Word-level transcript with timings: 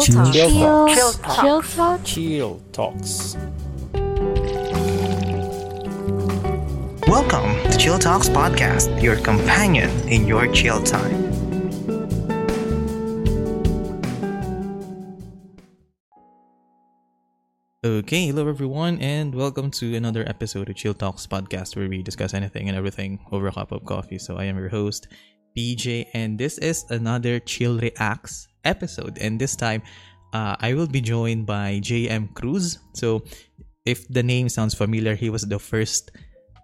Chill 0.00 0.24
Talk. 0.24 0.34
Chill 0.34 0.50
Chill 0.88 1.12
Talk. 1.12 1.40
Chill 1.40 1.62
Talk. 1.62 2.04
Chill 2.04 2.60
Talks. 2.72 3.36
Welcome 7.08 7.54
to 7.70 7.76
Chill 7.78 7.98
Talks 7.98 8.28
Podcast, 8.28 9.02
your 9.02 9.16
companion 9.16 9.88
in 10.06 10.26
your 10.26 10.52
chill 10.52 10.82
time. 10.82 11.24
Okay, 17.82 18.26
hello 18.26 18.48
everyone, 18.48 19.00
and 19.00 19.34
welcome 19.34 19.70
to 19.70 19.94
another 19.94 20.28
episode 20.28 20.68
of 20.68 20.76
Chill 20.76 20.92
Talks 20.92 21.26
Podcast 21.26 21.74
where 21.74 21.88
we 21.88 22.02
discuss 22.02 22.34
anything 22.34 22.68
and 22.68 22.76
everything 22.76 23.18
over 23.32 23.46
a 23.46 23.52
cup 23.52 23.72
of 23.72 23.86
coffee. 23.86 24.18
So 24.18 24.36
I 24.36 24.44
am 24.44 24.58
your 24.58 24.68
host, 24.68 25.08
PJ, 25.56 26.08
and 26.12 26.38
this 26.38 26.58
is 26.58 26.84
another 26.90 27.40
Chill 27.40 27.78
Reacts 27.78 28.48
episode. 28.66 29.16
And 29.22 29.38
this 29.38 29.54
time, 29.54 29.86
uh, 30.34 30.58
I 30.58 30.74
will 30.74 30.90
be 30.90 31.00
joined 31.00 31.46
by 31.46 31.78
JM 31.78 32.34
Cruz. 32.34 32.82
So 32.92 33.22
if 33.86 34.06
the 34.10 34.22
name 34.22 34.50
sounds 34.50 34.74
familiar, 34.74 35.14
he 35.14 35.30
was 35.30 35.46
the 35.46 35.62
first 35.62 36.10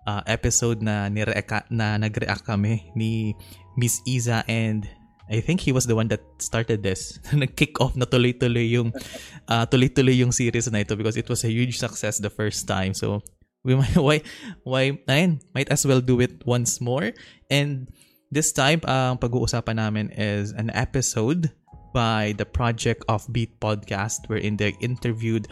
uh, 0.06 0.23
episode 0.27 0.83
na, 0.83 1.06
nireact, 1.06 1.70
na 1.70 1.97
nag-react 1.97 2.45
kami 2.45 2.91
ni 2.98 3.38
Miss 3.78 4.02
Iza 4.05 4.42
and 4.51 4.84
I 5.33 5.41
think 5.41 5.65
he 5.65 5.73
was 5.73 5.87
the 5.87 5.97
one 5.97 6.09
that 6.12 6.20
started 6.42 6.83
this. 6.83 7.16
Nag-kick 7.33 7.80
off 7.80 7.97
na 7.97 8.05
tuloy-tuloy 8.05 8.69
yung 8.69 8.92
uh, 9.48 9.64
tuloy-tuloy 9.64 10.19
yung 10.20 10.34
series 10.34 10.69
na 10.69 10.84
ito 10.84 10.92
because 10.92 11.16
it 11.16 11.25
was 11.30 11.41
a 11.47 11.50
huge 11.50 11.78
success 11.78 12.19
the 12.19 12.28
first 12.28 12.69
time. 12.69 12.92
So 12.92 13.23
we 13.64 13.73
might 13.78 13.97
why 14.06 14.20
why 14.66 14.98
ayun, 15.09 15.41
might 15.55 15.70
as 15.70 15.87
well 15.87 16.05
do 16.05 16.20
it 16.20 16.45
once 16.45 16.83
more. 16.83 17.16
And 17.48 17.89
this 18.28 18.53
time 18.53 18.84
ang 18.84 19.23
pag-uusapan 19.23 19.80
namin 19.80 20.12
is 20.12 20.53
an 20.53 20.69
episode 20.75 21.48
by 21.92 22.34
the 22.37 22.45
Project 22.45 23.05
of 23.09 23.24
Beat 23.32 23.59
podcast 23.60 24.28
wherein 24.28 24.56
they 24.56 24.74
interviewed 24.80 25.48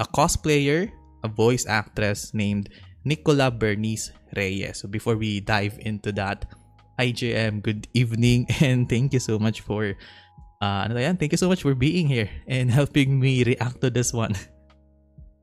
a 0.00 0.04
cosplayer, 0.04 0.90
a 1.22 1.28
voice 1.28 1.66
actress 1.66 2.34
named 2.34 2.70
Nicola 3.04 3.50
Bernice 3.50 4.12
Reyes. 4.36 4.80
So 4.80 4.88
before 4.88 5.16
we 5.16 5.40
dive 5.40 5.78
into 5.82 6.12
that, 6.12 6.46
IJM, 6.98 7.62
good 7.62 7.88
evening 7.94 8.46
and 8.60 8.88
thank 8.88 9.12
you 9.12 9.20
so 9.20 9.38
much 9.38 9.60
for 9.60 9.94
uh, 10.62 10.86
ano? 10.86 10.94
Thank 11.18 11.32
you 11.32 11.38
so 11.38 11.48
much 11.48 11.62
for 11.62 11.74
being 11.74 12.06
here 12.06 12.30
and 12.46 12.70
helping 12.78 13.18
me 13.18 13.42
react 13.44 13.82
to 13.82 13.90
this 13.90 14.12
one. 14.12 14.34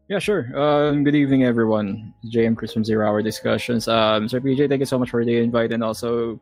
Yeah, 0.09 0.17
sure. 0.17 0.49
Um, 0.57 1.03
good 1.03 1.13
evening, 1.13 1.43
everyone. 1.43 2.15
JM 2.33 2.57
Chris 2.57 2.73
from 2.73 2.83
Zero 2.83 3.05
Hour 3.05 3.21
Discussions. 3.21 3.87
Um, 3.87 4.27
Sir 4.27 4.41
PJ, 4.41 4.67
thank 4.67 4.79
you 4.79 4.89
so 4.89 4.97
much 4.97 5.11
for 5.11 5.23
the 5.23 5.37
invite, 5.37 5.71
and 5.71 5.83
also 5.83 6.41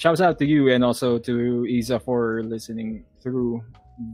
shouts 0.00 0.22
out 0.22 0.38
to 0.38 0.46
you 0.46 0.72
and 0.72 0.82
also 0.82 1.18
to 1.18 1.66
Isa 1.66 2.00
for 2.00 2.42
listening 2.42 3.04
through 3.22 3.60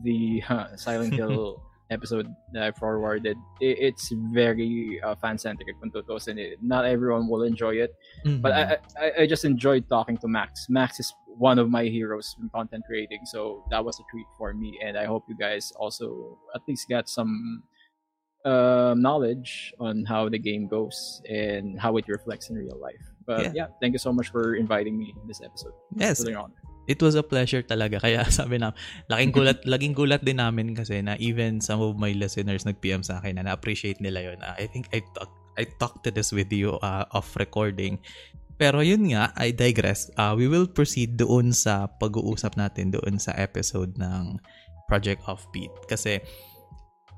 the 0.03 0.42
uh, 0.51 0.75
Silent 0.75 1.15
Hill 1.15 1.62
episode 1.91 2.27
that 2.53 2.65
I 2.65 2.73
forwarded. 2.73 3.39
It, 3.61 3.79
it's 3.79 4.11
very 4.34 5.01
uh, 5.07 5.14
fan 5.14 5.39
centric, 5.39 5.79
kung 5.79 5.95
tutusin 5.95 6.42
it. 6.42 6.59
Not 6.61 6.87
everyone 6.87 7.31
will 7.31 7.47
enjoy 7.47 7.79
it, 7.79 7.95
but 8.42 8.51
I, 8.51 8.62
I 8.98 9.07
I 9.23 9.27
just 9.31 9.47
enjoyed 9.47 9.87
talking 9.89 10.19
to 10.19 10.29
Max. 10.29 10.67
Max 10.69 10.98
is 10.98 11.14
one 11.39 11.62
of 11.62 11.70
my 11.70 11.87
heroes 11.87 12.34
in 12.42 12.51
content 12.51 12.83
creating, 12.91 13.23
so 13.31 13.62
that 13.70 13.79
was 13.79 14.03
a 14.03 14.05
treat 14.11 14.27
for 14.34 14.51
me, 14.59 14.75
and 14.83 14.98
I 14.98 15.07
hope 15.07 15.23
you 15.31 15.39
guys 15.39 15.70
also 15.79 16.34
at 16.59 16.67
least 16.67 16.91
got 16.91 17.07
some 17.07 17.62
um, 18.42 18.98
knowledge 18.98 19.70
on 19.79 20.03
how 20.03 20.27
the 20.29 20.39
game 20.42 20.67
goes 20.67 21.23
and 21.31 21.79
how 21.79 21.95
it 21.97 22.11
reflects 22.11 22.51
in 22.51 22.59
real 22.59 22.79
life. 22.83 23.07
But 23.27 23.50
Yeah. 23.50 23.66
yeah, 23.66 23.69
thank 23.82 23.92
you 23.92 24.00
so 24.00 24.14
much 24.14 24.30
for 24.30 24.55
inviting 24.55 24.94
me 24.94 25.10
in 25.12 25.27
this 25.27 25.42
episode. 25.42 25.74
yes, 25.98 26.22
honor. 26.22 26.55
it 26.86 27.02
was 27.02 27.19
a 27.19 27.27
pleasure 27.27 27.60
talaga. 27.66 27.98
Kaya 28.06 28.22
sabi 28.30 28.62
na, 28.62 28.70
laking 29.10 29.34
gulat, 29.34 29.58
laging 29.72 29.98
gulat 29.98 30.22
din 30.22 30.38
namin 30.38 30.78
kasi 30.78 31.02
na 31.02 31.18
even 31.18 31.58
some 31.58 31.83
of 31.83 31.98
my 31.98 32.14
listeners 32.14 32.62
nag-PM 32.62 33.02
sa 33.02 33.18
akin 33.18 33.42
na 33.42 33.50
na-appreciate 33.50 33.98
nila 33.98 34.30
yon. 34.30 34.38
Uh, 34.38 34.55
I 34.55 34.70
think 34.70 34.86
I 34.94 35.02
talk, 35.12 35.34
I 35.58 35.66
talked 35.83 36.06
to 36.06 36.14
this 36.14 36.30
with 36.30 36.55
you 36.55 36.78
uh, 36.80 37.10
off 37.10 37.34
recording. 37.34 37.98
Pero 38.56 38.80
yun 38.80 39.11
nga, 39.12 39.34
I 39.36 39.51
digress. 39.52 40.08
Uh, 40.17 40.33
we 40.33 40.46
will 40.48 40.64
proceed 40.70 41.18
doon 41.18 41.51
sa 41.52 41.90
pag-uusap 41.98 42.55
natin 42.56 42.95
doon 42.95 43.18
sa 43.20 43.34
episode 43.36 43.98
ng 43.98 44.39
Project 44.86 45.27
Offbeat. 45.27 45.74
Kasi 45.90 46.22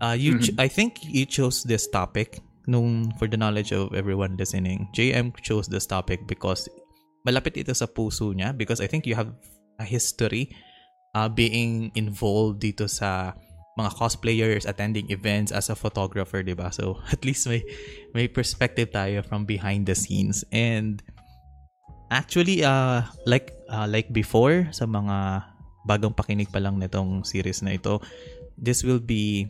uh, 0.00 0.16
you 0.16 0.40
ch- 0.40 0.56
I 0.56 0.66
think 0.66 0.98
you 1.04 1.28
chose 1.28 1.62
this 1.62 1.86
topic 1.86 2.40
nung 2.68 3.08
for 3.16 3.24
the 3.24 3.40
knowledge 3.40 3.72
of 3.72 3.96
everyone 3.96 4.36
listening. 4.36 4.92
JM 4.92 5.32
chose 5.40 5.66
this 5.66 5.88
topic 5.88 6.28
because 6.28 6.68
malapit 7.24 7.56
ito 7.56 7.72
sa 7.72 7.88
puso 7.88 8.36
niya 8.36 8.52
because 8.52 8.84
I 8.84 8.86
think 8.86 9.08
you 9.08 9.16
have 9.16 9.32
a 9.80 9.86
history 9.88 10.52
uh, 11.16 11.32
being 11.32 11.88
involved 11.96 12.60
dito 12.60 12.84
sa 12.84 13.32
mga 13.80 13.94
cosplayers 13.96 14.68
attending 14.68 15.08
events 15.08 15.48
as 15.48 15.72
a 15.72 15.76
photographer, 15.78 16.44
'di 16.44 16.52
ba? 16.52 16.68
So 16.68 17.00
at 17.14 17.24
least 17.24 17.48
may 17.48 17.64
may 18.12 18.28
perspective 18.28 18.92
tayo 18.92 19.24
from 19.24 19.48
behind 19.48 19.88
the 19.88 19.96
scenes 19.96 20.44
and 20.52 21.00
actually 22.12 22.60
uh 22.60 23.08
like 23.24 23.56
uh, 23.72 23.88
like 23.88 24.12
before 24.12 24.68
sa 24.76 24.84
mga 24.84 25.46
bagong 25.88 26.12
pakinig 26.12 26.52
pa 26.52 26.60
lang 26.60 26.76
nitong 26.76 27.24
series 27.24 27.64
na 27.64 27.80
ito, 27.80 27.96
this 28.60 28.84
will 28.84 29.00
be 29.00 29.48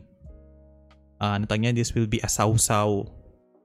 uh, 1.20 1.36
ano 1.38 1.46
tawag 1.46 1.62
niyan? 1.66 1.76
this 1.76 1.94
will 1.94 2.08
be 2.08 2.18
a 2.22 2.30
sausaw 2.30 3.06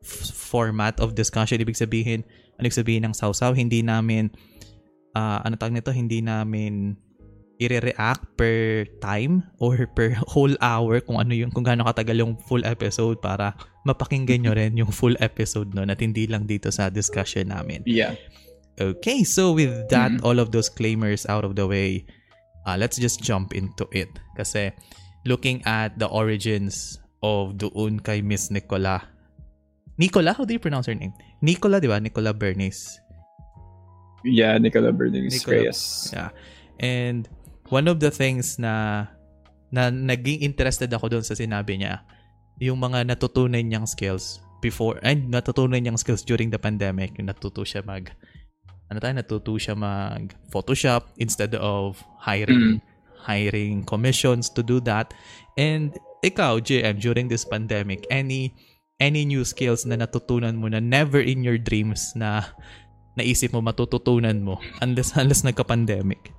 f- 0.04 0.30
format 0.34 0.98
of 1.00 1.16
discussion. 1.16 1.58
Ibig 1.58 1.78
sabihin, 1.78 2.22
ano 2.58 2.66
ibig 2.66 2.78
sabihin 2.78 3.06
ng 3.08 3.16
sausaw? 3.16 3.54
Hindi 3.54 3.82
namin, 3.82 4.30
uh, 5.16 5.42
ano 5.42 5.56
tawag 5.56 5.74
nito? 5.74 5.90
Hindi 5.90 6.22
namin 6.22 6.98
i-react 7.62 8.36
per 8.36 8.84
time 9.00 9.46
or 9.62 9.86
per 9.96 10.18
whole 10.28 10.58
hour 10.60 11.00
kung 11.00 11.22
ano 11.22 11.32
yung 11.32 11.54
kung 11.54 11.64
gaano 11.64 11.86
katagal 11.86 12.20
yung 12.20 12.34
full 12.50 12.66
episode 12.66 13.22
para 13.22 13.54
mapakinggan 13.86 14.44
nyo 14.44 14.52
rin 14.58 14.74
yung 14.76 14.90
full 14.92 15.14
episode 15.22 15.72
no 15.72 15.86
at 15.86 16.02
hindi 16.02 16.26
lang 16.28 16.44
dito 16.50 16.74
sa 16.74 16.90
discussion 16.90 17.54
namin. 17.54 17.86
Yeah. 17.86 18.18
Okay, 18.82 19.22
so 19.22 19.54
with 19.54 19.70
that, 19.94 20.10
Mhm. 20.18 20.26
all 20.26 20.42
of 20.42 20.50
those 20.50 20.66
claimers 20.66 21.30
out 21.30 21.46
of 21.46 21.54
the 21.54 21.70
way, 21.70 22.10
uh, 22.66 22.74
let's 22.74 22.98
just 22.98 23.22
jump 23.22 23.54
into 23.54 23.86
it. 23.94 24.10
Kasi 24.34 24.74
looking 25.30 25.62
at 25.70 26.02
the 26.02 26.10
origins 26.10 26.98
of 27.24 27.56
doon 27.56 28.04
kay 28.04 28.20
Miss 28.20 28.52
Nicola. 28.52 29.00
Nicola? 29.96 30.36
How 30.36 30.44
do 30.44 30.52
you 30.52 30.60
pronounce 30.60 30.92
her 30.92 30.98
name? 30.98 31.16
Nicola, 31.40 31.80
di 31.80 31.88
ba? 31.88 31.98
Nicola 32.04 32.36
Bernice. 32.36 33.00
Yeah, 34.28 34.60
Nicola 34.60 34.92
Bernice 34.92 35.40
Nicola- 35.40 35.72
Reyes. 35.72 36.12
Yeah. 36.12 36.30
And 36.84 37.32
one 37.72 37.88
of 37.88 38.04
the 38.04 38.12
things 38.12 38.60
na 38.60 39.08
na 39.74 39.90
naging 39.90 40.44
interested 40.46 40.92
ako 40.92 41.10
doon 41.10 41.26
sa 41.26 41.34
sinabi 41.34 41.82
niya, 41.82 42.04
yung 42.62 42.78
mga 42.78 43.10
natutunan 43.10 43.64
niyang 43.64 43.90
skills 43.90 44.44
before, 44.62 45.02
and 45.02 45.32
natutunan 45.34 45.82
niyang 45.82 45.98
skills 45.98 46.22
during 46.22 46.54
the 46.54 46.62
pandemic, 46.62 47.18
natuto 47.18 47.66
siya 47.66 47.82
mag, 47.82 48.14
ano 48.92 48.98
tayo, 49.02 49.14
natuto 49.18 49.58
siya 49.58 49.74
mag 49.74 50.30
Photoshop 50.54 51.10
instead 51.18 51.58
of 51.58 51.98
hiring 52.22 52.84
hiring 53.24 53.88
commissions 53.88 54.52
to 54.52 54.62
do 54.62 54.84
that. 54.84 55.16
And 55.58 55.94
ikaw, 56.26 56.62
JM, 56.64 57.02
during 57.02 57.28
this 57.30 57.46
pandemic, 57.46 58.06
any 58.10 58.54
any 59.02 59.26
new 59.26 59.44
skills 59.44 59.84
na 59.86 60.00
natutunan 60.00 60.56
mo 60.56 60.72
na 60.72 60.80
never 60.80 61.20
in 61.20 61.44
your 61.44 61.60
dreams 61.60 62.14
na 62.16 62.46
naisip 63.20 63.54
mo 63.54 63.62
matututunan 63.62 64.42
mo 64.42 64.58
unless 64.82 65.14
unless 65.14 65.46
nagka-pandemic? 65.46 66.34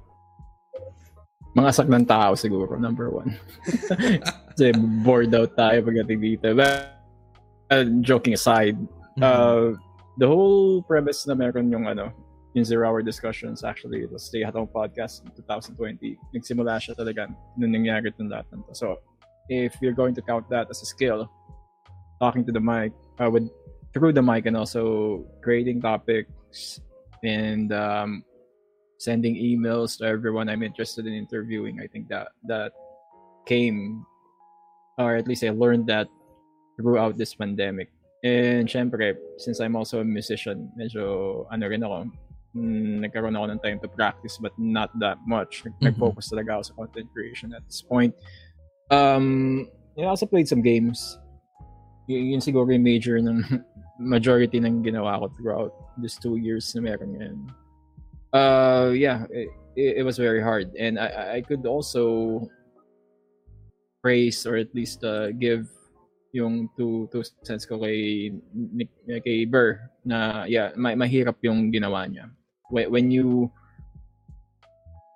Mga 1.55 1.71
sak 1.71 1.87
ng 1.87 2.03
tao 2.03 2.35
siguro, 2.35 2.75
number 2.75 3.15
one. 3.15 3.31
Kasi 4.51 4.75
bored 5.07 5.31
out 5.39 5.55
tayo 5.55 5.87
pagdating 5.87 6.19
dito. 6.19 6.51
But, 6.51 6.99
uh, 7.71 7.87
joking 8.03 8.35
aside, 8.35 8.75
Mm-hmm. 9.15 9.23
uh, 9.23 9.79
the 10.19 10.27
whole 10.27 10.83
premise 10.83 11.27
na 11.27 11.39
meron 11.39 11.71
yung 11.71 11.87
ano, 11.87 12.11
yung 12.55 12.65
zero 12.65 12.89
hour 12.89 13.03
discussions 13.03 13.65
actually, 13.65 14.07
the 14.07 14.19
Stay 14.19 14.43
at 14.43 14.55
Home 14.55 14.71
podcast 14.71 15.27
in 15.27 15.31
2020. 15.35 16.17
Nagsimula 16.35 16.79
siya 16.79 16.95
talaga 16.95 17.27
nung 17.59 17.75
nangyari 17.75 18.15
itong 18.15 18.31
lahat 18.31 18.47
ng. 18.55 18.63
So, 18.73 19.03
if 19.51 19.75
you're 19.83 19.97
going 19.97 20.15
to 20.15 20.23
count 20.23 20.49
that 20.51 20.71
as 20.71 20.81
a 20.81 20.87
skill, 20.87 21.27
talking 22.23 22.47
to 22.47 22.53
the 22.55 22.63
mic, 22.63 22.95
uh, 23.19 23.29
with 23.29 23.51
through 23.93 24.15
the 24.15 24.23
mic 24.23 24.47
and 24.47 24.57
also 24.57 25.27
creating 25.43 25.83
topics 25.83 26.81
and 27.23 27.73
um, 27.75 28.23
sending 28.99 29.35
emails 29.35 29.99
to 29.99 30.05
everyone 30.07 30.49
I'm 30.49 30.63
interested 30.63 31.07
in 31.07 31.13
interviewing. 31.13 31.83
I 31.83 31.87
think 31.87 32.09
that 32.09 32.29
that 32.47 32.73
came, 33.47 34.07
or 34.99 35.17
at 35.17 35.27
least 35.27 35.43
I 35.43 35.51
learned 35.51 35.87
that 35.91 36.07
throughout 36.79 37.19
this 37.19 37.35
pandemic. 37.35 37.91
And 38.25 38.67
syempre, 38.67 39.15
since 39.37 39.61
I'm 39.61 39.77
also 39.77 40.01
a 40.01 40.05
musician, 40.05 40.73
medyo 40.79 41.45
ano 41.53 41.69
rin 41.69 41.85
ako, 41.85 42.09
mm, 42.55 43.03
nagkaroon 43.05 43.35
ako 43.35 43.47
ng 43.51 43.61
time 43.61 43.79
to 43.83 43.89
practice 43.91 44.39
but 44.39 44.55
not 44.57 44.89
that 45.03 45.19
much. 45.27 45.63
Nag- 45.67 45.93
Nag-focus 45.93 46.31
talaga 46.31 46.57
ako 46.59 46.63
sa 46.63 46.75
content 46.79 47.09
creation 47.13 47.53
at 47.53 47.67
this 47.67 47.83
point. 47.83 48.15
Um, 48.91 49.69
I 49.99 50.07
also 50.07 50.27
played 50.27 50.49
some 50.49 50.63
games. 50.63 51.19
Y- 52.09 52.33
yun 52.35 52.41
siguro 52.41 52.71
yung 52.71 52.85
major 52.85 53.19
ng 53.19 53.43
majority 54.01 54.59
ng 54.59 54.83
ginawa 54.83 55.19
ko 55.23 55.27
throughout 55.39 55.73
these 55.99 56.19
two 56.19 56.37
years 56.37 56.67
na 56.75 56.83
meron 56.83 57.15
ngayon. 57.15 57.39
Uh, 58.35 58.91
yeah, 58.91 59.27
it, 59.31 59.49
it, 59.79 60.03
it 60.03 60.05
was 60.05 60.19
very 60.19 60.43
hard. 60.43 60.75
And 60.75 60.99
I, 60.99 61.39
I- 61.39 61.45
could 61.47 61.67
also 61.67 62.47
praise 64.03 64.45
or 64.45 64.57
at 64.57 64.69
least 64.75 65.03
uh, 65.05 65.33
give 65.33 65.71
yung 66.35 66.69
two 66.77 67.09
two 67.15 67.23
cents 67.47 67.65
ko 67.65 67.79
kay 67.79 68.29
kay 69.23 69.47
Burr 69.47 69.79
na 70.05 70.45
yeah 70.45 70.75
ma- 70.75 70.99
mahirap 70.99 71.39
yung 71.47 71.71
ginawa 71.71 72.05
niya 72.11 72.27
when, 72.71 72.91
when 72.91 73.07
you 73.11 73.51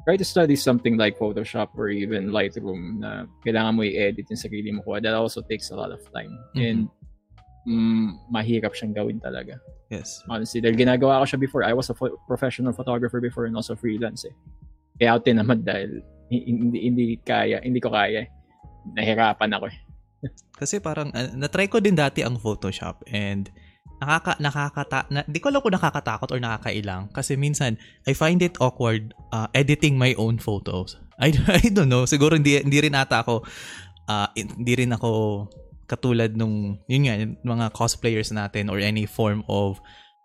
try 0.05 0.17
to 0.17 0.25
study 0.25 0.57
something 0.57 0.97
like 0.97 1.19
Photoshop 1.19 1.69
or 1.77 1.89
even 1.89 2.33
Lightroom 2.33 3.01
na 3.05 3.29
kailangan 3.45 3.77
mo 3.77 3.83
i-edit 3.85 4.25
yung 4.29 4.41
sarili 4.41 4.73
mo 4.73 4.81
that 5.01 5.13
also 5.13 5.45
takes 5.45 5.69
a 5.71 5.77
lot 5.77 5.93
of 5.93 6.01
time 6.13 6.33
Mhm. 6.57 6.61
and 6.65 6.81
mm, 7.69 8.09
mahirap 8.33 8.73
siyang 8.73 8.97
gawin 8.97 9.21
talaga 9.21 9.61
Yes. 9.93 10.21
honestly 10.29 10.61
dahil 10.61 10.77
ginagawa 10.77 11.21
ko 11.25 11.37
siya 11.37 11.41
before 11.41 11.65
I 11.65 11.73
was 11.73 11.89
a 11.89 11.97
pho- 11.97 12.17
professional 12.25 12.73
photographer 12.73 13.21
before 13.21 13.45
and 13.45 13.57
also 13.57 13.77
freelance 13.77 14.25
eh 14.25 14.33
kaya 14.97 15.17
ako 15.17 15.29
tinamad 15.29 15.61
dahil 15.65 16.01
hi- 16.29 16.45
hindi 16.45 16.79
hindi 16.85 17.05
kaya 17.21 17.61
hindi 17.61 17.81
ko 17.81 17.93
kaya 17.93 18.25
eh. 18.25 18.29
nahirapan 18.97 19.53
ako 19.61 19.67
eh 19.69 19.79
Kasi 20.59 20.83
parang 20.83 21.15
uh, 21.15 21.31
na-try 21.39 21.71
ko 21.71 21.79
din 21.79 21.95
dati 21.95 22.27
ang 22.27 22.35
Photoshop 22.41 23.07
and 23.07 23.53
nakaka 23.99 24.39
nakakata 24.39 24.99
na, 25.11 25.21
di 25.27 25.43
ko 25.43 25.51
alam 25.51 25.61
kung 25.63 25.75
nakakatakot 25.75 26.31
or 26.31 26.41
nakakailang. 26.41 27.11
Kasi 27.11 27.35
minsan 27.35 27.79
I 28.07 28.15
find 28.15 28.43
it 28.43 28.59
awkward 28.63 29.15
uh, 29.35 29.51
editing 29.55 29.99
my 29.99 30.15
own 30.19 30.39
photos. 30.39 30.99
I, 31.23 31.35
I 31.35 31.71
don't 31.75 31.91
know, 31.91 32.07
siguro 32.07 32.39
hindi 32.39 32.63
hindi 32.63 32.79
rin 32.79 32.95
ata 32.95 33.27
ako 33.27 33.43
uh, 34.07 34.29
hindi 34.35 34.75
rin 34.79 34.95
ako 34.95 35.11
katulad 35.89 36.37
nung 36.37 36.79
yun 36.87 37.09
nga 37.09 37.17
mga 37.43 37.67
cosplayers 37.75 38.31
natin 38.31 38.69
or 38.69 38.79
any 38.79 39.09
form 39.09 39.43
of 39.49 39.81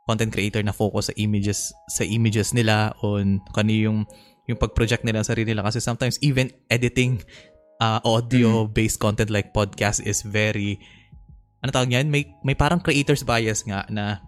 content 0.05 0.35
creator 0.35 0.59
na 0.59 0.75
focus 0.75 1.09
sa 1.09 1.15
images 1.15 1.71
sa 1.87 2.03
images 2.03 2.51
nila 2.51 2.91
on 2.99 3.39
kung 3.55 3.65
ano 3.65 3.73
yung 3.73 3.99
yung 4.43 4.59
pag-project 4.59 5.07
nila 5.07 5.23
sa 5.23 5.31
sarili 5.31 5.55
nila. 5.55 5.63
Kasi 5.63 5.79
sometimes 5.79 6.19
even 6.19 6.51
editing 6.67 7.23
uh, 7.79 8.03
audio 8.03 8.67
based 8.67 8.99
content 8.99 9.31
like 9.31 9.55
podcast 9.55 10.03
is 10.03 10.19
very 10.23 10.83
ano 11.63 11.71
tawag 11.71 11.95
yan 11.95 12.12
may 12.12 12.27
may 12.44 12.54
parang 12.54 12.83
creator's 12.83 13.24
bias 13.24 13.63
nga 13.63 13.88
na 13.88 14.19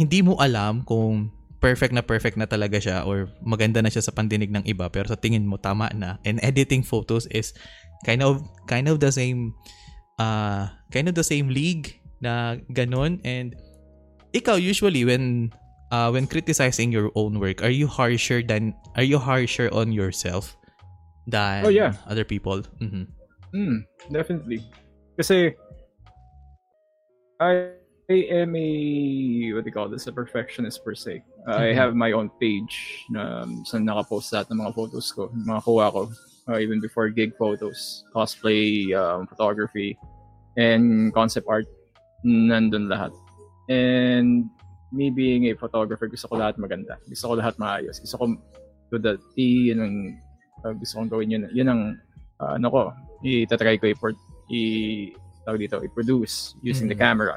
hindi 0.00 0.24
mo 0.24 0.40
alam 0.40 0.80
kung 0.88 1.28
perfect 1.60 1.94
na 1.94 2.02
perfect 2.02 2.34
na 2.40 2.48
talaga 2.48 2.80
siya 2.80 3.04
or 3.06 3.30
maganda 3.44 3.78
na 3.84 3.92
siya 3.92 4.02
sa 4.02 4.10
pandinig 4.10 4.50
ng 4.50 4.64
iba 4.66 4.88
pero 4.90 5.06
sa 5.06 5.20
tingin 5.20 5.46
mo 5.46 5.60
tama 5.60 5.92
na 5.94 6.18
and 6.26 6.40
editing 6.42 6.82
photos 6.82 7.28
is 7.30 7.54
kind 8.02 8.24
of 8.24 8.42
kind 8.66 8.90
of 8.90 8.98
the 8.98 9.12
same 9.12 9.54
uh 10.18 10.66
kind 10.90 11.06
of 11.06 11.14
the 11.14 11.22
same 11.22 11.52
league 11.52 12.02
na 12.18 12.58
ganun 12.74 13.22
and 13.22 13.54
ikaw 14.34 14.56
usually 14.58 15.04
when 15.04 15.52
uh, 15.92 16.08
when 16.08 16.24
criticizing 16.26 16.90
your 16.90 17.12
own 17.14 17.36
work 17.38 17.60
are 17.62 17.70
you 17.70 17.86
harsher 17.86 18.40
than 18.42 18.74
are 18.96 19.06
you 19.06 19.20
harsher 19.20 19.68
on 19.70 19.92
yourself 19.92 20.56
than 21.28 21.62
Oh, 21.62 21.70
yeah. 21.70 21.94
other 22.08 22.24
people 22.26 22.64
Mhm. 22.82 23.06
Mm, 23.52 23.84
definitely. 24.08 24.64
Kasi 25.20 25.52
I, 27.42 27.74
I 28.06 28.18
am 28.30 28.54
a 28.54 28.68
what 29.54 29.64
do 29.64 29.68
you 29.68 29.74
call 29.74 29.88
this? 29.90 30.06
A 30.06 30.12
perfectionist 30.14 30.84
per 30.84 30.94
se. 30.94 31.22
I 31.46 31.74
Mhm. 31.74 31.74
have 31.74 31.92
my 31.98 32.14
own 32.14 32.30
page 32.38 33.02
na 33.10 33.42
um, 33.42 33.66
saan 33.66 33.82
nakapost 33.82 34.30
lahat 34.30 34.46
ng 34.54 34.62
mga 34.62 34.72
photos 34.78 35.10
ko, 35.10 35.26
mga 35.34 35.60
kuha 35.66 35.86
ko. 35.90 36.02
Uh, 36.46 36.58
even 36.58 36.82
before 36.82 37.06
gig 37.06 37.34
photos, 37.38 38.02
cosplay, 38.10 38.90
um, 38.94 39.30
photography, 39.30 39.94
and 40.58 41.14
concept 41.14 41.46
art, 41.46 41.70
nandun 42.26 42.90
lahat. 42.90 43.14
And 43.70 44.50
me 44.90 45.10
being 45.14 45.46
a 45.50 45.54
photographer, 45.54 46.10
gusto 46.10 46.26
ko 46.26 46.42
lahat 46.42 46.58
maganda. 46.58 46.98
Gusto 47.06 47.30
ko 47.30 47.34
lahat 47.38 47.62
maayos. 47.62 48.02
Gusto 48.02 48.18
ko 48.18 48.24
to 48.90 48.98
the 48.98 49.22
T, 49.38 49.70
yun 49.70 49.80
ang 49.80 49.96
uh, 50.66 50.74
gusto 50.74 50.98
kong 50.98 51.10
gawin 51.14 51.30
yun. 51.30 51.46
Yun 51.54 51.68
ang 51.70 51.82
uh, 52.42 52.58
ano 52.58 52.66
ko, 52.68 52.80
itatry 53.22 53.78
ko 53.78 53.86
i-port, 53.94 54.18
i, 54.50 55.14
tawag 55.46 55.60
dito, 55.60 55.82
i-produce 55.82 56.54
using 56.62 56.86
the 56.88 56.94
Mhm. 56.94 57.02
camera. 57.02 57.36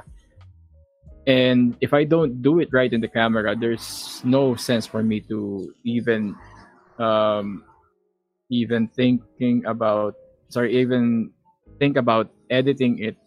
And 1.26 1.74
if 1.82 1.90
I 1.94 2.06
don't 2.06 2.46
do 2.46 2.62
it 2.62 2.70
right 2.70 2.92
in 2.94 3.02
the 3.02 3.10
camera, 3.10 3.58
there's 3.58 4.22
no 4.22 4.54
sense 4.54 4.86
for 4.86 5.02
me 5.02 5.26
to 5.26 5.74
even 5.82 6.38
um, 6.96 7.66
even 8.48 8.88
thinking 8.94 9.66
about 9.66 10.14
sorry, 10.54 10.78
even 10.78 11.34
think 11.82 11.98
about 11.98 12.30
editing 12.54 13.02
it 13.02 13.18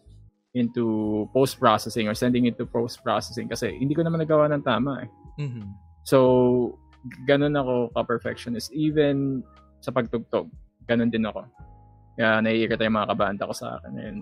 into 0.55 1.27
post 1.35 1.59
processing 1.59 2.07
or 2.07 2.15
sending 2.15 2.47
it 2.47 2.57
to 2.57 2.65
post 2.65 3.03
processing 3.03 3.45
kasi 3.45 3.75
hindi 3.77 3.93
ko 3.93 4.01
naman 4.01 4.23
nagawa 4.23 4.49
ng 4.49 4.63
tama 4.65 5.05
eh. 5.05 5.09
Mhm. 5.37 5.67
So, 6.07 6.79
ganun 7.27 7.53
ako 7.53 7.93
ka-perfectionist. 7.93 8.73
Even 8.73 9.43
sa 9.83 9.91
pagtugtog, 9.93 10.49
ganun 10.89 11.11
din 11.13 11.27
ako. 11.27 11.45
Kaya 12.17 12.41
naiirita 12.41 12.81
yung 12.87 12.97
mga 12.97 13.11
kabanda 13.13 13.43
ko 13.45 13.53
sa 13.53 13.77
akin. 13.77 13.93
And, 14.01 14.19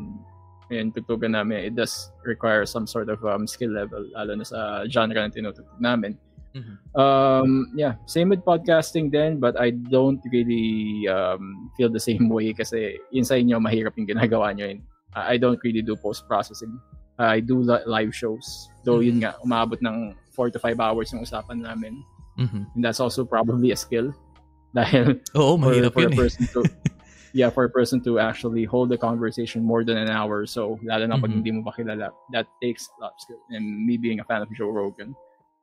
and 0.70 0.94
tugtugan 0.94 1.32
namin, 1.36 1.64
it 1.64 1.76
does 1.76 2.12
require 2.24 2.66
some 2.66 2.86
sort 2.88 3.10
of 3.10 3.24
um, 3.26 3.48
skill 3.48 3.72
level, 3.72 4.04
lalo 4.16 4.36
na 4.36 4.44
sa 4.44 4.84
genre 4.88 5.16
na 5.24 5.32
tinutugtog 5.32 5.80
namin. 5.80 6.18
Mhm. 6.58 6.76
Um, 6.98 7.70
yeah, 7.78 8.02
same 8.10 8.30
with 8.34 8.42
podcasting 8.42 9.12
then, 9.12 9.38
but 9.38 9.54
I 9.60 9.72
don't 9.72 10.18
really 10.32 11.06
um, 11.06 11.70
feel 11.78 11.92
the 11.92 12.02
same 12.02 12.30
way 12.36 12.50
kasi 12.54 12.98
yun 13.14 13.26
sa 13.28 13.36
inyo, 13.38 13.62
mahirap 13.62 13.94
yung 14.00 14.10
ginagawa 14.10 14.56
nyo. 14.56 14.66
yun. 14.74 14.82
I 15.14 15.36
I 15.36 15.38
don't 15.38 15.60
really 15.62 15.86
do 15.86 15.94
post-processing. 15.96 16.74
I 17.18 17.42
do 17.42 17.62
li- 17.62 17.86
live 17.86 18.14
shows. 18.14 18.70
Though 18.86 19.02
yun 19.02 19.22
nga, 19.22 19.38
umabot 19.42 19.82
ng 19.82 20.14
4 20.34 20.54
to 20.54 20.60
5 20.62 20.78
hours 20.78 21.10
yung 21.14 21.26
usapan 21.26 21.62
namin. 21.66 21.98
Mhm. 22.38 22.70
And 22.78 22.82
that's 22.86 23.02
also 23.02 23.26
probably 23.26 23.74
a 23.74 23.78
skill. 23.78 24.14
Dahil 24.78 25.18
Oo, 25.34 25.58
for, 25.58 25.74
mahirap 25.74 25.94
for 25.94 26.06
yun 26.06 26.14
a 26.14 26.16
eh. 26.16 26.20
person 26.22 26.46
to 26.54 26.62
yeah, 27.38 27.54
for 27.54 27.64
a 27.64 27.70
person 27.70 28.02
to 28.02 28.18
actually 28.18 28.66
hold 28.66 28.90
the 28.90 28.98
conversation 28.98 29.62
more 29.62 29.86
than 29.86 29.94
an 30.02 30.10
hour 30.10 30.50
so, 30.50 30.82
lalo 30.82 31.06
na 31.06 31.22
pag 31.22 31.30
Mhm. 31.30 31.38
hindi 31.38 31.52
mo 31.54 31.62
pa 31.62 31.78
kilala, 31.78 32.10
that 32.34 32.50
takes 32.58 32.90
a 32.98 33.06
lot 33.06 33.14
of 33.14 33.20
skill. 33.22 33.38
And 33.54 33.86
me 33.86 34.02
being 34.02 34.18
a 34.18 34.26
fan 34.26 34.42
of 34.42 34.50
Joe 34.58 34.74
Rogan, 34.74 35.14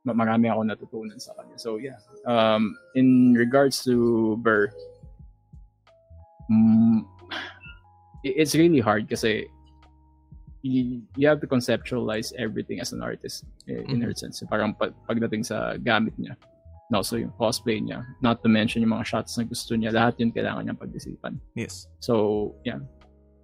ma- 0.07 0.15
marami 0.15 0.47
ako 0.47 0.63
natutunan 0.71 1.19
sa 1.19 1.35
kanya. 1.35 1.59
So 1.59 1.83
yeah, 1.83 1.99
um, 2.31 2.79
in 2.95 3.35
regards 3.35 3.83
to 3.91 4.39
Burr, 4.39 4.71
it- 8.23 8.37
it's 8.39 8.55
really 8.55 8.81
hard 8.81 9.09
kasi 9.11 9.49
you, 10.63 11.03
you 11.17 11.29
have 11.29 11.41
to 11.43 11.47
conceptualize 11.47 12.33
everything 12.41 12.81
as 12.81 12.93
an 12.93 13.03
artist 13.03 13.45
eh, 13.69 13.85
in 13.89 14.01
Mhm. 14.01 14.09
a 14.11 14.17
sense. 14.17 14.41
Parang 14.49 14.73
pag, 14.73 14.95
pagdating 15.05 15.45
sa 15.45 15.77
gamit 15.77 16.17
niya, 16.17 16.37
and 16.91 16.95
also 16.95 17.17
yung 17.17 17.33
cosplay 17.41 17.81
niya, 17.81 18.05
not 18.21 18.45
to 18.45 18.49
mention 18.49 18.85
yung 18.85 18.93
mga 18.93 19.09
shots 19.09 19.37
na 19.41 19.45
gusto 19.45 19.73
niya, 19.73 19.91
lahat 19.93 20.21
yun 20.21 20.31
kailangan 20.31 20.69
niyang 20.69 20.81
pag-isipan. 20.81 21.41
Yes. 21.57 21.89
So, 22.05 22.53
yeah, 22.63 22.85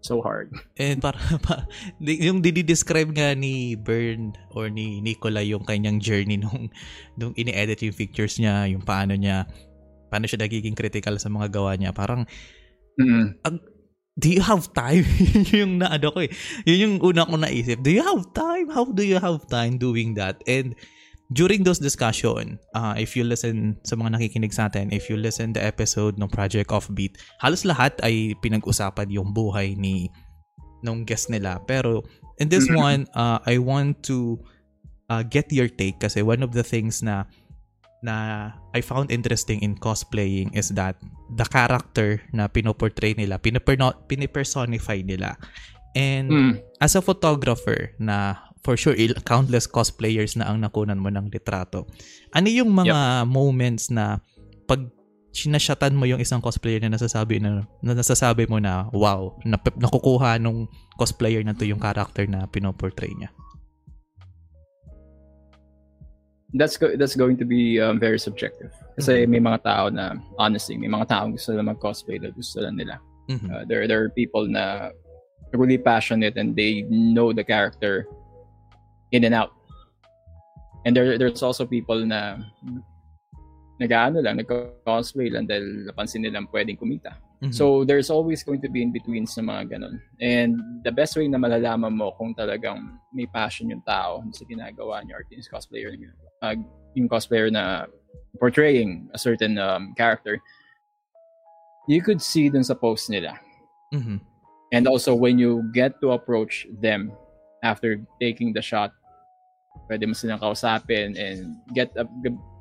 so 0.05 0.21
hard. 0.21 0.53
And 0.77 1.01
para, 1.01 1.17
pa, 1.47 1.65
di- 1.97 2.21
yung 2.21 2.45
didi-describe 2.45 3.13
nga 3.17 3.33
ni 3.33 3.77
Bern 3.81 4.37
or 4.53 4.69
ni 4.69 5.01
Nicola 5.01 5.41
yung 5.41 5.65
kanyang 5.65 6.05
journey 6.05 6.37
nung, 6.37 6.69
nung 7.17 7.33
ini-edit 7.33 7.81
yung 7.81 7.97
pictures 7.97 8.37
niya, 8.37 8.69
yung 8.69 8.85
paano 8.85 9.17
niya, 9.17 9.49
paano 10.13 10.29
siya 10.29 10.45
nagiging 10.45 10.77
critical 10.77 11.17
sa 11.17 11.33
mga 11.33 11.49
gawa 11.49 11.73
niya. 11.77 11.93
Parang, 11.97 12.29
Mm. 13.01 13.41
do 14.21 14.29
you 14.29 14.45
have 14.45 14.69
time? 14.77 15.07
Yun 15.33 15.47
yung 15.49 15.73
naano 15.81 16.13
ko 16.13 16.21
eh. 16.21 16.29
Yun 16.69 16.79
yung 16.85 16.95
una 17.01 17.25
ko 17.25 17.41
naisip. 17.41 17.81
Do 17.81 17.89
you 17.89 18.05
have 18.05 18.29
time? 18.37 18.69
How 18.69 18.85
do 18.85 19.01
you 19.01 19.17
have 19.17 19.49
time 19.49 19.81
doing 19.81 20.21
that? 20.21 20.45
And 20.45 20.77
during 21.31 21.63
those 21.63 21.79
discussion, 21.79 22.59
uh, 22.75 22.95
if 22.99 23.15
you 23.15 23.23
listen 23.23 23.79
sa 23.87 23.95
mga 23.95 24.19
nakikinig 24.19 24.51
sa 24.51 24.67
atin, 24.67 24.91
if 24.91 25.07
you 25.07 25.15
listen 25.15 25.55
the 25.55 25.63
episode 25.63 26.19
ng 26.19 26.27
Project 26.27 26.75
Offbeat, 26.75 27.15
halos 27.39 27.63
lahat 27.63 27.95
ay 28.03 28.35
pinag-usapan 28.43 29.07
yung 29.15 29.31
buhay 29.31 29.79
ni 29.79 30.11
nung 30.83 31.07
guest 31.07 31.31
nila. 31.31 31.63
Pero 31.71 32.03
in 32.43 32.51
this 32.51 32.67
Mhm. 32.67 32.77
one, 32.77 33.01
uh, 33.15 33.39
I 33.47 33.63
want 33.63 34.03
to 34.11 34.43
uh, 35.11 35.23
get 35.27 35.51
your 35.51 35.67
take 35.71 35.99
kasi 35.99 36.23
one 36.23 36.43
of 36.43 36.55
the 36.55 36.63
things 36.63 37.03
na 37.03 37.27
na 38.01 38.49
I 38.73 38.81
found 38.81 39.13
interesting 39.13 39.61
in 39.61 39.77
cosplaying 39.77 40.57
is 40.57 40.73
that 40.73 40.97
the 41.37 41.45
character 41.45 42.23
na 42.33 42.49
pinoportray 42.49 43.13
nila, 43.15 43.37
pinipersonify 43.43 45.05
nila. 45.05 45.37
And 45.93 46.31
Mm. 46.31 46.53
as 46.81 46.95
a 46.95 47.03
photographer 47.03 47.93
na 47.99 48.50
for 48.61 48.77
sure 48.77 48.97
il- 48.97 49.17
countless 49.25 49.65
cosplayers 49.65 50.37
na 50.37 50.49
ang 50.49 50.61
nakunan 50.61 51.01
mo 51.01 51.09
ng 51.09 51.33
litrato. 51.33 51.89
Ano 52.33 52.49
yung 52.49 52.73
mga 52.73 53.25
moments 53.25 53.89
na 53.89 54.21
pag 54.69 54.85
sinashatan 55.31 55.95
mo 55.95 56.05
yung 56.11 56.19
isang 56.19 56.43
cosplayer 56.43 56.83
na 56.83 56.91
nasasabi 56.91 57.39
na, 57.39 57.63
na 57.81 57.95
nasasabi 57.95 58.51
mo 58.51 58.59
na 58.59 58.91
wow, 58.91 59.39
na, 59.47 59.57
nakukuha 59.57 60.43
nung 60.43 60.67
cosplayer 60.99 61.41
na 61.47 61.55
to 61.55 61.65
yung 61.65 61.79
character 61.79 62.27
na 62.27 62.51
pinoportray 62.51 63.15
niya. 63.15 63.31
That's 66.51 66.75
go- 66.75 66.99
that's 66.99 67.15
going 67.15 67.39
to 67.39 67.47
be 67.47 67.79
um, 67.79 68.03
very 68.03 68.19
subjective. 68.19 68.75
Kasi 68.99 69.23
may 69.23 69.39
mga 69.39 69.63
tao 69.63 69.87
na, 69.87 70.19
honestly, 70.35 70.75
may 70.75 70.91
mga 70.91 71.07
tao 71.07 71.31
gusto 71.31 71.55
na 71.55 71.63
mag-cosplay 71.63 72.19
na 72.19 72.35
gusto 72.35 72.59
lang 72.59 72.75
nila. 72.75 72.99
Mhm. 73.31 73.47
Uh, 73.47 73.63
there, 73.71 73.87
there 73.87 74.03
are 74.03 74.11
people 74.11 74.51
na 74.51 74.91
really 75.55 75.79
passionate 75.79 76.35
and 76.35 76.59
they 76.59 76.83
know 76.91 77.31
the 77.31 77.47
character 77.47 78.11
in 79.13 79.25
and 79.25 79.35
out. 79.35 79.53
And 80.85 80.97
there, 80.97 81.19
there's 81.19 81.43
also 81.43 81.67
people 81.67 82.05
na 82.07 82.39
nag-ano 83.81 84.21
lang, 84.21 84.37
nag-cosplay 84.37 85.33
lang 85.33 85.49
dahil 85.49 85.89
napansin 85.89 86.25
nilang 86.25 86.49
pwedeng 86.53 86.77
kumita. 86.77 87.17
Mhm. 87.41 87.57
So 87.57 87.85
there's 87.89 88.13
always 88.13 88.45
going 88.45 88.61
to 88.61 88.69
be 88.69 88.85
in 88.85 88.93
between 88.93 89.25
sa 89.25 89.41
mga 89.41 89.73
ganun. 89.73 89.97
And 90.21 90.61
the 90.85 90.93
best 90.93 91.17
way 91.17 91.25
na 91.29 91.41
malalaman 91.41 91.97
mo 91.97 92.13
kung 92.21 92.37
talagang 92.37 93.01
may 93.17 93.25
passion 93.25 93.73
yung 93.73 93.81
tao 93.89 94.21
sa 94.37 94.45
ginagawa 94.45 95.01
niya 95.01 95.17
or 95.17 95.25
yung 95.33 95.41
cosplayer 95.49 95.97
uh, 96.45 96.55
yung 96.93 97.09
cosplayer 97.09 97.49
na 97.49 97.89
portraying 98.37 99.09
a 99.17 99.19
certain 99.19 99.57
um, 99.57 99.97
character, 99.97 100.37
you 101.89 102.05
could 102.05 102.21
see 102.21 102.53
dun 102.53 102.65
sa 102.65 102.77
post 102.77 103.09
nila. 103.09 103.41
Mhm. 103.97 104.21
And 104.77 104.85
also 104.85 105.17
when 105.17 105.41
you 105.41 105.65
get 105.73 105.97
to 106.05 106.13
approach 106.13 106.69
them 106.85 107.17
after 107.65 108.05
taking 108.21 108.53
the 108.53 108.61
shot, 108.61 108.93
pwede 109.87 110.07
mo 110.07 110.15
silang 110.15 110.39
kausapin 110.39 111.19
and 111.19 111.59
get 111.75 111.91
a, 111.99 112.07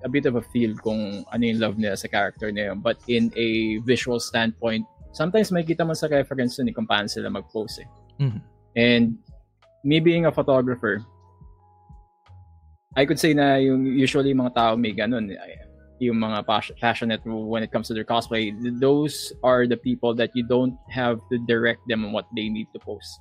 a 0.01 0.10
bit 0.10 0.25
of 0.25 0.34
a 0.36 0.44
feel 0.50 0.74
kung 0.82 1.22
ano 1.30 1.44
yung 1.46 1.60
love 1.62 1.78
nila 1.78 1.94
sa 1.94 2.10
character 2.10 2.50
na 2.50 2.74
yun. 2.74 2.82
But 2.82 2.98
in 3.06 3.30
a 3.38 3.78
visual 3.86 4.18
standpoint, 4.20 4.86
sometimes 5.13 5.51
may 5.51 5.62
kita 5.62 5.86
mo 5.86 5.94
sa 5.94 6.10
reference 6.10 6.58
yun 6.58 6.70
eh, 6.70 6.74
kung 6.74 6.89
paano 6.89 7.06
sila 7.06 7.30
mag-pose 7.30 7.86
eh. 7.86 7.89
Mhm. 8.20 8.39
And 8.75 9.06
me 9.84 10.00
being 10.00 10.25
a 10.25 10.34
photographer, 10.34 11.01
I 12.98 13.06
could 13.06 13.20
say 13.22 13.34
na 13.34 13.62
yung 13.62 13.86
usually 13.86 14.34
mga 14.34 14.54
tao 14.56 14.74
may 14.75 14.94
ganun. 14.94 15.30
eh, 15.30 15.66
Yung 16.00 16.16
mga 16.16 16.48
pas- 16.48 16.72
passionate 16.80 17.20
when 17.28 17.62
it 17.62 17.72
comes 17.75 17.92
to 17.92 17.94
their 17.94 18.08
cosplay, 18.08 18.56
those 18.80 19.36
are 19.44 19.68
the 19.68 19.75
people 19.75 20.16
that 20.16 20.32
you 20.34 20.48
don't 20.48 20.80
have 20.88 21.20
to 21.28 21.36
direct 21.44 21.84
them 21.92 22.08
on 22.08 22.16
what 22.16 22.24
they 22.34 22.48
need 22.48 22.72
to 22.72 22.80
post. 22.80 23.20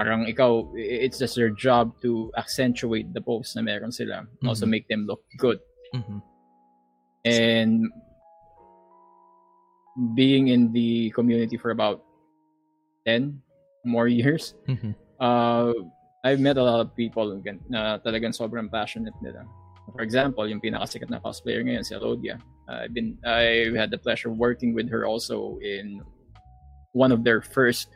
Parang 0.00 0.24
ikaw, 0.24 0.64
it's 0.80 1.20
just 1.20 1.36
your 1.36 1.52
job 1.52 1.92
to 2.00 2.32
accentuate 2.40 3.12
the 3.12 3.20
post 3.20 3.52
na 3.52 3.60
meron 3.60 3.92
sila. 3.92 4.24
Also 4.48 4.64
Mhm. 4.64 4.72
make 4.72 4.88
them 4.88 5.04
look 5.04 5.20
good. 5.36 5.60
Mhm. 5.92 6.24
And 7.28 7.84
being 10.16 10.48
in 10.48 10.72
the 10.72 11.12
community 11.12 11.60
for 11.60 11.68
about 11.68 12.00
10 13.04 13.44
more 13.84 14.08
years, 14.08 14.56
Mhm. 14.64 14.96
uh, 15.20 15.76
I've 16.24 16.40
met 16.40 16.56
a 16.56 16.64
lot 16.64 16.80
of 16.80 16.96
people 16.96 17.36
na 17.68 18.00
talagang 18.00 18.32
sobrang 18.32 18.72
passionate 18.72 19.12
nila. 19.20 19.44
For 19.92 20.00
example, 20.00 20.48
yung 20.48 20.64
pinakasikat 20.64 21.12
na 21.12 21.20
cosplayer 21.20 21.60
ngayon, 21.60 21.84
si 21.84 21.92
Alodia. 21.92 22.40
I've 22.72 22.96
been, 22.96 23.20
I 23.20 23.68
had 23.76 23.92
the 23.92 24.00
pleasure 24.00 24.32
of 24.32 24.40
working 24.40 24.72
with 24.72 24.88
her 24.88 25.04
also 25.04 25.60
in 25.60 26.00
one 26.96 27.12
of 27.12 27.20
their 27.20 27.44
first 27.44 27.92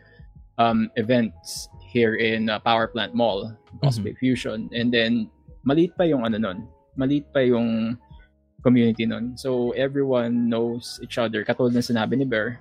um, 0.59 0.87
events 0.95 1.67
here 1.95 2.19
in 2.19 2.51
uh, 2.51 2.59
Power 2.59 2.91
Plant 2.91 3.15
Mall, 3.15 3.55
Cosplay 3.79 4.19
Fusion. 4.19 4.67
And 4.75 4.91
then, 4.91 5.31
maliit 5.63 5.95
pa 5.95 6.03
yung 6.03 6.27
ano 6.27 6.43
nun. 6.43 6.67
Maliit 6.99 7.31
pa 7.31 7.47
yung 7.47 7.95
community 8.67 9.07
nun. 9.07 9.39
So, 9.39 9.71
everyone 9.79 10.51
knows 10.51 10.99
each 10.99 11.23
other. 11.23 11.47
Katulad 11.47 11.79
ng 11.79 11.87
sinabi 11.87 12.19
ni 12.19 12.27
Bear, 12.27 12.59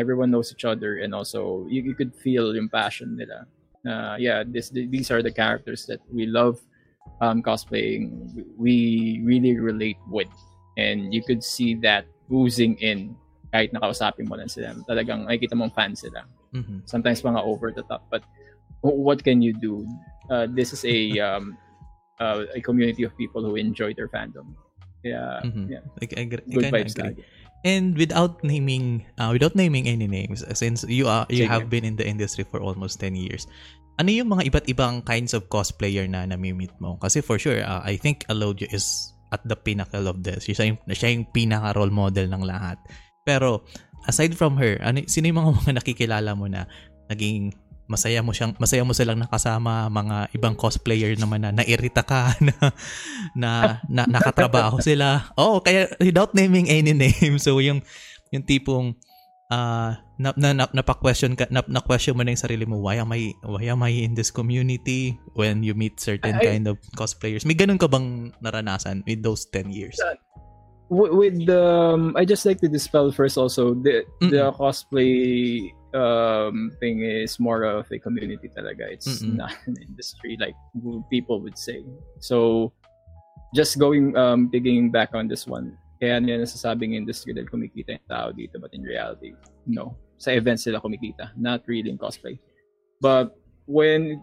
everyone 0.00 0.32
knows 0.32 0.48
each 0.48 0.64
other 0.64 1.04
and 1.04 1.14
also 1.14 1.68
you, 1.68 1.84
you 1.84 1.94
could 1.94 2.16
feel 2.16 2.56
yung 2.56 2.72
passion 2.72 3.20
nila. 3.20 3.44
Uh, 3.84 4.16
yeah, 4.16 4.44
this 4.44 4.72
these 4.72 5.12
are 5.12 5.22
the 5.22 5.32
characters 5.32 5.84
that 5.84 6.00
we 6.08 6.24
love 6.24 6.60
um, 7.20 7.44
cosplaying. 7.44 8.28
We 8.56 9.20
really 9.24 9.56
relate 9.60 10.00
with, 10.08 10.32
and 10.76 11.12
you 11.12 11.24
could 11.24 11.44
see 11.44 11.76
that 11.84 12.04
oozing 12.32 12.76
in 12.80 13.16
kahit 13.52 13.72
nakausapin 13.72 14.28
mo 14.28 14.36
lang 14.36 14.48
sila. 14.48 14.76
Talagang 14.84 15.24
nakikita 15.24 15.56
mong 15.56 15.72
fan 15.72 15.96
sila. 15.96 16.28
Mhm. 16.52 16.84
Sometimes 16.84 17.24
mga 17.24 17.40
over 17.40 17.72
the 17.72 17.82
top, 17.88 18.04
but 18.12 18.22
what 18.82 19.22
can 19.24 19.42
you 19.42 19.52
do? 19.52 19.84
Uh, 20.30 20.46
this 20.48 20.72
is 20.72 20.84
a 20.84 21.18
um, 21.20 21.56
uh, 22.20 22.44
a 22.54 22.60
community 22.60 23.02
of 23.02 23.16
people 23.16 23.42
who 23.42 23.56
enjoy 23.56 23.92
their 23.94 24.08
fandom. 24.08 24.54
Yeah, 25.00 25.40
Mhm. 25.44 25.72
yeah. 25.72 25.84
I, 26.00 26.04
I, 26.16 26.20
agree- 26.28 26.44
Good 26.48 26.68
vibes 26.72 26.94
agree. 26.96 27.24
And 27.60 27.92
without 27.92 28.40
naming 28.40 29.04
uh, 29.20 29.32
without 29.36 29.52
naming 29.52 29.84
any 29.84 30.08
names 30.08 30.40
since 30.56 30.80
you 30.88 31.08
are 31.08 31.28
you 31.28 31.44
Sige. 31.44 31.52
have 31.52 31.68
been 31.68 31.84
in 31.84 31.96
the 32.00 32.04
industry 32.08 32.44
for 32.48 32.60
almost 32.60 33.00
10 33.04 33.16
years. 33.16 33.44
Ano 34.00 34.08
yung 34.08 34.32
mga 34.32 34.48
iba't 34.48 34.66
ibang 34.72 35.04
kinds 35.04 35.36
of 35.36 35.44
cosplayer 35.52 36.08
na 36.08 36.24
nami-meet 36.24 36.72
mo? 36.80 36.96
Kasi 37.04 37.20
for 37.20 37.36
sure, 37.36 37.60
uh, 37.60 37.84
I 37.84 38.00
think 38.00 38.24
Alodia 38.32 38.64
is 38.72 39.12
at 39.28 39.44
the 39.44 39.52
pinnacle 39.52 40.08
of 40.08 40.24
this. 40.24 40.48
Siya 40.48 40.72
yung, 40.72 40.80
siya 40.88 41.12
yung 41.12 41.28
pinaka 41.36 41.76
role 41.76 41.92
model 41.92 42.24
ng 42.32 42.40
lahat. 42.48 42.80
Pero 43.28 43.60
aside 44.08 44.32
from 44.32 44.56
her, 44.56 44.80
ano, 44.80 45.04
sino 45.04 45.28
yung 45.28 45.44
mga 45.44 45.52
mga 45.60 45.72
nakikilala 45.84 46.32
mo 46.32 46.48
na 46.48 46.64
naging 47.12 47.52
masaya 47.90 48.22
mo 48.22 48.30
siyang 48.30 48.54
masaya 48.62 48.86
mo 48.86 48.94
silang 48.94 49.18
nakasama 49.18 49.90
mga 49.90 50.30
ibang 50.38 50.54
cosplayer 50.54 51.10
naman 51.18 51.42
na 51.42 51.50
nairita 51.50 52.06
ka 52.06 52.30
na 52.46 52.54
na, 53.34 53.50
na 53.90 54.02
nakatrabaho 54.06 54.78
sila. 54.78 55.34
Oh 55.34 55.58
kaya 55.58 55.90
without 55.98 56.30
naming 56.38 56.70
any 56.70 56.94
name 56.94 57.42
so 57.42 57.58
yung 57.58 57.82
yung 58.30 58.46
tipong 58.46 58.94
ah 59.50 59.98
na, 60.14 60.30
na, 60.38 60.54
na 60.54 60.70
napa-question 60.70 61.34
ka 61.34 61.50
na, 61.50 61.66
na 61.66 61.82
question 61.82 62.14
mo 62.14 62.22
na 62.22 62.30
yung 62.30 62.44
sarili 62.46 62.62
mo 62.62 62.78
why 62.78 63.02
am 63.02 63.10
I 63.10 63.34
why 63.42 63.66
am 63.66 63.82
I 63.82 64.06
in 64.06 64.14
this 64.14 64.30
community 64.30 65.18
when 65.34 65.66
you 65.66 65.74
meet 65.74 65.98
certain 65.98 66.38
I- 66.38 66.46
kind 66.46 66.70
of 66.70 66.78
cosplayers? 66.94 67.42
May 67.42 67.58
ganun 67.58 67.82
ka 67.82 67.90
bang 67.90 68.30
naranasan 68.38 69.02
with 69.10 69.26
those 69.26 69.50
10 69.50 69.74
years? 69.74 69.98
Wi- 70.86 71.10
with 71.10 71.36
the 71.50 71.58
um, 71.96 72.14
I 72.14 72.22
just 72.22 72.46
like 72.46 72.62
to 72.62 72.70
dispel 72.70 73.10
first 73.10 73.34
also 73.34 73.74
the 73.74 74.06
the 74.22 74.54
cosplay 74.54 75.74
um 75.94 76.70
thing 76.78 77.02
is 77.02 77.38
more 77.38 77.64
of 77.64 77.90
a 77.90 77.98
community 77.98 78.48
talaga. 78.50 78.86
It's 78.90 79.22
Mm-mm. 79.22 79.36
not 79.36 79.54
an 79.66 79.76
industry 79.82 80.38
like 80.38 80.54
people 81.10 81.40
would 81.42 81.58
say. 81.58 81.82
So 82.20 82.70
just 83.54 83.78
going 83.78 84.14
um 84.14 84.50
digging 84.50 84.90
back 84.90 85.10
on 85.14 85.26
this 85.26 85.46
one 85.46 85.74
kaya 86.00 86.16
nila 86.16 86.48
nasasabing 86.48 86.96
industry 86.96 87.36
dahil 87.36 87.50
kumikita 87.50 88.00
yung 88.00 88.08
tao 88.08 88.28
dito 88.32 88.56
but 88.56 88.72
in 88.72 88.80
reality 88.80 89.36
no. 89.68 89.92
Sa 90.20 90.32
events 90.32 90.64
sila 90.64 90.80
kumikita 90.80 91.32
not 91.36 91.64
really 91.68 91.88
in 91.88 91.96
cosplay. 91.96 92.36
But 93.00 93.36
when 93.68 94.20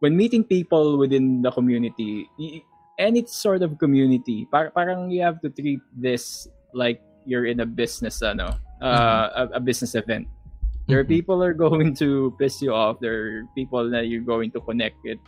when 0.00 0.16
meeting 0.16 0.44
people 0.44 0.98
within 0.98 1.42
the 1.42 1.50
community 1.50 2.28
any 2.98 3.24
sort 3.26 3.62
of 3.62 3.78
community 3.78 4.46
par- 4.50 4.72
parang 4.72 5.10
you 5.10 5.22
have 5.22 5.40
to 5.40 5.50
treat 5.50 5.80
this 5.96 6.48
like 6.72 7.00
you're 7.24 7.46
in 7.46 7.60
a 7.60 7.68
business 7.68 8.22
ano 8.22 8.54
uh, 8.80 9.48
a, 9.48 9.58
a 9.58 9.60
business 9.60 9.94
event 9.94 10.28
there 10.86 10.98
are 11.02 11.04
Mhm. 11.06 11.18
people 11.18 11.42
are 11.42 11.54
going 11.54 11.90
to 11.94 12.30
piss 12.38 12.62
you 12.62 12.70
off 12.72 12.98
there 13.02 13.18
are 13.42 13.42
people 13.58 13.82
that 13.90 14.06
you're 14.06 14.24
going 14.24 14.50
to 14.54 14.60
connect 14.62 14.96
with 15.02 15.18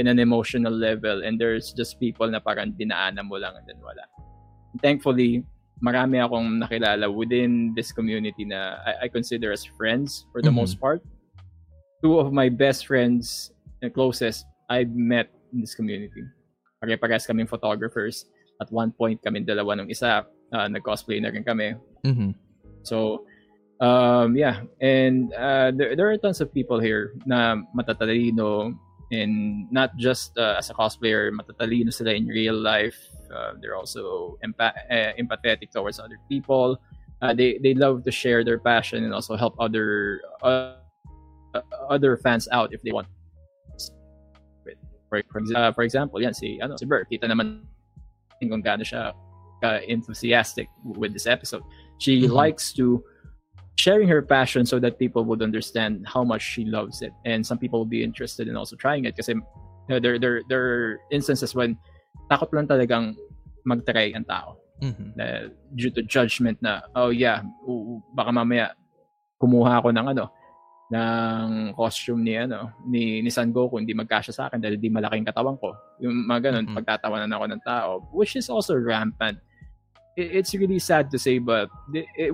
in 0.00 0.08
an 0.08 0.18
emotional 0.18 0.72
level 0.72 1.20
and 1.22 1.36
there's 1.36 1.72
just 1.76 2.00
people 2.00 2.24
na 2.28 2.40
parang 2.40 2.72
dinaanan 2.72 3.28
mo 3.28 3.36
lang 3.36 3.52
and 3.56 3.66
then 3.68 3.76
wala 3.84 4.04
thankfully 4.80 5.44
marami 5.84 6.16
akong 6.22 6.56
nakilala 6.62 7.10
within 7.12 7.74
this 7.76 7.92
community 7.92 8.46
na 8.48 8.80
I, 8.88 9.04
I 9.04 9.06
consider 9.12 9.52
as 9.52 9.64
friends 9.76 10.24
for 10.32 10.40
the 10.40 10.48
Mhm. 10.48 10.64
most 10.64 10.80
part 10.80 11.04
two 12.00 12.16
of 12.18 12.32
my 12.32 12.48
best 12.48 12.88
friends 12.88 13.52
and 13.84 13.92
closest 13.92 14.48
I've 14.72 14.94
met 14.96 15.28
in 15.52 15.60
this 15.60 15.76
community 15.76 16.24
pare-parehas 16.82 17.28
kaming 17.30 17.46
photographers. 17.46 18.26
At 18.58 18.66
one 18.74 18.90
point, 18.90 19.22
kami 19.22 19.46
dalawa 19.46 19.78
nung 19.78 19.86
isa, 19.86 20.26
uh, 20.50 20.66
nag-cosplay 20.66 21.22
na 21.22 21.30
rin 21.30 21.46
kami. 21.46 21.78
Mhm. 22.02 22.34
So, 22.82 23.22
um, 23.82 24.36
yeah. 24.36 24.62
And 24.80 25.34
uh, 25.34 25.72
there, 25.74 25.96
there 25.96 26.10
are 26.10 26.16
tons 26.16 26.40
of 26.40 26.54
people 26.54 26.78
here 26.78 27.14
na 27.26 27.56
matatalino 27.76 28.78
and 29.10 29.70
not 29.70 29.96
just 29.98 30.38
uh, 30.38 30.54
as 30.58 30.70
a 30.70 30.74
cosplayer, 30.74 31.30
matatalino 31.34 31.92
sila 31.92 32.14
in 32.14 32.26
real 32.26 32.54
life. 32.54 32.96
Uh, 33.34 33.52
they're 33.60 33.76
also 33.76 34.38
empa- 34.44 34.72
uh, 34.90 35.12
empathetic 35.18 35.70
towards 35.72 35.98
other 35.98 36.18
people. 36.28 36.78
Uh, 37.20 37.34
they, 37.34 37.58
they 37.62 37.74
love 37.74 38.04
to 38.04 38.10
share 38.10 38.44
their 38.44 38.58
passion 38.58 39.04
and 39.04 39.12
also 39.12 39.36
help 39.36 39.54
other 39.58 40.20
uh, 40.42 40.76
uh, 41.54 41.60
other 41.90 42.16
fans 42.16 42.48
out 42.52 42.72
if 42.72 42.82
they 42.82 42.92
want 42.92 43.06
for, 45.08 45.22
for, 45.30 45.42
uh, 45.54 45.72
for 45.72 45.82
example, 45.84 46.20
yan 46.22 46.32
si 46.32 46.58
ano 46.62 46.76
si 46.76 46.86
Bert, 46.86 47.06
kita 47.12 47.28
naman 47.28 47.62
kung 48.40 48.62
gaano 48.62 48.82
siya 48.82 49.12
enthusiastic 49.86 50.66
with 50.82 51.12
this 51.12 51.26
episode. 51.28 51.62
She 51.98 52.26
Mhm. 52.26 52.32
likes 52.32 52.72
to 52.74 53.04
sharing 53.76 54.06
her 54.08 54.22
passion 54.22 54.64
so 54.66 54.78
that 54.78 54.98
people 54.98 55.24
would 55.24 55.42
understand 55.42 56.04
how 56.06 56.22
much 56.22 56.42
she 56.42 56.64
loves 56.64 57.02
it. 57.02 57.10
And 57.24 57.42
some 57.44 57.58
people 57.58 57.78
will 57.80 57.88
be 57.90 58.04
interested 58.04 58.46
in 58.46 58.54
also 58.56 58.76
trying 58.76 59.04
it. 59.06 59.16
Kasi 59.16 59.34
uh, 59.90 59.98
there 59.98 60.18
there 60.18 60.42
there 60.46 60.62
are 60.62 60.88
instances 61.10 61.54
when 61.54 61.74
takot 62.30 62.52
lang 62.52 62.68
talagang 62.68 63.16
mag-try 63.64 64.12
ang 64.14 64.24
tao. 64.24 64.58
Mhm. 64.82 65.14
na 65.14 65.46
due 65.78 65.94
to 65.94 66.02
judgment 66.02 66.58
na 66.58 66.82
oh 66.98 67.14
yeah 67.14 67.46
u- 67.62 68.02
baka 68.18 68.34
mamaya 68.34 68.74
kumuha 69.38 69.78
ako 69.78 69.94
ng 69.94 70.10
ano 70.10 70.26
ng 70.90 71.70
costume 71.78 72.26
ni 72.26 72.34
ano 72.34 72.66
ni 72.84 73.22
ni 73.22 73.30
San 73.30 73.54
Goku. 73.54 73.78
Hindi 73.78 73.94
magkasya 73.94 74.34
sa 74.34 74.42
akin 74.50 74.58
dahil 74.58 74.82
di 74.82 74.90
malaking 74.90 75.22
katawan 75.22 75.54
ko. 75.56 75.70
Yung 76.02 76.26
mga 76.26 76.50
ganun 76.50 76.66
Mhm. 76.66 76.74
pagtatawanan 76.82 77.30
ako 77.30 77.44
ng 77.46 77.62
tao 77.62 77.90
which 78.10 78.34
is 78.34 78.50
also 78.50 78.74
rampant 78.74 79.38
it's 80.16 80.52
really 80.52 80.78
sad 80.78 81.08
to 81.10 81.16
say 81.18 81.38
but 81.40 81.68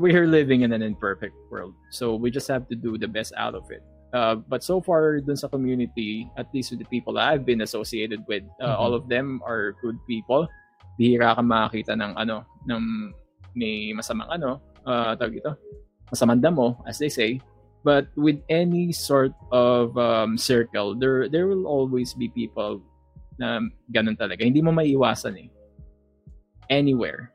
we're 0.03 0.27
living 0.27 0.63
in 0.63 0.73
an 0.75 0.83
imperfect 0.83 1.35
world 1.51 1.75
so 1.95 2.15
we 2.19 2.31
just 2.31 2.49
have 2.51 2.67
to 2.67 2.75
do 2.75 2.99
the 2.99 3.07
best 3.07 3.31
out 3.39 3.55
of 3.55 3.63
it 3.71 3.83
uh, 4.15 4.35
but 4.35 4.65
so 4.67 4.81
far 4.83 5.21
dun 5.23 5.37
sa 5.37 5.47
community 5.47 6.27
at 6.35 6.51
least 6.51 6.71
with 6.75 6.83
the 6.83 6.89
people 6.91 7.19
I've 7.19 7.47
been 7.47 7.63
associated 7.63 8.27
with 8.27 8.43
uh, 8.59 8.75
Mhm. 8.75 8.79
all 8.83 8.93
of 8.95 9.07
them 9.07 9.39
are 9.47 9.79
good 9.79 9.99
people 10.11 10.51
bihira 10.99 11.39
ka 11.39 11.43
makakita 11.43 11.95
ng 11.95 12.19
ano 12.19 12.43
ng 12.67 13.15
may 13.55 13.95
masamang 13.95 14.27
ano 14.31 14.59
uh, 14.89 15.15
tawag 15.15 15.39
ito, 15.39 15.53
masamanda 16.11 16.49
mo, 16.49 16.81
as 16.89 16.97
they 16.97 17.13
say. 17.13 17.39
But 17.85 18.09
with 18.17 18.41
any 18.49 18.91
sort 18.97 19.37
of 19.53 19.93
um, 20.01 20.35
circle, 20.41 20.97
there 20.97 21.29
there 21.29 21.45
will 21.47 21.69
always 21.69 22.17
be 22.17 22.33
people 22.33 22.81
na 23.37 23.61
ganun 23.93 24.17
talaga. 24.17 24.43
Hindi 24.43 24.65
mo 24.65 24.73
maiiwasan 24.73 25.37
eh. 25.39 25.49
Anywhere. 26.73 27.33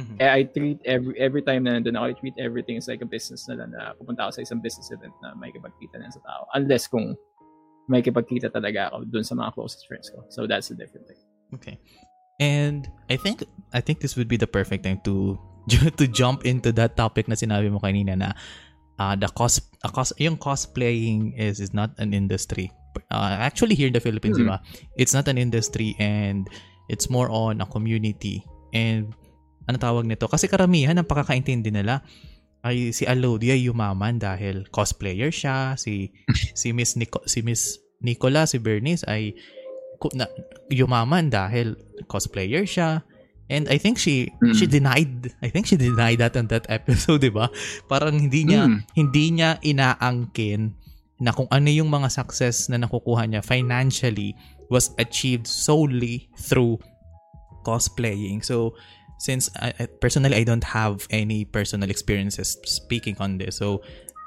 Mhm. 0.00 0.16
Eh, 0.20 0.30
I 0.30 0.40
treat 0.48 0.80
every 0.88 1.14
every 1.20 1.42
time 1.44 1.68
na 1.68 1.76
nandun 1.76 2.00
ako, 2.00 2.04
I 2.08 2.14
treat 2.16 2.36
everything 2.40 2.80
as 2.80 2.88
like 2.88 3.04
a 3.04 3.08
business 3.08 3.44
na 3.44 3.60
lang 3.60 3.76
na 3.76 3.92
pupunta 3.92 4.24
ako 4.24 4.40
sa 4.40 4.42
isang 4.48 4.64
business 4.64 4.88
event 4.88 5.12
na 5.20 5.36
may 5.36 5.52
kipagkita 5.52 6.00
na 6.00 6.08
sa 6.08 6.20
tao. 6.24 6.48
Unless 6.56 6.88
kung 6.88 7.12
may 7.92 8.00
kipagkita 8.00 8.48
talaga 8.48 8.88
ako 8.88 9.04
dun 9.04 9.24
sa 9.26 9.36
mga 9.36 9.52
closest 9.52 9.84
friends 9.84 10.08
ko. 10.08 10.24
So 10.32 10.48
that's 10.48 10.72
a 10.72 10.76
different 10.78 11.04
thing. 11.10 11.20
Okay. 11.52 11.76
And 12.40 12.88
I 13.12 13.20
think 13.20 13.44
I 13.76 13.84
think 13.84 14.00
this 14.00 14.16
would 14.16 14.32
be 14.32 14.40
the 14.40 14.48
perfect 14.48 14.88
time 14.88 15.04
to 15.04 15.36
to 16.00 16.04
jump 16.08 16.48
into 16.48 16.72
that 16.80 16.96
topic 16.96 17.28
na 17.28 17.36
sinabi 17.36 17.68
mo 17.68 17.78
kanina 17.78 18.16
na 18.16 18.28
uh, 18.96 19.14
the 19.14 19.28
cos, 19.28 19.60
uh, 19.84 19.92
cos 19.92 20.16
yung 20.16 20.40
cosplaying 20.40 21.36
is 21.36 21.60
is 21.60 21.76
not 21.76 21.92
an 22.00 22.16
industry. 22.16 22.72
Uh, 23.12 23.36
actually 23.40 23.76
here 23.76 23.88
in 23.88 23.94
the 23.94 24.00
Philippines, 24.00 24.40
Hmm. 24.40 24.48
diba? 24.48 24.58
It's 24.96 25.12
not 25.12 25.28
an 25.28 25.36
industry 25.36 25.96
and 26.00 26.48
it's 26.88 27.12
more 27.12 27.28
on 27.28 27.60
a 27.60 27.68
community. 27.68 28.40
And 28.72 29.12
ano 29.64 29.76
tawag 29.78 30.04
nito? 30.04 30.26
Kasi 30.26 30.46
karamihan 30.46 30.96
ang 30.96 31.06
pakakaintindi 31.06 31.70
nila 31.70 32.02
ay 32.62 32.94
si 32.94 33.02
Alodia 33.04 33.58
yumaman 33.58 34.22
dahil 34.22 34.66
cosplayer 34.70 35.34
siya, 35.34 35.74
si 35.74 36.14
si 36.58 36.70
Miss 36.70 36.94
Nico, 36.94 37.22
si 37.26 37.42
Miss 37.42 37.78
Nicola, 37.98 38.46
si 38.46 38.58
Bernice 38.58 39.02
ay 39.06 39.34
na, 40.14 40.26
yumaman 40.66 41.30
dahil 41.30 41.78
cosplayer 42.06 42.66
siya. 42.66 43.06
And 43.50 43.68
I 43.68 43.76
think 43.78 43.98
she 43.98 44.30
Mm. 44.40 44.54
she 44.54 44.64
denied 44.66 45.30
I 45.42 45.50
think 45.50 45.66
she 45.66 45.76
denied 45.76 46.18
that 46.18 46.34
on 46.34 46.46
that 46.50 46.66
episode, 46.66 47.20
'di 47.22 47.30
ba? 47.30 47.50
Parang 47.86 48.14
hindi 48.18 48.46
niya 48.46 48.66
Mm. 48.66 48.78
hindi 48.94 49.24
niya 49.30 49.58
inaangkin 49.62 50.74
na 51.22 51.30
kung 51.30 51.46
ano 51.54 51.70
yung 51.70 51.86
mga 51.86 52.10
success 52.10 52.66
na 52.66 52.82
nakukuha 52.82 53.30
niya 53.30 53.42
financially 53.46 54.34
was 54.66 54.90
achieved 54.98 55.46
solely 55.46 56.26
through 56.34 56.82
cosplaying. 57.62 58.42
So 58.42 58.74
since 59.22 59.46
I, 59.62 59.70
I- 59.78 59.90
personally 60.02 60.34
I 60.34 60.42
don't 60.42 60.66
have 60.66 61.06
any 61.14 61.46
personal 61.46 61.88
experiences 61.94 62.58
speaking 62.66 63.14
on 63.22 63.38
this. 63.38 63.54
So 63.62 63.82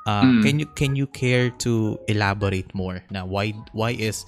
uh, 0.07 0.23
Mm. 0.23 0.39
can 0.45 0.55
you 0.61 0.67
can 0.79 0.91
you 0.95 1.07
care 1.11 1.49
to 1.65 1.97
elaborate 2.07 2.69
more 2.77 3.01
Now, 3.11 3.25
why 3.25 3.51
why 3.73 3.91
is 3.97 4.23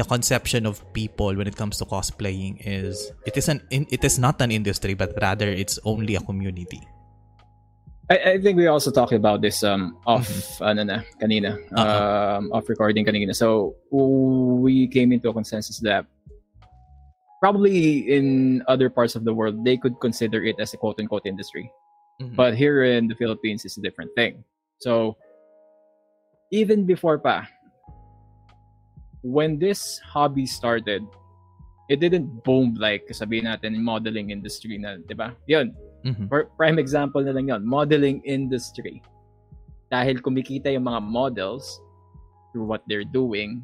the 0.00 0.08
conception 0.08 0.64
of 0.64 0.80
people 0.96 1.36
when 1.36 1.44
it 1.44 1.52
comes 1.52 1.76
to 1.76 1.84
cosplaying 1.84 2.56
is 2.64 3.12
it 3.28 3.36
is 3.36 3.46
an 3.52 3.60
it 3.70 4.00
is 4.08 4.16
not 4.16 4.40
an 4.40 4.48
industry 4.50 4.96
but 4.96 5.12
rather 5.20 5.44
it's 5.52 5.76
only 5.84 6.16
a 6.16 6.22
community. 6.24 6.80
I, 8.10 8.34
I 8.34 8.40
think 8.40 8.56
we 8.56 8.66
also 8.72 8.90
talked 8.90 9.12
about 9.12 9.40
this 9.44 9.60
um 9.62 9.96
off 10.08 10.26
ano 10.64 10.82
na 10.84 10.96
kanina 11.20 11.60
Uh-huh. 11.76 12.40
um 12.40 12.48
off 12.56 12.64
recording 12.72 13.04
kanina. 13.04 13.36
So 13.36 13.76
we 13.92 14.88
came 14.88 15.12
into 15.12 15.28
a 15.28 15.34
consensus 15.36 15.76
that 15.84 16.08
probably 17.42 18.06
in 18.06 18.62
other 18.70 18.86
parts 18.86 19.18
of 19.18 19.26
the 19.26 19.34
world 19.34 19.66
they 19.66 19.74
could 19.74 19.98
consider 19.98 20.46
it 20.46 20.54
as 20.62 20.72
a 20.74 20.78
quote 20.78 20.94
unquote 21.02 21.26
industry. 21.26 21.66
Mhm. 22.22 22.38
But 22.38 22.54
here 22.54 22.86
in 22.86 23.10
the 23.10 23.18
Philippines 23.18 23.66
it's 23.66 23.76
a 23.76 23.82
different 23.82 24.14
thing. 24.14 24.46
So 24.78 25.18
even 26.54 26.86
before 26.86 27.18
pa 27.18 27.50
when 29.26 29.58
this 29.58 29.98
hobby 30.06 30.46
started 30.46 31.02
it 31.90 31.98
didn't 31.98 32.46
boom 32.46 32.78
like 32.78 33.10
sabihin 33.10 33.50
natin 33.50 33.74
modeling 33.82 34.30
industry 34.30 34.78
na, 34.78 35.02
'di 35.02 35.18
ba? 35.18 35.34
'Yun, 35.50 35.74
Mhm. 36.02 36.26
For 36.28 36.50
prime 36.58 36.78
example 36.78 37.22
na 37.22 37.30
lang 37.30 37.46
yun, 37.48 37.62
modeling 37.62 38.22
industry. 38.26 39.02
Dahil 39.90 40.18
kumikita 40.18 40.72
yung 40.74 40.90
mga 40.90 41.02
models 41.02 41.78
through 42.50 42.66
what 42.66 42.82
they're 42.90 43.06
doing, 43.06 43.62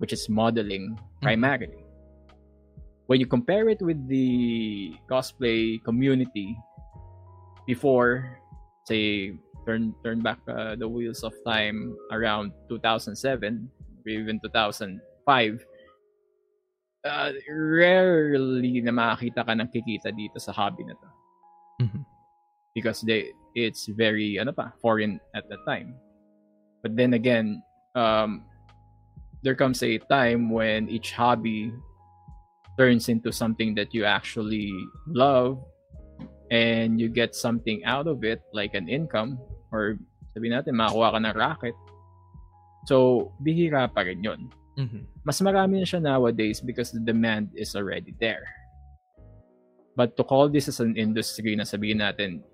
which 0.00 0.16
is 0.16 0.28
modeling 0.32 0.96
primarily. 1.20 1.85
When 3.06 3.20
you 3.20 3.26
compare 3.26 3.68
it 3.68 3.80
with 3.82 4.02
the 4.08 4.94
cosplay 5.10 5.82
community 5.84 6.58
before, 7.66 8.38
say, 8.84 9.34
turn 9.66 9.94
turn 10.02 10.22
back 10.22 10.38
uh, 10.46 10.74
the 10.78 10.86
wheels 10.86 11.22
of 11.22 11.34
time 11.46 11.94
around 12.10 12.52
2007 12.70 13.18
even 14.06 14.38
2005, 14.38 15.66
uh, 17.06 17.32
rarely 17.50 18.78
na 18.82 18.94
makakita 18.94 19.42
ka 19.46 19.52
ng 19.54 19.66
kikita 19.70 20.14
dito 20.14 20.38
sa 20.38 20.54
hobby 20.54 20.86
na 20.86 20.94
to 20.94 21.08
Mhm. 21.82 22.00
because 22.74 23.02
they 23.02 23.30
it's 23.58 23.90
very 23.92 24.38
ano 24.40 24.54
pa 24.54 24.72
foreign 24.80 25.20
at 25.36 25.44
that 25.50 25.60
time 25.68 25.92
but 26.80 26.94
then 26.96 27.12
again 27.12 27.60
um 27.98 28.46
there 29.44 29.58
comes 29.58 29.82
a 29.82 29.98
time 30.08 30.48
when 30.48 30.88
each 30.88 31.12
hobby 31.12 31.68
turns 32.76 33.08
into 33.08 33.32
something 33.32 33.74
that 33.74 33.92
you 33.92 34.04
actually 34.04 34.70
love 35.08 35.58
and 36.52 37.00
you 37.00 37.08
get 37.08 37.34
something 37.34 37.82
out 37.84 38.06
of 38.06 38.22
it 38.22 38.40
like 38.52 38.76
an 38.76 38.86
income 38.86 39.40
or 39.72 39.98
sabihin 40.36 40.54
natin 40.54 40.76
makakuha 40.76 41.16
ka 41.16 41.18
ng 41.18 41.34
racket 41.34 41.76
so 42.86 43.28
bihira 43.42 43.88
pa 43.90 44.04
rin 44.06 44.22
yun 44.22 44.46
Mhm. 44.76 45.08
mas 45.24 45.40
marami 45.40 45.80
na 45.80 45.88
siya 45.88 46.04
nowadays 46.04 46.60
because 46.60 46.92
the 46.92 47.00
demand 47.00 47.48
is 47.56 47.72
already 47.72 48.12
there. 48.20 48.44
But 49.96 50.20
to 50.20 50.22
call 50.28 50.52
this 50.52 50.68
as 50.68 50.84
an 50.84 50.92
industry 51.00 51.56
na 51.56 51.64
sabihin 51.64 52.04
natin, 52.04 52.44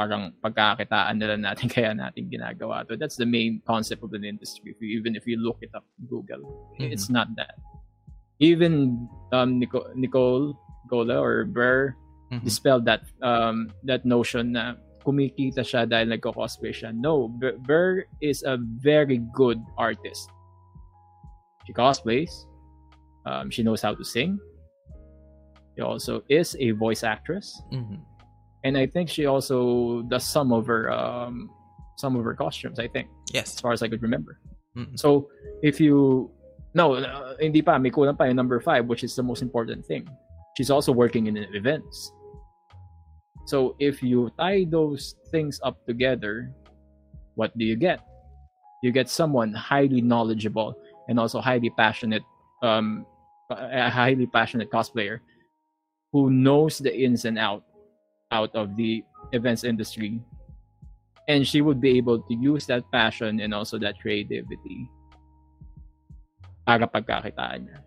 parang 0.00 0.32
pagkakitaan 0.40 1.20
nila 1.20 1.36
natin 1.36 1.68
kaya 1.76 1.92
natin 1.92 2.32
ginagawa 2.32 2.88
to. 2.88 2.96
That's 2.96 3.20
the 3.20 3.28
main 3.28 3.60
concept 3.68 4.00
of 4.00 4.16
an 4.16 4.24
industry. 4.24 4.72
If 4.72 4.80
you, 4.80 4.96
even 4.96 5.12
if 5.12 5.28
you 5.28 5.36
look 5.36 5.60
it 5.60 5.76
up 5.76 5.84
Google, 6.08 6.40
it's 6.80 7.12
not 7.12 7.28
that. 7.36 7.52
Even 8.40 9.08
um, 9.32 9.58
Nico, 9.58 9.86
Nicole, 9.94 10.58
Gola 10.88 11.18
or 11.20 11.44
Burr 11.44 11.94
Mhm. 12.32 12.44
dispelled 12.44 12.84
that 12.86 13.02
um, 13.22 13.68
that 13.84 14.04
notion 14.08 14.52
na 14.56 14.74
kumikita 15.04 15.60
siya 15.60 15.84
dahil 15.84 16.08
nagko-cosplay 16.16 16.72
siya. 16.72 16.94
No, 16.96 17.28
Bur- 17.28 17.58
Burr 17.60 18.04
is 18.24 18.40
a 18.42 18.56
very 18.80 19.18
good 19.36 19.60
artist. 19.76 20.30
She 21.66 21.72
cosplays. 21.76 22.32
Um, 23.26 23.50
she 23.50 23.62
knows 23.62 23.82
how 23.82 23.94
to 23.94 24.02
sing. 24.04 24.40
She 25.76 25.82
also 25.82 26.22
is 26.28 26.56
a 26.58 26.72
voice 26.72 27.04
actress, 27.04 27.52
Mhm. 27.72 28.00
and 28.64 28.76
I 28.76 28.86
think 28.86 29.08
she 29.08 29.26
also 29.26 30.02
does 30.08 30.24
some 30.24 30.52
of 30.52 30.66
her 30.66 30.90
um, 30.90 31.48
some 32.00 32.16
of 32.16 32.24
her 32.24 32.34
costumes. 32.34 32.80
I 32.80 32.88
think, 32.88 33.08
Yes. 33.32 33.54
as 33.54 33.60
far 33.60 33.72
as 33.72 33.82
I 33.84 33.88
could 33.88 34.02
remember. 34.02 34.40
Mhm. 34.76 34.98
So 34.98 35.28
if 35.62 35.80
you 35.80 36.30
no, 36.74 36.94
uh, 36.94 37.36
hindi 37.40 37.62
pa 37.62 37.78
may 37.78 37.90
kulang 37.90 38.16
pa 38.16 38.24
yung 38.24 38.36
number 38.36 38.60
five, 38.60 38.86
which 38.86 39.04
is 39.04 39.14
the 39.14 39.22
most 39.22 39.42
important 39.42 39.84
thing. 39.84 40.08
She's 40.56 40.70
also 40.70 40.92
working 40.92 41.26
in 41.26 41.36
events. 41.36 42.12
So 43.46 43.74
if 43.78 44.02
you 44.02 44.30
tie 44.38 44.64
those 44.68 45.16
things 45.30 45.60
up 45.64 45.84
together, 45.86 46.52
what 47.34 47.56
do 47.56 47.64
you 47.64 47.76
get? 47.76 48.00
You 48.82 48.92
get 48.92 49.08
someone 49.08 49.52
highly 49.52 50.00
knowledgeable 50.00 50.74
and 51.08 51.18
also 51.18 51.40
highly 51.40 51.70
passionate, 51.70 52.22
um, 52.62 53.06
a 53.50 53.90
highly 53.90 54.26
passionate 54.26 54.70
cosplayer 54.70 55.20
who 56.12 56.30
knows 56.30 56.78
the 56.78 56.92
ins 56.92 57.24
and 57.24 57.38
out 57.38 57.64
out 58.30 58.54
of 58.54 58.76
the 58.76 59.04
events 59.32 59.64
industry, 59.64 60.20
and 61.28 61.46
she 61.46 61.60
would 61.60 61.80
be 61.80 61.96
able 61.98 62.20
to 62.20 62.34
use 62.34 62.64
that 62.66 62.84
passion 62.92 63.40
and 63.40 63.52
also 63.52 63.78
that 63.78 64.00
creativity 64.00 64.88
para 66.66 66.86
pagkakitaan 66.86 67.66
niya 67.66 67.80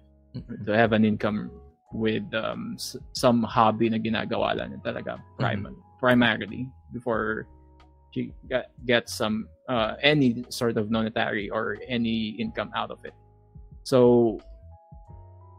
to 0.67 0.71
have 0.75 0.91
an 0.91 1.05
income 1.05 1.47
with 1.95 2.27
um, 2.35 2.75
some 3.15 3.39
hobby 3.43 3.87
na 3.89 3.97
ginagawa 3.97 4.51
lang 4.55 4.75
niya 4.75 4.81
talaga 4.83 5.11
prim- 5.39 5.79
primarily 5.99 6.67
before 6.91 7.47
she 8.11 8.31
get, 8.49 8.71
gets 8.85 9.15
some 9.15 9.47
uh, 9.67 9.95
any 10.03 10.43
sort 10.49 10.75
of 10.75 10.91
monetary 10.91 11.49
or 11.49 11.77
any 11.87 12.35
income 12.39 12.71
out 12.75 12.91
of 12.91 12.99
it. 13.03 13.15
So, 13.83 14.39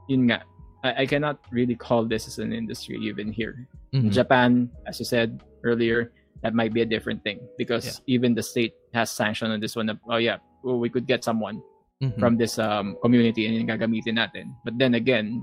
yun 0.09 0.29
nga, 0.29 0.43
I, 0.85 1.03
I 1.03 1.07
cannot 1.07 1.41
really 1.51 1.75
call 1.75 2.05
this 2.05 2.29
as 2.29 2.39
an 2.39 2.53
industry 2.53 2.97
even 3.01 3.33
here. 3.33 3.69
In 3.93 4.09
Mhm. 4.09 4.13
Japan, 4.13 4.69
as 4.85 4.99
you 5.01 5.07
said 5.09 5.41
earlier, 5.65 6.13
that 6.43 6.53
might 6.53 6.73
be 6.73 6.83
a 6.83 6.89
different 6.89 7.25
thing 7.25 7.41
because 7.57 8.01
even 8.07 8.35
the 8.35 8.43
state 8.43 8.75
has 8.93 9.09
sanction 9.11 9.51
on 9.51 9.61
this 9.61 9.77
one. 9.77 9.89
Of, 9.89 9.97
oh 10.09 10.21
yeah, 10.21 10.37
well, 10.65 10.77
we 10.79 10.89
could 10.93 11.07
get 11.07 11.25
someone 11.25 11.63
Mhm. 11.97 12.21
from 12.21 12.37
this 12.37 12.61
um, 12.61 12.93
community 13.01 13.49
and 13.49 13.57
yung 13.57 13.69
gagamitin 13.69 14.21
natin. 14.21 14.53
But 14.61 14.77
then 14.77 14.93
again, 14.93 15.41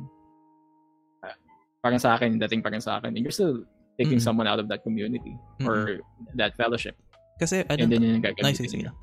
uh, 1.26 1.34
parang 1.82 1.98
sa 1.98 2.14
akin, 2.14 2.38
dating 2.38 2.62
parang 2.62 2.78
sa 2.78 3.02
akin, 3.02 3.18
you're 3.18 3.34
still 3.34 3.66
taking 3.98 4.22
Mhm. 4.22 4.26
someone 4.26 4.46
out 4.46 4.62
of 4.62 4.70
that 4.70 4.86
community 4.86 5.34
or 5.66 5.98
that 6.38 6.54
fellowship. 6.54 6.94
Kasi 7.42 7.66
ano, 7.66 7.82
And 7.82 7.90
then 7.90 8.02
yun 8.02 8.22
yung 8.22 8.26
Nice, 8.38 8.38
gagamitin 8.62 8.70
sige 8.70 8.86
lang. 8.86 8.98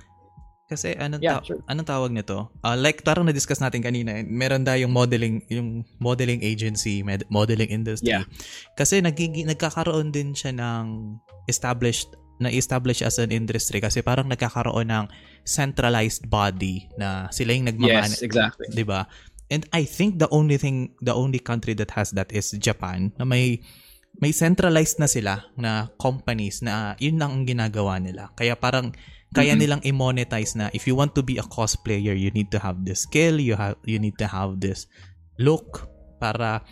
Kasi 0.70 0.94
anong, 0.94 1.18
Yeah, 1.18 1.42
ta- 1.42 1.46
sure. 1.50 1.58
anong 1.66 1.88
tawag 1.90 2.14
nito? 2.14 2.54
Uh, 2.62 2.78
like 2.78 3.02
parang 3.02 3.26
na-discuss 3.26 3.58
natin 3.58 3.82
kanina, 3.82 4.22
meron 4.22 4.62
da 4.62 4.78
yung 4.78 4.94
modeling, 4.94 5.42
yung 5.50 5.82
modeling 5.98 6.46
agency, 6.46 7.02
med- 7.02 7.26
modeling 7.26 7.74
industry. 7.74 8.14
Yeah. 8.14 8.22
Kasi 8.78 9.02
nagigi- 9.02 9.42
nagkakaroon 9.42 10.14
din 10.14 10.30
siya 10.30 10.54
ng 10.54 11.18
established 11.50 12.14
na 12.38 12.46
establish 12.48 13.02
as 13.02 13.18
an 13.18 13.34
industry 13.34 13.82
kasi 13.82 13.98
parang 14.00 14.30
nagkakaroon 14.30 14.86
ng 14.86 15.10
centralized 15.50 16.30
body 16.30 16.86
na 16.94 17.26
sila 17.34 17.50
yung 17.50 17.66
nagmamanage, 17.66 18.22
Yes, 18.22 18.26
exactly. 18.26 18.70
'di 18.70 18.86
ba? 18.86 19.10
And 19.50 19.66
I 19.74 19.82
think 19.82 20.22
the 20.22 20.30
only 20.30 20.54
thing 20.62 20.94
the 21.02 21.10
only 21.10 21.42
country 21.42 21.74
that 21.74 21.98
has 21.98 22.14
that 22.14 22.30
is 22.30 22.54
Japan 22.54 23.10
na 23.18 23.26
may 23.26 23.58
may 24.22 24.30
centralized 24.30 25.02
na 25.02 25.10
sila 25.10 25.50
na 25.58 25.90
companies 25.98 26.62
na 26.62 26.94
yun 27.02 27.18
lang 27.18 27.42
ang 27.42 27.44
ginagawa 27.50 27.98
nila. 27.98 28.30
Kaya 28.38 28.54
parang 28.54 28.94
kaya 29.34 29.54
Mhm. 29.54 29.60
nilang 29.62 29.82
i-monetize 29.86 30.54
na 30.54 30.70
if 30.70 30.86
you 30.86 30.94
want 30.94 31.14
to 31.18 31.22
be 31.22 31.38
a 31.38 31.46
cosplayer, 31.46 32.14
you 32.14 32.30
need 32.30 32.50
to 32.50 32.62
have 32.62 32.86
this 32.86 33.06
skill, 33.06 33.42
you 33.42 33.58
have 33.58 33.74
you 33.82 33.98
need 33.98 34.14
to 34.18 34.26
have 34.30 34.62
this 34.62 34.86
look 35.38 35.90
para 36.22 36.62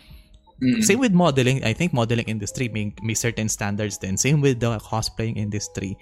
Mm. 0.58 0.82
Same 0.82 0.98
with 0.98 1.14
modeling. 1.14 1.62
I 1.62 1.70
think 1.70 1.94
modeling 1.94 2.26
industry 2.26 2.66
may, 2.66 2.90
may 2.98 3.14
certain 3.14 3.46
standards 3.46 3.94
din. 3.98 4.18
Same 4.18 4.42
with 4.42 4.58
the 4.58 4.74
cosplaying 4.82 5.38
industry. 5.38 5.94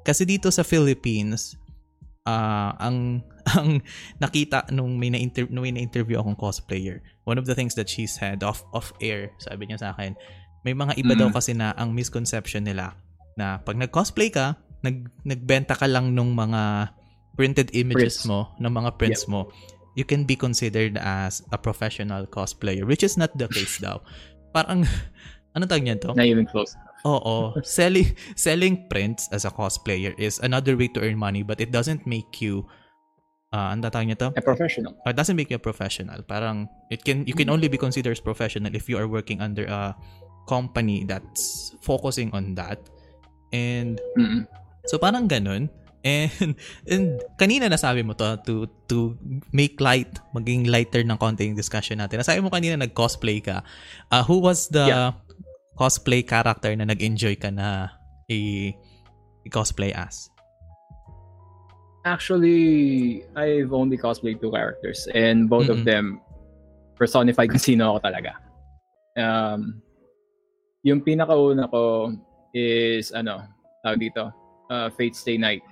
Kasi 0.00 0.24
dito 0.24 0.48
sa 0.48 0.64
Philippines, 0.64 1.52
ah 2.28 2.76
ang 2.76 3.24
ang 3.56 3.80
nakita 4.20 4.68
nung 4.68 5.00
may 5.00 5.08
na 5.08 5.16
nung 5.48 5.64
may 5.64 5.72
na-interview 5.72 6.20
akong 6.20 6.36
cosplayer, 6.36 7.00
one 7.24 7.40
of 7.40 7.48
the 7.48 7.56
things 7.56 7.72
that 7.72 7.88
she 7.88 8.04
said 8.04 8.44
off 8.44 8.60
off 8.76 8.92
air, 9.00 9.32
sabi 9.40 9.64
niya 9.64 9.80
sa 9.80 9.88
akin, 9.96 10.12
may 10.68 10.76
mga 10.76 11.00
iba 11.00 11.16
Mm. 11.16 11.20
daw 11.24 11.28
kasi 11.32 11.56
na 11.56 11.72
ang 11.80 11.96
misconception 11.96 12.68
nila 12.68 12.92
na 13.40 13.56
pag 13.64 13.80
nag-cosplay 13.80 14.28
ka, 14.28 14.60
nag 14.84 15.08
nagbenta 15.24 15.72
ka 15.72 15.88
lang 15.88 16.12
nung 16.12 16.36
mga 16.36 16.92
printed 17.38 17.70
images 17.72 18.20
Prints. 18.20 18.28
mo, 18.28 18.52
ng 18.58 18.68
mga 18.68 18.90
prints 18.98 19.24
mo, 19.30 19.48
you 19.94 20.02
can 20.02 20.26
be 20.26 20.34
considered 20.34 20.98
as 20.98 21.40
a 21.54 21.58
professional 21.58 22.26
cosplayer, 22.26 22.82
which 22.82 23.06
is 23.06 23.14
not 23.14 23.30
the 23.38 23.46
case 23.46 23.78
daw. 23.78 24.02
Parang, 24.50 24.82
ano 25.54 25.62
tawag 25.64 25.86
niyan 25.86 26.02
to? 26.02 26.10
Not 26.12 26.26
even 26.26 26.44
close. 26.50 26.74
Oo. 27.06 27.54
Selling, 27.62 28.10
selling 28.34 28.88
prints 28.90 29.28
as 29.30 29.44
a 29.44 29.52
cosplayer 29.52 30.14
is 30.18 30.38
another 30.42 30.74
way 30.74 30.88
to 30.90 31.02
earn 31.02 31.18
money, 31.18 31.42
but 31.42 31.60
it 31.60 31.70
doesn't 31.70 32.06
make 32.06 32.42
you, 32.42 32.66
uh, 33.54 33.70
ano 33.70 33.86
tawag 33.86 34.10
niya 34.10 34.18
to? 34.18 34.28
A 34.34 34.42
professional. 34.42 34.98
Uh, 35.06 35.10
it 35.10 35.16
doesn't 35.16 35.36
make 35.36 35.50
you 35.50 35.56
a 35.56 35.62
professional. 35.62 36.22
Parang, 36.26 36.66
it 36.90 37.04
can, 37.04 37.26
you 37.26 37.34
can 37.34 37.50
only 37.50 37.68
be 37.68 37.78
considered 37.78 38.12
as 38.12 38.20
professional 38.20 38.74
if 38.74 38.88
you 38.88 38.98
are 38.98 39.06
working 39.06 39.38
under 39.38 39.64
a 39.66 39.94
company 40.48 41.04
that's 41.04 41.76
focusing 41.84 42.32
on 42.32 42.56
that. 42.56 42.80
And 43.52 44.00
Mm. 44.18 44.48
So 44.88 44.96
parang 44.96 45.28
ganun. 45.28 45.68
And, 46.00 46.56
and 46.88 47.20
kanina 47.36 47.68
nasabi 47.68 48.00
mo 48.00 48.16
to 48.16 48.40
to 48.48 48.64
to 48.88 49.18
make 49.52 49.76
light, 49.84 50.08
maging 50.32 50.72
lighter 50.72 51.04
ng 51.04 51.20
konti 51.20 51.52
yung 51.52 51.58
discussion 51.58 52.00
natin. 52.00 52.24
Nasabi 52.24 52.40
mo 52.40 52.48
kanina 52.48 52.80
nag-cosplay 52.80 53.44
ka. 53.44 53.60
Uh, 54.08 54.24
who 54.24 54.40
was 54.40 54.72
the 54.72 54.88
Yeah. 54.88 55.12
Cosplay 55.78 56.26
character 56.26 56.74
na 56.74 56.84
nag-enjoy 56.84 57.38
ka 57.38 57.54
na 57.54 57.94
i, 58.26 58.74
i-cosplay 59.46 59.94
as? 59.94 60.26
Actually, 62.04 63.22
I've 63.36 63.72
only 63.72 63.98
cosplayed 63.98 64.40
two 64.40 64.50
characters 64.50 65.06
and 65.14 65.46
both 65.48 65.70
Mm-mm. 65.70 65.78
of 65.78 65.84
them 65.84 66.20
personify 66.98 67.46
kung 67.46 67.62
sino 67.62 67.94
ako 67.94 68.10
talaga. 68.10 68.32
Um, 69.14 69.82
yung 70.82 71.02
pinakauna 71.02 71.70
ko 71.70 72.14
is 72.54 73.12
ano, 73.12 73.44
tawag 73.84 74.00
dito, 74.02 74.32
uh, 74.70 74.88
Fate 74.90 75.14
Stay 75.14 75.38
Night, 75.38 75.62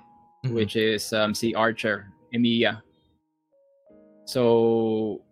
Mhm. 0.45 0.53
which 0.53 0.75
is 0.77 1.11
um, 1.11 1.33
si 1.33 1.51
Archer, 1.57 2.13
Emiya. 2.31 2.79
So, 4.27 5.23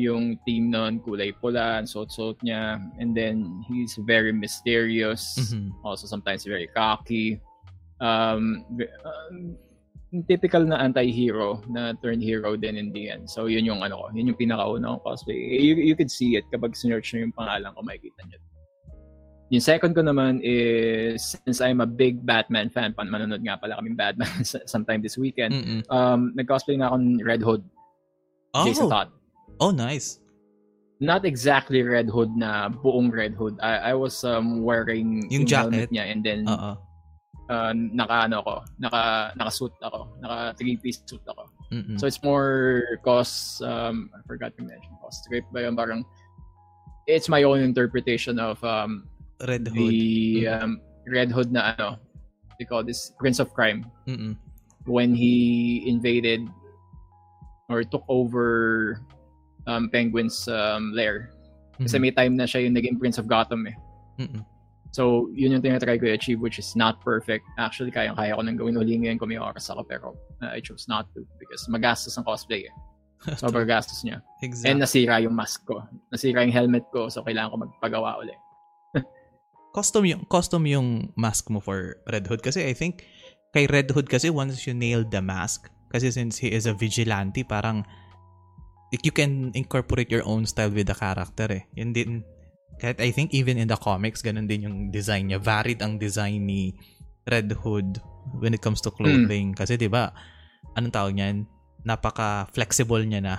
yung 0.00 0.40
team 0.48 0.72
nun, 0.72 1.04
kulay 1.04 1.36
pula, 1.36 1.78
ang 1.78 1.86
suot-suot 1.86 2.40
niya, 2.40 2.80
and 2.96 3.12
then 3.12 3.44
he's 3.68 3.94
very 4.08 4.32
mysterious, 4.32 5.36
Mhm. 5.36 5.76
also 5.84 6.08
sometimes 6.08 6.48
very 6.48 6.66
cocky. 6.72 7.36
Um, 8.00 8.64
um, 9.04 9.54
typical 10.26 10.64
na 10.66 10.80
anti-hero 10.80 11.62
na 11.70 11.92
turned 12.02 12.24
hero 12.24 12.56
din 12.56 12.74
in 12.74 12.90
the 12.90 13.12
end. 13.12 13.28
So 13.30 13.46
yun 13.46 13.62
yung 13.62 13.84
ano 13.84 13.94
ko, 14.02 14.06
yun 14.10 14.32
yung 14.32 14.40
pinakauna 14.40 14.96
kong 14.98 15.04
cosplay. 15.06 15.38
You, 15.60 15.76
you 15.78 15.94
could 15.94 16.10
see 16.10 16.34
it 16.34 16.48
kapag 16.50 16.74
sinearch 16.74 17.12
nyo 17.14 17.28
yung 17.28 17.36
pangalan 17.36 17.70
ko, 17.76 17.84
makikita 17.84 18.24
nyo. 18.26 18.40
Yung 19.50 19.62
second 19.62 19.98
ko 19.98 20.02
naman 20.02 20.38
is, 20.42 21.34
since 21.42 21.58
I'm 21.60 21.82
a 21.82 21.86
big 21.86 22.22
Batman 22.22 22.70
fan, 22.70 22.94
pan 22.94 23.10
manonood 23.10 23.42
nga 23.42 23.58
pala 23.58 23.78
kaming 23.78 23.98
Batman 23.98 24.42
sometime 24.70 25.02
this 25.02 25.18
weekend, 25.18 25.54
Mm-mm. 25.54 25.82
um, 25.90 26.30
nag-cosplay 26.34 26.78
na 26.78 26.86
ako 26.90 26.96
ng 27.02 27.18
Red 27.22 27.42
Hood, 27.42 27.62
Jason 28.66 28.86
Oh, 28.86 28.90
Todd. 28.90 29.10
Oh, 29.60 29.70
nice. 29.70 30.18
Not 31.00 31.24
exactly 31.24 31.80
Red 31.80 32.08
Hood 32.12 32.36
na 32.36 32.68
buong 32.68 33.08
Red 33.08 33.32
Hood. 33.32 33.56
I, 33.64 33.92
I 33.92 33.94
was 33.94 34.20
um, 34.24 34.60
wearing 34.60 35.24
Yung 35.32 35.48
helmet 35.48 35.88
jacket? 35.88 35.92
niya 35.96 36.04
and 36.12 36.20
then 36.20 36.40
Oo. 36.44 36.76
uh, 37.48 37.72
naka 37.72 38.28
ano 38.28 38.44
ako, 38.44 38.54
naka 38.76 39.32
naka-suit 39.32 39.72
ako, 39.80 40.12
naka 40.20 40.52
three-piece 40.60 41.00
suit 41.08 41.24
ako. 41.24 41.48
Mm-mm. 41.72 41.96
So 41.96 42.04
it's 42.04 42.20
more 42.20 42.84
cos 43.00 43.62
um 43.64 44.10
I 44.12 44.20
forgot 44.28 44.52
to 44.58 44.62
mention 44.66 44.92
cos 45.00 45.24
script 45.24 45.48
ba 45.54 45.64
yun 45.64 45.72
parang 45.78 46.04
it's 47.08 47.30
my 47.32 47.48
own 47.48 47.64
interpretation 47.64 48.36
of 48.42 48.60
um 48.60 49.08
Red 49.40 49.70
Hood. 49.72 49.78
the 49.78 50.48
um, 50.52 50.84
Red 51.08 51.32
Hood 51.32 51.48
na 51.48 51.72
ano 51.80 51.96
they 52.60 52.68
call 52.68 52.84
this 52.84 53.16
Prince 53.16 53.40
of 53.40 53.54
Crime 53.56 53.88
Mm-mm. 54.04 54.36
when 54.84 55.14
he 55.16 55.80
invaded 55.88 56.44
or 57.72 57.86
took 57.88 58.04
over 58.10 59.00
um 59.66 59.88
Penguin's 59.88 60.48
um 60.48 60.92
lair. 60.94 61.32
Kasi 61.80 61.96
Mhm. 61.96 62.02
may 62.04 62.12
time 62.12 62.34
na 62.36 62.44
siya 62.44 62.68
yung 62.68 62.76
naging 62.76 63.00
Prince 63.00 63.16
of 63.16 63.24
Gotham 63.24 63.64
eh. 63.64 63.76
Mm-mm. 64.20 64.44
So, 64.90 65.30
yun 65.32 65.54
yung 65.54 65.62
tinatry 65.62 66.02
ko 66.02 66.10
i-achieve 66.10 66.42
which 66.42 66.58
is 66.58 66.74
not 66.74 66.98
perfect. 66.98 67.46
Actually, 67.56 67.94
kayang-kaya 67.94 68.34
ko 68.34 68.42
nang 68.42 68.58
gawin 68.58 68.74
uli 68.74 68.98
ngayon 68.98 69.22
kung 69.22 69.30
may 69.30 69.38
oras 69.38 69.70
ako 69.70 69.86
pero 69.86 70.06
uh, 70.42 70.50
I 70.50 70.58
chose 70.60 70.90
not 70.90 71.06
to 71.14 71.22
because 71.38 71.62
magastos 71.70 72.18
ang 72.18 72.26
cosplay 72.26 72.66
eh. 72.66 72.74
Sobrang 73.40 73.68
gastos 73.70 74.02
niya. 74.02 74.20
Exactly. 74.42 74.66
And 74.66 74.78
nasira 74.82 75.20
yung 75.22 75.36
mask 75.36 75.62
ko. 75.68 75.84
Nasira 76.10 76.42
yung 76.42 76.52
helmet 76.52 76.84
ko 76.90 77.06
so 77.08 77.22
kailangan 77.22 77.54
ko 77.54 77.56
magpagawa 77.64 78.18
uli. 78.18 78.34
custom 79.76 80.02
yung 80.04 80.26
custom 80.26 80.66
yung 80.66 81.14
mask 81.14 81.46
mo 81.48 81.62
for 81.62 81.96
Red 82.10 82.26
Hood 82.26 82.42
kasi 82.42 82.66
I 82.66 82.74
think 82.74 83.06
kay 83.54 83.70
Red 83.70 83.94
Hood 83.94 84.10
kasi 84.10 84.26
once 84.28 84.66
you 84.66 84.74
nail 84.74 85.06
the 85.06 85.22
mask 85.22 85.70
kasi 85.94 86.10
since 86.10 86.42
he 86.42 86.50
is 86.50 86.66
a 86.66 86.74
vigilante 86.74 87.46
parang 87.46 87.86
you 88.90 89.14
can 89.14 89.54
incorporate 89.54 90.10
your 90.10 90.26
own 90.26 90.46
style 90.46 90.70
with 90.70 90.90
the 90.90 90.96
character 90.96 91.46
eh. 91.50 91.62
Yun 91.78 91.94
din 91.94 92.10
kahit 92.80 92.98
I 92.98 93.12
think 93.12 93.30
even 93.36 93.60
in 93.60 93.68
the 93.68 93.76
comics 93.76 94.24
ganun 94.24 94.50
din 94.50 94.66
yung 94.66 94.78
design 94.90 95.30
niya. 95.30 95.38
Varied 95.38 95.80
ang 95.84 96.00
design 96.00 96.48
ni 96.48 96.74
Red 97.28 97.52
Hood 97.54 98.02
when 98.42 98.56
it 98.56 98.62
comes 98.64 98.82
to 98.82 98.90
clothing 98.90 99.54
kasi 99.54 99.78
'di 99.78 99.86
ba 99.86 100.10
anong 100.74 100.94
tawag 100.94 101.14
niyan? 101.14 101.46
Napaka 101.86 102.50
flexible 102.52 103.02
niya 103.06 103.20
na 103.22 103.34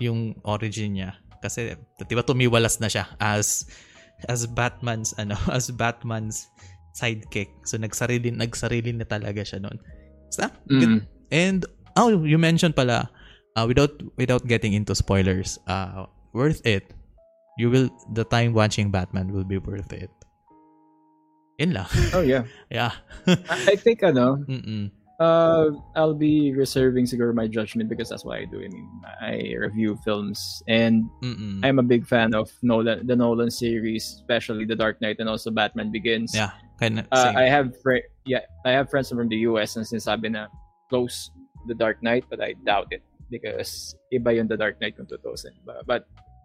yung 0.00 0.36
origin 0.44 0.96
niya 0.96 1.20
kasi 1.40 1.76
'di 1.76 2.14
ba 2.16 2.24
tumiwalas 2.24 2.80
na 2.80 2.88
siya 2.88 3.12
as 3.20 3.68
as 4.28 4.48
Batman's 4.48 5.12
ano 5.20 5.36
as 5.56 5.68
Batman's 5.72 6.48
sidekick 6.96 7.52
so 7.68 7.76
nagsarili 7.76 8.32
nagsarili 8.32 8.96
na 8.96 9.04
talaga 9.04 9.44
siya 9.44 9.60
noon 9.60 9.76
so, 10.32 10.48
good. 10.64 10.88
Mm. 10.88 11.00
and 11.28 11.60
oh 12.00 12.08
you 12.24 12.40
mentioned 12.40 12.72
pala 12.72 13.12
uh, 13.56 13.64
without 13.66 13.92
without 14.20 14.46
getting 14.46 14.72
into 14.76 14.94
spoilers 14.94 15.58
uh 15.66 16.04
worth 16.32 16.60
it 16.68 16.92
you 17.58 17.72
will 17.72 17.88
the 18.12 18.24
time 18.28 18.52
watching 18.52 18.92
Batman 18.92 19.32
will 19.32 19.44
be 19.44 19.56
worth 19.58 19.92
it 19.92 20.12
yun 21.56 21.72
lang 21.72 21.88
Oh 22.12 22.20
yeah. 22.20 22.44
yeah 22.70 22.92
I, 23.26 23.74
think 23.80 24.04
ano, 24.04 24.44
Mm-mm. 24.44 24.92
uh, 25.18 25.72
I'll 25.96 26.14
be 26.14 26.52
reserving 26.52 27.08
siguro 27.08 27.32
my 27.32 27.48
judgment 27.48 27.88
because 27.88 28.12
that's 28.12 28.28
what 28.28 28.36
I 28.38 28.44
do. 28.44 28.60
I 28.60 28.68
mean, 28.68 28.86
I 29.24 29.56
review 29.56 29.96
films 30.04 30.62
and 30.68 31.08
Mm-mm. 31.24 31.64
I'm 31.64 31.80
a 31.80 31.82
big 31.82 32.04
fan 32.06 32.36
of 32.36 32.52
Nolan, 32.60 33.08
the 33.08 33.16
Nolan 33.16 33.50
series, 33.50 34.04
especially 34.20 34.68
The 34.68 34.76
Dark 34.76 35.00
Knight 35.00 35.16
and 35.18 35.32
also 35.32 35.50
Batman 35.50 35.90
Begins. 35.90 36.36
yeah 36.36 36.52
kind 36.76 37.00
Uh, 37.08 37.32
same. 37.32 37.36
I 37.40 37.48
have 37.48 37.72
fri- 37.80 38.04
yeah, 38.28 38.44
I 38.68 38.76
have 38.76 38.92
friends 38.92 39.08
from 39.08 39.32
the 39.32 39.48
US 39.48 39.80
and 39.80 39.88
sinasabi 39.88 40.36
na 40.36 40.52
close 40.92 41.32
The 41.64 41.74
Dark 41.74 42.04
Knight, 42.04 42.28
but 42.28 42.44
I 42.44 42.52
doubt 42.68 42.92
it 42.92 43.00
because 43.30 43.94
iba 44.12 44.34
yung 44.34 44.48
The 44.48 44.56
Dark 44.56 44.80
Knight 44.80 44.96
kung 44.96 45.06
tutusin. 45.06 45.54
But, 45.64 45.86
but 45.86 46.02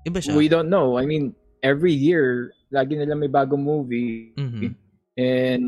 iba 0.07 0.17
siya 0.19 0.35
we 0.35 0.47
don't 0.47 0.69
know. 0.69 0.97
I 0.97 1.05
mean, 1.05 1.33
every 1.61 1.93
year, 1.93 2.53
lagi 2.73 2.97
nila 2.97 3.15
may 3.15 3.29
bagong 3.29 3.61
movie 3.61 4.33
Mhm. 4.37 4.73
and 5.17 5.65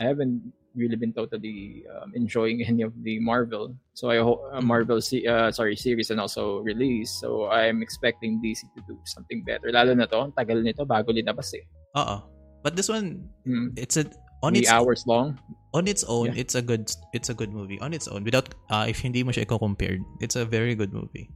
I 0.00 0.04
haven't 0.10 0.52
really 0.74 0.98
been 0.98 1.14
totally 1.14 1.86
um, 1.86 2.10
enjoying 2.18 2.58
any 2.66 2.82
of 2.82 2.90
the 3.06 3.22
Marvel. 3.22 3.78
So 3.94 4.10
I 4.10 4.18
hope 4.18 4.42
uh. 4.50 4.60
Marvel 4.60 4.98
se- 5.00 5.22
uh, 5.24 5.54
sorry 5.54 5.76
series 5.78 6.10
and 6.10 6.18
also 6.18 6.58
release. 6.66 7.14
So 7.14 7.46
I'm 7.46 7.78
expecting 7.80 8.42
DC 8.42 8.66
to 8.74 8.82
do 8.90 8.98
something 9.06 9.46
better. 9.46 9.70
Lalo 9.70 9.94
na 9.94 10.10
to, 10.10 10.18
ang 10.18 10.32
tagal 10.34 10.58
nito 10.60 10.82
bago 10.84 11.14
linabas 11.14 11.54
eh. 11.54 11.62
oo 11.94 12.26
but 12.60 12.74
this 12.74 12.90
one 12.90 13.22
Hmm. 13.46 13.70
it's 13.78 13.94
a 13.94 14.02
on 14.42 14.50
Three 14.52 14.66
its 14.66 14.72
hours 14.74 15.06
long. 15.06 15.38
On 15.74 15.90
its 15.90 16.06
own, 16.06 16.30
Yeah. 16.30 16.40
it's 16.46 16.54
a 16.54 16.62
good 16.62 16.86
it's 17.12 17.28
a 17.28 17.36
good 17.36 17.50
movie. 17.50 17.82
On 17.82 17.90
its 17.90 18.06
own, 18.06 18.22
without 18.22 18.54
uh, 18.70 18.86
if 18.86 19.02
hindi 19.02 19.26
mo 19.26 19.34
siya 19.34 19.42
i-compare, 19.44 19.98
it's 20.22 20.38
a 20.38 20.46
very 20.46 20.78
good 20.78 20.94
movie. 20.94 21.26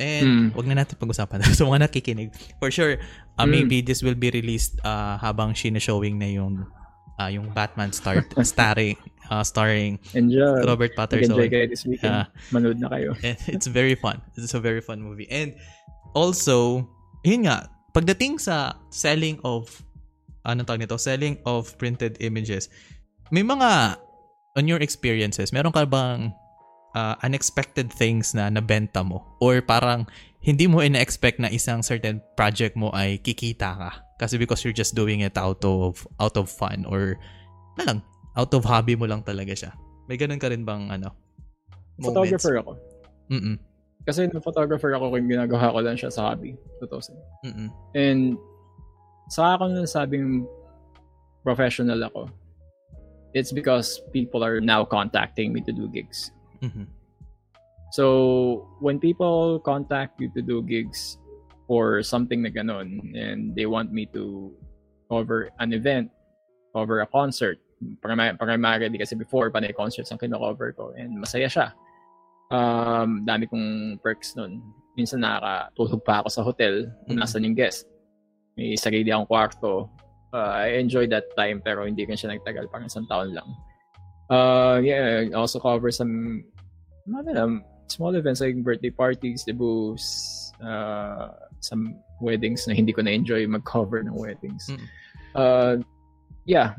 And 0.00 0.50
Mm. 0.50 0.56
wag 0.56 0.66
na 0.66 0.74
natin 0.82 0.96
pag-usapan 0.96 1.44
sa 1.56 1.62
mga 1.62 1.86
nakikinig. 1.86 2.32
For 2.58 2.72
sure, 2.72 2.96
uh, 3.38 3.44
Mm. 3.46 3.50
maybe 3.52 3.76
this 3.80 4.02
will 4.02 4.16
be 4.18 4.32
released 4.32 4.80
uh, 4.82 5.20
habang 5.20 5.52
showing 5.54 6.16
na 6.18 6.26
yung 6.26 6.64
uh, 7.20 7.28
yung 7.28 7.52
Batman 7.52 7.92
start 7.92 8.24
starring 8.42 8.96
uh, 9.28 9.44
starring 9.44 10.00
Enjoy. 10.16 10.64
Robert 10.64 10.96
Patterson. 10.96 11.36
Enjoy 11.36 11.46
kayo 11.52 11.68
this 11.68 11.84
weekend. 11.84 12.26
Yeah. 12.26 12.26
Manood 12.50 12.80
na 12.80 12.88
kayo. 12.88 13.12
It's 13.54 13.68
very 13.68 13.94
fun. 13.94 14.24
It's 14.40 14.56
a 14.56 14.62
very 14.62 14.80
fun 14.80 15.04
movie. 15.04 15.28
And 15.28 15.52
also, 16.16 16.88
yun 17.22 17.44
nga, 17.46 17.68
pagdating 17.92 18.40
sa 18.40 18.80
selling 18.88 19.36
of, 19.44 19.68
ano 20.42 20.64
tawag 20.64 20.80
nito, 20.82 20.96
selling 20.96 21.38
of 21.44 21.76
printed 21.76 22.16
images, 22.24 22.72
may 23.30 23.46
mga, 23.46 23.96
on 24.58 24.66
your 24.66 24.82
experiences, 24.82 25.54
meron 25.54 25.72
ka 25.72 25.86
bang 25.86 26.34
uh, 26.94 27.14
unexpected 27.22 27.90
things 27.90 28.34
na 28.34 28.50
nabenta 28.50 29.06
mo? 29.06 29.22
Or 29.38 29.62
parang 29.62 30.06
hindi 30.42 30.66
mo 30.66 30.82
ina-expect 30.82 31.38
na 31.38 31.50
isang 31.50 31.82
certain 31.82 32.18
project 32.34 32.74
mo 32.74 32.90
ay 32.90 33.22
kikita 33.22 33.78
ka? 33.78 33.90
Kasi 34.18 34.36
because 34.36 34.62
you're 34.66 34.76
just 34.76 34.92
doing 34.92 35.24
it 35.24 35.38
out 35.40 35.64
of 35.64 36.04
out 36.20 36.36
of 36.36 36.52
fun 36.52 36.84
or 36.84 37.16
na 37.80 37.88
lang, 37.88 37.98
out 38.36 38.52
of 38.52 38.66
hobby 38.66 38.98
mo 38.98 39.08
lang 39.08 39.24
talaga 39.24 39.56
siya. 39.56 39.72
May 40.10 40.18
ganun 40.18 40.42
ka 40.42 40.50
rin 40.50 40.66
bang 40.66 40.90
ano? 40.90 41.14
moments? 42.00 42.40
Photographer 42.40 42.54
ako. 42.58 42.72
Mm-mm. 43.30 43.56
Kasi 44.08 44.26
nung 44.26 44.42
photographer 44.42 44.90
ako, 44.96 45.12
kung 45.12 45.28
ginagawa 45.28 45.70
ko 45.76 45.78
lang 45.84 45.96
siya 45.96 46.10
sa 46.10 46.32
hobby. 46.32 46.56
Totoo. 46.80 47.00
Mm-mm. 47.44 47.68
And 47.92 48.40
sa 49.28 49.54
ako 49.54 49.70
nung 49.70 49.86
sabing 49.86 50.48
professional 51.44 52.00
ako, 52.08 52.32
it's 53.34 53.52
because 53.52 54.00
people 54.12 54.42
are 54.42 54.60
now 54.60 54.84
contacting 54.84 55.52
me 55.52 55.60
to 55.62 55.72
do 55.72 55.88
gigs. 55.88 56.30
Mhm. 56.62 56.86
So, 57.90 58.66
when 58.78 59.02
people 59.02 59.58
contact 59.66 60.20
you 60.22 60.30
to 60.34 60.42
do 60.42 60.62
gigs 60.62 61.18
or 61.66 62.02
something 62.02 62.42
na 62.42 62.50
ganun, 62.50 63.14
and 63.18 63.54
they 63.54 63.66
want 63.66 63.90
me 63.90 64.06
to 64.14 64.54
cover 65.10 65.50
an 65.58 65.74
event, 65.74 66.10
cover 66.70 67.02
a 67.02 67.08
concert, 67.10 67.58
primarily 68.02 68.98
kasi 68.98 69.18
before, 69.18 69.50
panay 69.50 69.74
concerts 69.74 70.12
ang 70.14 70.22
kino-cover 70.22 70.70
ko, 70.70 70.94
and 70.94 71.18
masaya 71.18 71.50
siya. 71.50 71.74
Um, 72.50 73.26
dami 73.26 73.50
kong 73.50 73.98
perks 74.02 74.34
nun. 74.38 74.62
Minsan 74.98 75.22
nakakatulog 75.22 76.02
pa 76.06 76.22
ako 76.22 76.28
sa 76.30 76.42
hotel 76.42 76.90
kung 77.06 77.18
Mhm. 77.18 77.22
nasan 77.22 77.46
yung 77.46 77.58
guest. 77.58 77.86
May 78.58 78.74
sarili 78.74 79.10
akong 79.10 79.30
kwarto. 79.30 79.90
Uh, 80.30 80.54
I 80.54 80.78
enjoyed 80.78 81.10
that 81.10 81.26
time 81.34 81.58
pero 81.58 81.84
hindi 81.84 82.06
ko 82.06 82.14
siya 82.14 82.38
nagtagal, 82.38 82.70
parang 82.70 82.86
isang 82.86 83.06
taon 83.10 83.34
lang. 83.34 83.48
Uh, 84.30 84.78
yeah, 84.78 85.26
I 85.26 85.34
also 85.34 85.58
cover 85.58 85.90
some, 85.90 86.46
ano 87.10 87.30
lang, 87.34 87.52
small 87.90 88.14
events 88.14 88.38
like 88.38 88.54
birthday 88.62 88.94
parties, 88.94 89.42
debuts, 89.42 90.54
uh, 90.62 91.34
some 91.58 91.98
weddings 92.22 92.70
na 92.70 92.78
hindi 92.78 92.94
ko 92.94 93.02
na-enjoy 93.02 93.42
mag-cover 93.50 93.98
ng 94.06 94.14
weddings. 94.14 94.70
Mm. 94.70 94.86
Uh, 95.34 95.74
yeah, 96.46 96.78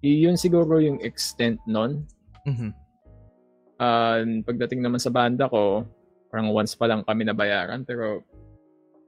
yun 0.00 0.40
siguro 0.40 0.80
yung 0.80 0.96
extent 1.04 1.60
nun. 1.68 2.08
Mhm. 2.48 2.72
Uh, 3.78 4.42
pagdating 4.48 4.80
naman 4.80 4.98
sa 4.98 5.12
banda 5.12 5.46
ko, 5.46 5.84
parang 6.32 6.50
once 6.50 6.72
pa 6.72 6.88
lang 6.88 7.04
kami 7.04 7.28
nabayaran, 7.28 7.84
pero 7.84 8.24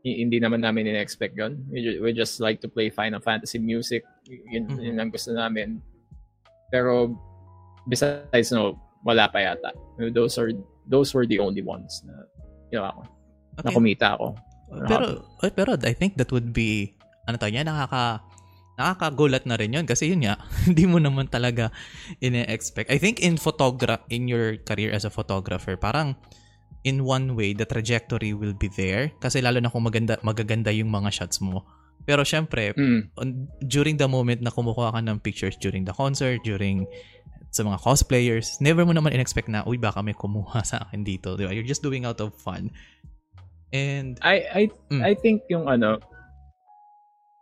hindi 0.00 0.40
naman 0.40 0.64
namin 0.64 0.88
in-expect 0.88 1.36
yun. 1.36 1.60
We, 1.68 1.78
ju- 1.80 2.00
we 2.00 2.10
just 2.12 2.40
like 2.40 2.64
to 2.64 2.68
play 2.68 2.88
Final 2.88 3.20
Fantasy 3.20 3.60
music. 3.60 4.04
Yun, 4.26 4.64
Mhm. 4.66 4.80
yun 4.80 4.96
ang 4.96 5.10
gusto 5.12 5.30
namin. 5.30 5.80
Pero 6.68 7.12
besides, 7.84 8.48
no, 8.50 8.78
wala 9.04 9.28
pa 9.28 9.40
yata. 9.42 9.72
Those 10.12 10.36
are 10.36 10.52
those 10.88 11.12
were 11.12 11.28
the 11.28 11.36
only 11.38 11.60
ones 11.60 12.00
na 12.04 12.14
ginawa 12.68 12.96
ko. 12.96 13.02
Na 13.56 13.60
Okay. 13.66 13.74
kumita 13.76 14.16
ako. 14.16 14.26
Pero, 14.86 15.04
eh, 15.42 15.52
pero 15.52 15.70
I 15.76 15.92
think 15.92 16.14
that 16.16 16.30
would 16.30 16.54
be, 16.54 16.94
ano 17.26 17.36
tayo 17.36 17.50
niya, 17.50 17.66
nakaka, 17.66 18.22
nakakagulat 18.78 19.44
na 19.44 19.58
rin 19.58 19.74
yun 19.74 19.84
kasi 19.84 20.08
yun 20.08 20.22
nga, 20.24 20.38
hindi 20.70 20.86
mo 20.86 20.96
naman 20.96 21.26
talaga 21.28 21.68
ine-expect. 22.22 22.88
I 22.88 22.96
think 22.96 23.18
in 23.20 23.36
photogra 23.36 24.00
in 24.08 24.30
your 24.30 24.56
career 24.62 24.94
as 24.94 25.04
a 25.04 25.12
photographer, 25.12 25.74
parang 25.76 26.14
in 26.82 27.04
one 27.04 27.36
way, 27.36 27.52
the 27.52 27.64
trajectory 27.64 28.32
will 28.32 28.54
be 28.54 28.68
there 28.68 29.12
kasi 29.20 29.40
lalo 29.40 29.60
na 29.60 29.68
kung 29.68 29.84
maganda, 29.84 30.16
magaganda 30.22 30.72
yung 30.72 30.88
mga 30.88 31.12
shots 31.12 31.40
mo. 31.40 31.64
Pero 32.02 32.24
syempre, 32.24 32.72
Mm. 32.72 33.00
on, 33.16 33.28
during 33.62 34.00
the 34.00 34.08
moment 34.08 34.40
na 34.40 34.48
kumukuha 34.48 34.96
ka 34.96 35.00
ng 35.04 35.20
pictures 35.20 35.54
during 35.60 35.84
the 35.84 35.92
concert, 35.92 36.40
during 36.42 36.88
sa 37.52 37.60
mga 37.62 37.82
cosplayers, 37.82 38.56
never 38.62 38.86
mo 38.86 38.94
naman 38.94 39.12
in-expect 39.12 39.50
na, 39.50 39.60
uy, 39.66 39.76
baka 39.76 40.00
may 40.00 40.14
kumuha 40.14 40.62
sa 40.64 40.86
akin 40.86 41.02
dito. 41.02 41.34
Di 41.36 41.44
ba? 41.44 41.52
You're 41.52 41.66
just 41.66 41.82
doing 41.82 42.06
out 42.06 42.22
of 42.22 42.32
fun. 42.34 42.70
And, 43.70 44.16
I 44.24 44.36
I 44.48 44.62
Mm. 44.90 45.02
I 45.04 45.12
think 45.14 45.44
yung 45.46 45.68
ano 45.68 45.98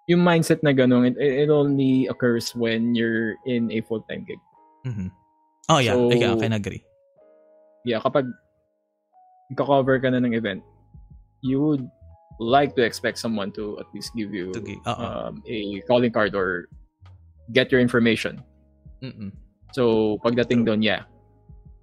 yung 0.08 0.24
mindset 0.24 0.64
na 0.64 0.72
ganun, 0.72 1.04
it, 1.04 1.16
it 1.20 1.52
only 1.52 2.08
occurs 2.08 2.56
when 2.56 2.96
you're 2.96 3.36
in 3.44 3.68
a 3.70 3.84
full-time 3.84 4.24
gig. 4.24 4.40
mhm. 4.88 5.12
oh 5.68 5.78
yeah, 5.78 5.92
So- 5.92 6.08
yeah, 6.10 6.32
I 6.32 6.40
can 6.40 6.56
agree. 6.56 6.80
Yeah, 7.84 8.00
kapag 8.00 8.24
cover 9.56 10.00
ka 10.00 10.10
na 10.10 10.18
ng 10.18 10.34
event, 10.34 10.62
you 11.40 11.60
would 11.60 11.86
like 12.40 12.74
to 12.76 12.82
expect 12.82 13.18
someone 13.18 13.50
to 13.52 13.78
at 13.80 13.86
least 13.94 14.14
give 14.14 14.32
you 14.34 14.52
oo. 14.54 14.84
um, 14.86 15.42
a 15.48 15.80
calling 15.88 16.12
card 16.12 16.34
or 16.34 16.68
get 17.52 17.72
your 17.72 17.80
information. 17.80 18.42
Mm-mm. 19.02 19.32
So, 19.72 20.18
pagdating 20.24 20.64
doon, 20.66 20.82
yeah. 20.82 21.04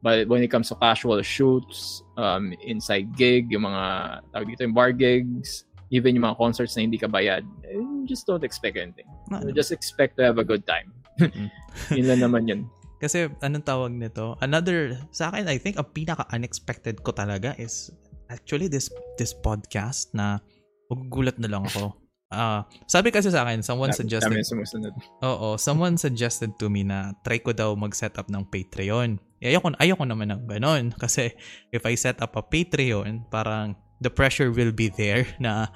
But 0.02 0.28
when 0.30 0.44
it 0.44 0.50
comes 0.54 0.70
to 0.70 0.76
casual 0.76 1.22
shoots, 1.24 2.04
um, 2.18 2.54
inside 2.62 3.18
gig, 3.18 3.50
yung 3.50 3.66
mga, 3.66 4.22
tawag 4.30 4.48
dito, 4.54 4.62
yung 4.62 4.78
bar 4.78 4.94
gigs, 4.94 5.66
even 5.90 6.14
yung 6.14 6.30
mga 6.30 6.38
concerts 6.38 6.78
na 6.78 6.86
hindi 6.86 6.98
ka 6.98 7.08
bayad, 7.10 7.42
eh, 7.66 7.82
just 8.06 8.28
don't 8.30 8.44
expect 8.44 8.78
anything. 8.78 9.10
No, 9.30 9.42
You 9.42 9.50
no. 9.50 9.58
just 9.58 9.72
expect 9.74 10.18
to 10.18 10.24
have 10.24 10.38
a 10.38 10.46
good 10.46 10.66
time. 10.66 10.94
Mm. 11.20 11.50
Yun 11.98 12.08
lang 12.08 12.22
naman 12.22 12.44
yun. 12.46 12.62
Kasi 13.00 13.32
anong 13.44 13.66
tawag 13.66 13.92
nito? 13.92 14.40
Another 14.40 14.96
sa 15.12 15.32
akin 15.32 15.48
I 15.48 15.60
think 15.60 15.76
ang 15.76 15.92
pinaka 15.92 16.24
unexpected 16.32 17.04
ko 17.04 17.12
talaga 17.12 17.54
is 17.60 17.92
actually 18.32 18.72
this 18.72 18.90
this 19.20 19.36
podcast 19.36 20.12
na 20.16 20.42
magugulat 20.90 21.38
na 21.42 21.50
lang 21.52 21.66
ako. 21.68 21.94
Ah, 22.36 22.66
sabi 22.90 23.14
kasi 23.14 23.30
sa 23.30 23.46
akin, 23.46 23.62
someone 23.62 23.94
suggested 23.94 24.34
yung 24.34 24.44
sumusunod. 24.44 24.92
Oo, 25.22 25.62
someone 25.62 25.94
suggested 25.96 26.58
to 26.58 26.74
me 26.74 26.82
na 26.82 27.14
try 27.22 27.38
ko 27.38 27.54
daw 27.54 27.78
mag-set 27.78 28.18
up 28.18 28.28
ng 28.28 28.50
Patreon. 28.50 29.22
Eh, 29.40 29.54
ayoko, 29.54 29.72
ayoko 29.78 30.04
naman 30.04 30.34
ng 30.34 30.42
ganon. 30.50 30.90
Kasi 31.02 31.32
if 31.70 31.86
I 31.86 31.94
set 31.94 32.20
up 32.26 32.34
a 32.34 32.44
Patreon, 32.44 33.30
parang 33.30 33.78
the 34.02 34.10
pressure 34.10 34.50
will 34.50 34.74
be 34.74 34.90
there 34.90 35.24
na 35.38 35.70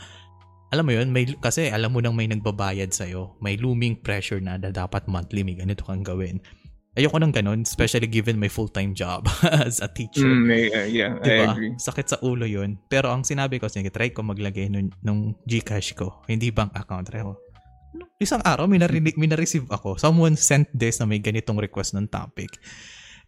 alam 0.73 0.85
mo 0.85 0.93
yun, 0.93 1.09
may, 1.09 1.25
kasi 1.41 1.73
alam 1.73 1.89
mo 1.89 1.97
nang 1.97 2.13
may 2.13 2.29
nagbabayad 2.29 2.93
sa'yo. 2.93 3.41
May 3.41 3.57
looming 3.57 4.05
pressure 4.05 4.37
na, 4.37 4.53
na 4.53 4.69
dapat 4.69 5.09
monthly 5.09 5.41
may 5.41 5.57
ganito 5.57 5.81
kang 5.81 6.05
gawin. 6.05 6.37
Ayoko 6.97 7.21
ng 7.21 7.29
ganon, 7.29 7.61
especially 7.61 8.09
given 8.09 8.41
my 8.41 8.49
full-time 8.49 8.97
job 8.97 9.29
as 9.63 9.77
a 9.77 9.87
teacher. 9.87 10.25
Mm, 10.25 10.49
uh, 10.73 10.87
yeah, 10.89 11.13
I 11.21 11.25
Diba? 11.25 11.45
agree. 11.53 11.73
Sakit 11.77 12.05
sa 12.09 12.17
ulo 12.25 12.49
yun. 12.49 12.81
Pero 12.89 13.13
ang 13.13 13.21
sinabi 13.21 13.61
ko, 13.61 13.69
sige, 13.69 13.93
try 13.93 14.09
ko 14.09 14.25
maglagay 14.25 14.73
nung, 14.73 14.89
nung 15.05 15.37
Gcash 15.45 15.93
ko. 15.93 16.25
Hindi 16.25 16.49
bank 16.49 16.73
account. 16.73 17.13
Try 17.13 17.21
ko. 17.21 17.37
Nung 17.93 18.09
Isang 18.17 18.41
araw, 18.41 18.65
may, 18.65 18.81
narinig, 18.81 19.15
may 19.21 19.29
na-receive 19.29 19.69
ako. 19.69 20.01
Someone 20.01 20.33
sent 20.33 20.65
this 20.73 20.97
na 20.97 21.05
may 21.05 21.21
ganitong 21.21 21.61
request 21.61 21.93
ng 21.93 22.09
topic. 22.09 22.49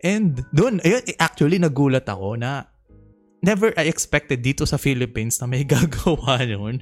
And 0.01 0.41
doon, 0.49 0.81
ayun, 0.81 1.05
eh, 1.05 1.15
actually, 1.21 1.61
nagulat 1.61 2.09
ako 2.09 2.41
na 2.41 2.65
never 3.45 3.73
I 3.77 3.85
expected 3.85 4.41
dito 4.41 4.65
sa 4.65 4.81
Philippines 4.81 5.37
na 5.37 5.45
may 5.45 5.61
gagawa 5.69 6.41
nun. 6.43 6.81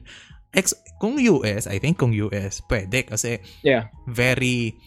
Ex- 0.56 0.80
kung 0.98 1.20
US, 1.20 1.68
I 1.68 1.78
think 1.78 2.00
kung 2.00 2.16
US, 2.16 2.64
pwede 2.72 3.04
kasi 3.04 3.44
Yeah. 3.62 3.92
very 4.08 4.80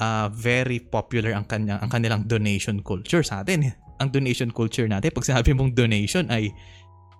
uh, 0.00 0.26
very 0.32 0.80
popular 0.80 1.36
ang 1.36 1.44
kanya 1.44 1.76
ang 1.78 1.92
kanilang 1.92 2.24
donation 2.24 2.80
culture 2.80 3.20
sa 3.20 3.44
atin. 3.44 3.70
Ang 4.00 4.08
donation 4.10 4.48
culture 4.48 4.88
natin, 4.88 5.12
pag 5.12 5.28
sinabi 5.28 5.52
mong 5.52 5.76
donation 5.76 6.26
ay 6.32 6.48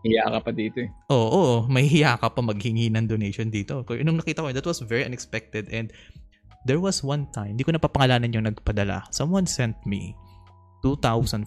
Iya 0.01 0.33
ka 0.33 0.41
pa 0.41 0.51
dito 0.51 0.81
eh. 0.81 0.89
oo, 1.13 1.29
oo 1.29 1.55
mahihiya 1.69 2.17
ka 2.17 2.33
pa 2.33 2.41
maghingi 2.41 2.89
ng 2.89 3.05
donation 3.05 3.53
dito. 3.53 3.85
Kung 3.85 4.01
nung 4.01 4.17
nakita 4.17 4.41
ko, 4.41 4.49
that 4.49 4.65
was 4.65 4.81
very 4.81 5.05
unexpected 5.05 5.69
and 5.69 5.93
there 6.65 6.81
was 6.81 7.05
one 7.05 7.29
time, 7.37 7.53
hindi 7.53 7.69
ko 7.69 7.77
napapangalanan 7.77 8.33
yung 8.33 8.49
nagpadala. 8.49 9.05
Someone 9.13 9.45
sent 9.45 9.77
me 9.85 10.17
2,500 10.81 11.45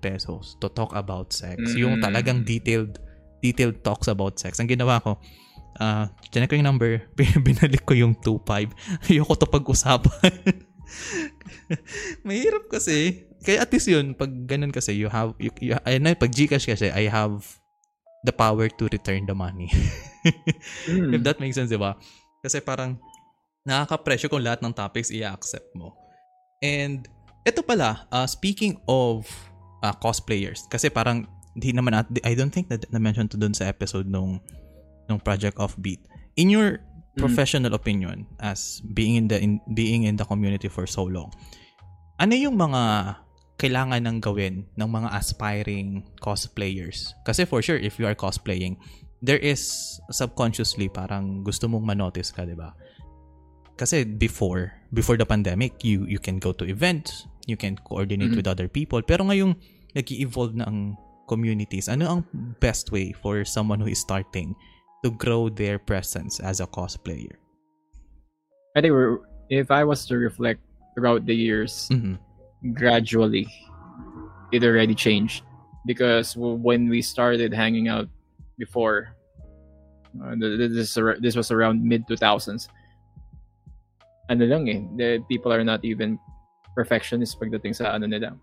pesos 0.00 0.60
to 0.60 0.68
talk 0.68 0.92
about 0.92 1.32
sex. 1.32 1.56
Yung 1.72 1.96
Mm. 1.96 2.04
talagang 2.04 2.38
detailed 2.44 3.00
detailed 3.40 3.80
talks 3.80 4.04
about 4.04 4.36
sex. 4.36 4.60
Ang 4.60 4.68
ginawa 4.68 5.00
ko, 5.00 5.16
ah, 5.80 6.12
uh, 6.12 6.46
ko 6.46 6.54
yung 6.54 6.68
number, 6.68 7.08
binalik 7.46 7.82
ko 7.88 7.96
yung 7.96 8.12
2.5. 8.12 8.76
Ayoko 9.08 9.34
to 9.34 9.48
pag-usapan. 9.48 10.36
Mahirap 12.26 12.68
kasi. 12.68 13.26
Kaya 13.40 13.64
at 13.64 13.72
least 13.72 13.88
yun, 13.88 14.12
pag 14.12 14.28
ganun 14.44 14.70
kasi, 14.70 14.92
you 14.92 15.08
have, 15.08 15.32
you, 15.40 15.48
you, 15.64 15.72
ayun 15.88 16.04
na, 16.04 16.12
pag 16.12 16.28
Gcash 16.28 16.68
kasi, 16.68 16.92
I 16.92 17.08
have 17.08 17.40
the 18.28 18.36
power 18.36 18.68
to 18.68 18.84
return 18.92 19.24
the 19.24 19.32
money. 19.32 19.72
Mm. 20.84 21.16
If 21.16 21.24
that 21.24 21.40
makes 21.40 21.56
sense, 21.56 21.72
di 21.72 21.80
ba? 21.80 21.96
Kasi 22.44 22.60
parang, 22.60 23.00
nakaka-pressure 23.64 24.28
kung 24.28 24.44
lahat 24.44 24.60
ng 24.60 24.76
topics 24.76 25.08
i-accept 25.08 25.72
mo. 25.72 25.96
And 26.60 27.08
ito 27.48 27.64
pala, 27.64 28.04
uh, 28.12 28.28
speaking 28.28 28.76
of 28.84 29.24
uh, 29.80 29.96
cosplayers, 29.96 30.68
kasi 30.68 30.92
parang 30.92 31.24
hindi 31.56 31.72
naman 31.72 31.96
at 31.96 32.06
I 32.22 32.36
don't 32.36 32.52
think 32.52 32.68
that 32.68 32.86
na-mention 32.92 33.28
to 33.32 33.36
dun 33.40 33.56
sa 33.56 33.66
episode 33.66 34.06
nung 34.06 34.38
nung 35.10 35.18
Project 35.18 35.58
Offbeat. 35.58 35.98
In 36.38 36.48
your 36.48 36.86
Mm. 37.10 37.26
professional 37.26 37.74
opinion 37.74 38.22
as 38.38 38.78
being 38.94 39.18
in 39.18 39.26
the 39.26 39.34
in, 39.34 39.58
being 39.74 40.06
in 40.06 40.14
the 40.14 40.22
community 40.22 40.70
for 40.70 40.86
so 40.86 41.02
long, 41.02 41.26
ano 42.22 42.38
yung 42.38 42.54
mga 42.54 43.18
kailangan 43.58 44.06
ng 44.06 44.16
gawin 44.22 44.62
ng 44.78 44.88
mga 44.88 45.10
aspiring 45.10 46.06
cosplayers? 46.22 47.10
Kasi 47.26 47.42
for 47.42 47.58
sure, 47.66 47.76
if 47.76 47.98
you 47.98 48.06
are 48.06 48.14
cosplaying, 48.14 48.78
there 49.18 49.42
is 49.42 49.58
subconsciously 50.14 50.86
parang 50.86 51.42
gusto 51.42 51.66
mong 51.66 51.82
manotice 51.82 52.30
ka, 52.30 52.46
di 52.46 52.54
ba? 52.54 52.78
Kasi 53.74 54.06
before, 54.06 54.70
before 54.94 55.18
the 55.18 55.26
pandemic, 55.26 55.82
you 55.82 56.06
you 56.06 56.22
can 56.22 56.38
go 56.38 56.54
to 56.54 56.62
events, 56.62 57.26
you 57.50 57.58
can 57.58 57.74
coordinate 57.90 58.30
Mhm. 58.32 58.38
with 58.38 58.46
other 58.46 58.70
people. 58.70 59.02
Pero 59.02 59.26
ngayong 59.26 59.58
nag 59.98 60.06
evolve 60.14 60.54
na 60.54 60.70
ang 60.70 60.94
communities, 61.26 61.90
ano 61.90 62.06
ang 62.06 62.20
best 62.62 62.94
way 62.94 63.10
for 63.10 63.42
someone 63.42 63.82
who 63.82 63.90
is 63.90 63.98
starting 63.98 64.54
to 65.02 65.10
grow 65.10 65.48
their 65.48 65.78
presence 65.78 66.40
as 66.40 66.60
a 66.60 66.66
cosplayer? 66.66 67.36
I 68.76 68.80
think 68.80 68.94
if 69.48 69.70
I 69.70 69.84
was 69.84 70.06
to 70.06 70.16
reflect 70.16 70.60
throughout 70.94 71.26
the 71.26 71.34
years, 71.34 71.88
Mhm. 71.90 72.18
gradually, 72.74 73.46
it 74.52 74.62
already 74.64 74.94
changed. 74.94 75.42
Because 75.86 76.36
when 76.36 76.88
we 76.92 77.00
started 77.00 77.54
hanging 77.56 77.88
out 77.88 78.06
before, 78.60 79.16
uh, 80.20 80.36
th- 80.36 80.58
th- 80.60 80.72
this 80.76 80.92
this 81.24 81.34
was 81.34 81.48
around 81.50 81.80
mid 81.82 82.04
2000s. 82.06 82.68
Ano 84.28 84.44
lang 84.46 84.68
eh, 84.68 84.80
the 84.94 85.24
people 85.26 85.50
are 85.50 85.64
not 85.64 85.80
even 85.82 86.20
perfectionists 86.76 87.34
pagdating 87.34 87.74
sa 87.74 87.96
ano 87.96 88.06
nila, 88.06 88.36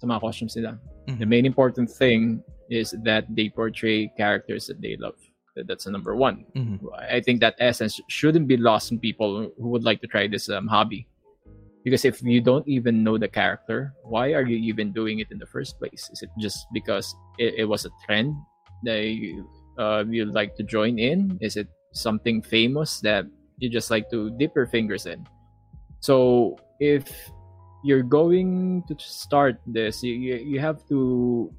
sa 0.00 0.08
mga 0.08 0.20
costumes 0.24 0.56
nila. 0.56 0.80
The 1.06 1.22
Mhm. 1.22 1.28
main 1.28 1.44
important 1.46 1.92
thing 1.92 2.40
is 2.72 2.96
that 3.04 3.28
they 3.30 3.52
portray 3.52 4.08
characters 4.16 4.66
that 4.66 4.80
they 4.80 4.96
love. 4.96 5.18
That- 5.54 5.66
That's 5.66 5.84
the 5.84 5.90
number 5.92 6.16
one. 6.16 6.44
Mhm. 6.56 6.80
I 6.96 7.20
think 7.20 7.40
that 7.40 7.56
essence 7.60 8.00
shouldn't 8.08 8.48
be 8.48 8.56
lost 8.56 8.90
in 8.92 8.98
people 8.98 9.52
who 9.58 9.68
would 9.68 9.84
like 9.84 10.00
to 10.00 10.06
try 10.08 10.26
this 10.28 10.48
um, 10.48 10.66
hobby. 10.66 11.06
Because 11.84 12.04
if 12.06 12.22
you 12.22 12.40
don't 12.40 12.66
even 12.68 13.02
know 13.02 13.18
the 13.18 13.26
character, 13.28 13.92
why 14.06 14.32
are 14.34 14.46
you 14.46 14.56
even 14.56 14.92
doing 14.92 15.18
it 15.18 15.28
in 15.34 15.38
the 15.38 15.46
first 15.50 15.78
place? 15.78 16.08
Is 16.12 16.22
it 16.22 16.30
just 16.38 16.66
because 16.72 17.10
it, 17.38 17.54
it 17.58 17.64
was 17.66 17.84
a 17.84 17.90
trend 18.06 18.36
that 18.84 19.02
you, 19.02 19.44
uh, 19.78 20.04
you 20.08 20.24
like 20.30 20.54
to 20.56 20.62
join 20.62 20.98
in? 20.98 21.38
Is 21.42 21.56
it 21.58 21.66
something 21.92 22.40
famous 22.40 23.00
that 23.02 23.26
you 23.58 23.68
just 23.68 23.90
like 23.90 24.08
to 24.14 24.30
dip 24.38 24.54
your 24.54 24.66
fingers 24.70 25.06
in? 25.06 25.26
So 25.98 26.56
if 26.78 27.10
you're 27.82 28.06
going 28.06 28.84
to 28.86 28.94
start 28.98 29.58
this, 29.66 30.02
you, 30.06 30.14
you, 30.14 30.34
you 30.36 30.60
have 30.60 30.86
to 30.88 31.50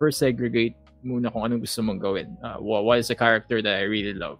first 0.00 0.18
segregate 0.18 0.74
muna 1.04 1.32
kung 1.32 1.42
anong 1.44 1.60
gusto 1.60 1.82
mong 1.82 1.98
gawin. 2.00 2.36
Uh, 2.42 2.56
wha- 2.60 2.80
what 2.82 2.98
is 2.98 3.10
a 3.10 3.14
character 3.18 3.60
that 3.62 3.78
I 3.78 3.82
really 3.86 4.14
love? 4.14 4.38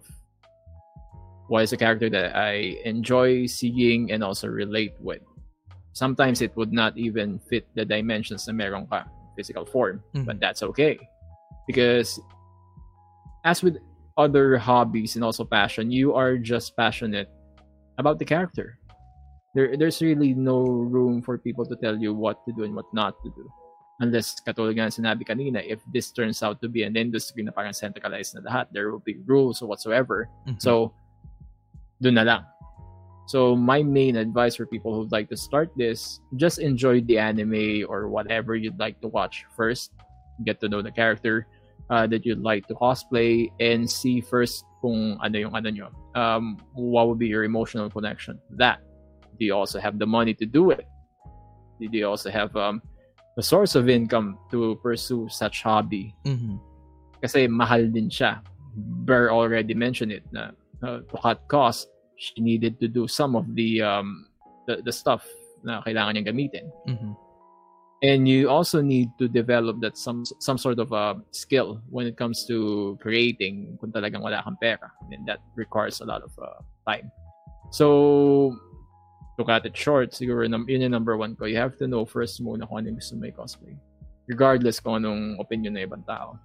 What 1.47 1.63
is 1.63 1.73
a 1.73 1.77
character 1.77 2.09
that 2.09 2.35
I 2.35 2.79
enjoy 2.87 3.45
seeing 3.47 4.11
and 4.11 4.23
also 4.23 4.47
relate 4.47 4.93
with? 4.99 5.21
Sometimes 5.93 6.41
it 6.41 6.55
would 6.55 6.71
not 6.73 6.97
even 6.97 7.37
fit 7.51 7.67
the 7.75 7.85
dimensions 7.85 8.47
na 8.47 8.53
meron 8.53 8.87
ka, 8.87 9.05
physical 9.35 9.65
form, 9.65 10.01
Mhm. 10.15 10.25
but 10.25 10.39
that's 10.39 10.63
okay. 10.63 10.97
Because 11.67 12.17
as 13.45 13.61
with 13.61 13.77
other 14.17 14.57
hobbies 14.57 15.15
and 15.15 15.23
also 15.23 15.43
passion, 15.43 15.91
you 15.91 16.13
are 16.15 16.37
just 16.37 16.75
passionate 16.77 17.29
about 17.97 18.17
the 18.17 18.25
character. 18.25 18.79
There, 19.53 19.77
there's 19.77 20.01
really 20.01 20.33
no 20.33 20.63
room 20.65 21.21
for 21.21 21.37
people 21.37 21.65
to 21.67 21.75
tell 21.77 21.97
you 21.99 22.13
what 22.13 22.41
to 22.47 22.53
do 22.53 22.63
and 22.63 22.73
what 22.73 22.89
not 22.93 23.13
to 23.21 23.29
do 23.35 23.45
unless 24.01 24.41
katulad 24.41 24.73
nga 24.73 24.89
ng 24.89 24.95
sinabi 25.03 25.21
kanina, 25.27 25.61
if 25.61 25.81
this 25.91 26.09
turns 26.09 26.41
out 26.41 26.61
to 26.61 26.67
be 26.69 26.83
an 26.83 26.97
industry 26.97 27.43
na 27.43 27.51
parang 27.51 27.73
centralized 27.73 28.33
na 28.33 28.41
lahat, 28.41 28.65
there 28.73 28.89
will 28.89 29.03
be 29.03 29.21
rules 29.25 29.61
or 29.61 29.69
whatsoever. 29.69 30.29
Mhm. 30.47 30.57
So, 30.57 30.93
dun 32.01 32.17
na 32.17 32.25
lang. 32.25 32.43
So, 33.29 33.55
my 33.55 33.83
main 33.83 34.17
advice 34.17 34.55
for 34.55 34.65
people 34.65 34.91
who'd 34.91 35.13
like 35.13 35.29
to 35.29 35.37
start 35.37 35.71
this, 35.77 36.19
just 36.35 36.59
enjoy 36.59 37.01
the 37.07 37.17
anime 37.17 37.87
or 37.87 38.09
whatever 38.09 38.55
you'd 38.55 38.79
like 38.79 38.99
to 39.01 39.07
watch 39.07 39.45
first. 39.55 39.93
Get 40.43 40.59
to 40.59 40.67
know 40.67 40.81
the 40.81 40.91
character 40.91 41.47
uh, 41.89 42.07
that 42.07 42.25
you'd 42.25 42.41
like 42.41 42.67
to 42.67 42.75
cosplay 42.75 43.47
and 43.59 43.87
see 43.87 44.19
first 44.19 44.65
kung 44.81 45.15
ano 45.23 45.37
yung 45.37 45.55
ano 45.55 45.69
nyo. 45.69 45.87
Um, 46.15 46.57
what 46.73 47.07
would 47.07 47.19
be 47.19 47.31
your 47.31 47.45
emotional 47.47 47.87
connection 47.87 48.41
to 48.49 48.55
that? 48.59 48.83
Do 49.39 49.45
you 49.45 49.55
also 49.55 49.79
have 49.79 49.99
the 49.99 50.05
money 50.05 50.33
to 50.35 50.45
do 50.45 50.71
it? 50.71 50.83
Do 51.79 51.87
you 51.87 52.07
also 52.07 52.29
have 52.29 52.55
um, 52.55 52.81
the 53.35 53.43
source 53.43 53.75
of 53.75 53.89
income 53.89 54.37
to 54.51 54.77
pursue 54.81 55.27
such 55.29 55.63
hobby? 55.63 56.13
Mhm. 56.25 56.59
kasi 57.23 57.47
mahal 57.47 57.87
din 57.87 58.11
siya. 58.11 58.43
Burr 59.07 59.31
already 59.31 59.71
mentioned 59.71 60.11
it 60.11 60.27
na 60.35 60.51
uh, 60.83 60.99
to 61.07 61.15
cut 61.23 61.39
cost, 61.47 61.87
she 62.19 62.35
needed 62.43 62.75
to 62.83 62.91
do 62.91 63.07
some 63.07 63.39
of 63.39 63.47
the 63.55 63.79
um 63.79 64.27
the, 64.67 64.83
the 64.83 64.91
stuff 64.91 65.23
na 65.63 65.79
kailangan 65.87 66.19
niyang 66.19 66.27
gamitin. 66.27 66.67
Mhm. 66.83 67.15
And 68.03 68.27
you 68.27 68.51
also 68.51 68.83
need 68.83 69.15
to 69.15 69.31
develop 69.31 69.79
that 69.79 69.95
some 69.95 70.27
some 70.43 70.59
sort 70.59 70.83
of 70.83 70.91
uh, 70.91 71.15
skill 71.31 71.79
when 71.87 72.03
it 72.03 72.19
comes 72.19 72.43
to 72.51 72.99
creating 72.99 73.79
kung 73.79 73.95
talagang 73.95 74.19
wala 74.19 74.43
kang 74.43 74.59
pera. 74.59 74.91
And 75.07 75.23
that 75.23 75.39
requires 75.55 76.03
a 76.03 76.05
lot 76.05 76.19
of 76.19 76.35
uh, 76.35 76.59
time. 76.83 77.07
So, 77.71 78.59
to 79.37 79.43
cut 79.43 79.65
it 79.65 79.75
short, 79.75 80.11
siguro 80.11 80.45
yun 80.45 80.81
yung 80.81 80.91
number 80.91 81.17
one 81.17 81.35
ko. 81.35 81.45
You 81.45 81.57
have 81.57 81.77
to 81.81 81.87
know 81.87 82.05
first 82.05 82.37
muna 82.43 82.67
kung 82.69 82.85
ano 82.85 82.93
yung 82.93 82.99
gusto 83.01 83.15
mo 83.17 83.25
i-cosplay. 83.25 83.75
Regardless 84.29 84.79
kung 84.79 85.03
anong 85.03 85.41
opinion 85.41 85.73
ng 85.75 85.89
ibang 85.89 86.05
tao. 86.05 86.39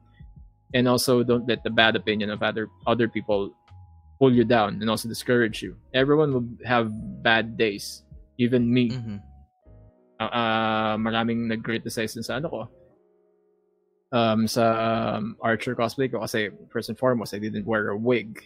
And 0.75 0.89
also, 0.89 1.23
don't 1.23 1.49
let 1.49 1.65
the 1.65 1.71
bad 1.73 1.97
opinion 1.97 2.29
of 2.29 2.43
other 2.43 2.69
other 2.85 3.09
people 3.09 3.53
pull 4.19 4.35
you 4.35 4.45
down 4.45 4.83
and 4.83 4.89
also 4.91 5.09
discourage 5.09 5.63
you. 5.63 5.77
Everyone 5.95 6.33
will 6.35 6.49
have 6.67 6.91
bad 7.23 7.57
days. 7.57 8.03
Even 8.37 8.69
me 8.69 8.91
Mhm. 8.91 9.19
uh, 10.21 10.33
uh, 10.33 10.95
maraming 10.99 11.47
nag-criticize 11.47 12.19
sa 12.21 12.37
ano 12.37 12.49
ko. 12.51 12.61
Um, 14.11 14.49
sa 14.49 14.65
um, 15.21 15.37
Archer 15.41 15.77
cosplay 15.77 16.11
ko 16.11 16.21
kasi 16.25 16.49
first 16.73 16.89
and 16.89 16.99
foremost, 16.99 17.33
I 17.33 17.39
didn't 17.39 17.69
wear 17.69 17.93
a 17.93 17.97
wig. 17.97 18.41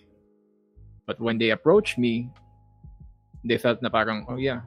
But 1.07 1.19
when 1.23 1.39
they 1.39 1.51
approached 1.51 1.99
me, 1.99 2.31
they 3.45 3.59
felt 3.59 3.83
na 3.83 3.89
parang, 3.89 4.27
oh 4.29 4.37
yeah, 4.37 4.61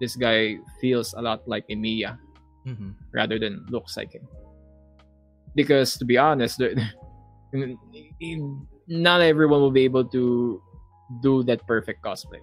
this 0.00 0.16
guy 0.16 0.58
feels 0.80 1.14
a 1.14 1.22
lot 1.22 1.42
like 1.46 1.66
Emiya 1.68 2.18
Mhm. 2.64 2.96
rather 3.12 3.38
than 3.38 3.60
looks 3.68 3.96
like 3.96 4.12
him. 4.16 4.24
Because 5.54 5.96
to 6.00 6.04
be 6.04 6.16
honest, 6.16 6.58
not 8.88 9.20
everyone 9.20 9.60
will 9.60 9.70
be 9.74 9.84
able 9.84 10.04
to 10.16 10.60
do 11.22 11.42
that 11.44 11.60
perfect 11.68 12.02
cosplay. 12.02 12.40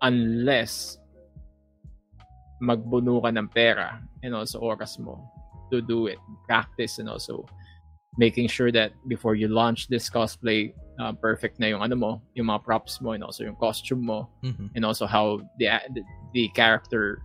Unless 0.00 0.98
magbuno 2.62 3.18
ka 3.22 3.30
ng 3.34 3.48
pera 3.50 3.98
and 4.22 4.34
also 4.34 4.62
oras 4.62 4.98
mo 4.98 5.18
to 5.70 5.82
do 5.82 6.06
it. 6.06 6.18
Practice 6.46 6.98
and 7.02 7.10
also 7.10 7.44
making 8.18 8.50
sure 8.50 8.74
that 8.74 8.90
before 9.06 9.38
you 9.38 9.46
launch 9.48 9.86
this 9.88 10.10
cosplay, 10.10 10.74
uh, 10.98 11.14
perfect 11.14 11.62
na 11.62 11.70
yung 11.70 11.80
ano 11.80 11.94
mo, 11.94 12.10
yung 12.34 12.50
mga 12.50 12.66
props 12.66 12.98
mo 13.00 13.14
and 13.14 13.22
also 13.22 13.46
yung 13.46 13.54
costume 13.56 14.02
mo 14.02 14.26
Mhm. 14.42 14.74
and 14.74 14.82
also 14.84 15.06
how 15.06 15.38
the 15.62 15.70
the, 15.94 16.02
the 16.34 16.50
character 16.58 17.22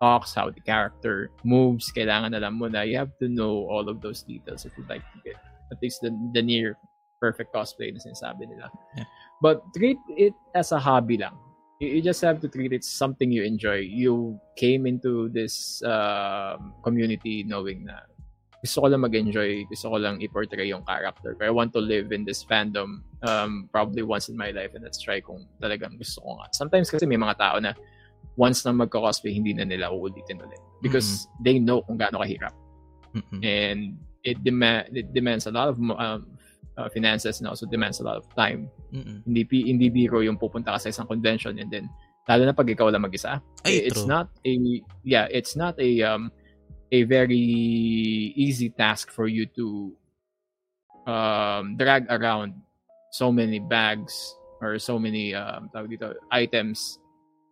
talks, 0.00 0.34
how 0.34 0.50
the 0.50 0.62
character 0.62 1.30
moves, 1.42 1.90
kailangan 1.90 2.34
alam 2.34 2.58
mo 2.58 2.66
na 2.70 2.82
you 2.86 2.94
have 2.98 3.10
to 3.18 3.26
know 3.26 3.66
all 3.66 3.86
of 3.90 3.98
those 4.02 4.22
details 4.22 4.62
if 4.66 4.70
you'd 4.78 4.88
like 4.90 5.02
to 5.14 5.18
get 5.26 5.38
at 5.70 5.78
least 5.82 6.02
the, 6.02 6.10
the 6.34 6.42
near 6.42 6.74
perfect 7.22 7.54
cosplay 7.54 7.90
na 7.94 7.98
sinasabi 8.02 8.46
nila. 8.50 8.66
Yeah. 8.98 9.06
But 9.42 9.62
treat 9.74 9.98
it 10.18 10.34
as 10.54 10.70
a 10.74 10.78
hobby 10.78 11.18
lang. 11.18 11.34
You, 11.78 11.98
you 11.98 12.00
just 12.02 12.22
have 12.22 12.38
to 12.42 12.48
treat 12.50 12.70
it 12.74 12.82
something 12.82 13.30
you 13.30 13.42
enjoy. 13.46 13.86
You 13.86 14.38
came 14.58 14.86
into 14.86 15.30
this 15.30 15.82
um, 15.86 16.74
community 16.82 17.42
knowing 17.46 17.86
na 17.86 18.02
gusto 18.62 18.78
ko 18.78 18.86
lang 18.86 19.02
mag-enjoy, 19.02 19.66
gusto 19.66 19.90
ko 19.90 19.96
lang 19.98 20.22
i-portray 20.22 20.70
yung 20.70 20.86
character. 20.86 21.34
I 21.42 21.50
want 21.50 21.74
to 21.74 21.82
live 21.82 22.14
in 22.14 22.22
this 22.22 22.46
fandom 22.46 23.02
um, 23.26 23.66
probably 23.74 24.06
once 24.06 24.30
in 24.30 24.38
my 24.38 24.54
life 24.54 24.70
and 24.78 24.86
let's 24.86 25.02
try 25.02 25.18
kung 25.18 25.50
talagang 25.58 25.98
gusto 25.98 26.22
ko 26.22 26.38
nga. 26.38 26.46
Sometimes 26.54 26.86
kasi 26.86 27.02
may 27.02 27.18
mga 27.18 27.42
tao 27.42 27.58
na 27.58 27.74
once 28.38 28.62
na 28.62 28.70
magka-cosplay, 28.70 29.34
hindi 29.34 29.50
na 29.50 29.66
nila 29.66 29.90
uulitin 29.90 30.38
ulit. 30.38 30.62
Because 30.78 31.26
they 31.42 31.58
know 31.58 31.82
kung 31.82 31.98
gaano 31.98 32.22
kahirap. 32.22 32.54
Mhm. 33.18 33.38
And 33.42 33.80
it, 34.22 34.38
demand, 34.46 34.94
it 34.94 35.10
demands 35.10 35.50
a 35.50 35.52
lot 35.52 35.66
of 35.66 35.76
um, 35.82 36.38
uh, 36.78 36.88
finances 36.94 37.42
and 37.42 37.50
also 37.50 37.66
demands 37.66 37.98
a 37.98 38.06
lot 38.06 38.14
of 38.14 38.30
time. 38.38 38.70
Mhm. 38.94 39.26
Hindi, 39.26 39.42
hindi 39.66 39.90
biro 39.90 40.22
yung 40.22 40.38
pupunta 40.38 40.78
ka 40.78 40.86
sa 40.86 40.94
isang 40.94 41.10
convention 41.10 41.58
and 41.58 41.66
then 41.66 41.90
lalo 42.30 42.46
na 42.46 42.54
pag 42.54 42.70
ikaw 42.70 42.86
lang 42.94 43.02
mag-isa. 43.02 43.42
Ay, 43.66 43.90
it's 43.90 44.06
true. 44.06 44.10
not 44.10 44.30
a 44.46 44.52
yeah, 45.02 45.26
it's 45.34 45.58
not 45.58 45.74
a 45.82 45.90
um 46.06 46.30
a 46.92 47.02
very 47.08 47.40
easy 48.36 48.68
task 48.68 49.08
for 49.10 49.26
you 49.26 49.46
to 49.56 49.96
um 51.08 51.74
drag 51.76 52.06
around 52.12 52.54
so 53.10 53.32
many 53.32 53.58
bags 53.58 54.36
or 54.60 54.78
so 54.78 54.98
many 54.98 55.34
um 55.34 55.68
dito, 55.74 56.14
items 56.30 56.98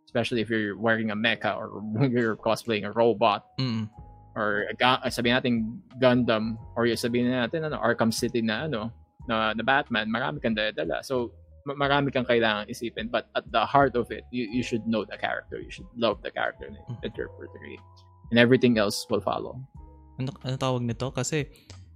especially 0.06 0.40
if 0.40 0.50
you're 0.50 0.76
wearing 0.76 1.10
a 1.10 1.16
mecha 1.16 1.56
or 1.56 1.82
you're 2.12 2.36
cosplaying 2.36 2.86
a 2.86 2.92
robot 2.92 3.46
Mm. 3.58 3.88
or 4.36 4.66
a 4.70 4.74
ga- 4.74 5.02
ah, 5.02 5.10
sabihin 5.10 5.34
natin 5.42 5.54
Gundam 5.98 6.54
or 6.78 6.86
yung 6.86 7.00
sabihin 7.00 7.32
natin 7.34 7.66
ano 7.66 7.80
Arkham 7.82 8.14
City 8.14 8.38
na 8.42 8.70
ano 8.70 8.92
na, 9.26 9.50
na 9.56 9.62
Batman 9.66 10.06
marami 10.06 10.38
kang 10.38 10.54
dala 10.54 11.02
so 11.02 11.34
ma- 11.66 11.74
marami 11.74 12.14
kang 12.14 12.24
kailangan 12.28 12.70
isipin 12.70 13.10
but 13.10 13.26
at 13.34 13.42
the 13.50 13.62
heart 13.66 13.96
of 13.98 14.06
it 14.14 14.22
you, 14.30 14.46
you 14.46 14.62
should 14.62 14.86
know 14.86 15.02
the 15.02 15.18
character 15.18 15.58
you 15.58 15.70
should 15.70 15.88
love 15.98 16.22
the 16.22 16.30
character 16.30 16.70
that 17.02 17.10
you're 17.18 17.30
portraying 17.34 17.82
and 18.30 18.38
everything 18.38 18.78
else 18.78 19.04
will 19.10 19.22
follow 19.22 19.58
ano, 20.20 20.30
ano 20.44 20.54
tawag 20.60 20.84
nito? 20.84 21.08
Kasi 21.10 21.48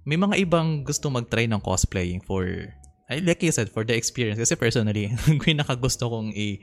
may 0.03 0.17
mga 0.17 0.41
ibang 0.41 0.81
gusto 0.81 1.13
mag-try 1.13 1.45
ng 1.45 1.61
cosplaying 1.61 2.25
for, 2.25 2.45
I 3.05 3.21
like 3.21 3.45
you 3.45 3.53
said, 3.53 3.69
for 3.69 3.85
the 3.85 3.93
experience. 3.93 4.41
Kasi 4.41 4.57
personally, 4.57 5.13
pinakagusto 5.45 6.09
kong 6.09 6.33
i- 6.33 6.59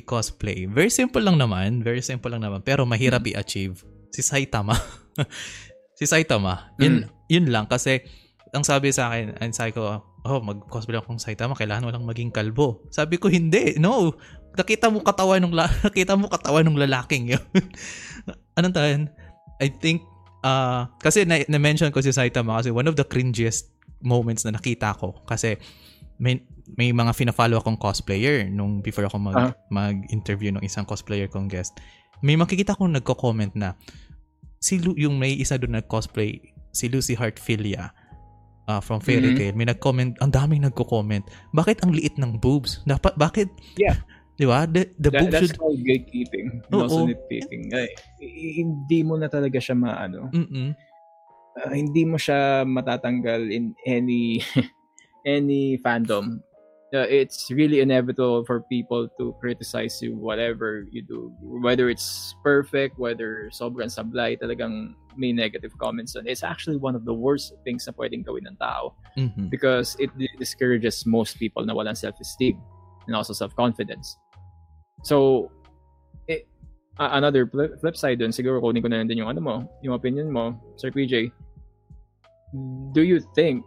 i-cosplay. 0.00 0.66
Very 0.66 0.90
simple 0.90 1.20
lang 1.20 1.36
naman. 1.36 1.84
Very 1.84 2.00
simple 2.00 2.32
lang 2.32 2.42
naman. 2.42 2.64
Pero 2.64 2.88
mahirap 2.88 3.22
i-achieve. 3.28 3.84
Si 4.10 4.24
Saitama. 4.24 4.74
si 5.98 6.08
Saitama. 6.08 6.74
Yun, 6.80 7.06
yun 7.28 7.46
lang. 7.52 7.68
Kasi, 7.70 8.02
ang 8.50 8.66
sabi 8.66 8.90
sa 8.90 9.12
akin, 9.12 9.38
ang 9.38 9.54
sabi 9.54 9.70
ko, 9.76 10.02
oh, 10.24 10.40
mag-cosplay 10.42 10.98
akong 10.98 11.22
Saitama, 11.22 11.54
kailangan 11.54 11.86
walang 11.86 12.08
maging 12.08 12.34
kalbo. 12.34 12.82
Sabi 12.90 13.20
ko, 13.20 13.30
hindi. 13.30 13.78
No. 13.78 14.16
Nakita 14.54 14.86
mo 14.86 15.02
katawan 15.02 15.42
ng 15.46 15.54
la- 15.54 15.70
nakita 15.86 16.14
mo 16.14 16.30
katawan 16.30 16.66
ng 16.66 16.78
lalaking 16.78 17.34
yun. 17.34 17.44
Anong 18.54 18.74
tahan? 18.74 19.00
I 19.58 19.68
think 19.68 20.02
uh, 20.40 20.86
kasi 20.98 21.24
na- 21.24 21.46
na-mention 21.46 21.90
ko 21.90 21.98
si 21.98 22.10
Saitama 22.10 22.58
kasi 22.58 22.70
one 22.70 22.86
of 22.86 22.94
the 22.94 23.02
cringiest 23.02 23.70
moments 24.00 24.44
na 24.44 24.52
nakita 24.52 24.94
ko 24.94 25.16
kasi 25.24 25.56
may, 26.16 26.38
may 26.72 26.90
mga 26.90 27.10
fina-follow 27.12 27.58
akong 27.58 27.76
cosplayer 27.76 28.46
nung 28.46 28.78
before 28.78 29.04
ako 29.04 29.18
mag, 29.18 29.34
Ah. 29.34 29.50
mag-interview 29.68 30.50
ng 30.50 30.62
isang 30.62 30.84
cosplayer 30.84 31.26
kong 31.26 31.46
guest. 31.46 31.74
May 32.20 32.34
makikita 32.34 32.72
kong 32.72 32.94
nagko-comment 32.94 33.52
na 33.54 33.74
si 34.58 34.78
Lu, 34.78 34.94
yung 34.94 35.18
may 35.18 35.34
isa 35.34 35.58
doon 35.58 35.76
nag-cosplay, 35.76 36.40
si 36.70 36.88
Lucy 36.88 37.12
Hartfilia 37.12 37.90
uh, 38.64 38.78
from 38.78 38.98
Fairy 38.98 39.30
Mhm. 39.30 39.36
Tail, 39.36 39.54
may 39.54 39.66
nag-comment, 39.66 40.16
ang 40.18 40.30
daming 40.30 40.62
nagko-comment, 40.62 41.26
bakit 41.52 41.82
ang 41.82 41.92
liit 41.92 42.16
ng 42.16 42.38
boobs? 42.38 42.80
Dapat, 42.84 43.12
bakit? 43.14 43.48
Yeah. 43.76 44.00
Di 44.34 44.44
ba? 44.44 44.66
The, 44.66 44.90
the 44.98 45.10
That, 45.14 45.20
boobs 45.22 45.32
that's 45.32 45.46
should... 45.54 45.58
called 45.58 45.78
gatekeeping 45.86 46.66
Oo. 46.74 46.82
also 46.90 47.06
nitpicking 47.06 47.70
Ay, 47.70 47.88
hindi 48.58 49.06
mo 49.06 49.14
na 49.14 49.30
talaga 49.30 49.62
siya 49.62 49.78
maano 49.78 50.26
Mm-mm. 50.34 50.74
uh, 51.62 51.70
hindi 51.70 52.02
mo 52.02 52.18
siya 52.18 52.66
matatanggal 52.66 53.46
in 53.46 53.78
any 53.86 54.42
any 55.24 55.78
fandom. 55.80 56.42
Uh, 56.94 57.02
it's 57.10 57.50
really 57.50 57.82
inevitable 57.82 58.46
for 58.46 58.62
people 58.70 59.10
to 59.18 59.34
criticize 59.42 59.98
you 59.98 60.14
whatever 60.14 60.86
you 60.94 61.02
do 61.02 61.34
whether 61.42 61.90
it's 61.90 62.38
perfect 62.46 62.94
whether 63.02 63.50
sobrang 63.50 63.90
sablay 63.90 64.38
talagang 64.38 64.94
may 65.18 65.34
negative 65.34 65.74
comments 65.82 66.14
on 66.14 66.22
it's 66.30 66.46
actually 66.46 66.78
one 66.78 66.94
of 66.94 67.02
the 67.02 67.10
worst 67.14 67.50
things 67.66 67.82
na 67.90 67.92
pwedeng 67.98 68.22
gawin 68.22 68.46
ng 68.46 68.54
tao 68.62 68.94
Mhm. 69.18 69.50
because 69.50 69.98
it 69.98 70.10
discourages 70.38 71.02
most 71.02 71.34
people 71.38 71.66
na 71.66 71.74
walang 71.74 71.98
self-esteem 71.98 72.58
and 73.06 73.12
also 73.14 73.34
self-confidence. 73.34 74.16
So, 75.04 75.48
eh, 76.26 76.48
a- 76.96 77.20
another 77.20 77.44
flip, 77.44 77.76
flip 77.78 77.94
side 77.94 78.18
dun, 78.18 78.32
siguro 78.32 78.58
kunin 78.58 78.80
ko 78.80 78.88
na 78.88 79.04
lang 79.04 79.08
din 79.08 79.20
yung 79.20 79.30
ano 79.30 79.40
mo, 79.40 79.54
yung 79.84 79.92
opinion 79.92 80.32
mo, 80.32 80.56
Sir 80.74 80.88
PJ. 80.88 81.28
Do 82.90 83.02
you 83.04 83.20
think 83.36 83.62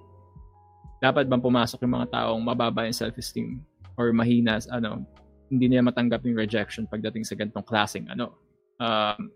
dapat 0.98 1.30
bang 1.30 1.44
pumasok 1.44 1.86
yung 1.86 1.94
mga 1.94 2.10
taong 2.10 2.42
mababa 2.42 2.90
yung 2.90 2.96
self-esteem 2.98 3.62
or 4.02 4.10
mahina, 4.10 4.58
ano, 4.74 5.06
hindi 5.48 5.70
nila 5.70 5.86
matanggap 5.86 6.26
yung 6.26 6.38
rejection 6.38 6.90
pagdating 6.90 7.22
sa 7.22 7.38
ganitong 7.38 7.66
klaseng 7.66 8.10
ano, 8.10 8.34
um, 8.82 9.30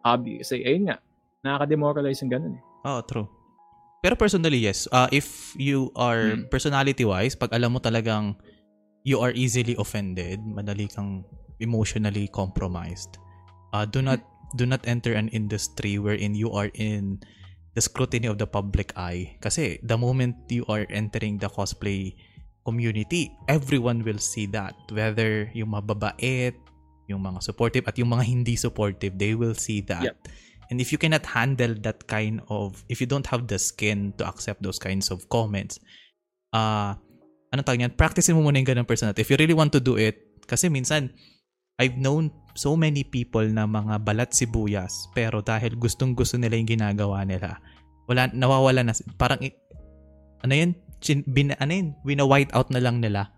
hobby. 0.00 0.40
Kasi, 0.40 0.64
ayun 0.64 0.88
nga, 0.88 0.96
nakaka-demoralize 1.44 2.24
yung 2.24 2.32
ganun 2.32 2.56
eh. 2.56 2.62
Oh, 2.84 3.04
true. 3.04 3.28
Pero 4.00 4.16
personally, 4.16 4.56
yes. 4.64 4.88
Uh, 4.88 5.08
if 5.12 5.52
you 5.60 5.92
are 5.92 6.40
Mm. 6.40 6.48
personality-wise, 6.48 7.36
pag 7.36 7.52
alam 7.52 7.76
mo 7.76 7.80
talagang 7.84 8.32
you 9.04 9.20
are 9.20 9.32
easily 9.32 9.76
offended, 9.78 10.40
madali 10.44 10.88
kang 10.88 11.24
emotionally 11.60 12.28
compromised, 12.28 13.20
uh, 13.72 13.84
do 13.84 14.02
not 14.02 14.20
do 14.56 14.66
not 14.66 14.82
enter 14.88 15.14
an 15.14 15.28
industry 15.30 15.98
wherein 15.98 16.34
you 16.34 16.50
are 16.50 16.70
in 16.74 17.20
the 17.74 17.80
scrutiny 17.80 18.26
of 18.26 18.38
the 18.38 18.46
public 18.46 18.90
eye. 18.98 19.38
Kasi 19.38 19.78
the 19.82 19.96
moment 19.96 20.34
you 20.50 20.66
are 20.66 20.86
entering 20.90 21.38
the 21.38 21.48
cosplay 21.48 22.16
community, 22.66 23.30
everyone 23.46 24.02
will 24.02 24.18
see 24.18 24.46
that. 24.50 24.74
Whether 24.90 25.50
yung 25.54 25.70
mababait, 25.70 26.58
yung 27.06 27.22
mga 27.22 27.42
supportive, 27.42 27.86
at 27.86 27.98
yung 27.98 28.10
mga 28.10 28.24
hindi 28.26 28.54
supportive, 28.56 29.18
they 29.18 29.34
will 29.34 29.54
see 29.54 29.80
that. 29.86 30.02
Yep. 30.02 30.16
And 30.70 30.78
if 30.78 30.94
you 30.94 30.98
cannot 30.98 31.26
handle 31.26 31.74
that 31.82 32.06
kind 32.06 32.42
of, 32.46 32.84
if 32.86 33.02
you 33.02 33.06
don't 33.06 33.26
have 33.26 33.50
the 33.50 33.58
skin 33.58 34.14
to 34.18 34.26
accept 34.26 34.62
those 34.62 34.78
kinds 34.78 35.10
of 35.10 35.26
comments, 35.28 35.82
uh, 36.54 36.94
anong 37.50 37.66
tawag 37.66 37.78
niyan? 37.82 37.94
Practice 37.98 38.30
mo 38.34 38.46
muna 38.46 38.58
yung 38.62 38.68
ganang 38.68 38.88
personality. 38.88 39.22
If 39.22 39.30
you 39.30 39.38
really 39.38 39.54
want 39.54 39.74
to 39.74 39.82
do 39.82 39.98
it, 39.98 40.40
kasi 40.46 40.70
minsan, 40.70 41.10
I've 41.78 41.98
known 41.98 42.30
so 42.54 42.74
many 42.74 43.06
people 43.06 43.46
na 43.46 43.66
mga 43.66 44.02
balat 44.02 44.30
sibuyas, 44.34 45.10
pero 45.14 45.42
dahil 45.42 45.74
gustong 45.78 46.14
gusto 46.14 46.38
nila 46.38 46.58
yung 46.58 46.70
ginagawa 46.70 47.22
nila, 47.26 47.58
wala, 48.06 48.30
nawawala 48.30 48.86
na, 48.86 48.92
parang, 49.18 49.38
ano 50.42 50.52
yun? 50.54 50.74
Chin, 51.00 51.24
bin, 51.26 51.54
ano 51.58 51.72
yun? 51.72 51.88
Wina-white 52.04 52.52
out 52.54 52.68
na 52.70 52.82
lang 52.82 53.00
nila. 53.00 53.32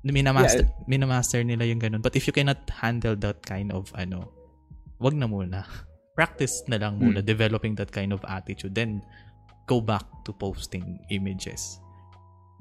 Minamaster, 0.00 0.64
minamaster 0.88 1.44
nila 1.44 1.68
yung 1.68 1.78
ganun. 1.78 2.00
But 2.00 2.16
if 2.16 2.24
you 2.24 2.32
cannot 2.32 2.64
handle 2.72 3.14
that 3.20 3.44
kind 3.44 3.68
of, 3.70 3.92
ano, 3.92 4.32
wag 4.98 5.16
na 5.16 5.28
muna. 5.28 5.68
Practice 6.18 6.66
na 6.68 6.76
lang 6.76 7.00
muna 7.00 7.24
developing 7.24 7.72
that 7.80 7.88
kind 7.94 8.12
of 8.12 8.20
attitude. 8.28 8.76
Then, 8.76 9.00
go 9.70 9.80
back 9.80 10.04
to 10.26 10.34
posting 10.34 10.98
images. 11.08 11.78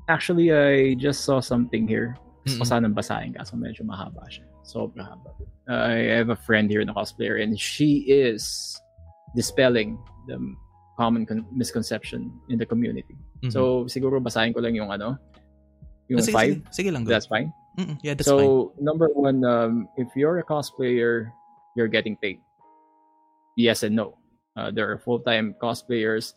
Actually, 0.10 0.50
I 0.52 0.96
just 0.98 1.22
saw 1.24 1.40
something 1.40 1.86
here. 1.88 2.18
Mm-mm. 2.44 2.58
Gusto 2.58 2.66
sanang 2.66 2.98
basahin 2.98 3.38
kaso 3.38 3.54
medyo 3.54 3.86
mahaba 3.86 4.26
siya. 4.26 4.42
Sobrang 4.66 5.06
haba. 5.06 5.30
Uh, 5.70 5.86
I 5.86 6.18
have 6.18 6.34
a 6.34 6.36
friend 6.36 6.66
here 6.66 6.82
in 6.82 6.90
na 6.90 6.98
cosplayer 6.98 7.38
and 7.38 7.54
she 7.54 8.10
is 8.10 8.74
dispelling 9.38 10.02
the 10.26 10.42
common 10.98 11.30
con- 11.30 11.46
misconception 11.54 12.34
in 12.50 12.58
the 12.58 12.66
community. 12.66 13.14
Mhm. 13.46 13.54
So, 13.54 13.86
siguro 13.86 14.18
basahin 14.18 14.58
ko 14.58 14.66
lang 14.66 14.74
yung 14.74 14.90
ano, 14.90 15.14
yung 16.10 16.20
Ah, 16.20 16.26
sige, 16.26 16.34
five. 16.36 16.54
Sige, 16.74 16.74
sige 16.74 16.90
lang. 16.90 17.06
Go. 17.06 17.14
That's 17.14 17.30
fine. 17.30 17.54
Mm-mm. 17.78 18.02
Yeah, 18.02 18.18
that's 18.18 18.26
fine. 18.28 18.42
so, 18.42 18.74
number 18.82 19.14
one, 19.14 19.46
um, 19.46 19.86
if 19.96 20.10
you're 20.18 20.42
a 20.42 20.46
cosplayer, 20.48 21.30
you're 21.78 21.88
getting 21.92 22.18
paid. 22.18 22.42
Yes 23.56 23.86
and 23.86 23.94
no. 23.94 24.18
Uh, 24.58 24.74
there 24.74 24.90
are 24.90 24.98
full-time 24.98 25.54
cosplayers 25.62 26.34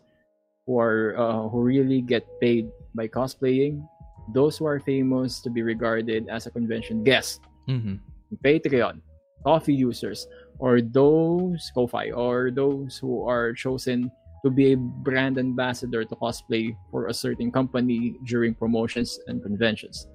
who 0.66 0.78
are 0.78 1.14
uh, 1.18 1.48
who 1.48 1.62
really 1.62 2.00
get 2.00 2.26
paid 2.40 2.70
by 2.94 3.08
cosplaying. 3.08 3.82
Those 4.30 4.56
who 4.56 4.66
are 4.66 4.78
famous 4.78 5.42
to 5.42 5.50
be 5.50 5.62
regarded 5.62 6.30
as 6.30 6.46
a 6.46 6.50
convention 6.54 7.02
guest, 7.02 7.42
Mhm. 7.66 7.98
Patreon, 8.42 9.02
coffee 9.42 9.74
users, 9.74 10.26
or 10.62 10.80
those 10.80 11.58
Ko-Fi, 11.74 12.14
or 12.14 12.54
those 12.54 12.96
who 13.02 13.26
are 13.26 13.52
chosen 13.52 14.10
to 14.46 14.50
be 14.50 14.72
a 14.72 14.78
brand 14.78 15.38
ambassador 15.38 16.06
to 16.06 16.14
cosplay 16.16 16.74
for 16.90 17.06
a 17.06 17.14
certain 17.14 17.50
company 17.50 18.18
during 18.26 18.54
promotions 18.54 19.18
and 19.26 19.42
conventions. 19.42 20.06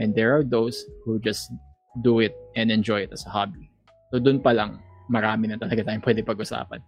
And 0.00 0.16
there 0.16 0.32
are 0.36 0.44
those 0.44 0.84
who 1.04 1.20
just 1.20 1.52
do 2.00 2.20
it 2.20 2.32
and 2.56 2.72
enjoy 2.72 3.04
it 3.04 3.12
as 3.12 3.24
a 3.28 3.32
hobby. 3.32 3.68
So 4.12 4.18
dun 4.20 4.40
pa 4.40 4.56
lang, 4.56 4.80
marami 5.12 5.52
na 5.52 5.60
talaga 5.60 5.84
tayong 5.84 6.04
pwede 6.04 6.24
pag-usapan. 6.24 6.80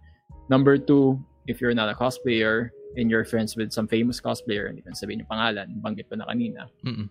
Number 0.49 0.77
two, 0.77 1.17
if 1.45 1.61
you're 1.61 1.77
not 1.77 1.89
a 1.89 1.97
cosplayer 1.97 2.73
and 2.95 3.09
you're 3.09 3.25
friends 3.25 3.55
with 3.55 3.73
some 3.73 3.87
famous 3.87 4.21
cosplayer, 4.21 4.69
hindi 4.69 4.81
ko 4.81 4.93
sabihin 4.93 5.25
yung 5.25 5.31
pangalan, 5.31 5.67
banggit 5.81 6.07
ko 6.09 6.15
na 6.15 6.25
kanina, 6.29 6.69
Mm-mm. 6.85 7.09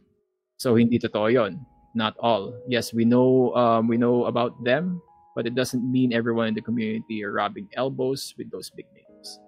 so 0.57 0.75
hindi 0.75 0.99
totoo 0.99 1.33
yon. 1.33 1.61
Not 1.95 2.18
all. 2.18 2.51
Yes, 2.66 2.91
we 2.91 3.07
know 3.07 3.55
um, 3.55 3.87
we 3.87 3.95
know 3.95 4.27
about 4.27 4.59
them, 4.66 4.99
but 5.39 5.47
it 5.47 5.55
doesn't 5.55 5.87
mean 5.87 6.11
everyone 6.11 6.51
in 6.51 6.55
the 6.59 6.62
community 6.62 7.22
are 7.22 7.31
rubbing 7.31 7.70
elbows 7.79 8.35
with 8.35 8.51
those 8.51 8.66
big 8.75 8.87
names. 8.91 9.39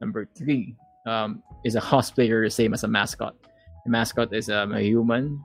Number 0.00 0.28
three 0.36 0.76
um, 1.08 1.40
is 1.64 1.72
a 1.76 1.80
cosplayer 1.80 2.44
the 2.44 2.52
same 2.52 2.76
as 2.76 2.84
a 2.84 2.88
mascot. 2.88 3.32
A 3.86 3.88
mascot 3.88 4.36
is 4.36 4.50
um, 4.52 4.76
a 4.76 4.84
human, 4.84 5.40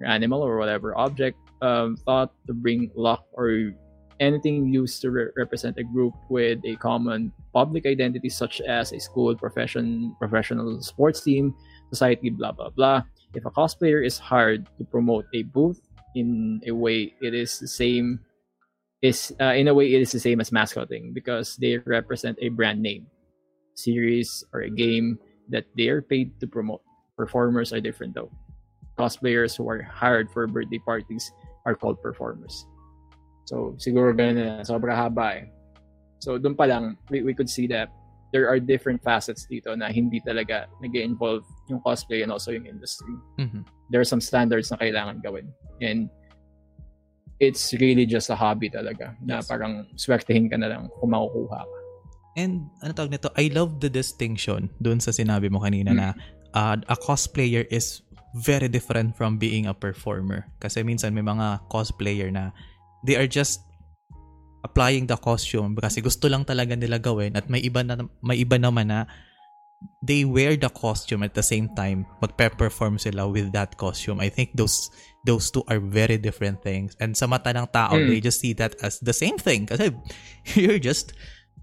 or 0.00 0.06
animal, 0.06 0.44
or 0.44 0.60
whatever 0.60 0.92
object 1.00 1.40
um, 1.62 1.96
thought 2.04 2.28
to 2.46 2.52
bring 2.52 2.90
luck 2.94 3.24
or 3.32 3.72
anything 4.20 4.68
used 4.68 5.00
to 5.00 5.10
re- 5.10 5.32
represent 5.36 5.78
a 5.78 5.82
group 5.82 6.14
with 6.28 6.60
a 6.64 6.76
common 6.76 7.32
public 7.52 7.86
identity, 7.86 8.28
such 8.28 8.60
as 8.60 8.92
a 8.92 9.00
school, 9.00 9.34
profession, 9.34 10.14
professional 10.20 10.80
sports 10.82 11.22
team, 11.22 11.54
society, 11.88 12.30
blah 12.30 12.52
blah 12.52 12.70
blah. 12.70 13.02
If 13.34 13.46
a 13.46 13.50
cosplayer 13.50 14.04
is 14.04 14.18
hired 14.18 14.68
to 14.78 14.84
promote 14.84 15.24
a 15.34 15.42
booth 15.42 15.80
in 16.14 16.60
a 16.66 16.72
way 16.72 17.14
it 17.22 17.34
is 17.34 17.58
the 17.58 17.68
same 17.68 18.20
is 19.00 19.32
uh, 19.40 19.56
in 19.56 19.68
a 19.68 19.74
way 19.74 19.94
it 19.94 20.02
is 20.02 20.12
the 20.12 20.20
same 20.20 20.40
as 20.40 20.52
mascoting 20.52 21.12
because 21.12 21.56
they 21.56 21.78
represent 21.78 22.38
a 22.40 22.50
brand 22.50 22.82
name. 22.82 23.06
Series 23.74 24.44
or 24.52 24.60
a 24.60 24.70
game 24.70 25.18
that 25.48 25.64
they 25.76 25.88
are 25.88 26.02
paid 26.02 26.38
to 26.40 26.46
promote. 26.46 26.82
Performers 27.16 27.72
are 27.72 27.80
different 27.80 28.14
though. 28.14 28.30
Cosplayers 28.98 29.56
who 29.56 29.64
are 29.70 29.80
hired 29.80 30.28
for 30.28 30.46
birthday 30.46 30.78
parties 30.84 31.32
are 31.64 31.74
called 31.74 32.02
performers 32.02 32.66
So, 33.50 33.74
siguro 33.82 34.14
ganun 34.14 34.38
na, 34.38 34.62
sobrang 34.62 34.94
haba 34.94 35.42
eh. 35.42 35.50
So, 36.22 36.38
doon 36.38 36.54
pa 36.54 36.70
lang, 36.70 36.94
we, 37.10 37.26
we 37.26 37.34
could 37.34 37.50
see 37.50 37.66
that 37.74 37.90
there 38.30 38.46
are 38.46 38.62
different 38.62 39.02
facets 39.02 39.42
dito 39.50 39.74
na 39.74 39.90
hindi 39.90 40.22
talaga 40.22 40.70
nag 40.78 40.94
involve 40.94 41.42
yung 41.66 41.82
cosplay 41.82 42.22
and 42.22 42.30
also 42.30 42.54
yung 42.54 42.62
industry. 42.62 43.10
Mhm. 43.42 43.66
There 43.90 43.98
are 43.98 44.06
some 44.06 44.22
standards 44.22 44.70
na 44.70 44.78
kailangan 44.78 45.18
gawin. 45.18 45.50
And 45.82 46.06
it's 47.42 47.74
really 47.82 48.06
just 48.06 48.30
a 48.30 48.38
hobby 48.38 48.70
talaga 48.70 49.18
na 49.18 49.42
Yes. 49.42 49.50
parang 49.50 49.90
swertehin 49.98 50.46
ka 50.46 50.54
na 50.54 50.70
lang 50.70 50.86
kung 51.02 51.10
makukuha 51.10 51.66
ka. 51.66 51.78
And 52.38 52.70
ano 52.86 52.94
tawag 52.94 53.10
nito, 53.10 53.34
I 53.34 53.50
love 53.50 53.82
the 53.82 53.90
distinction 53.90 54.70
doon 54.78 55.02
sa 55.02 55.10
sinabi 55.10 55.50
mo 55.50 55.58
kanina 55.58 55.90
na 55.90 56.08
uh, 56.54 56.78
a 56.86 56.94
cosplayer 56.94 57.66
is 57.74 58.06
very 58.46 58.70
different 58.70 59.18
from 59.18 59.42
being 59.42 59.66
a 59.66 59.74
performer. 59.74 60.46
Kasi 60.62 60.86
minsan 60.86 61.10
may 61.10 61.26
mga 61.26 61.66
cosplayer 61.66 62.30
na 62.30 62.54
they 63.06 63.16
are 63.16 63.28
just 63.28 63.60
applying 64.60 65.08
the 65.08 65.16
costume 65.16 65.72
kasi 65.76 66.04
gusto 66.04 66.28
lang 66.28 66.44
talaga 66.44 66.76
nila 66.76 67.00
gawin 67.00 67.32
at 67.32 67.48
may 67.48 67.64
iba 67.64 67.80
na 67.80 67.96
may 68.20 68.36
iba 68.44 68.60
naman 68.60 68.92
na 68.92 69.08
they 70.04 70.28
wear 70.28 70.60
the 70.60 70.68
costume 70.68 71.24
at 71.24 71.32
the 71.32 71.40
same 71.40 71.64
time 71.72 72.04
magpe-perform 72.20 73.00
sila 73.00 73.24
with 73.24 73.48
that 73.56 73.80
costume. 73.80 74.20
I 74.20 74.28
think 74.28 74.52
those 74.52 74.92
those 75.24 75.48
two 75.48 75.64
are 75.72 75.80
very 75.80 76.20
different 76.20 76.60
things. 76.60 76.92
And 77.00 77.16
sa 77.16 77.24
mata 77.24 77.48
ng 77.56 77.72
tao, 77.72 77.96
Mm. 77.96 78.08
they 78.12 78.20
just 78.20 78.44
see 78.44 78.52
that 78.60 78.76
as 78.84 79.00
the 79.00 79.16
same 79.16 79.40
thing 79.40 79.64
kasi 79.64 79.96
you're 80.60 80.76
just 80.80 81.16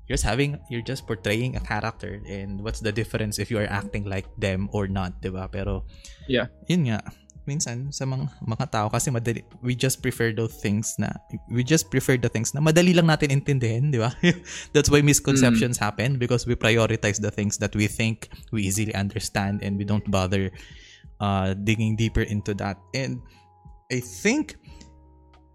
you're 0.10 0.18
just 0.18 0.26
having 0.26 0.58
you're 0.74 0.82
just 0.82 1.06
portraying 1.06 1.54
a 1.54 1.62
character 1.62 2.18
and 2.26 2.66
what's 2.66 2.82
the 2.82 2.90
difference 2.90 3.38
if 3.38 3.54
you 3.54 3.62
are 3.62 3.70
acting 3.70 4.10
like 4.10 4.26
them 4.42 4.66
or 4.74 4.90
not, 4.90 5.22
'di 5.22 5.30
ba? 5.30 5.46
Pero 5.54 5.86
Yeah. 6.26 6.50
Yun 6.66 6.90
nga, 6.90 7.06
minsan 7.48 7.90
sa 7.90 8.04
mga 8.04 8.28
mga 8.44 8.66
tao 8.68 8.88
kasi 8.92 9.08
madali 9.08 9.42
we 9.64 9.74
just 9.74 10.04
prefer 10.04 10.36
those 10.36 10.54
things 10.60 10.94
na 11.00 11.10
we 11.48 11.64
just 11.64 11.88
prefer 11.88 12.20
the 12.20 12.28
things 12.28 12.52
na 12.52 12.60
madali 12.60 12.92
lang 12.92 13.08
natin 13.08 13.32
intindihin, 13.32 13.90
di 13.90 13.98
ba? 13.98 14.12
That's 14.76 14.92
why 14.92 15.00
misconceptions 15.00 15.80
happen 15.80 16.20
because 16.20 16.44
we 16.44 16.60
prioritize 16.60 17.24
the 17.24 17.32
things 17.32 17.58
that 17.64 17.72
we 17.74 17.88
think 17.88 18.28
we 18.52 18.68
easily 18.68 18.92
understand 18.94 19.64
and 19.64 19.80
we 19.80 19.88
don't 19.88 20.06
bother 20.12 20.52
uh, 21.24 21.56
digging 21.56 21.96
deeper 21.96 22.22
into 22.22 22.54
that. 22.60 22.78
And 22.94 23.24
I 23.88 24.04
think 24.04 24.60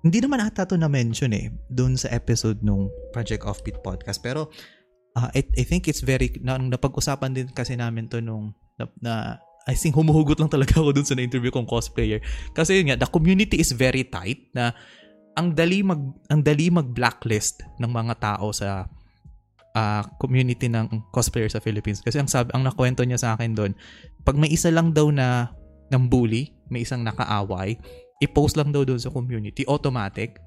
hindi 0.03 0.19
naman 0.19 0.43
ata 0.43 0.67
to 0.67 0.75
na-mention 0.75 1.31
eh 1.31 1.47
doon 1.71 1.95
sa 1.95 2.11
episode 2.11 2.59
nung 2.67 2.91
Project 3.15 3.47
Offbeat 3.47 3.87
podcast 3.87 4.19
pero 4.19 4.51
uh, 5.15 5.31
I, 5.31 5.47
I 5.55 5.63
think 5.63 5.87
it's 5.87 6.03
very 6.03 6.35
na, 6.43 6.59
napag-usapan 6.59 7.31
din 7.37 7.49
kasi 7.55 7.79
namin 7.79 8.11
to 8.11 8.19
nung 8.19 8.51
na, 8.75 8.85
na 8.99 9.15
I 9.67 9.79
think 9.79 9.95
humuhugot 9.95 10.43
lang 10.43 10.51
talaga 10.51 10.83
ako 10.83 10.91
dun 10.91 11.07
sa 11.07 11.15
na-interview 11.15 11.55
kong 11.55 11.71
cosplayer. 11.71 12.19
Kasi 12.51 12.83
yun 12.83 12.91
nga, 12.91 12.99
the 12.99 13.11
community 13.11 13.63
is 13.63 13.71
very 13.71 14.03
tight 14.03 14.51
na 14.51 14.75
ang 15.39 15.55
dali 15.55 15.81
mag 15.81 16.03
ang 16.29 16.43
dali 16.45 16.69
mag-blacklist 16.69 17.65
ng 17.79 17.89
mga 17.89 18.15
tao 18.21 18.51
sa 18.51 18.91
ah, 19.73 20.05
community 20.21 20.69
ng 20.69 21.13
cosplayer 21.15 21.49
sa 21.49 21.63
Philippines. 21.63 22.03
Kasi 22.05 22.21
ang 22.21 22.29
sabi, 22.29 22.53
ang 22.53 22.67
nakwento 22.67 23.07
niya 23.07 23.21
sa 23.21 23.29
akin 23.39 23.57
doon, 23.57 23.73
pag 24.27 24.37
may 24.37 24.51
isa 24.53 24.69
lang 24.69 24.93
daw 24.93 25.09
na 25.09 25.55
ng 25.93 26.09
bully, 26.09 26.53
may 26.73 26.85
isang 26.85 27.05
nakaaway, 27.05 27.77
i-post 28.21 28.57
lang 28.57 28.73
daw 28.73 28.85
doon 28.85 29.01
sa 29.01 29.13
community, 29.13 29.65
automatic. 29.69 30.41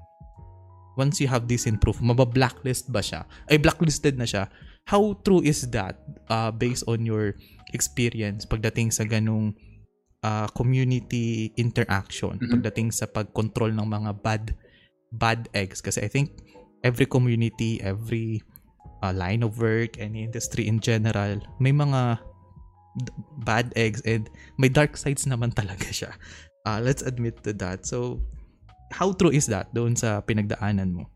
Once 0.96 1.20
you 1.20 1.28
have 1.28 1.44
this 1.44 1.68
in 1.68 1.76
proof, 1.76 2.00
mabablacklist 2.00 2.88
ba 2.88 3.04
siya? 3.04 3.28
Ay, 3.52 3.60
blacklisted 3.60 4.16
na 4.16 4.24
siya. 4.24 4.48
How 4.88 5.12
true 5.26 5.44
is 5.44 5.68
that 5.76 6.00
uh, 6.32 6.48
based 6.48 6.88
on 6.88 7.04
your 7.04 7.36
experience 7.74 8.46
pagdating 8.46 8.94
sa 8.94 9.02
ganung 9.06 9.54
uh, 10.22 10.46
community 10.54 11.50
interaction, 11.58 12.38
Mhm. 12.38 12.50
pagdating 12.58 12.88
sa 12.94 13.06
pag-control 13.06 13.74
ng 13.74 13.86
mga 13.86 14.10
bad 14.22 14.44
bad 15.14 15.46
eggs 15.54 15.78
kasi 15.80 16.02
I 16.02 16.10
think 16.10 16.42
every 16.82 17.06
community, 17.06 17.78
every 17.80 18.42
uh, 19.02 19.14
line 19.14 19.46
of 19.46 19.58
work, 19.62 19.98
any 19.98 20.26
industry 20.26 20.66
in 20.66 20.82
general, 20.82 21.38
may 21.62 21.70
mga 21.72 22.20
d- 23.06 23.14
bad 23.46 23.70
eggs 23.78 24.02
and 24.04 24.28
may 24.58 24.68
dark 24.68 24.98
sides 24.98 25.24
naman 25.26 25.54
talaga 25.54 25.88
siya. 25.90 26.12
Uh, 26.66 26.82
let's 26.82 27.02
admit 27.06 27.38
to 27.46 27.54
that. 27.54 27.86
So, 27.86 28.18
how 28.90 29.14
true 29.14 29.30
is 29.30 29.46
that 29.46 29.70
doon 29.70 29.94
sa 29.94 30.22
pinagdaanan 30.22 30.90
mo? 30.94 31.06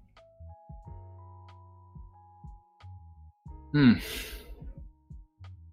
Hmm. 3.70 4.02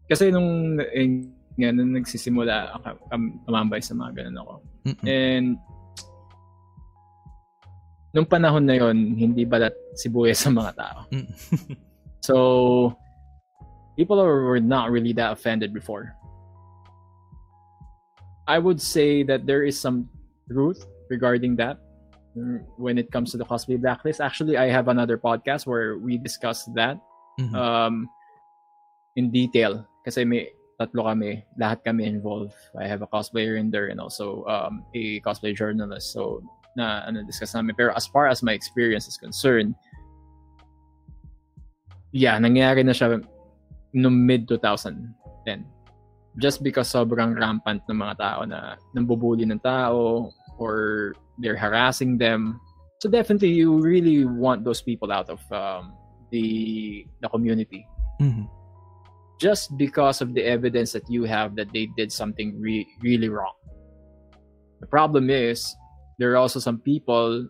Kasi 0.08 0.32
nung, 0.32 0.80
eh, 0.80 1.28
nga, 1.58 1.72
nung 1.74 1.94
nagsisimula 1.98 2.80
um, 3.12 3.44
tumambay 3.44 3.82
sa 3.84 3.94
mga 3.98 4.24
ganun 4.24 4.40
ako. 4.40 4.54
Mm-mm. 4.88 5.06
And 5.06 5.48
nung 8.16 8.26
panahon 8.26 8.66
na 8.66 8.80
yon 8.80 9.14
hindi 9.20 9.44
balat 9.44 9.76
sibuyas 9.94 10.42
sa 10.42 10.50
mga 10.50 10.72
tao. 10.76 11.00
Mm. 11.12 11.28
So, 12.28 12.98
people 13.96 14.18
were 14.20 14.60
not 14.60 14.92
really 14.92 15.14
that 15.14 15.32
offended 15.32 15.72
before. 15.72 16.12
I 18.48 18.60
would 18.60 18.82
say 18.82 19.24
that 19.24 19.46
there 19.46 19.64
is 19.64 19.80
some 19.80 20.10
truth 20.52 20.84
regarding 21.10 21.56
that 21.58 21.80
when 22.76 22.98
it 22.98 23.12
comes 23.12 23.32
to 23.32 23.38
the 23.38 23.46
cosplay 23.46 23.80
blacklist. 23.80 24.20
Actually, 24.20 24.58
I 24.58 24.68
have 24.68 24.90
another 24.90 25.18
podcast 25.18 25.66
where 25.66 25.96
we 25.98 26.18
discuss 26.18 26.66
that 26.76 27.00
Mhm. 27.40 27.54
um, 27.56 28.10
in 29.16 29.32
detail 29.32 29.88
kasi 30.08 30.24
may 30.24 30.56
tatlo 30.80 31.04
kami, 31.12 31.44
lahat 31.60 31.84
kami 31.84 32.08
involved. 32.08 32.56
I 32.80 32.88
have 32.88 33.04
a 33.04 33.12
cosplayer 33.12 33.60
in 33.60 33.68
there 33.68 33.92
and 33.92 34.00
also 34.00 34.48
um, 34.48 34.88
a 34.96 35.20
cosplay 35.20 35.52
journalist. 35.52 36.16
So, 36.16 36.40
na 36.80 37.04
ano 37.04 37.28
discuss 37.28 37.52
namin. 37.52 37.76
Pero 37.76 37.92
as 37.92 38.08
far 38.08 38.32
as 38.32 38.40
my 38.40 38.56
experience 38.56 39.04
is 39.12 39.20
concerned, 39.20 39.76
yeah, 42.16 42.40
nangyari 42.40 42.88
na 42.88 42.96
siya 42.96 43.20
no 43.92 44.10
mid 44.10 44.48
2010. 44.48 45.12
Just 46.40 46.62
because 46.64 46.88
sobrang 46.88 47.36
rampant 47.36 47.82
ng 47.90 48.00
mga 48.00 48.16
tao 48.22 48.40
na 48.48 48.80
nambubuli 48.96 49.44
ng 49.44 49.60
tao 49.60 50.32
or 50.62 51.12
they're 51.42 51.58
harassing 51.58 52.16
them. 52.16 52.62
So 53.02 53.10
definitely 53.10 53.58
you 53.58 53.82
really 53.82 54.24
want 54.24 54.64
those 54.64 54.86
people 54.86 55.12
out 55.12 55.34
of 55.34 55.42
um, 55.52 55.98
the 56.30 57.06
the 57.22 57.30
community 57.30 57.86
Mhm. 58.18 58.50
Just 59.38 59.78
because 59.78 60.22
of 60.22 60.34
the 60.34 60.42
evidence 60.44 60.92
that 60.94 61.06
you 61.10 61.24
have 61.24 61.56
that 61.56 61.72
they 61.74 61.86
did 61.98 62.12
something 62.12 62.60
re- 62.60 62.88
really 63.02 63.30
wrong. 63.30 63.54
The 64.82 64.88
problem 64.88 65.30
is 65.30 65.76
there 66.18 66.34
are 66.34 66.38
also 66.38 66.60
some 66.60 66.80
people 66.80 67.48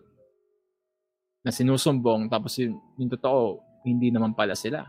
na 1.44 1.50
sinusumbong 1.50 2.28
tapos 2.28 2.58
yung, 2.58 2.80
yung 3.00 3.08
totoo 3.08 3.60
hindi 3.84 4.12
naman 4.12 4.36
pala 4.36 4.56
sila. 4.56 4.84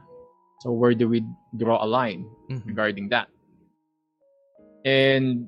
So 0.59 0.71
where 0.71 0.93
do 0.93 1.07
we 1.07 1.23
draw 1.55 1.79
a 1.79 1.87
line 1.87 2.27
Mhm. 2.51 2.67
regarding 2.67 3.07
that? 3.15 3.31
And 4.83 5.47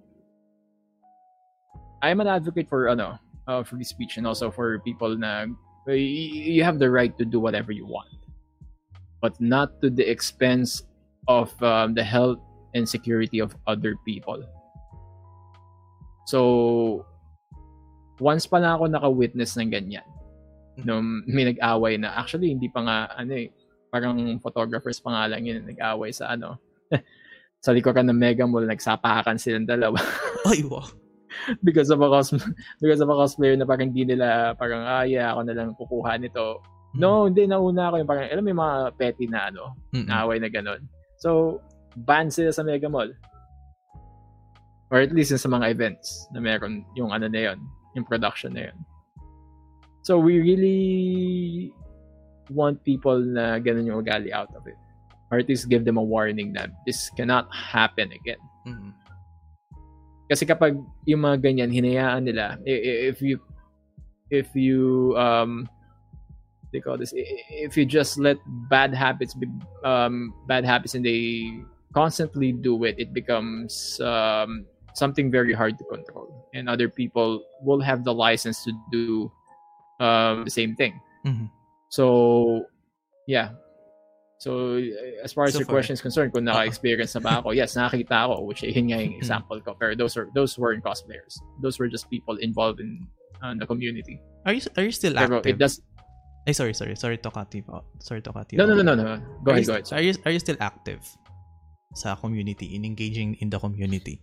I'm 2.02 2.20
an 2.20 2.28
advocate 2.28 2.68
for 2.68 2.88
ano, 2.88 3.20
uh, 3.48 3.64
free 3.64 3.84
speech 3.84 4.18
and 4.18 4.26
also 4.28 4.52
for 4.52 4.80
people 4.80 5.16
na 5.18 5.48
you 5.88 6.64
have 6.64 6.80
the 6.80 6.90
right 6.90 7.12
to 7.18 7.26
do 7.26 7.40
whatever 7.40 7.72
you 7.72 7.86
want, 7.86 8.08
but 9.20 9.36
not 9.42 9.82
to 9.82 9.90
the 9.90 10.06
expense 10.08 10.84
of 11.28 11.52
um, 11.62 11.94
the 11.94 12.04
health 12.04 12.40
and 12.74 12.88
security 12.88 13.40
of 13.40 13.56
other 13.68 13.96
people. 14.06 14.42
So, 16.26 17.06
once 18.22 18.46
pa 18.46 18.62
na 18.62 18.78
ako 18.78 18.88
naka-witness 18.88 19.58
ng 19.58 19.70
ganyan, 19.74 20.08
nung 20.82 21.24
may 21.28 21.52
nag-away 21.52 21.98
na, 21.98 22.16
actually, 22.16 22.54
hindi 22.54 22.70
pa 22.70 22.82
nga, 22.86 22.98
ano 23.18 23.34
eh, 23.36 23.52
parang 23.92 24.40
photographers 24.40 25.04
pa 25.04 25.12
nga 25.12 25.24
lang 25.36 25.44
yun, 25.44 25.68
nag-away 25.68 26.16
sa 26.16 26.32
ano, 26.32 26.56
sa 27.64 27.76
likuran 27.76 28.08
ng 28.08 28.18
Mega 28.18 28.48
Mall, 28.48 28.66
nagsapakan 28.66 29.38
silang 29.38 29.68
dalawa 29.68 30.00
Ay, 30.50 30.66
wow. 30.66 30.88
because 31.64 31.90
of 31.94 32.02
a 32.02 32.08
cos 32.10 32.34
because 32.84 33.00
of 33.00 33.08
a 33.08 33.16
cosplayer 33.16 33.56
na 33.56 33.64
parang 33.64 33.94
hindi 33.94 34.04
nila 34.04 34.52
parang 34.60 34.84
ah 34.84 35.08
yeah, 35.08 35.32
ako 35.32 35.42
na 35.48 35.56
lang 35.56 35.70
kukuha 35.78 36.20
nito. 36.20 36.60
No, 36.92 37.24
hindi 37.30 37.48
nauna 37.48 37.88
ako 37.88 37.96
yung 38.04 38.10
parang 38.10 38.28
alam 38.28 38.44
mo 38.44 38.50
yung 38.52 38.64
mga 38.68 38.78
petty 39.00 39.26
na 39.32 39.48
ano, 39.48 39.80
Mm-mm. 39.96 40.12
away 40.12 40.44
na 40.44 40.52
ganun. 40.52 40.82
So, 41.22 41.62
ban 41.94 42.34
sila 42.34 42.50
sa 42.50 42.66
Mega 42.66 42.90
Mall. 42.90 43.14
Or 44.90 45.00
at 45.00 45.14
least 45.14 45.38
sa 45.38 45.48
mga 45.48 45.72
events 45.72 46.26
na 46.34 46.42
meron 46.42 46.84
yung 46.98 47.14
ano 47.14 47.30
na 47.30 47.54
yun, 47.54 47.62
yung 47.94 48.10
production 48.10 48.58
na 48.58 48.74
yun. 48.74 48.78
So, 50.02 50.18
we 50.18 50.42
really 50.42 50.80
want 52.50 52.82
people 52.82 53.22
na 53.22 53.62
ganun 53.62 53.86
yung 53.86 54.02
ugali 54.02 54.34
out 54.34 54.50
of 54.58 54.66
it. 54.66 54.76
Or 55.30 55.38
at 55.38 55.48
least 55.48 55.70
give 55.70 55.86
them 55.86 55.96
a 55.96 56.04
warning 56.04 56.52
that 56.58 56.74
this 56.84 57.14
cannot 57.14 57.48
happen 57.54 58.12
again. 58.12 58.42
Mm-mm. 58.68 58.92
Kasi 60.32 60.48
kapag 60.48 60.80
yung 61.04 61.28
mga 61.28 61.44
ganyan 61.44 61.76
hinayaan 61.76 62.24
nila 62.24 62.56
if 62.64 63.20
you 63.20 63.36
if 64.32 64.48
you 64.56 65.12
um 65.20 65.68
they 66.72 66.80
call 66.80 66.98
this 66.98 67.12
if 67.16 67.76
you 67.76 67.86
just 67.86 68.18
let 68.18 68.38
bad 68.70 68.94
habits 68.94 69.34
be 69.36 69.48
um 69.84 70.34
bad 70.48 70.64
habits 70.66 70.96
and 70.96 71.04
they 71.06 71.48
constantly 71.94 72.52
do 72.52 72.84
it 72.88 72.96
it 72.98 73.12
becomes 73.14 74.00
um 74.02 74.66
something 74.96 75.32
very 75.32 75.54
hard 75.54 75.78
to 75.78 75.84
control 75.86 76.48
and 76.54 76.68
other 76.68 76.88
people 76.90 77.44
will 77.64 77.80
have 77.80 78.04
the 78.04 78.14
license 78.14 78.64
to 78.64 78.72
do 78.92 79.32
um, 80.02 80.44
the 80.44 80.50
same 80.52 80.76
thing. 80.76 81.00
Mhm. 81.24 81.48
So, 81.90 82.66
yeah. 83.28 83.54
So, 84.40 84.82
uh, 84.82 85.24
as 85.24 85.32
far 85.32 85.46
as 85.46 85.54
So 85.54 85.60
your 85.62 85.70
far. 85.70 85.76
question 85.78 85.94
is 85.94 86.02
concerned, 86.02 86.34
kung 86.34 86.44
naka-experience 86.50 87.14
na 87.14 87.22
ba 87.22 87.32
ako, 87.40 87.54
yes, 87.54 87.78
nakakita 87.78 88.26
ako, 88.26 88.50
which 88.50 88.64
yun 88.66 88.90
nga 88.90 88.98
yung 88.98 89.14
example 89.22 89.62
ko. 89.62 89.78
Pero 89.78 89.94
those 89.94 90.18
are 90.18 90.26
those 90.34 90.58
weren't 90.58 90.82
cosplayers. 90.84 91.38
Those 91.62 91.78
were 91.78 91.86
just 91.88 92.10
people 92.10 92.36
involved 92.42 92.82
in 92.82 93.06
uh, 93.46 93.54
the 93.54 93.70
community. 93.70 94.18
Are 94.50 94.58
you 94.58 94.66
are 94.76 94.90
you 94.90 94.92
still 94.92 95.14
Pero 95.14 95.38
active? 95.38 95.54
it 95.54 95.58
does. 95.62 95.78
Ay, 96.42 96.54
sorry, 96.58 96.74
sorry. 96.74 96.96
Sorry 96.98 97.18
to 97.22 97.30
cut 97.30 97.54
you 97.54 97.64
out. 97.70 97.86
Sorry 98.02 98.22
to 98.22 98.34
cut 98.34 98.50
you 98.52 98.58
No, 98.58 98.66
no, 98.66 98.74
no, 98.74 98.82
no, 98.82 98.96
no. 98.96 99.18
Go 99.46 99.54
are 99.54 99.62
ahead, 99.62 99.62
you, 99.62 99.68
go 99.68 99.74
ahead. 99.78 99.94
Are 99.94 100.02
you, 100.02 100.14
are 100.26 100.34
you 100.34 100.42
still 100.42 100.58
active 100.60 101.06
sa 101.94 102.16
community, 102.16 102.74
in 102.74 102.86
engaging 102.86 103.38
in 103.42 103.50
the 103.50 103.60
community? 103.60 104.22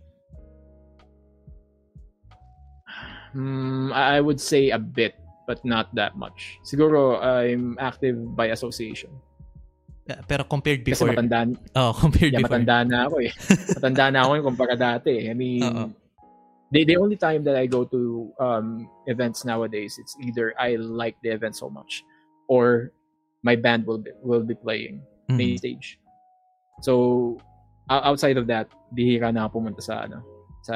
Mm, 3.35 3.93
I 3.93 4.19
would 4.19 4.41
say 4.41 4.71
a 4.71 4.79
bit, 4.79 5.15
but 5.47 5.63
not 5.63 5.93
that 5.95 6.17
much. 6.17 6.59
Siguro, 6.65 7.23
I'm 7.23 7.77
active 7.79 8.35
by 8.35 8.51
association. 8.51 9.15
Pero 10.27 10.43
compared 10.49 10.81
Kasi 10.81 11.05
before, 11.05 11.13
matanda, 11.13 11.53
oh, 11.77 11.93
compared 11.93 12.33
yeah, 12.33 12.41
before. 12.41 12.57
matanda 12.57 12.77
na 12.89 12.97
ako 13.05 13.15
eh. 13.21 13.31
matanda 13.77 14.05
na 14.09 14.19
ako 14.25 14.31
yung 14.41 14.47
kumpara 14.49 14.75
dati. 14.75 15.29
I 15.29 15.37
mean, 15.37 15.93
the, 16.73 16.81
the 16.83 16.97
only 16.97 17.15
time 17.15 17.45
that 17.45 17.55
I 17.55 17.69
go 17.69 17.85
to 17.85 18.33
um, 18.41 18.89
events 19.05 19.45
nowadays, 19.45 20.01
it's 20.01 20.17
either 20.19 20.57
I 20.57 20.81
like 20.81 21.15
the 21.21 21.29
event 21.29 21.55
so 21.55 21.69
much 21.69 22.01
or 22.49 22.91
my 23.45 23.55
band 23.55 23.85
will 23.85 24.01
be, 24.01 24.11
will 24.19 24.43
be 24.43 24.57
playing 24.57 24.99
main 25.29 25.55
Mhm. 25.55 25.61
stage. 25.61 26.01
So, 26.81 27.37
outside 27.89 28.35
of 28.37 28.49
that, 28.49 28.67
bihira 28.97 29.31
na 29.31 29.45
ako 29.47 29.61
pumunta 29.61 29.81
sa 29.85 30.03
ano, 30.09 30.19
sa 30.65 30.75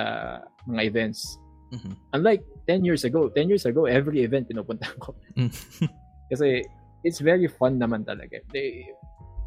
mga 0.69 0.81
events. 0.85 1.37
Mhm. 1.73 1.93
Unlike 2.13 2.43
10 2.69 2.85
years 2.85 3.03
ago, 3.03 3.27
10 3.33 3.49
years 3.49 3.65
ago, 3.65 3.89
every 3.89 4.21
event 4.21 4.47
pinupunta 4.47 4.87
ko. 5.01 5.17
Mm. 5.35 5.49
Kasi 6.31 6.61
it's 7.03 7.19
very 7.19 7.49
fun 7.49 7.81
naman 7.81 8.05
talaga. 8.05 8.39
They, 8.53 8.87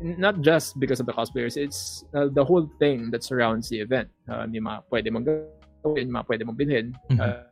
not 0.02 0.42
just 0.42 0.76
because 0.76 1.00
of 1.00 1.06
the 1.06 1.14
cosplayers, 1.14 1.56
it's 1.56 2.04
uh, 2.12 2.28
the 2.28 2.44
whole 2.44 2.68
thing 2.82 3.08
that 3.14 3.22
surrounds 3.24 3.70
the 3.70 3.80
event. 3.80 4.10
Uh, 4.28 4.44
yung 4.50 4.66
mga 4.68 4.82
pwede 4.92 5.08
mong 5.08 5.24
gawin, 5.24 6.10
mga 6.12 6.26
pwede 6.28 6.42
mong 6.44 6.58
bilhin, 6.58 6.86
Mhm. 7.14 7.20
uh, 7.22 7.46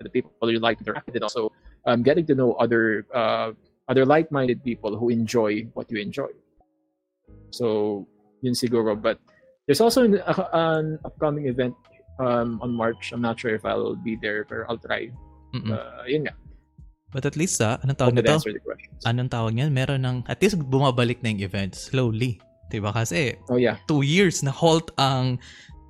the 0.00 0.08
people 0.08 0.46
you 0.46 0.62
like 0.62 0.78
to 0.78 0.86
interact 0.86 1.10
with, 1.10 1.18
and 1.18 1.26
also 1.26 1.50
um, 1.84 2.06
getting 2.06 2.24
to 2.24 2.34
know 2.38 2.54
other 2.62 3.02
uh, 3.12 3.50
other 3.88 4.04
like-minded 4.04 4.62
people 4.62 4.96
who 4.96 5.08
enjoy 5.08 5.66
what 5.74 5.90
you 5.90 5.98
enjoy. 5.98 6.28
So, 7.50 8.06
yun 8.44 8.54
siguro. 8.54 8.94
But 9.00 9.18
there's 9.66 9.80
also 9.80 10.04
an, 10.04 10.20
uh, 10.20 10.48
an 10.52 10.98
upcoming 11.04 11.48
event 11.48 11.74
um, 12.20 12.60
on 12.62 12.72
March. 12.72 13.12
I'm 13.12 13.24
not 13.24 13.40
sure 13.40 13.54
if 13.54 13.64
I'll 13.64 13.96
be 13.96 14.16
there, 14.20 14.44
but 14.44 14.68
I'll 14.68 14.78
try. 14.78 15.10
Mm-mm. 15.54 15.72
Uh, 15.72 16.04
yun 16.04 16.28
nga. 16.28 16.36
But 17.08 17.24
at 17.24 17.40
least 17.40 17.56
ah, 17.64 17.80
anong 17.80 17.96
tawag 17.96 18.14
nito? 18.20 18.36
Anong 19.08 19.32
tawag 19.32 19.56
niyan? 19.56 19.72
Meron 19.72 20.04
ng, 20.04 20.16
at 20.28 20.44
least 20.44 20.60
bumabalik 20.60 21.24
na 21.24 21.32
yung 21.32 21.40
event 21.40 21.72
slowly. 21.72 22.36
Diba? 22.68 22.92
Kasi 22.92 23.32
Oh, 23.48 23.56
yeah. 23.56 23.80
two 23.88 24.04
years 24.04 24.44
na 24.44 24.52
halt 24.52 24.92
ang 25.00 25.40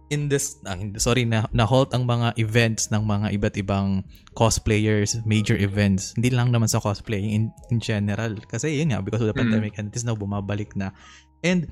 in 0.09 0.33
this 0.33 0.57
ah, 0.65 0.77
sorry 0.97 1.29
na 1.29 1.45
na 1.53 1.69
halt 1.69 1.93
ang 1.93 2.09
mga 2.09 2.37
events 2.41 2.89
ng 2.89 3.05
mga 3.05 3.27
iba't 3.37 3.55
ibang 3.61 4.05
cosplayers 4.33 5.21
major 5.29 5.57
events. 5.59 6.17
Hindi 6.17 6.33
lang 6.33 6.49
naman 6.53 6.69
sa 6.69 6.81
cosplaying 6.81 7.33
in, 7.33 7.45
in 7.69 7.79
general. 7.79 8.37
Kasi 8.49 8.81
yun 8.81 8.93
nga 8.93 9.05
because 9.05 9.21
of 9.21 9.29
the 9.29 9.37
Mm. 9.37 9.45
pandemic 9.49 9.77
and 9.77 9.93
it 9.93 9.97
is 9.97 10.05
now 10.09 10.17
bumabalik 10.17 10.73
na. 10.75 10.97
And 11.45 11.69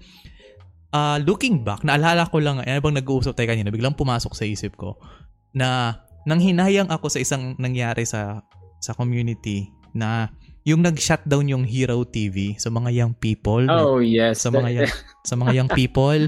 uh, 0.93 1.19
looking 1.25 1.65
back 1.65 1.83
naalala 1.83 2.29
ko 2.29 2.39
lang 2.39 2.61
eh, 2.63 2.77
habang 2.77 2.95
nag-uusap 2.95 3.35
tayo 3.35 3.49
kanina 3.51 3.73
biglang 3.73 3.97
pumasok 3.97 4.33
sa 4.37 4.45
isip 4.45 4.77
ko 4.77 5.01
na 5.57 6.01
nang 6.29 6.43
hinayang 6.43 6.91
ako 6.91 7.09
sa 7.09 7.23
isang 7.23 7.55
nangyari 7.57 8.05
sa 8.05 8.45
sa 8.83 8.93
community 8.93 9.73
na 9.97 10.29
yung 10.67 10.83
nag-shutdown 10.83 11.47
yung 11.47 11.63
Hero 11.63 12.03
TV 12.03 12.59
sa 12.59 12.75
mga 12.75 12.91
young 12.91 13.15
people. 13.15 13.63
Oh, 13.71 14.03
yes. 14.03 14.43
sa 14.43 14.51
mga 14.51 14.69
young, 14.75 14.91
sa 15.31 15.35
mga 15.39 15.53
young 15.63 15.71
people, 15.71 16.27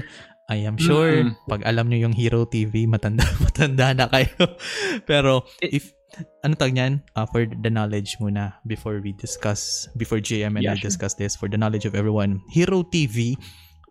I 0.49 0.65
am 0.65 0.81
sure 0.81 1.29
Mm-mm. 1.29 1.37
pag 1.45 1.61
alam 1.61 1.87
nyo 1.87 2.09
yung 2.09 2.15
Hero 2.17 2.49
TV, 2.49 2.89
matanda 2.89 3.21
matanda 3.45 3.93
na 3.93 4.05
kayo. 4.09 4.57
Pero 5.05 5.45
if 5.61 5.93
ano 6.41 6.57
tag 6.57 6.73
niyan? 6.73 7.05
Uh, 7.13 7.29
for 7.29 7.45
the 7.45 7.69
knowledge 7.69 8.17
muna 8.17 8.57
before 8.65 8.97
we 8.97 9.13
discuss 9.13 9.85
before 9.93 10.17
JM 10.17 10.57
and 10.57 10.65
Yeah, 10.65 10.73
I 10.73 10.81
sure. 10.81 10.89
discuss 10.89 11.13
this 11.13 11.37
for 11.37 11.45
the 11.45 11.55
knowledge 11.55 11.85
of 11.85 11.93
everyone. 11.93 12.41
Hero 12.49 12.81
TV 12.81 13.37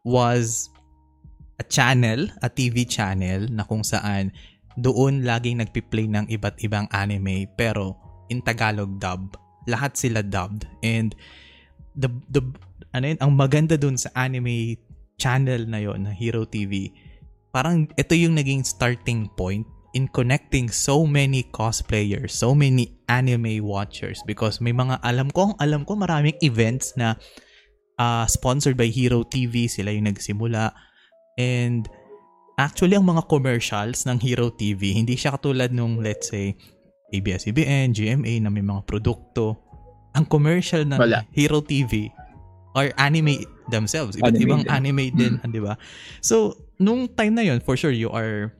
was 0.02 0.66
a 1.62 1.64
channel, 1.64 2.26
a 2.42 2.50
TV 2.50 2.82
channel 2.82 3.46
na 3.54 3.62
kung 3.62 3.86
saan 3.86 4.34
doon 4.78 5.22
laging 5.22 5.62
nagpi-play 5.62 6.10
ng 6.10 6.26
iba't 6.30 6.58
ibang 6.62 6.90
anime 6.90 7.46
pero 7.54 7.94
in 8.30 8.42
Tagalog 8.42 8.98
dub. 8.98 9.38
Lahat 9.70 9.94
sila 9.94 10.26
dubbed 10.26 10.66
and 10.82 11.14
the 11.94 12.10
the 12.30 12.42
ano 12.94 13.14
yun, 13.14 13.18
ang 13.22 13.32
maganda 13.34 13.78
dun 13.78 13.94
sa 13.94 14.10
anime 14.18 14.74
channel 15.18 15.66
na 15.66 15.82
yon 15.82 16.06
na 16.06 16.14
Hero 16.14 16.46
TV, 16.46 16.94
parang 17.50 17.90
ito 17.98 18.14
yung 18.14 18.38
naging 18.38 18.62
starting 18.62 19.26
point 19.34 19.66
in 19.92 20.06
connecting 20.08 20.70
so 20.70 21.02
many 21.04 21.42
cosplayers, 21.50 22.30
so 22.30 22.54
many 22.54 22.94
anime 23.10 23.58
watchers 23.64 24.22
because 24.24 24.62
may 24.62 24.72
mga 24.72 25.02
alam 25.02 25.28
ko, 25.34 25.58
alam 25.58 25.82
ko 25.82 25.98
maraming 25.98 26.38
events 26.40 26.94
na 26.94 27.18
ah, 27.98 28.24
sponsored 28.30 28.78
by 28.78 28.86
Hero 28.86 29.26
TV, 29.26 29.66
sila 29.66 29.90
yung 29.90 30.06
nagsimula. 30.06 30.70
And 31.34 31.90
actually 32.58 32.94
ang 32.94 33.10
mga 33.10 33.26
commercials 33.26 34.06
ng 34.06 34.22
Hero 34.22 34.54
TV, 34.54 34.94
hindi 34.94 35.18
siya 35.18 35.34
katulad 35.34 35.74
nung 35.74 35.98
let's 35.98 36.30
say 36.30 36.54
ABS-CBN, 37.08 37.96
GMA 37.96 38.44
na 38.44 38.52
may 38.52 38.62
mga 38.62 38.84
produkto. 38.84 39.56
Ang 40.12 40.28
commercial 40.28 40.84
ng 40.84 41.00
Wala. 41.00 41.24
Hero 41.32 41.64
TV 41.64 42.12
are 42.76 42.92
anime 43.00 43.44
themselves. 43.72 44.16
Iba't 44.16 44.36
Anime 44.36 44.44
ibang 44.44 44.62
din. 44.64 44.70
anime 44.72 45.04
din, 45.14 45.32
di 45.54 45.60
ba? 45.60 45.76
So, 46.20 46.56
nung 46.80 47.08
time 47.14 47.36
na 47.36 47.44
yon 47.44 47.60
for 47.60 47.76
sure, 47.76 47.92
you 47.94 48.10
are 48.10 48.52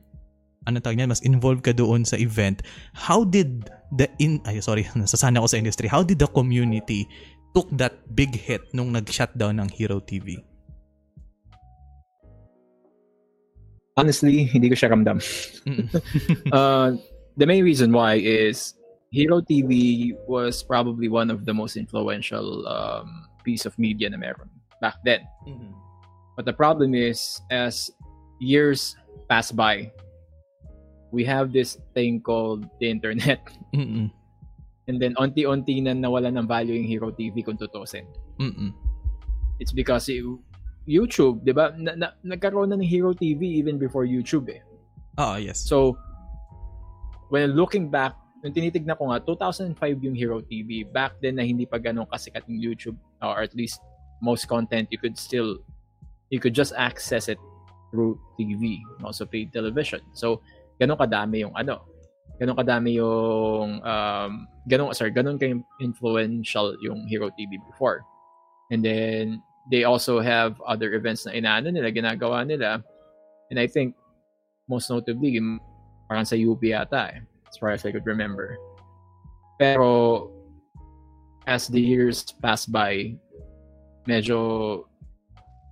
ano 0.67 0.77
tawag 0.77 1.01
niyan, 1.01 1.09
mas 1.09 1.23
involved 1.25 1.65
ka 1.65 1.73
doon 1.73 2.05
sa 2.05 2.17
event. 2.19 2.61
How 2.93 3.25
did 3.25 3.69
the 3.95 4.09
in 4.21 4.41
ay 4.45 4.61
sorry, 4.61 4.85
nasasana 4.97 5.41
ako 5.41 5.47
sa 5.53 5.57
industry. 5.57 5.87
How 5.89 6.05
did 6.05 6.19
the 6.21 6.29
community 6.29 7.09
took 7.57 7.69
that 7.81 7.97
big 8.13 8.35
hit 8.37 8.61
nung 8.73 8.93
nag-shutdown 8.93 9.57
ng 9.57 9.69
Hero 9.73 9.97
TV? 9.97 10.37
Honestly, 13.97 14.47
hindi 14.47 14.69
ko 14.71 14.75
siya 14.77 14.93
ramdam. 14.93 15.19
Mm. 15.65 15.87
Uh, 16.55 16.95
the 17.35 17.45
main 17.45 17.63
reason 17.63 17.91
why 17.91 18.15
is 18.15 18.73
Hero 19.11 19.41
TV 19.41 20.13
was 20.29 20.61
probably 20.63 21.09
one 21.09 21.29
of 21.29 21.45
the 21.45 21.53
most 21.53 21.75
influential 21.75 22.63
um, 22.69 23.28
piece 23.49 23.65
of 23.65 23.73
media 23.81 24.05
na 24.13 24.21
meron 24.21 24.45
back 24.77 25.01
then. 25.01 25.25
But 26.37 26.45
the 26.45 26.53
problem 26.53 26.93
is, 26.93 27.41
as 27.49 27.89
years 28.37 28.95
pass 29.25 29.49
by, 29.51 29.91
we 31.09 31.25
have 31.25 31.51
this 31.51 31.81
thing 31.97 32.21
called 32.21 32.69
the 32.79 32.87
internet. 32.87 33.41
Mm-mm. 33.75 34.13
And 34.87 35.01
then, 35.01 35.17
onti-onti 35.17 35.81
na 35.81 35.97
nawala 35.97 36.29
ng 36.31 36.47
value 36.47 36.77
yung 36.77 36.87
Hero 36.87 37.09
TV 37.11 37.43
kung 37.43 37.57
tutusin. 37.57 38.05
Mm-mm. 38.39 38.71
It's 39.59 39.73
because 39.73 40.07
you- 40.07 40.39
YouTube, 40.87 41.43
di 41.43 41.51
ba? 41.51 41.75
Na, 41.75 41.93
na, 41.93 42.07
nagkaroon 42.23 42.71
na 42.71 42.79
ng 42.79 42.87
Hero 42.87 43.11
TV 43.11 43.59
even 43.59 43.75
before 43.75 44.07
YouTube 44.07 44.47
eh. 44.47 44.63
Ah, 45.19 45.37
yes. 45.37 45.59
So, 45.59 45.99
when 47.29 47.53
looking 47.53 47.91
back, 47.91 48.15
nung 48.41 48.55
tinitignan 48.55 48.95
ko 48.95 49.11
nga, 49.11 49.19
2005 49.21 49.75
yung 50.07 50.15
Hero 50.15 50.39
TV. 50.39 50.87
Back 50.87 51.19
then 51.19 51.35
na 51.35 51.43
hindi 51.43 51.67
pa 51.67 51.77
ganun 51.83 52.07
kasikat 52.07 52.47
yung 52.47 52.63
YouTube 52.63 52.97
or 53.21 53.41
at 53.41 53.55
least 53.55 53.79
most 54.21 54.47
content 54.47 54.87
you 54.91 54.97
could 54.97 55.17
still 55.17 55.59
you 56.29 56.39
could 56.39 56.53
just 56.53 56.73
access 56.77 57.27
it 57.27 57.39
through 57.91 58.19
TV, 58.39 58.81
also 59.03 59.25
paid 59.25 59.51
television. 59.51 60.01
So, 60.13 60.41
ganun 60.77 60.97
kadami 60.97 61.41
yung 61.41 61.53
ano, 61.57 61.89
ganun 62.37 62.55
kadami 62.55 63.01
yung 63.01 63.81
um 63.81 64.47
ganun 64.69 64.93
sorry, 64.93 65.11
ganun 65.11 65.41
kay 65.41 65.57
influential 65.81 66.77
yung 66.85 67.09
Hero 67.09 67.33
TV 67.33 67.57
before. 67.65 68.05
And 68.69 68.85
then 68.85 69.41
they 69.73 69.83
also 69.83 70.21
have 70.21 70.61
other 70.61 70.93
events 70.93 71.25
na 71.25 71.33
inaano 71.33 71.73
nila, 71.73 71.89
ginagawa 71.89 72.45
nila. 72.45 72.85
And 73.49 73.57
I 73.57 73.65
think 73.65 73.97
most 74.69 74.89
notably 74.93 75.41
parang 76.05 76.25
sa 76.25 76.37
UP 76.37 76.61
yata 76.61 77.17
eh, 77.17 77.21
as 77.49 77.57
far 77.57 77.73
as 77.73 77.81
I 77.85 77.91
could 77.91 78.05
remember. 78.05 78.57
Pero 79.57 80.29
as 81.49 81.65
the 81.65 81.81
years 81.81 82.21
pass 82.45 82.69
by, 82.69 83.17
medyo 84.05 84.85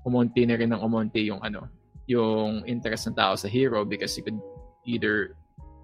umunti 0.02 0.42
na 0.50 0.58
rin 0.58 0.74
ng 0.74 0.82
umunti 0.82 1.30
yung 1.30 1.38
ano, 1.46 1.70
yung 2.10 2.66
interest 2.66 3.06
ng 3.06 3.14
tao 3.14 3.38
sa 3.38 3.46
hero 3.46 3.86
because 3.86 4.18
you 4.18 4.26
could 4.26 4.42
either 4.90 5.38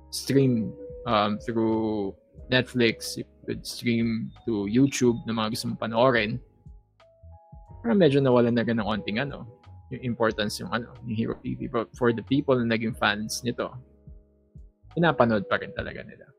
stream 0.10 0.74
um, 1.06 1.38
through 1.38 2.10
Netflix, 2.50 3.22
you 3.22 3.26
could 3.46 3.62
stream 3.62 4.34
to 4.50 4.66
YouTube 4.66 5.22
na 5.30 5.38
mga 5.38 5.54
gusto 5.54 5.70
mong 5.70 5.82
panoorin. 5.86 6.42
Parang 7.86 8.02
medyo 8.02 8.18
nawalan 8.18 8.58
na 8.58 8.66
rin 8.66 8.82
ng 8.82 8.88
onting 8.90 9.22
ano, 9.22 9.46
yung 9.94 10.02
importance 10.02 10.58
yung 10.58 10.74
ano, 10.74 10.90
ni 11.06 11.14
Hero 11.14 11.38
TV. 11.38 11.70
But 11.70 11.94
for 11.94 12.10
the 12.10 12.26
people 12.26 12.58
na 12.58 12.66
naging 12.66 12.98
fans 12.98 13.46
nito, 13.46 13.70
pinapanood 14.98 15.46
pa 15.46 15.62
rin 15.62 15.70
talaga 15.78 16.02
nila. 16.02 16.33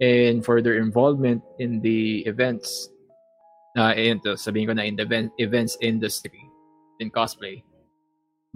And 0.00 0.44
for 0.44 0.60
their 0.60 0.78
involvement 0.78 1.42
in 1.58 1.80
the 1.80 2.20
events. 2.26 2.88
Uh, 3.76 3.92
and 3.92 4.22
to 4.24 4.40
sabihin 4.40 4.68
ko 4.68 4.72
na 4.72 4.88
in 4.88 4.96
the 4.96 5.04
event, 5.04 5.28
events 5.36 5.76
industry 5.84 6.40
in 7.00 7.12
cosplay. 7.12 7.60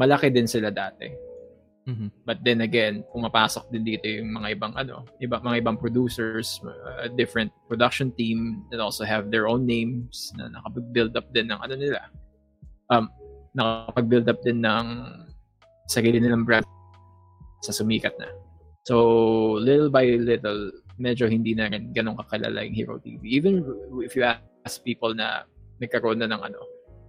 Malaki 0.00 0.32
din 0.32 0.48
sila 0.48 0.72
dati. 0.72 1.28
Mhm. 1.88 2.12
but 2.28 2.36
then 2.44 2.60
again 2.60 3.00
pumapasok 3.08 3.72
din 3.72 3.82
dito 3.82 4.04
yung 4.04 4.36
mga 4.36 4.52
ibang 4.52 4.76
ano 4.76 5.00
iba 5.16 5.40
mga 5.40 5.64
ibang 5.64 5.80
producers 5.80 6.60
uh, 6.62 7.08
different 7.16 7.48
production 7.72 8.12
team 8.14 8.62
that 8.68 8.78
also 8.78 9.00
have 9.00 9.32
their 9.32 9.48
own 9.48 9.64
names 9.64 10.28
na 10.36 10.52
nakapag-build 10.52 11.16
up 11.16 11.26
din 11.32 11.48
ng 11.48 11.56
ano 11.56 11.74
nila 11.74 12.04
um 12.92 13.08
nakapag-build 13.56 14.28
up 14.28 14.38
din 14.44 14.60
ng 14.60 14.86
sarili 15.90 16.22
nilang 16.22 16.46
brand 16.46 16.62
sa 17.66 17.74
sumikat 17.74 18.14
na. 18.16 18.30
So 18.86 19.58
little 19.58 19.90
by 19.90 20.06
little 20.16 20.70
medyo 21.00 21.24
hindi 21.26 21.56
na 21.56 21.72
rin 21.72 21.90
ganun 21.96 22.14
kakilala 22.20 22.60
yung 22.68 22.76
Hero 22.76 22.96
TV 23.00 23.40
even 23.40 23.64
if 24.04 24.12
you 24.12 24.22
ask 24.22 24.84
people 24.84 25.16
na 25.16 25.48
nagkaroon 25.80 26.20
na 26.20 26.28
ng 26.28 26.42
ano 26.44 26.60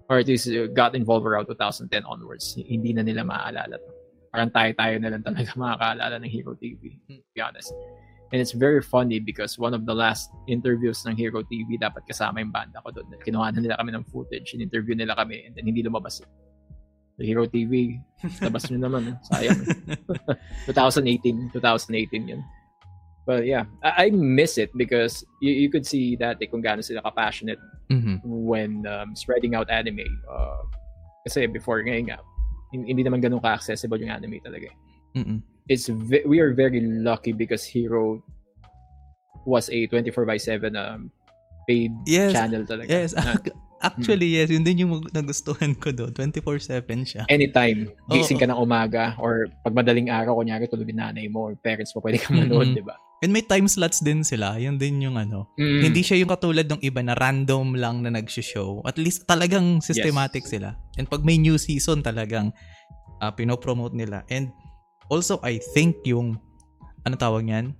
or 0.07 0.23
at 0.23 0.27
least 0.27 0.47
got 0.71 0.95
involved 0.95 1.27
around 1.27 1.45
2010 1.51 1.91
onwards 2.07 2.55
hindi 2.55 2.95
na 2.95 3.03
nila 3.03 3.27
maaalala 3.27 3.75
to 3.75 3.91
parang 4.31 4.49
tayo-tayo 4.49 4.95
na 4.97 5.11
lang 5.11 5.21
talaga 5.21 5.51
makakaalala 5.59 6.15
ng 6.23 6.31
Hero 6.31 6.55
TV, 6.55 6.95
to 7.05 7.19
be 7.35 7.43
honest. 7.43 7.75
And 8.31 8.39
it's 8.39 8.55
very 8.55 8.79
funny 8.79 9.19
because 9.19 9.59
one 9.59 9.75
of 9.75 9.83
the 9.83 9.91
last 9.91 10.31
interviews 10.47 11.03
ng 11.03 11.19
Hero 11.19 11.43
TV, 11.43 11.75
dapat 11.75 12.07
kasama 12.07 12.39
yung 12.39 12.55
banda 12.55 12.79
ko 12.79 12.95
doon. 12.95 13.11
Kinuha 13.19 13.51
na 13.51 13.59
nila 13.59 13.75
kami 13.75 13.91
ng 13.91 14.07
footage, 14.07 14.55
in-interview 14.55 14.95
nila 14.95 15.19
kami, 15.19 15.43
and 15.43 15.51
then 15.59 15.67
hindi 15.67 15.83
lumabas. 15.83 16.23
So 16.23 17.19
Hero 17.19 17.43
TV, 17.43 17.99
labas 18.47 18.71
nyo 18.71 18.87
naman. 18.87 19.11
eh. 19.11 19.15
Sayang. 19.27 19.59
eh. 19.67 20.39
2018, 20.71 21.51
2018 21.51 22.31
yun. 22.31 22.41
But 23.31 23.47
yeah, 23.47 23.63
I, 23.79 24.11
I 24.11 24.11
miss 24.11 24.59
it 24.59 24.75
because 24.75 25.23
you, 25.39 25.55
you 25.55 25.69
could 25.71 25.87
see 25.87 26.19
that 26.19 26.35
eh, 26.43 26.51
kung 26.51 26.59
gaano 26.59 26.83
sila 26.83 26.99
ka-passionate 26.99 27.63
Mhm. 27.87 28.19
when 28.27 28.83
um, 28.83 29.15
spreading 29.15 29.55
out 29.55 29.71
anime. 29.71 30.03
Uh, 30.27 30.67
kasi 31.23 31.47
before 31.47 31.79
ngayon 31.79 32.11
nga, 32.11 32.19
hin- 32.71 32.83
hindi 32.83 33.03
naman 33.03 33.23
ganun 33.23 33.39
ka-accessible 33.39 33.95
yung 33.99 34.11
anime 34.11 34.43
talaga. 34.43 34.67
eh. 34.67 34.75
Mhm. 35.23 35.39
It's 35.67 35.87
ve- 35.87 36.27
we 36.27 36.43
are 36.43 36.51
very 36.51 36.83
lucky 36.83 37.31
because 37.31 37.63
Hero 37.63 38.19
was 39.47 39.71
a 39.71 39.87
24 39.87 40.25
by 40.27 40.35
7 40.35 40.75
um, 40.75 41.07
paid 41.67 41.91
Yes. 42.03 42.33
channel 42.35 42.67
talaga. 42.67 42.89
Yes. 42.91 43.15
Actually, 43.81 44.37
yes. 44.37 44.53
Yun 44.53 44.61
din 44.61 44.85
yung 44.85 44.93
nagustuhan 45.09 45.73
ko 45.73 45.89
doon. 45.89 46.13
24-7 46.13 46.85
siya. 47.01 47.23
anytime, 47.27 47.89
gising 48.07 48.37
Oo. 48.37 48.41
ka 48.41 48.47
ng 48.47 48.59
umaga 48.61 49.17
or 49.17 49.49
pag 49.65 49.73
madaling 49.73 50.05
araw, 50.07 50.37
kunyari 50.37 50.69
tulog 50.69 50.85
yung 50.85 51.01
nanay 51.01 51.25
mo 51.25 51.49
or 51.49 51.57
parents 51.57 51.89
mo, 51.91 51.99
pwede 51.99 52.21
ka 52.21 52.29
manood, 52.29 52.69
Mhm. 52.71 52.77
di 52.77 52.83
ba? 52.85 52.93
And 53.21 53.29
may 53.29 53.45
time 53.45 53.69
slots 53.69 54.01
din 54.01 54.25
sila. 54.25 54.57
Yun 54.57 54.81
din 54.81 54.97
yung 54.97 55.13
ano. 55.13 55.45
Mm. 55.53 55.85
Hindi 55.85 56.01
siya 56.01 56.17
yung 56.17 56.33
katulad 56.33 56.65
ng 56.65 56.81
iba 56.81 57.05
na 57.05 57.13
random 57.13 57.77
lang 57.77 58.01
na 58.01 58.09
nag-show. 58.09 58.81
At 58.81 58.97
least 58.97 59.29
talagang 59.29 59.77
systematic 59.77 60.41
Yes. 60.49 60.57
sila. 60.57 60.69
And 60.97 61.05
pag 61.05 61.21
may 61.21 61.37
new 61.37 61.61
season 61.61 62.01
talagang 62.01 62.49
uh, 63.21 63.29
pinopromote 63.29 63.93
nila. 63.93 64.25
And 64.25 64.49
also, 65.05 65.37
I 65.45 65.61
think 65.77 66.01
yung, 66.01 66.41
ano 67.05 67.13
tawag 67.13 67.45
yan? 67.45 67.77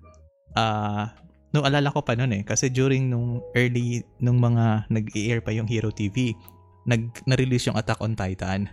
Ah, 0.53 1.17
no, 1.57 1.65
alala 1.65 1.89
ko 1.89 2.05
pa 2.05 2.13
noon 2.13 2.37
eh. 2.37 2.43
Kasi 2.45 2.69
during 2.69 3.09
nung 3.09 3.41
early, 3.57 4.05
nung 4.21 4.37
mga 4.37 4.85
nag-air 4.93 5.41
pa 5.41 5.49
yung 5.49 5.65
Hero 5.65 5.89
TV, 5.89 6.37
nag, 6.85 7.17
na-release 7.25 7.65
yung 7.65 7.81
Attack 7.81 7.97
on 7.97 8.13
Titan. 8.13 8.69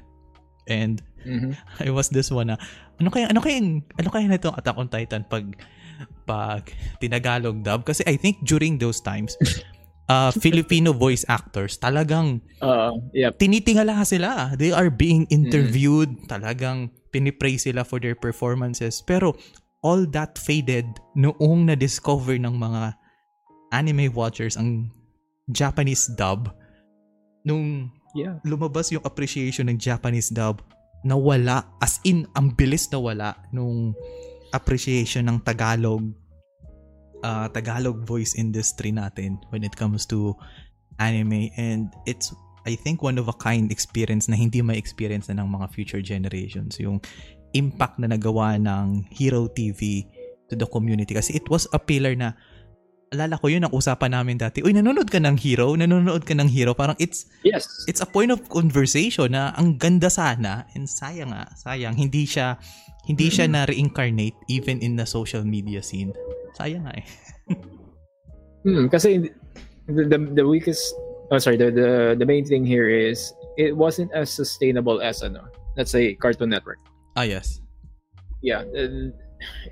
And 0.69 1.01
Mhm. 1.25 1.57
I 1.81 1.89
was 1.89 2.13
this 2.13 2.29
one 2.29 2.53
na, 2.53 2.61
ano 3.01 3.09
kaya, 3.09 3.33
ano 3.33 3.41
kaya, 3.41 3.57
ano 3.81 4.09
kaya 4.13 4.29
na 4.29 4.37
itong 4.37 4.53
Attack 4.61 4.77
on 4.77 4.93
Titan 4.93 5.25
pag, 5.25 5.49
pag 6.25 6.71
tinagalog 6.99 7.63
dub? 7.63 7.83
Kasi 7.83 8.05
I 8.07 8.17
think 8.17 8.45
during 8.45 8.79
those 8.79 9.01
times, 9.01 9.35
uh, 10.11 10.31
Filipino 10.33 10.93
voice 10.93 11.25
actors 11.29 11.77
talagang 11.77 12.41
Uh, 12.59 12.91
yeah. 13.15 13.31
tinitingala 13.31 14.03
sila. 14.03 14.55
They 14.55 14.75
are 14.75 14.91
being 14.91 15.27
interviewed. 15.31 16.11
Talagang 16.27 16.91
pinipray 17.11 17.57
sila 17.57 17.87
for 17.87 18.03
their 18.03 18.19
performances. 18.19 18.99
Pero 19.01 19.39
all 19.81 20.05
that 20.11 20.35
faded 20.37 20.85
noong 21.15 21.71
na-discover 21.71 22.35
ng 22.35 22.59
mga 22.59 22.99
anime 23.71 24.11
watchers 24.11 24.59
ang 24.59 24.91
Japanese 25.49 26.11
dub. 26.19 26.51
Nung 27.45 27.89
Yeah. 28.13 28.41
lumabas 28.43 28.91
yung 28.91 29.05
appreciation 29.05 29.69
ng 29.71 29.79
Japanese 29.79 30.33
dub, 30.33 30.65
nawala. 31.05 31.69
As 31.79 32.01
in, 32.03 32.27
ang 32.35 32.57
bilis 32.57 32.91
nawala 32.91 33.37
nung 33.53 33.95
appreciation 34.53 35.29
ng 35.29 35.45
Tagalog 35.45 36.03
uh, 37.23 37.49
Tagalog 37.51 38.07
voice 38.07 38.35
industry 38.39 38.95
natin 38.95 39.39
when 39.51 39.65
it 39.65 39.75
comes 39.75 40.07
to 40.07 40.35
anime. 40.99 41.51
And 41.57 41.91
it's 42.07 42.35
I 42.67 42.77
think 42.77 43.01
one 43.01 43.17
of 43.17 43.29
a 43.29 43.37
kind 43.37 43.73
experience 43.73 44.29
na 44.29 44.37
hindi 44.37 44.61
may 44.61 44.77
experience 44.77 45.31
na 45.33 45.41
ng 45.41 45.49
mga 45.49 45.73
future 45.73 46.03
generations. 46.03 46.77
Yung 46.77 47.01
impact 47.57 47.97
na 47.97 48.13
nagawa 48.13 48.61
ng 48.61 49.09
Hero 49.09 49.49
TV 49.49 50.05
to 50.53 50.55
the 50.57 50.69
community. 50.69 51.17
Kasi 51.17 51.37
it 51.37 51.49
was 51.49 51.65
a 51.73 51.81
pillar 51.81 52.13
na 52.13 52.37
alala 53.09 53.41
ko 53.41 53.49
yun 53.49 53.65
ang 53.65 53.73
usapan 53.73 54.13
namin 54.13 54.37
dati. 54.37 54.61
Uy 54.61 54.77
nanonood 54.77 55.09
ka 55.09 55.17
ng 55.17 55.37
Hero? 55.41 55.73
Nanonood 55.73 56.29
ka 56.29 56.37
ng 56.37 56.49
Hero? 56.49 56.77
Parang 56.77 56.97
it's 57.01 57.25
Yes. 57.43 57.65
it's 57.89 58.01
a 58.01 58.09
point 58.09 58.29
of 58.29 58.45
conversation 58.49 59.33
na 59.33 59.57
ang 59.57 59.81
ganda 59.81 60.13
sana 60.13 60.69
and 60.77 60.85
sayang 60.85 61.33
nga 61.33 61.49
sayang 61.57 61.97
hindi 61.97 62.29
siya 62.29 62.61
hindi 63.09 63.33
siya 63.33 63.49
na 63.49 63.65
reincarnate 63.65 64.37
even 64.53 64.79
in 64.85 65.01
the 65.01 65.09
social 65.09 65.41
media 65.41 65.81
scene. 65.81 66.13
Sayang 66.57 66.85
nga 66.85 66.95
eh. 66.97 67.07
Hmm, 68.67 68.91
kasi 68.91 69.31
the, 69.87 70.03
the 70.11 70.19
the 70.35 70.45
weakest 70.45 70.83
oh 71.31 71.39
sorry 71.39 71.55
the, 71.55 71.71
the 71.71 72.19
the 72.19 72.27
main 72.27 72.43
thing 72.43 72.67
here 72.67 72.91
is 72.91 73.31
it 73.55 73.71
wasn't 73.71 74.11
as 74.13 74.29
sustainable 74.29 74.99
as 74.99 75.23
ano 75.23 75.47
let's 75.79 75.95
say 75.95 76.19
Cartoon 76.19 76.51
Network. 76.51 76.83
ah 77.15 77.23
yes. 77.23 77.63
Yeah, 78.43 78.67
it- 78.75 79.15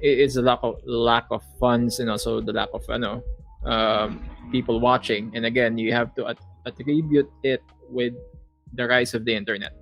it's 0.00 0.36
a 0.36 0.42
lack 0.42 0.60
of 0.62 0.78
lack 0.86 1.26
of 1.30 1.42
funds 1.58 1.98
and 2.00 2.10
also 2.10 2.40
the 2.40 2.52
lack 2.52 2.68
of 2.72 2.84
ano 2.90 3.22
um, 3.64 4.22
people 4.52 4.78
watching. 4.80 5.32
And 5.34 5.46
again, 5.46 5.76
you 5.78 5.92
have 5.92 6.14
to 6.16 6.28
at- 6.28 6.42
attribute 6.66 7.30
it 7.42 7.62
with 7.90 8.14
the 8.74 8.86
rise 8.86 9.14
of 9.14 9.24
the 9.24 9.34
internet, 9.34 9.72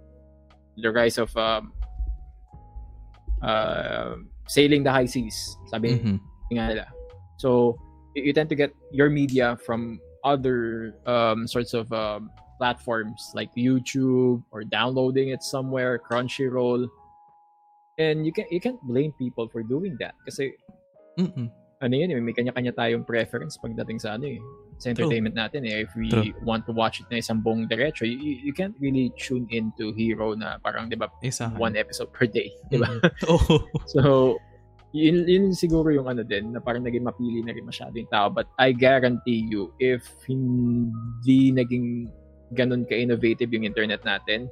the 0.77 0.91
rise 0.93 1.19
of 1.19 1.35
um, 1.37 1.73
uh, 3.43 4.17
sailing 4.49 4.83
the 4.85 4.93
high 4.93 5.07
seas. 5.07 5.57
Sabi 5.69 5.99
Mhm. 5.99 6.21
nila. 6.51 6.87
So 7.37 7.77
you, 8.15 8.25
you 8.31 8.33
tend 8.33 8.49
to 8.51 8.55
get 8.57 8.73
your 8.93 9.11
media 9.11 9.57
from 9.65 10.01
other 10.25 10.95
um, 11.07 11.47
sorts 11.47 11.75
of 11.75 11.93
um, 11.93 12.31
platforms 12.57 13.33
like 13.35 13.51
YouTube 13.57 14.43
or 14.51 14.65
downloading 14.65 15.29
it 15.29 15.43
somewhere, 15.43 15.99
Crunchyroll. 15.99 16.89
And 17.95 18.27
you 18.27 18.33
can 18.35 18.51
you 18.51 18.59
can't 18.59 18.81
blame 18.83 19.15
people 19.15 19.47
for 19.47 19.63
doing 19.63 19.95
that 20.03 20.19
kasi 20.27 20.51
Mm-mm. 21.15 21.47
ano 21.79 21.95
yun, 21.95 22.11
eh, 22.11 22.19
may 22.19 22.35
kanya-kanya 22.35 22.75
tayong 22.75 23.07
preference 23.07 23.55
pagdating 23.61 24.03
sa 24.03 24.19
ano 24.19 24.27
eh, 24.27 24.41
sa 24.83 24.91
entertainment 24.91 25.37
natin 25.37 25.63
eh. 25.69 25.87
If 25.87 25.93
we 25.95 26.11
True. 26.11 26.35
want 26.43 26.67
to 26.67 26.73
watch 26.73 26.99
it 26.99 27.07
na 27.13 27.23
isang 27.23 27.45
buong 27.45 27.71
diretso, 27.71 28.03
you, 28.09 28.19
you, 28.19 28.55
can't 28.57 28.75
really 28.81 29.13
tune 29.15 29.47
into 29.51 29.93
Hero 29.95 30.35
na 30.35 30.59
parang, 30.59 30.91
di 30.91 30.97
ba, 30.97 31.13
isa 31.23 31.53
one 31.55 31.77
episode 31.77 32.11
per 32.11 32.27
day, 32.27 32.51
di 32.73 32.81
ba? 32.81 32.89
oh 33.31 33.69
So, 33.87 34.35
yun, 34.95 35.27
yun 35.29 35.45
siguro 35.53 35.91
yung 35.91 36.09
ano 36.09 36.23
din, 36.23 36.55
na 36.55 36.63
parang 36.63 36.87
naging 36.87 37.05
mapili 37.05 37.43
na 37.43 37.53
rin 37.53 37.67
masyado 37.67 37.95
yung 37.95 38.11
tao. 38.11 38.31
But 38.31 38.49
I 38.59 38.73
guarantee 38.73 39.47
you, 39.47 39.75
if 39.83 40.07
hindi 40.27 41.53
naging 41.53 42.11
ganun 42.55 42.87
ka-innovative 42.87 43.51
yung 43.51 43.67
internet 43.67 44.07
natin, 44.07 44.47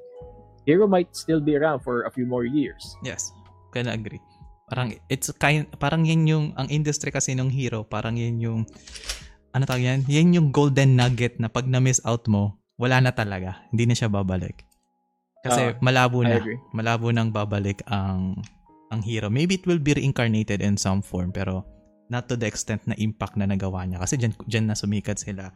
Hero 0.63 0.87
might 0.87 1.11
still 1.17 1.43
be 1.43 1.59
around 1.59 1.83
for 1.83 2.07
a 2.07 2.11
few 2.11 2.25
more 2.25 2.47
years. 2.47 2.95
yes 3.03 3.35
can 3.73 3.89
agree. 3.89 4.21
Parang 4.69 4.93
it's 5.09 5.33
kind 5.41 5.65
parang 5.81 6.05
yan 6.05 6.29
yung 6.29 6.53
ang 6.57 6.69
industry 6.69 7.09
kasi 7.09 7.33
ng 7.33 7.49
hero 7.49 7.85
parang 7.89 8.21
yan 8.21 8.37
yung 8.37 8.61
ano 9.53 9.65
tawag 9.65 9.85
yan? 9.85 10.01
Yan 10.09 10.33
yung 10.37 10.49
golden 10.53 10.97
nugget 10.97 11.37
na 11.41 11.49
pag 11.49 11.65
na-miss 11.69 12.01
out 12.05 12.25
mo 12.29 12.57
wala 12.77 13.01
na 13.01 13.13
talaga. 13.13 13.65
Hindi 13.73 13.89
na 13.89 13.95
siya 13.97 14.13
babalik. 14.13 14.65
Kasi 15.41 15.73
Ah, 15.73 15.77
malabo 15.81 16.21
na. 16.23 16.37
malabo 16.73 17.09
nang 17.11 17.33
babalik 17.33 17.81
ang 17.89 18.39
ang 18.93 19.01
hero. 19.01 19.33
Maybe 19.33 19.57
it 19.57 19.65
will 19.65 19.81
be 19.81 19.97
reincarnated 19.97 20.61
in 20.61 20.77
some 20.77 21.01
form 21.01 21.33
pero 21.33 21.65
not 22.13 22.29
to 22.29 22.37
the 22.37 22.45
extent 22.45 22.85
na 22.85 22.93
impact 23.01 23.41
na 23.41 23.49
nagawa 23.49 23.89
niya 23.89 24.05
kasi 24.05 24.21
dyan, 24.21 24.37
dyan 24.45 24.69
na 24.69 24.77
sumikat 24.77 25.17
sila 25.17 25.49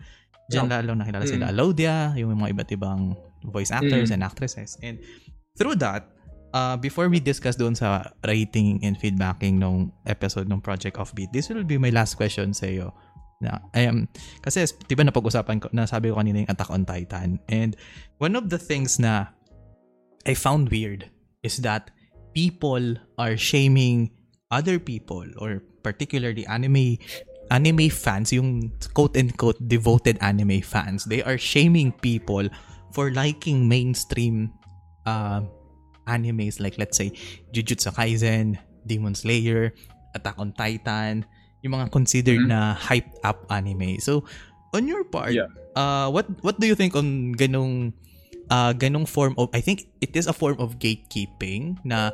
dyan 0.48 0.64
No. 0.64 0.72
lalo 0.80 0.96
nakilala 0.96 1.28
Mm. 1.28 1.32
sila 1.36 1.44
Alodia 1.52 2.16
yung 2.16 2.32
mga 2.32 2.56
iba't 2.56 2.70
ibang 2.72 3.12
voice 3.44 3.68
actors 3.68 4.08
Mm. 4.08 4.14
and 4.16 4.22
actresses 4.24 4.80
and 4.80 4.96
through 5.60 5.76
that 5.76 6.08
uh, 6.56 6.76
before 6.80 7.12
we 7.12 7.20
discuss 7.20 7.60
doon 7.60 7.76
sa 7.76 8.08
rating 8.24 8.80
and 8.80 8.96
feedbacking 8.96 9.60
nung 9.60 9.92
episode 10.08 10.48
ng 10.48 10.64
Project 10.64 10.96
Offbeat, 10.96 11.28
this 11.36 11.52
will 11.52 11.66
be 11.68 11.76
my 11.76 11.92
last 11.92 12.16
question 12.16 12.56
sa 12.56 12.64
iyo. 12.64 12.96
Na, 13.44 13.60
I 13.76 13.84
am, 13.84 14.08
kasi, 14.40 14.64
di 14.88 14.96
ba 14.96 15.04
napag-usapan 15.04 15.60
ko, 15.60 15.68
nasabi 15.68 16.08
ko 16.08 16.16
kanina 16.16 16.40
yung 16.40 16.48
Attack 16.48 16.72
on 16.72 16.88
Titan. 16.88 17.36
And 17.52 17.76
one 18.16 18.32
of 18.32 18.48
the 18.48 18.56
things 18.56 18.96
na 18.96 19.28
I 20.24 20.32
found 20.32 20.72
weird 20.72 21.12
is 21.44 21.60
that 21.60 21.92
people 22.32 22.96
are 23.20 23.36
shaming 23.36 24.16
other 24.48 24.80
people 24.80 25.28
or 25.36 25.60
particularly 25.86 26.42
anime 26.50 26.98
anime 27.54 27.86
fans, 27.86 28.34
yung 28.34 28.74
quote-unquote 28.90 29.62
devoted 29.70 30.18
anime 30.18 30.58
fans, 30.66 31.06
they 31.06 31.22
are 31.22 31.38
shaming 31.38 31.94
people 32.02 32.50
for 32.90 33.14
liking 33.14 33.70
mainstream 33.70 34.50
uh, 35.06 35.46
animes 36.10 36.58
like 36.58 36.74
let's 36.74 36.98
say 36.98 37.14
Jujutsu 37.54 37.94
Kaisen, 37.94 38.58
Demon 38.82 39.14
Slayer, 39.14 39.70
Attack 40.18 40.34
on 40.42 40.50
Titan, 40.58 41.22
yung 41.62 41.78
mga 41.78 41.94
considered 41.94 42.42
Mhm. 42.42 42.50
na 42.50 42.74
hyped 42.74 43.14
up 43.22 43.46
anime. 43.46 44.02
So, 44.02 44.26
on 44.74 44.90
your 44.90 45.06
part, 45.06 45.30
Yeah. 45.30 45.46
uh, 45.78 46.10
what 46.10 46.26
what 46.42 46.58
do 46.58 46.66
you 46.66 46.74
think 46.74 46.98
on 46.98 47.30
ganong 47.38 47.94
uh, 48.50 48.74
ganong 48.74 49.06
form 49.06 49.34
of 49.38 49.50
I 49.54 49.62
think 49.62 49.86
it 50.02 50.14
is 50.18 50.26
a 50.26 50.34
form 50.34 50.58
of 50.58 50.78
gatekeeping 50.82 51.78
na 51.86 52.10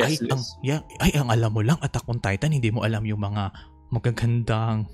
ay, 0.00 0.16
Yes, 0.16 0.24
it 0.24 0.32
ang, 0.32 0.42
yeah, 0.64 0.80
ay, 1.00 1.12
ang 1.16 1.28
alam 1.28 1.50
mo 1.52 1.60
lang, 1.60 1.76
Attack 1.84 2.08
on 2.08 2.18
Titan, 2.22 2.54
hindi 2.56 2.72
mo 2.72 2.84
alam 2.84 3.04
yung 3.04 3.20
mga 3.20 3.52
magagandang 3.92 4.88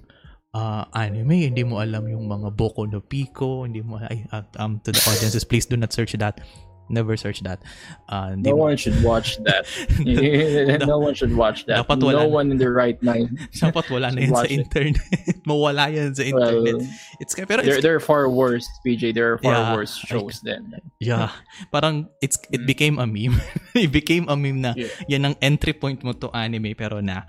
uh, 0.55 0.85
anime, 0.95 1.51
hindi 1.55 1.63
mo 1.63 1.79
alam 1.79 2.07
yung 2.11 2.27
mga 2.27 2.55
Boku 2.55 2.87
no 2.91 3.03
Pico, 3.03 3.63
hindi 3.63 3.83
mo, 3.83 4.03
ay, 4.03 4.27
um, 4.59 4.83
to 4.83 4.91
the 4.91 5.03
audiences, 5.07 5.47
please 5.47 5.67
do 5.67 5.79
not 5.79 5.95
search 5.95 6.15
that. 6.19 6.43
Never 6.89 7.17
search 7.17 7.45
that. 7.45 7.61
Uh, 8.09 8.33
No 8.37 8.57
mo, 8.57 8.73
one 8.73 8.77
should 8.81 8.97
watch 9.05 9.37
that. 9.45 9.69
no 10.89 10.99
one 10.99 11.13
should 11.15 11.37
watch 11.37 11.65
that. 11.69 11.85
Dapat 11.85 12.01
wala 12.01 12.25
no 12.25 12.29
na. 12.29 12.33
one 12.33 12.49
in 12.51 12.57
their 12.57 12.73
right 12.73 12.97
mind. 13.05 13.37
dapat 13.61 13.87
wala 13.93 14.09
na 14.13 14.25
yun 14.25 14.35
sa 14.35 14.49
internet. 14.49 15.05
Mawala 15.45 15.93
yan 15.93 16.17
sa 16.17 16.25
Well, 16.33 16.65
internet. 16.67 16.89
It's, 17.21 17.35
pero 17.37 17.61
there, 17.61 17.77
it's, 17.77 17.85
there 17.85 17.95
are 17.97 18.01
far 18.03 18.29
worse, 18.33 18.65
PJ. 18.85 19.13
There 19.13 19.37
are 19.37 19.39
far 19.39 19.53
Yeah, 19.53 19.75
worse 19.77 19.95
I- 20.01 20.09
shows 20.09 20.41
than. 20.41 20.73
yeah, 20.99 21.31
parang 21.71 22.09
it's 22.25 22.41
it 22.51 22.65
Mm. 22.65 22.67
became 22.67 22.97
a 22.99 23.07
meme. 23.07 23.37
it 23.79 23.93
became 23.93 24.27
a 24.27 24.35
meme 24.35 24.61
na 24.65 24.73
Yeah. 24.75 24.91
yan 25.07 25.23
ang 25.29 25.37
entry 25.45 25.73
point 25.77 26.03
mo 26.03 26.11
to 26.17 26.33
anime 26.35 26.75
pero 26.75 26.99
na 27.05 27.29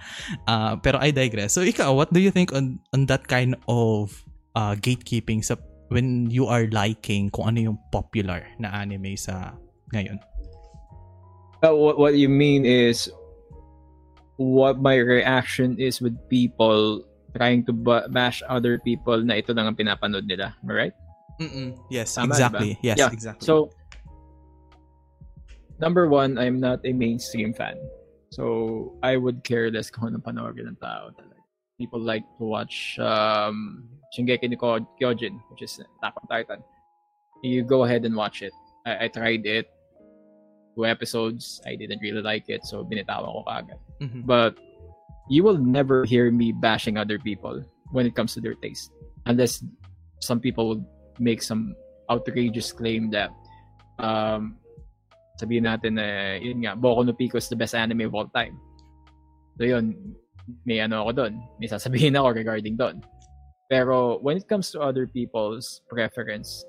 uh, 0.49 0.79
pero 0.81 0.97
I 0.97 1.11
digress 1.13 1.53
so 1.53 1.61
ikaw 1.61 1.93
what 1.93 2.09
do 2.09 2.17
you 2.17 2.31
think 2.33 2.49
on 2.55 2.81
on 2.95 3.05
that 3.11 3.29
kind 3.29 3.53
of 3.69 4.25
uh, 4.57 4.73
gatekeeping 4.73 5.45
sa 5.45 5.55
when 5.89 6.29
you 6.29 6.45
are 6.45 6.69
liking 6.71 7.29
kung 7.29 7.53
ano 7.53 7.73
yung 7.73 7.77
popular 7.93 8.45
na 8.61 8.69
anime 8.73 9.17
sa 9.17 9.53
ngayon 9.93 10.17
Uh, 11.59 11.75
what, 11.75 11.99
what 11.99 12.15
you 12.15 12.31
mean 12.31 12.63
is 12.63 13.11
what 14.39 14.79
my 14.79 14.95
reaction 14.95 15.75
is 15.75 15.99
with 15.99 16.15
people 16.31 17.03
trying 17.35 17.65
to 17.67 17.75
bash 18.15 18.41
other 18.47 18.79
people 18.79 19.19
na 19.19 19.35
ito 19.35 19.51
lang 19.51 19.67
ang 19.67 19.75
pinapanood 19.75 20.23
nila. 20.23 20.55
Right? 20.63 20.95
Mm-mm. 21.39 21.75
yes 21.91 22.15
Tama, 22.15 22.31
exactly 22.31 22.79
yes 22.79 22.95
Yeah. 22.99 23.11
exactly 23.11 23.43
So, 23.43 23.71
number 25.79 26.07
one, 26.07 26.39
I'm 26.39 26.59
not 26.59 26.79
a 26.83 26.91
mainstream 26.95 27.51
fan. 27.51 27.75
So, 28.31 28.95
I 29.03 29.15
would 29.19 29.43
care 29.43 29.71
less 29.71 29.91
kung 29.91 30.11
anong 30.15 30.23
panoorin 30.23 30.67
ng 30.71 30.79
tao 30.79 31.11
talaga. 31.11 31.43
People 31.79 31.99
like 31.99 32.23
to 32.39 32.43
watch 32.43 32.99
um, 32.99 33.87
Shingeki 34.15 34.49
no 34.49 34.57
Kyojin, 34.99 35.39
which 35.51 35.61
is 35.61 35.79
Attack 35.79 36.13
on 36.17 36.27
Titan. 36.27 36.63
You 37.43 37.63
go 37.63 37.83
ahead 37.83 38.05
and 38.05 38.15
watch 38.15 38.41
it. 38.41 38.53
I, 38.85 39.05
I 39.05 39.07
tried 39.07 39.45
it. 39.45 39.69
Two 40.75 40.85
episodes. 40.85 41.61
I 41.65 41.75
didn't 41.75 41.99
really 42.01 42.21
like 42.21 42.49
it, 42.49 42.65
so 42.65 42.83
binitawan 42.83 43.29
ko 43.29 43.43
kaagad. 43.47 43.79
Mhm. 44.01 44.25
But 44.25 44.57
you 45.29 45.43
will 45.43 45.57
never 45.57 46.05
hear 46.05 46.31
me 46.31 46.51
bashing 46.51 46.97
other 46.97 47.19
people 47.19 47.63
when 47.91 48.05
it 48.05 48.15
comes 48.15 48.33
to 48.33 48.41
their 48.41 48.55
taste. 48.55 48.91
Unless 49.25 49.63
some 50.19 50.39
people 50.39 50.67
would 50.69 50.85
make 51.19 51.43
some 51.43 51.75
outrageous 52.09 52.71
claim 52.71 53.11
that 53.11 53.29
um, 53.99 54.57
sabihin 55.37 55.69
natin 55.69 55.95
na 56.01 56.39
yun 56.41 56.65
nga, 56.65 56.73
Boku 56.75 57.05
no 57.05 57.13
Pico 57.13 57.37
is 57.37 57.47
the 57.47 57.55
best 57.55 57.75
anime 57.75 58.09
of 58.09 58.15
all 58.15 58.27
time. 58.27 58.57
So 59.59 59.63
yun, 59.67 60.15
may 60.65 60.79
ano 60.79 61.05
ako 61.05 61.11
doon. 61.23 61.33
May 61.59 61.67
sasabihin 61.69 62.17
ako 62.17 62.33
regarding 62.33 62.75
doon. 62.75 63.03
Pero 63.69 64.17
when 64.19 64.35
it 64.35 64.49
comes 64.49 64.71
to 64.73 64.81
other 64.81 65.05
people's 65.05 65.81
preference, 65.87 66.65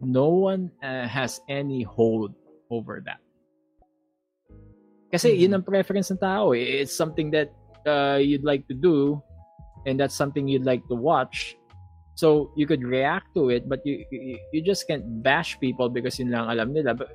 no 0.00 0.30
one 0.30 0.70
uh, 0.82 1.06
has 1.10 1.42
any 1.50 1.82
hold 1.82 2.30
over 2.70 3.02
that. 3.04 3.18
Kasi 5.10 5.34
Mhm. 5.34 5.38
yun 5.42 5.52
ang 5.54 5.64
preference 5.66 6.10
ng 6.10 6.18
tao. 6.18 6.54
eh. 6.54 6.82
It's 6.82 6.94
something 6.94 7.30
that 7.34 7.50
uh, 7.84 8.16
you'd 8.16 8.46
like 8.46 8.64
to 8.70 8.74
do 8.74 9.20
and 9.84 9.98
that's 10.00 10.14
something 10.14 10.48
you'd 10.48 10.64
like 10.64 10.82
to 10.88 10.96
watch. 10.96 11.58
So 12.14 12.54
you 12.54 12.66
could 12.66 12.82
react 12.86 13.34
to 13.34 13.50
it, 13.50 13.66
but 13.68 13.82
you 13.82 14.06
you, 14.14 14.38
you 14.54 14.60
just 14.62 14.86
can't 14.86 15.02
bash 15.22 15.58
people 15.58 15.90
because 15.90 16.16
yun 16.22 16.30
lang 16.30 16.46
alam 16.46 16.70
nila. 16.70 16.94
But 16.94 17.10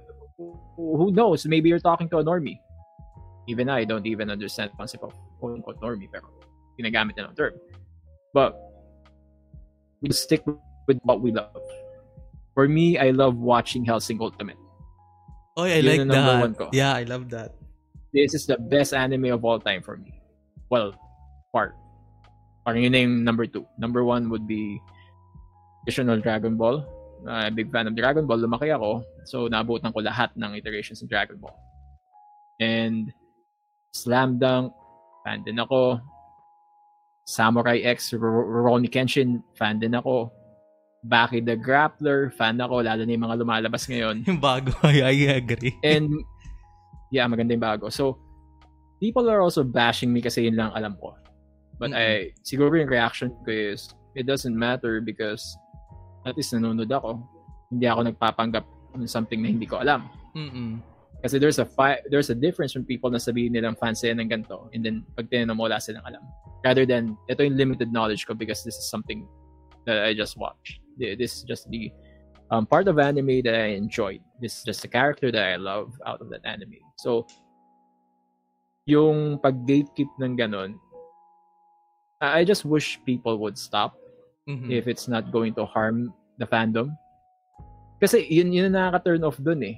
who 0.76 1.10
knows? 1.16 1.48
Maybe 1.48 1.72
you're 1.72 1.80
talking 1.84 2.12
to 2.12 2.20
a 2.20 2.24
normie. 2.24 2.60
Even 3.48 3.72
I 3.72 3.88
don't 3.88 4.06
even 4.06 4.28
understand 4.30 4.76
the 4.76 4.78
concept 4.78 5.08
of 5.08 5.16
quote 5.40 5.56
unquote 5.56 5.80
normie, 5.80 6.12
pero 6.12 6.28
ginagamit 6.76 7.16
na 7.16 7.32
ng 7.32 7.36
term. 7.40 7.56
But 8.36 8.60
we 10.02 10.12
stick 10.12 10.44
with 10.88 11.00
what 11.04 11.22
we 11.22 11.32
love. 11.32 11.56
For 12.54 12.68
me, 12.68 12.98
I 12.98 13.12
love 13.12 13.38
watching 13.38 13.86
Helsing 13.86 14.20
Ultimate. 14.20 14.58
oh 15.60 15.64
I 15.68 15.84
Yun 15.84 15.86
like 15.86 16.08
number 16.08 16.56
that 16.56 16.72
yeah 16.72 16.96
I 16.96 17.04
love 17.04 17.28
that 17.36 17.52
This 18.10 18.34
is 18.34 18.50
the 18.50 18.58
best 18.58 18.94
anime 18.94 19.30
of 19.30 19.46
all 19.46 19.60
time 19.62 19.86
for 19.86 19.98
me. 19.98 20.18
Well, 20.70 20.98
part. 21.54 21.78
Parang 22.66 22.82
yun 22.82 22.92
na 22.94 23.06
yung 23.06 23.22
number 23.22 23.46
two. 23.46 23.66
Number 23.78 24.02
one 24.02 24.34
would 24.34 24.50
be 24.50 24.82
traditional 25.86 26.18
Dragon 26.18 26.58
Ball. 26.58 26.82
Uh, 27.22 27.50
big 27.54 27.70
fan 27.70 27.86
of 27.86 27.94
Dragon 27.94 28.26
Ball. 28.26 28.42
Lumaki 28.42 28.74
ako. 28.74 29.06
So, 29.30 29.46
nabutan 29.46 29.94
ko 29.94 30.02
lahat 30.02 30.34
ng 30.34 30.58
iterations 30.58 31.06
of 31.06 31.10
Dragon 31.10 31.38
Ball. 31.38 31.54
And 32.58 33.14
Slam 33.94 34.42
Dunk, 34.42 34.74
fan 35.22 35.46
din 35.46 35.62
ako. 35.62 36.02
Samurai 37.30 37.86
X, 37.86 38.18
R- 38.18 38.50
Rurouni 38.50 38.90
Kenshin, 38.90 39.46
fan 39.54 39.78
din 39.78 39.94
ako. 39.94 40.34
Baki 41.06 41.46
the 41.46 41.54
Grappler, 41.54 42.34
fan 42.34 42.58
ako, 42.58 42.82
lalo 42.82 43.06
na 43.06 43.14
yung 43.14 43.30
mga 43.30 43.38
lumalabas 43.38 43.86
ngayon. 43.86 44.24
yung 44.30 44.42
bago 44.42 44.74
I, 44.84 45.38
agree 45.38 45.78
And 45.86 46.10
yeah, 47.14 47.30
maganda 47.30 47.54
yung 47.54 47.62
bago. 47.62 47.94
So, 47.94 48.18
people 48.98 49.30
are 49.30 49.46
also 49.46 49.62
bashing 49.62 50.10
me 50.10 50.26
kasi 50.26 50.50
yun 50.50 50.58
lang 50.58 50.74
alam 50.74 50.98
ko. 50.98 51.14
But 51.78 51.94
I, 51.94 52.34
siguro 52.42 52.76
yung 52.76 52.90
reaction 52.90 53.32
ko 53.46 53.54
is, 53.54 53.94
it 54.18 54.26
doesn't 54.26 54.58
matter 54.58 55.00
because 55.00 55.46
at 56.26 56.34
least 56.36 56.52
nanonood 56.52 56.90
ako. 56.90 57.22
Hindi 57.70 57.86
ako 57.86 58.10
nagpapanggap 58.10 58.66
ng 58.98 59.06
something 59.06 59.40
na 59.40 59.54
hindi 59.54 59.70
ko 59.70 59.80
alam. 59.80 60.10
Mm-mm. 60.34 60.82
Kasi 61.20 61.36
there's 61.36 61.60
a 61.60 61.68
fi- 61.68 62.00
there's 62.08 62.32
a 62.32 62.38
difference 62.38 62.76
when 62.76 62.88
people 62.88 63.12
na 63.12 63.20
sabihin 63.20 63.52
nilang 63.52 63.76
fans 63.76 64.00
sila 64.00 64.16
ng 64.16 64.32
ganito 64.32 64.72
and 64.72 64.84
then 64.88 65.04
pag 65.20 65.28
tinanong 65.28 65.58
mo 65.60 65.68
wala 65.68 65.76
silang 65.80 66.04
alam. 66.08 66.24
Rather 66.64 66.88
than, 66.88 67.16
ito 67.28 67.44
yung 67.44 67.60
limited 67.60 67.92
knowledge 67.92 68.24
ko 68.28 68.32
because 68.34 68.64
this 68.64 68.76
is 68.80 68.88
something 68.88 69.28
that 69.84 70.04
I 70.04 70.16
just 70.16 70.40
watched. 70.40 70.80
This 71.00 71.40
is 71.40 71.44
just 71.44 71.68
the 71.72 71.92
um, 72.52 72.68
part 72.68 72.88
of 72.88 73.00
anime 73.00 73.44
that 73.44 73.56
I 73.56 73.76
enjoyed. 73.76 74.20
This 74.40 74.60
is 74.60 74.64
just 74.64 74.84
a 74.84 74.92
character 74.92 75.32
that 75.32 75.44
I 75.44 75.56
love 75.56 75.92
out 76.08 76.20
of 76.20 76.28
that 76.32 76.44
anime. 76.44 76.80
So, 77.00 77.28
yung 78.88 79.40
pag-gatekeep 79.40 80.12
ng 80.20 80.34
ganun, 80.40 80.76
I 82.20 82.42
I 82.42 82.44
just 82.44 82.64
wish 82.68 83.00
people 83.08 83.40
would 83.40 83.56
stop 83.56 83.96
Mhm. 84.50 84.72
if 84.72 84.88
it's 84.88 85.08
not 85.08 85.32
going 85.32 85.54
to 85.56 85.64
harm 85.64 86.12
the 86.42 86.48
fandom. 86.48 86.92
Kasi 88.04 88.24
yun 88.28 88.52
yun 88.52 88.72
ang 88.72 88.76
nakaka-turn 88.76 89.24
off 89.24 89.38
dun 89.40 89.64
eh. 89.64 89.78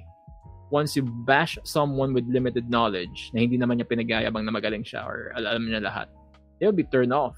Once 0.72 0.96
you 0.96 1.04
bash 1.28 1.60
someone 1.68 2.16
with 2.16 2.24
limited 2.32 2.72
knowledge 2.72 3.28
na 3.36 3.44
hindi 3.44 3.60
naman 3.60 3.76
niya 3.76 3.92
pinagayabang 3.92 4.48
na 4.48 4.52
magaling 4.56 4.80
siya 4.80 5.04
or 5.04 5.28
alam 5.36 5.68
niya 5.68 5.84
lahat, 5.84 6.08
they'll 6.56 6.72
be 6.72 6.88
turned 6.88 7.12
off 7.12 7.36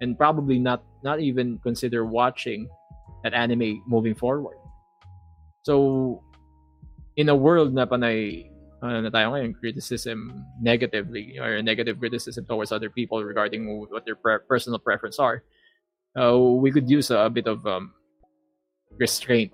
and 0.00 0.16
probably 0.16 0.56
not 0.56 0.80
not 1.04 1.20
even 1.20 1.60
consider 1.60 2.08
watching 2.08 2.64
that 3.20 3.36
anime 3.36 3.84
moving 3.84 4.16
forward. 4.16 4.56
So 5.68 6.24
in 7.20 7.28
a 7.28 7.36
world 7.36 7.76
na 7.76 7.84
panay 7.84 8.48
ano 8.80 9.04
na 9.04 9.12
tayo 9.12 9.36
ngayon, 9.36 9.52
criticism 9.60 10.32
negatively 10.60 11.36
or 11.36 11.60
negative 11.60 12.00
criticism 12.00 12.48
towards 12.48 12.72
other 12.72 12.88
people 12.88 13.20
regarding 13.20 13.68
what 13.68 14.08
their 14.08 14.16
pre- 14.16 14.40
personal 14.48 14.80
preference 14.80 15.20
are, 15.20 15.44
uh, 16.16 16.36
we 16.36 16.72
could 16.72 16.88
use 16.88 17.10
a, 17.12 17.28
bit 17.28 17.46
of 17.46 17.66
um, 17.66 17.92
restraint. 18.96 19.52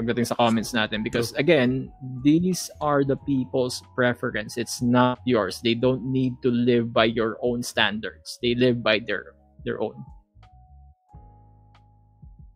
Pagdating 0.00 0.26
sa 0.26 0.34
comments 0.34 0.72
natin. 0.72 1.04
Because 1.04 1.32
again 1.36 1.92
these 2.24 2.70
are 2.80 3.04
the 3.04 3.16
people's 3.28 3.82
preference. 3.94 4.56
It's 4.56 4.80
not 4.80 5.20
yours. 5.26 5.60
They 5.62 5.74
don't 5.74 6.04
need 6.08 6.40
to 6.42 6.50
live 6.50 6.92
by 6.92 7.12
your 7.12 7.36
own 7.42 7.62
standards. 7.62 8.38
They 8.40 8.54
live 8.54 8.82
by 8.82 9.00
their 9.04 9.36
their 9.64 9.80
own. 9.80 9.96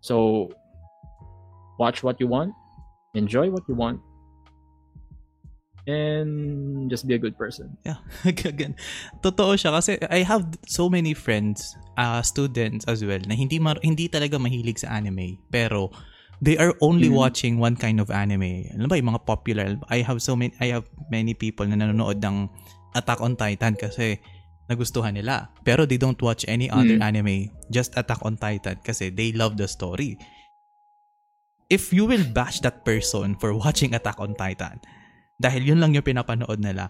So 0.00 0.48
watch 1.78 2.02
what 2.02 2.20
you 2.20 2.26
want. 2.26 2.54
Enjoy 3.14 3.50
what 3.50 3.64
you 3.68 3.74
want. 3.74 4.00
And 5.88 6.90
just 6.90 7.08
be 7.08 7.14
a 7.14 7.18
good 7.18 7.38
person. 7.38 7.72
Yeah, 7.80 7.96
again. 8.28 8.76
Totoo 9.24 9.56
siya. 9.56 9.72
Kasi 9.72 9.96
I 10.12 10.20
have 10.20 10.44
so 10.68 10.92
many 10.92 11.16
friends, 11.16 11.72
uh, 11.96 12.20
students 12.20 12.84
as 12.84 13.00
well 13.00 13.24
na 13.24 13.32
hindi 13.32 13.56
mar- 13.56 13.80
hindi 13.80 14.04
talaga 14.04 14.36
mahilig 14.36 14.84
sa 14.84 15.00
anime. 15.00 15.40
Pero 15.48 15.88
they 16.38 16.54
are 16.56 16.74
only 16.78 17.10
Mhm. 17.10 17.16
watching 17.18 17.54
one 17.58 17.74
kind 17.74 17.98
of 17.98 18.10
anime. 18.10 18.70
Ano 18.74 18.86
ba 18.86 18.94
yung 18.94 19.10
mga 19.10 19.22
popular? 19.26 19.74
I 19.90 20.02
have 20.02 20.22
so 20.22 20.38
many 20.38 20.54
I 20.62 20.70
have 20.70 20.86
many 21.10 21.34
people 21.34 21.66
na 21.66 21.74
nanonood 21.74 22.22
ng 22.22 22.46
Attack 22.94 23.20
on 23.20 23.34
Titan 23.34 23.74
kasi 23.74 24.18
nagustuhan 24.68 25.16
nila. 25.16 25.48
Pero 25.64 25.84
they 25.84 25.96
don't 25.96 26.18
watch 26.20 26.44
any 26.46 26.68
other 26.68 26.96
Mm. 27.00 27.04
anime, 27.04 27.36
just 27.68 27.96
Attack 27.96 28.20
on 28.22 28.36
Titan 28.36 28.78
kasi 28.80 29.08
they 29.08 29.32
love 29.32 29.56
the 29.56 29.66
story. 29.66 30.16
If 31.68 31.92
you 31.92 32.08
will 32.08 32.24
bash 32.24 32.64
that 32.64 32.80
person 32.84 33.36
for 33.36 33.52
watching 33.64 33.92
Attack 33.92 34.16
on 34.20 34.32
Titan, 34.32 34.80
dahil 35.36 35.68
yun 35.68 35.78
lang 35.80 35.92
yung 35.92 36.04
pinapanood 36.04 36.58
nila, 36.60 36.88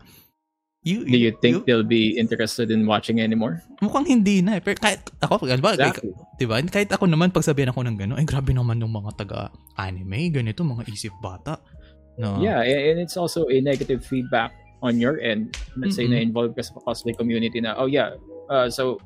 you, 0.82 1.04
Do 1.04 1.18
you 1.18 1.32
think 1.42 1.66
they'll 1.66 1.86
be 1.86 2.14
interested 2.18 2.70
in 2.70 2.86
watching 2.86 3.18
anymore? 3.20 3.62
mukhang 3.82 4.06
hindi 4.06 4.42
na 4.42 4.58
eh. 4.58 4.62
Pero 4.62 4.78
kahit 4.78 5.02
ako, 5.18 5.46
ba, 5.58 5.74
Exactly. 5.74 6.14
diba? 6.38 6.62
Kahit 6.70 6.90
ako 6.94 7.06
naman, 7.10 7.34
pag 7.34 7.42
sabihin 7.46 7.70
ako 7.70 7.82
ng 7.86 7.96
gano'n, 7.98 8.18
ay 8.18 8.26
grabe 8.26 8.54
naman 8.54 8.78
yung 8.78 8.94
mga 8.94 9.18
taga-anime, 9.18 10.30
ganito, 10.30 10.62
mga 10.62 10.86
isip 10.90 11.14
bata. 11.18 11.58
No? 12.18 12.38
Yeah, 12.42 12.62
and 12.62 12.98
it's 12.98 13.14
also 13.14 13.46
a 13.46 13.58
negative 13.62 14.02
feedback 14.02 14.50
on 14.82 14.98
your 14.98 15.18
end. 15.18 15.54
Let's 15.78 15.98
say 15.98 16.06
Mhm. 16.06 16.14
na-involved 16.14 16.54
ka 16.58 16.62
sa 16.62 16.74
cosplay 16.82 17.14
community 17.14 17.58
na, 17.62 17.74
oh 17.78 17.86
yeah, 17.86 18.14
uh, 18.50 18.70
so, 18.70 18.98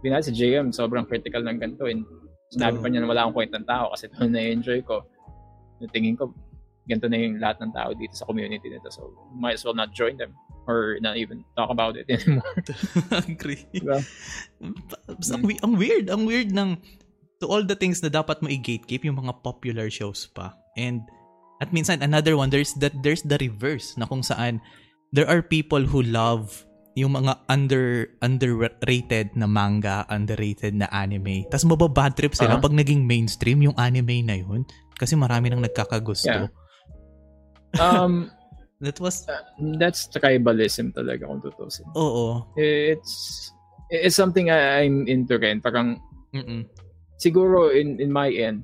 pinag 0.00 0.24
si 0.24 0.32
JM, 0.32 0.72
sobrang 0.72 1.04
critical 1.08 1.40
ng 1.44 1.56
ganito. 1.60 1.84
And 1.88 2.04
sinabi 2.52 2.80
True. 2.80 2.84
pa 2.84 2.88
niya 2.88 3.00
na 3.04 3.08
wala 3.08 3.20
akong 3.28 3.36
kwentang 3.44 3.64
tao 3.68 3.92
kasi 3.92 4.08
ito 4.12 4.24
na-enjoy 4.24 4.80
ko. 4.84 5.04
Tingin 5.92 6.16
ko, 6.16 6.32
ganito 6.88 7.08
na 7.08 7.16
yung 7.20 7.36
lahat 7.36 7.60
ng 7.60 7.72
tao 7.76 7.92
dito 7.92 8.16
sa 8.16 8.24
community 8.24 8.68
nito. 8.72 8.88
So, 8.88 9.12
might 9.36 9.60
as 9.60 9.64
well 9.64 9.76
not 9.76 9.92
join 9.92 10.16
them 10.16 10.32
or 10.68 11.00
not 11.00 11.16
even 11.16 11.42
talk 11.56 11.72
about 11.72 11.96
it 11.96 12.04
anymore. 12.12 12.44
Agree. 13.24 13.64
Diba? 13.72 14.04
Basta 15.08 15.34
ang, 15.40 15.48
ang 15.48 15.74
weird, 15.74 16.12
ang 16.12 16.28
weird 16.28 16.52
ng 16.52 16.76
to 17.40 17.48
all 17.48 17.64
the 17.64 17.74
things 17.78 18.04
na 18.04 18.12
dapat 18.12 18.44
mo 18.44 18.52
i-gatekeep 18.52 19.08
yung 19.08 19.16
mga 19.16 19.40
popular 19.40 19.88
shows 19.88 20.28
pa. 20.28 20.52
And 20.76 21.02
at 21.58 21.72
minsan 21.72 22.04
another 22.04 22.36
one 22.38 22.52
there's 22.52 22.76
that 22.78 22.94
there's 23.02 23.24
the 23.24 23.40
reverse 23.40 23.98
na 23.98 24.06
kung 24.06 24.22
saan 24.22 24.62
there 25.10 25.26
are 25.26 25.42
people 25.42 25.82
who 25.82 26.04
love 26.04 26.62
yung 26.98 27.14
mga 27.14 27.38
under 27.46 28.10
underrated 28.26 29.30
na 29.38 29.46
manga, 29.46 30.02
underrated 30.10 30.74
na 30.74 30.90
anime. 30.90 31.46
Tapos 31.46 31.64
mababad 31.64 32.12
trip 32.18 32.34
sila 32.34 32.58
Ah. 32.58 32.62
pag 32.62 32.74
naging 32.74 33.06
mainstream 33.06 33.62
yung 33.62 33.76
anime 33.78 34.26
na 34.26 34.34
yun 34.34 34.66
kasi 34.98 35.14
marami 35.14 35.48
nang 35.48 35.62
nagkakagusto. 35.62 36.50
Yeah. 36.50 36.50
Um, 37.78 38.34
That 38.78 39.00
was 39.02 39.26
that's 39.82 40.06
tribalism 40.06 40.94
talaga 40.94 41.26
kung 41.26 41.42
tutusin. 41.42 41.86
oo. 41.98 42.46
It's 42.54 43.50
it's 43.90 44.14
something 44.14 44.54
I, 44.54 44.86
I'm 44.86 45.02
into 45.10 45.34
rin. 45.34 45.58
Parang 45.58 45.98
Mm-mm. 46.30 46.62
siguro 47.18 47.74
in 47.74 47.98
in 47.98 48.14
my 48.14 48.30
end 48.30 48.62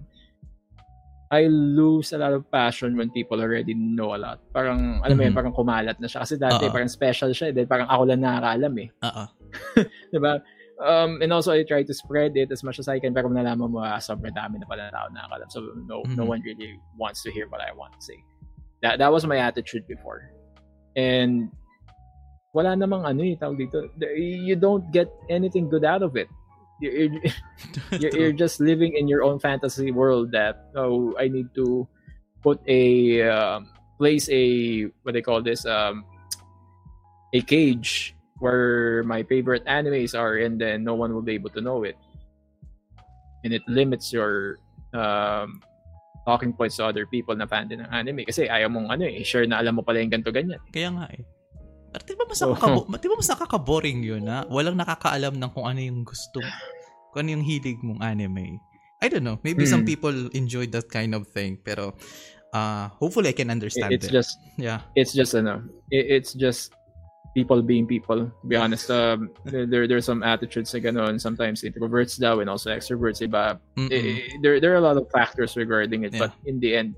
I 1.35 1.51
lose 1.51 2.15
a 2.15 2.19
lot 2.23 2.31
of 2.31 2.47
passion 2.47 2.95
when 2.95 3.11
people 3.11 3.43
already 3.43 3.75
know 3.75 4.15
a 4.15 4.21
lot. 4.21 4.39
Parang, 4.55 5.03
alam 5.03 5.19
mo 5.19 5.23
yun, 5.27 5.35
parang 5.35 5.51
kumalat 5.51 5.99
na 5.99 6.07
siya. 6.07 6.23
Kasi 6.23 6.39
dati, 6.39 6.63
Oo. 6.63 6.71
parang 6.71 6.87
special 6.87 7.35
siya. 7.35 7.51
Then 7.51 7.67
parang 7.67 7.91
ako 7.91 8.07
lang 8.07 8.23
nakakaalam 8.23 8.71
eh. 8.79 8.89
Oo. 9.03 9.25
Diba? 10.15 10.39
Um, 10.79 11.19
and 11.27 11.35
also, 11.35 11.51
I 11.51 11.67
try 11.67 11.83
to 11.83 11.91
spread 11.97 12.39
it 12.39 12.55
as 12.55 12.63
much 12.63 12.79
as 12.79 12.87
I 12.87 13.03
can. 13.03 13.11
Pero 13.11 13.27
nalaman 13.27 13.67
mo, 13.67 13.83
ah, 13.83 13.99
sobrang 13.99 14.31
dami 14.31 14.63
na 14.63 14.67
pala 14.69 14.87
na 14.87 14.95
tao 14.95 15.11
nakakaalam. 15.11 15.49
So, 15.51 15.59
no, 15.91 16.07
no 16.07 16.23
Mhm. 16.23 16.39
one 16.39 16.41
really 16.47 16.79
wants 16.95 17.27
to 17.27 17.35
hear 17.35 17.51
what 17.51 17.59
I 17.67 17.75
want 17.75 17.99
to 17.99 18.03
say. 18.05 18.23
That, 18.85 19.01
that 19.01 19.11
was 19.11 19.25
my 19.25 19.41
attitude 19.41 19.89
before. 19.89 20.29
And 20.95 21.49
wala 22.53 22.77
namang 22.77 23.09
ano 23.09 23.25
eh, 23.25 23.33
tawag 23.41 23.57
dito. 23.57 23.89
You 23.97 24.55
don't 24.61 24.85
get 24.93 25.09
anything 25.33 25.73
good 25.73 25.89
out 25.89 26.05
of 26.05 26.21
it. 26.21 26.29
You're, 26.85 27.17
you're, 27.97 28.13
you're 28.19 28.33
just 28.37 28.59
living 28.59 28.99
in 28.99 29.07
your 29.07 29.23
own 29.23 29.39
fantasy 29.39 29.95
world 29.95 30.35
that 30.35 30.75
oh 30.75 31.15
I 31.17 31.31
need 31.31 31.55
to 31.55 31.87
put 32.43 32.59
a 32.67 33.23
um, 33.31 33.71
place 33.97 34.29
a 34.29 34.91
what 35.07 35.15
they 35.15 35.23
call 35.23 35.41
this 35.41 35.65
um 35.71 36.05
a 37.33 37.41
cage 37.47 38.19
where 38.43 39.07
my 39.07 39.23
favorite 39.23 39.65
animes 39.71 40.19
are 40.19 40.43
and 40.43 40.61
then 40.61 40.83
no 40.83 40.99
one 40.99 41.15
will 41.15 41.23
be 41.23 41.39
able 41.39 41.49
to 41.55 41.63
know 41.63 41.87
it 41.87 41.95
and 43.47 43.55
it 43.55 43.63
limits 43.71 44.13
your 44.13 44.59
um 44.93 45.63
talking 46.25 46.53
points 46.53 46.77
to 46.77 46.85
other 46.85 47.05
people 47.05 47.37
na 47.37 47.45
fan 47.45 47.69
din 47.69 47.81
ng 47.81 47.91
anime 47.93 48.25
kasi 48.25 48.49
ayaw 48.49 48.69
mong 48.69 48.89
ano 48.91 49.05
eh 49.05 49.21
share 49.23 49.45
na 49.45 49.61
alam 49.61 49.77
mo 49.77 49.85
pala 49.85 50.01
yung 50.01 50.09
ganto 50.11 50.33
ganyan 50.33 50.61
Kaya 50.69 50.89
nga 50.91 51.07
eh. 51.13 51.23
Pero 51.95 52.03
di 52.03 52.15
ba 52.19 52.25
mas, 52.27 52.39
So- 52.41 52.51
nakakabo- 52.51 52.91
di 52.91 53.07
ba 53.07 53.15
mas 53.15 53.31
nakaka-boring 53.31 53.99
yun 54.03 54.23
na 54.25 54.43
walang 54.49 54.75
nakakaalam 54.75 55.39
ng 55.39 55.51
kung 55.53 55.63
ano 55.63 55.79
yung 55.79 56.03
gusto, 56.03 56.43
kung 57.15 57.23
ano 57.23 57.39
yung 57.39 57.45
hilig 57.47 57.79
mong 57.81 58.03
anime. 58.03 58.59
I 58.99 59.07
don't 59.07 59.23
know. 59.23 59.39
Maybe 59.45 59.63
some 59.63 59.85
Hmm. 59.85 59.93
people 59.93 60.17
enjoy 60.35 60.67
that 60.73 60.89
kind 60.89 61.15
of 61.15 61.29
thing. 61.31 61.61
Pero 61.61 61.95
uh, 62.51 62.89
hopefully 62.99 63.31
I 63.31 63.37
can 63.37 63.47
understand 63.47 63.93
it's 63.93 64.09
it. 64.09 64.11
just 64.11 64.35
yeah. 64.57 64.83
it's 64.97 65.13
just 65.13 65.37
ano, 65.37 65.61
it, 65.87 66.19
it's 66.19 66.33
just 66.35 66.73
people 67.35 67.61
being 67.63 67.87
people. 67.87 68.31
To 68.31 68.47
be 68.47 68.57
honest, 68.57 68.91
um, 68.91 69.31
there 69.45 69.67
there 69.67 69.85
there's 69.91 70.07
some 70.07 70.23
attitudes 70.23 70.73
na 70.73 70.81
ganon. 70.81 71.21
Sometimes 71.21 71.63
introverts 71.67 72.17
daw 72.19 72.39
and 72.41 72.49
also 72.49 72.71
extroverts. 72.71 73.21
Iba. 73.21 73.59
Mm-mm. 73.77 73.91
Eh, 73.91 74.39
there 74.41 74.63
there 74.63 74.73
are 74.73 74.81
a 74.81 74.87
lot 74.87 74.97
of 74.97 75.11
factors 75.11 75.59
regarding 75.59 76.07
it, 76.07 76.15
Yeah. 76.15 76.31
but 76.31 76.33
in 76.47 76.63
the 76.63 76.79
end, 76.79 76.95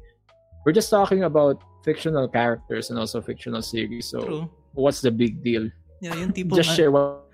we're 0.65 0.77
just 0.77 0.93
talking 0.93 1.25
about 1.25 1.59
fictional 1.83 2.29
characters 2.29 2.91
and 2.93 2.99
also 3.01 3.19
fictional 3.25 3.63
series. 3.65 4.07
So 4.13 4.21
True. 4.21 4.45
what's 4.77 5.01
the 5.01 5.11
big 5.11 5.41
deal? 5.43 5.73
Yeah, 6.05 6.15
yung 6.21 6.33
tipo 6.37 6.61
Just 6.61 6.77
share 6.77 6.93
what, 6.93 7.25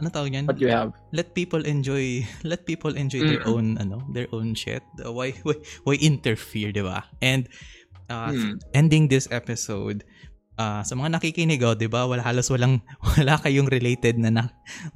ano 0.00 0.12
tawag 0.12 0.36
yan? 0.36 0.44
what 0.44 0.60
you 0.60 0.68
have. 0.68 0.92
Let 1.16 1.32
people 1.32 1.64
enjoy 1.64 2.26
let 2.44 2.68
people 2.68 2.92
enjoy 2.92 3.24
their 3.24 3.40
Mm. 3.40 3.52
own 3.56 3.66
ano, 3.80 4.04
their 4.12 4.28
own 4.36 4.52
shit. 4.52 4.84
Why 5.00 5.32
why, 5.48 5.56
why 5.88 5.96
interfere, 5.96 6.72
'di 6.76 6.84
ba? 6.84 7.08
And 7.24 7.48
uh, 8.12 8.34
Hmm. 8.34 8.58
ending 8.74 9.06
this 9.08 9.30
episode, 9.30 10.02
ah 10.60 10.84
sa 10.84 10.92
mga 10.92 11.16
nakikinig, 11.16 11.64
oh, 11.64 11.72
'di 11.72 11.88
ba? 11.88 12.04
Wala 12.04 12.20
halos 12.20 12.52
walang 12.52 12.84
wala 13.16 13.40
kayong 13.40 13.72
related 13.72 14.20
na, 14.20 14.28
na 14.28 14.44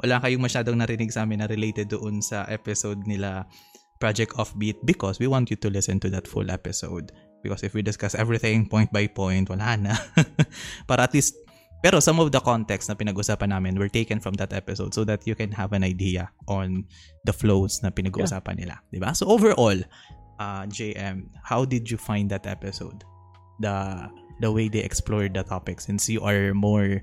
wala 0.05 0.21
kayong 0.21 0.45
masyadong 0.45 0.77
narinig 0.77 1.09
sa 1.09 1.25
amin 1.25 1.41
na 1.41 1.49
related 1.49 1.89
doon 1.89 2.21
sa 2.21 2.45
episode 2.53 3.01
nila 3.09 3.49
Project 3.97 4.37
Offbeat 4.37 4.77
because 4.85 5.17
we 5.17 5.25
want 5.25 5.49
you 5.49 5.57
to 5.57 5.73
listen 5.73 5.97
to 6.05 6.13
that 6.13 6.29
full 6.29 6.53
episode. 6.53 7.09
Because 7.41 7.65
if 7.65 7.73
we 7.73 7.81
discuss 7.81 8.13
everything 8.13 8.69
point 8.69 8.93
by 8.93 9.09
point, 9.09 9.49
wala 9.49 9.77
na. 9.81 9.97
Para 10.89 11.09
at 11.09 11.17
least 11.17 11.41
pero 11.85 12.01
some 12.01 12.17
of 12.17 12.33
the 12.33 12.41
context 12.41 12.89
na 12.89 12.97
pinag-usapan 12.97 13.53
namin 13.53 13.77
were 13.77 13.93
taken 13.93 14.17
from 14.17 14.33
that 14.41 14.57
episode 14.57 14.97
so 14.97 15.05
that 15.05 15.29
you 15.29 15.37
can 15.37 15.53
have 15.53 15.77
an 15.77 15.85
idea 15.85 16.33
on 16.49 16.81
the 17.29 17.33
flows 17.33 17.85
na 17.85 17.93
pinag-uusapan 17.93 18.57
nila, 18.57 18.81
'di 18.89 19.05
ba? 19.05 19.13
So 19.13 19.29
overall, 19.29 19.77
uh, 20.41 20.65
JM, 20.65 21.29
how 21.45 21.69
did 21.69 21.93
you 21.93 22.01
find 22.01 22.33
that 22.33 22.49
episode? 22.49 23.05
The 23.61 24.09
the 24.41 24.51
way 24.51 24.69
they 24.69 24.81
explore 24.81 25.29
the 25.29 25.43
topic 25.43 25.81
since 25.81 26.09
you 26.09 26.21
are 26.23 26.55
more 26.55 27.03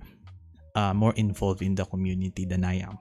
uh, 0.76 0.94
more 0.94 1.14
involved 1.16 1.62
in 1.62 1.76
the 1.76 1.86
community 1.86 2.46
than 2.46 2.64
I 2.64 2.80
am. 2.80 2.98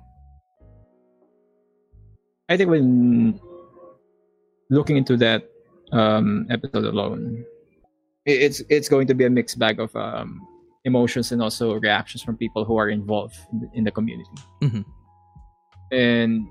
I 2.48 2.56
think 2.56 2.70
when 2.70 3.40
looking 4.70 4.96
into 4.96 5.16
that 5.18 5.46
um, 5.92 6.46
episode 6.50 6.84
alone, 6.84 7.44
it's 8.26 8.62
it's 8.68 8.88
going 8.88 9.06
to 9.06 9.14
be 9.14 9.24
a 9.24 9.30
mixed 9.30 9.58
bag 9.58 9.78
of 9.78 9.94
um, 9.94 10.40
emotions 10.84 11.32
and 11.32 11.42
also 11.42 11.74
reactions 11.74 12.22
from 12.22 12.36
people 12.36 12.64
who 12.64 12.76
are 12.76 12.88
involved 12.88 13.36
in 13.74 13.84
the, 13.84 13.90
community. 13.90 14.30
Mhm. 14.62 14.84
And 15.92 16.48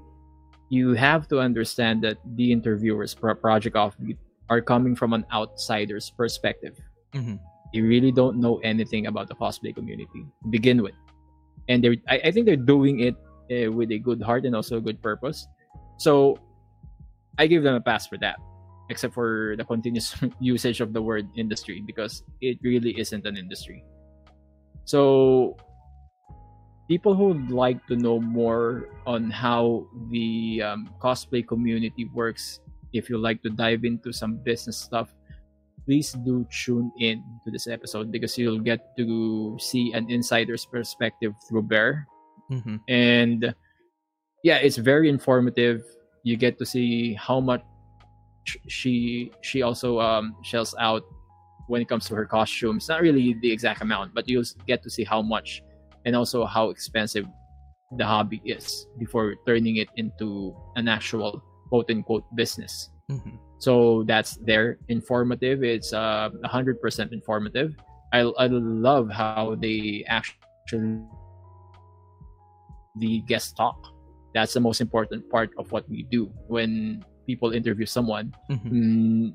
you 0.69 0.93
have 0.93 1.27
to 1.29 1.39
understand 1.39 2.03
that 2.03 2.17
the 2.35 2.51
interviewers 2.51 3.15
Project 3.15 3.75
Offbeat 3.75 4.17
are 4.49 4.61
coming 4.61 4.95
from 4.95 5.13
an 5.13 5.25
outsider's 5.33 6.09
perspective. 6.09 6.79
Mhm. 7.13 7.39
They 7.73 7.81
really 7.81 8.11
don't 8.11 8.37
know 8.37 8.57
anything 8.63 9.07
about 9.07 9.27
the 9.27 9.35
cosplay 9.35 9.75
community 9.75 10.09
to 10.13 10.47
begin 10.49 10.81
with, 10.81 10.95
and 11.67 11.83
they 11.83 12.01
I, 12.07 12.29
I 12.29 12.31
think 12.31 12.45
they're 12.45 12.57
doing 12.57 13.01
it 13.01 13.15
uh, 13.49 13.71
with 13.71 13.91
a 13.91 13.99
good 13.99 14.21
heart 14.21 14.45
and 14.45 14.55
also 14.55 14.77
a 14.77 14.81
good 14.81 15.01
purpose. 15.01 15.47
So 15.97 16.39
I 17.37 17.47
give 17.47 17.63
them 17.63 17.75
a 17.75 17.81
pass 17.81 18.07
for 18.07 18.17
that, 18.19 18.37
except 18.89 19.13
for 19.13 19.55
the 19.57 19.65
continuous 19.65 20.15
usage 20.39 20.81
of 20.81 20.93
the 20.93 21.01
word 21.01 21.27
industry 21.35 21.83
because 21.85 22.23
it 22.41 22.57
really 22.63 22.97
isn't 22.99 23.25
an 23.25 23.37
industry. 23.37 23.83
So 24.85 25.55
people 26.89 27.13
who 27.13 27.29
would 27.29 27.51
like 27.51 27.85
to 27.85 27.95
know 27.95 28.19
more 28.19 28.89
on 29.05 29.29
how 29.29 29.87
the 30.09 30.61
um, 30.65 30.89
cosplay 30.99 31.47
community 31.47 32.09
works, 32.13 32.59
if 32.91 33.09
you 33.09 33.17
like 33.17 33.43
to 33.43 33.49
dive 33.49 33.85
into 33.85 34.11
some 34.11 34.37
business 34.41 34.77
stuff, 34.77 35.13
please 35.89 36.13
do 36.21 36.45
tune 36.53 36.93
in 37.01 37.17
to 37.41 37.49
this 37.49 37.65
episode 37.65 38.11
because 38.13 38.37
you'll 38.37 38.61
get 38.61 38.93
to 38.93 39.57
see 39.57 39.89
an 39.97 40.05
insider's 40.05 40.61
perspective 40.69 41.33
through 41.49 41.65
Bear 41.65 42.05
Mhm. 42.53 42.77
and 42.85 43.39
yeah 44.45 44.61
it's 44.61 44.77
very 44.77 45.09
informative 45.09 45.81
you 46.21 46.37
get 46.37 46.61
to 46.61 46.65
see 46.65 47.17
how 47.17 47.41
much 47.41 47.65
she 48.69 49.29
she 49.41 49.61
also 49.65 49.97
um 49.99 50.37
shells 50.45 50.73
out 50.77 51.01
when 51.67 51.81
it 51.81 51.89
comes 51.89 52.05
to 52.09 52.13
her 52.13 52.25
costumes 52.25 52.85
not 52.89 53.01
really 53.01 53.33
the 53.41 53.49
exact 53.51 53.81
amount 53.81 54.13
but 54.13 54.29
you'll 54.29 54.45
get 54.69 54.81
to 54.85 54.89
see 54.89 55.03
how 55.05 55.21
much 55.21 55.61
and 56.05 56.15
also 56.15 56.45
how 56.45 56.69
expensive 56.69 57.25
the 57.97 58.05
hobby 58.05 58.41
is 58.45 58.85
before 59.01 59.33
turning 59.45 59.77
it 59.77 59.89
into 59.97 60.53
an 60.77 60.85
actual 60.87 61.41
quote 61.69 61.89
unquote 61.89 62.25
business 62.37 62.89
Mhm. 63.09 63.37
So 63.59 64.03
that's 64.07 64.39
there 64.47 64.79
informative 64.87 65.63
it's 65.63 65.91
uh 65.93 66.29
100% 66.47 66.79
informative 67.11 67.75
i 68.15 68.19
i 68.39 68.47
love 68.47 69.11
how 69.11 69.55
they 69.59 70.03
actually 70.07 71.03
the 72.97 73.21
guest 73.27 73.55
talk. 73.55 73.77
That's 74.33 74.53
the 74.53 74.59
most 74.59 74.81
important 74.81 75.29
part 75.29 75.49
of 75.57 75.71
what 75.71 75.87
we 75.89 76.03
do 76.11 76.31
when 76.47 77.03
people 77.25 77.51
interview 77.51 77.85
someone. 77.85 78.33
Mhm. 78.51 78.69
Mm, 78.69 79.25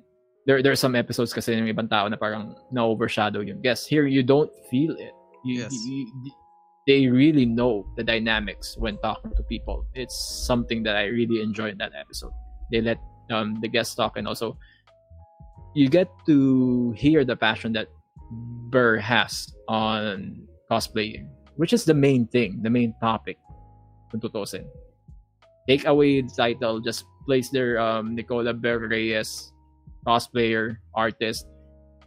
there 0.47 0.63
there 0.63 0.73
are 0.73 0.79
some 0.79 0.95
episodes 0.95 1.33
kasi 1.33 1.55
ng 1.55 1.67
ibang 1.73 1.89
tao 1.91 2.07
na 2.07 2.17
parang 2.17 2.55
na-overshadow 2.71 3.41
yung 3.43 3.63
guest. 3.63 3.89
Here, 3.89 4.07
you 4.07 4.23
don't 4.23 4.51
feel 4.71 4.93
it. 4.99 5.15
You, 5.45 5.65
Yes. 5.67 5.73
you- 5.87 6.11
you- 6.25 6.39
they 6.87 7.09
really 7.09 7.47
know 7.49 7.89
the 7.97 8.05
dynamics 8.05 8.77
when 8.77 9.01
talking 9.01 9.33
to 9.35 9.43
people. 9.49 9.89
It's 9.97 10.15
something 10.45 10.85
that 10.85 10.95
I 11.01 11.09
really 11.09 11.41
enjoy 11.41 11.73
in 11.73 11.79
that 11.81 11.97
episode. 11.97 12.33
They 12.71 12.85
let 12.85 13.01
um, 13.31 13.61
the 13.61 13.69
guest 13.69 13.97
talk 13.97 14.17
and 14.17 14.27
also 14.29 14.57
you 15.75 15.89
get 15.89 16.09
to 16.27 16.93
hear 16.97 17.25
the 17.25 17.37
passion 17.37 17.73
that 17.75 17.89
Burr 18.71 18.97
has 18.99 19.53
on 19.69 20.47
cosplaying, 20.71 21.29
which 21.57 21.73
is 21.73 21.85
the 21.85 21.95
main 21.95 22.27
thing, 22.29 22.63
the 22.63 22.71
main 22.71 22.95
topic. 23.01 23.39
Kung 24.11 24.21
tutusin. 24.21 24.65
Take 25.69 25.87
away 25.87 26.23
the 26.23 26.31
title, 26.31 26.79
just 26.79 27.05
place 27.27 27.51
their 27.51 27.81
um, 27.81 28.15
Nicola 28.15 28.55
Burr 28.55 28.87
Reyes 28.87 29.51
cosplayer, 30.07 30.77
artist, 30.95 31.47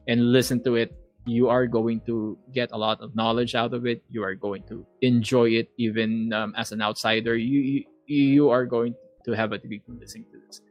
and 0.08 0.32
listen 0.32 0.64
to 0.64 0.76
it. 0.76 0.94
You 1.26 1.50
are 1.50 1.68
going 1.68 2.00
to 2.08 2.38
get 2.54 2.70
a 2.72 2.78
lot 2.78 3.02
of 3.02 3.16
knowledge 3.16 3.56
out 3.56 3.74
of 3.74 3.86
it. 3.86 4.02
You 4.08 4.24
are 4.24 4.36
going 4.36 4.64
to 4.70 4.86
enjoy 5.02 5.50
it, 5.60 5.68
even 5.78 6.32
um, 6.32 6.56
as 6.56 6.72
an 6.72 6.82
outsider. 6.82 7.36
You, 7.36 7.60
you 7.60 7.84
you 8.08 8.50
are 8.50 8.66
going 8.66 8.96
to 9.26 9.36
have 9.36 9.52
a 9.52 9.58
degree 9.58 9.84
from 9.84 10.00
listening 10.00 10.32
to 10.32 10.40
this. 10.48 10.62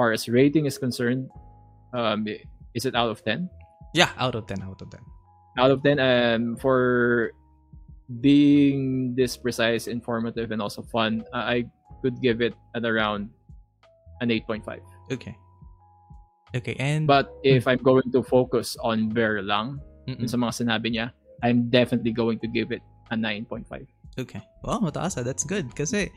As 0.00 0.08
far 0.08 0.12
as 0.16 0.32
rating 0.32 0.64
is 0.64 0.80
concerned, 0.80 1.28
um, 1.92 2.24
is 2.72 2.88
it 2.88 2.96
out 2.96 3.12
of 3.12 3.20
ten? 3.20 3.52
Yeah, 3.92 4.08
out 4.16 4.32
of 4.32 4.46
10, 4.48 4.62
out 4.64 4.80
of 4.80 4.88
10. 4.88 5.00
out 5.58 5.70
of 5.70 5.82
10 5.82 5.98
um 5.98 6.56
for 6.56 7.34
being 8.22 9.12
this 9.18 9.36
precise 9.36 9.90
informative 9.90 10.54
and 10.54 10.62
also 10.62 10.80
fun 10.80 11.26
uh, 11.34 11.42
i 11.42 11.66
could 12.00 12.22
give 12.22 12.40
it 12.40 12.54
at 12.78 12.86
around 12.86 13.28
an 14.22 14.30
8.5 14.30 14.78
Okay. 15.10 15.34
Okay, 16.54 16.76
and... 16.78 17.06
but 17.06 17.34
if 17.42 17.66
i'm 17.66 17.82
going 17.82 18.06
to 18.14 18.22
focus 18.22 18.78
on 18.80 19.10
lang 19.10 19.82
Mm-mm. 20.06 20.24
sa 20.30 20.38
mga 20.38 20.52
sinabi 20.64 20.94
niya 20.94 21.10
i'm 21.42 21.66
definitely 21.68 22.14
going 22.14 22.38
to 22.38 22.46
give 22.46 22.70
it 22.70 22.80
a 23.10 23.18
9.5 23.18 23.66
Okay. 24.18 24.42
Well, 24.66 24.82
mataas 24.82 25.16
ah. 25.16 25.22
That's 25.22 25.46
good. 25.46 25.70
Kasi 25.72 26.10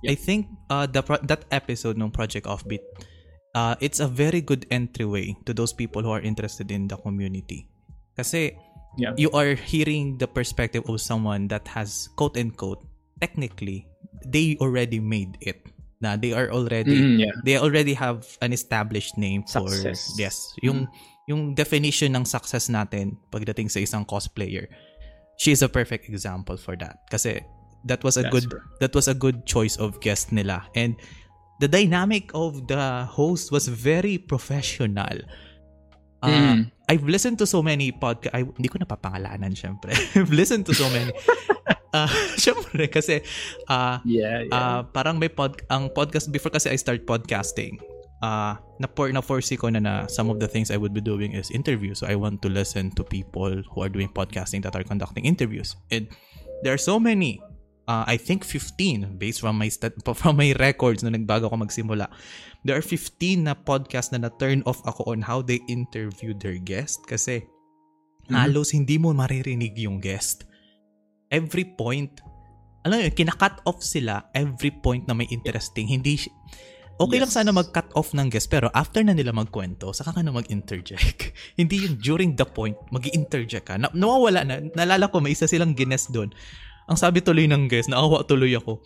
Yeah. 0.00 0.12
I 0.12 0.14
think 0.16 0.48
uh, 0.72 0.86
the 0.88 1.02
pro- 1.04 1.20
that 1.28 1.44
episode 1.52 2.00
ng 2.00 2.08
Project 2.08 2.48
Offbeat, 2.48 2.80
uh, 3.54 3.74
it's 3.80 4.00
a 4.00 4.08
very 4.08 4.40
good 4.40 4.66
entryway 4.70 5.34
to 5.46 5.52
those 5.52 5.72
people 5.72 6.02
who 6.02 6.10
are 6.10 6.20
interested 6.20 6.70
in 6.70 6.88
the 6.88 6.96
community. 6.96 7.66
Kasi 8.16 8.54
Yeah. 8.98 9.14
you 9.14 9.30
are 9.30 9.54
hearing 9.54 10.18
the 10.18 10.26
perspective 10.26 10.82
of 10.90 10.98
someone 10.98 11.46
that 11.46 11.70
has 11.78 12.10
quote 12.18 12.34
unquote 12.34 12.82
technically 13.22 13.86
they 14.26 14.58
already 14.58 14.98
made 14.98 15.38
it. 15.40 15.62
Na 16.02 16.16
they 16.18 16.32
are 16.34 16.50
already 16.50 16.96
Mhm, 16.98 17.22
yeah 17.22 17.34
they 17.46 17.54
already 17.60 17.92
have 17.94 18.24
an 18.42 18.50
established 18.50 19.14
name 19.20 19.44
for 19.46 19.68
Success. 19.70 20.16
yes 20.18 20.36
yung 20.58 20.88
yung 21.30 21.52
definition 21.54 22.16
ng 22.18 22.24
success 22.26 22.66
natin 22.66 23.14
pagdating 23.30 23.68
sa 23.70 23.78
isang 23.78 24.02
cosplayer 24.08 24.64
she 25.38 25.52
is 25.54 25.60
a 25.62 25.68
perfect 25.70 26.08
example 26.10 26.56
for 26.58 26.72
that 26.74 27.04
kasi 27.12 27.44
that 27.86 28.00
was 28.02 28.16
a 28.18 28.24
That's 28.26 28.32
good 28.32 28.46
true. 28.50 28.64
that 28.82 28.90
was 28.96 29.06
a 29.06 29.14
good 29.14 29.44
choice 29.46 29.76
of 29.76 30.00
guest 30.02 30.32
nila 30.32 30.64
and 30.74 30.96
the 31.60 31.68
dynamic 31.68 32.32
of 32.32 32.66
the 32.66 33.04
host 33.06 33.52
was 33.52 33.68
very 33.68 34.16
professional 34.16 35.20
uh, 36.24 36.28
Mm. 36.28 36.68
I've 36.88 37.06
listened 37.08 37.38
to 37.40 37.46
so 37.48 37.62
many 37.62 37.92
podcast 37.92 38.34
I, 38.36 38.44
hindi 38.44 38.68
ko 38.68 38.76
napapangalanan 38.80 39.56
syempre 39.56 39.92
I've 40.16 40.32
listened 40.32 40.66
to 40.68 40.74
so 40.76 40.88
many 40.92 41.12
uh, 41.96 42.10
syempre 42.36 42.90
kasi 42.90 43.22
uh, 43.68 43.98
yeah 44.04 44.44
yeah 44.46 44.52
Ah, 44.52 44.80
parang 44.84 45.18
may 45.18 45.30
pod 45.30 45.58
ang 45.70 45.90
podcast 45.90 46.30
before 46.30 46.52
kasi 46.52 46.70
I 46.70 46.78
start 46.78 47.06
podcasting. 47.06 47.78
Ah, 48.20 48.60
na 48.76 48.84
for 48.84 49.08
na 49.08 49.24
foresee 49.24 49.56
ko 49.56 49.72
na 49.72 49.80
na 49.80 50.04
some 50.12 50.28
of 50.28 50.36
the 50.44 50.48
things 50.48 50.68
I 50.68 50.76
would 50.76 50.92
be 50.92 51.00
doing 51.00 51.32
is 51.32 51.48
interviews. 51.48 52.04
So 52.04 52.06
I 52.06 52.20
want 52.20 52.44
to 52.44 52.52
listen 52.52 52.92
to 53.00 53.02
people 53.02 53.64
who 53.72 53.78
are 53.80 53.88
doing 53.88 54.12
podcasting 54.12 54.60
that 54.68 54.76
are 54.76 54.84
conducting 54.84 55.24
interviews. 55.24 55.72
And 55.88 56.04
there 56.60 56.76
are 56.76 56.82
so 56.82 57.00
many 57.00 57.40
uh, 57.90 58.06
I 58.06 58.14
think 58.14 58.46
15 58.46 59.18
based 59.18 59.42
from 59.42 59.58
my 59.58 59.66
stat- 59.66 59.98
from 60.22 60.38
my 60.38 60.54
records 60.54 61.02
na 61.02 61.10
nagbago 61.10 61.50
ako 61.50 61.66
magsimula. 61.66 62.06
There 62.62 62.78
are 62.78 62.84
15 62.86 63.42
na 63.42 63.58
podcast 63.58 64.14
na 64.14 64.22
na-turn 64.22 64.62
off 64.62 64.78
ako 64.86 65.10
on 65.10 65.26
how 65.26 65.42
they 65.42 65.58
interview 65.66 66.30
their 66.32 66.62
guest 66.62 67.02
kasi 67.04 67.42
Mhm. 68.30 68.36
halos 68.38 68.70
hindi 68.70 68.94
mo 68.94 69.10
maririnig 69.10 69.74
yung 69.74 69.98
guest. 69.98 70.46
Every 71.34 71.66
point 71.66 72.22
alam 72.80 72.96
mo 72.96 73.04
yun, 73.04 73.12
kina-cut 73.12 73.60
off 73.68 73.84
sila 73.84 74.32
every 74.32 74.72
point 74.72 75.04
na 75.04 75.12
may 75.12 75.28
interesting. 75.28 75.84
Hindi, 75.84 76.16
okay 76.96 77.20
lang 77.20 77.28
Yes. 77.28 77.36
sana 77.36 77.52
mag-cut 77.52 77.92
off 77.92 78.16
ng 78.16 78.32
guest, 78.32 78.48
pero 78.48 78.72
after 78.72 79.04
na 79.04 79.12
nila 79.12 79.36
magkwento, 79.36 79.92
saka 79.92 80.16
ka 80.16 80.24
na 80.24 80.32
mag-interject. 80.32 81.28
Hindi 81.60 81.84
yung 81.84 82.00
during 82.00 82.40
the 82.40 82.48
point, 82.48 82.80
mag 82.88 83.04
interject 83.12 83.68
ka. 83.68 83.76
Na, 83.76 83.92
nawawala 83.92 84.48
na. 84.48 84.64
Nalala 84.72 85.12
ko, 85.12 85.20
may 85.20 85.36
isa 85.36 85.44
silang 85.44 85.76
gines 85.76 86.08
doon. 86.08 86.32
Ang 86.90 86.98
sabi 86.98 87.22
tuloy 87.22 87.46
ng 87.46 87.70
guest, 87.70 87.86
naawa 87.86 88.26
tuloy 88.26 88.50
ako. 88.58 88.82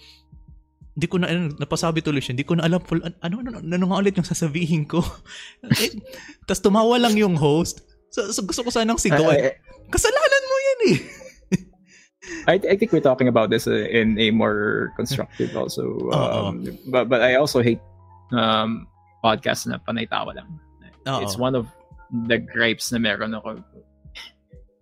Hindi 0.95 1.07
ko 1.09 1.17
na, 1.19 1.27
ano, 1.33 1.51
napasabi 1.57 2.05
tuloy 2.05 2.21
siya, 2.21 2.37
hindi 2.37 2.47
ko 2.47 2.55
na 2.55 2.69
alam, 2.69 2.79
full, 2.85 3.01
ano, 3.01 3.17
ano, 3.25 3.37
ano, 3.41 3.59
ano 3.65 3.85
nga 3.89 3.99
ulit 3.99 4.15
yung 4.15 4.29
sasabihin 4.29 4.85
ko. 4.85 5.01
eh, 5.83 5.91
Tapos 6.45 6.61
tumawa 6.61 7.01
lang 7.01 7.17
yung 7.17 7.35
host. 7.35 7.83
So, 8.15 8.31
so 8.31 8.45
gusto 8.47 8.63
ko 8.63 8.71
sanang 8.71 9.01
sigawan. 9.01 9.35
I, 9.35 9.51
I, 9.51 9.53
Kasalanan 9.91 10.45
mo 10.47 10.57
yan 10.61 10.81
eh. 10.87 10.99
I, 12.53 12.55
I 12.63 12.75
think 12.77 12.93
we're 12.93 13.05
talking 13.05 13.27
about 13.27 13.51
this 13.51 13.67
uh, 13.67 13.89
in 13.91 14.21
a 14.21 14.31
more 14.31 14.93
constructive 14.97 15.57
also. 15.57 15.99
Um, 16.15 16.79
but 16.89 17.09
but 17.09 17.21
I 17.21 17.35
also 17.41 17.61
hate 17.61 17.81
um, 18.33 18.87
podcasts 19.25 19.67
na 19.67 19.81
panay 19.83 20.07
tawa 20.07 20.37
lang. 20.37 20.49
Oo. 21.09 21.21
It's 21.21 21.37
one 21.37 21.57
of 21.57 21.69
the 22.29 22.39
gripes 22.39 22.93
na 22.93 23.01
meron 23.01 23.35
ako. 23.35 23.61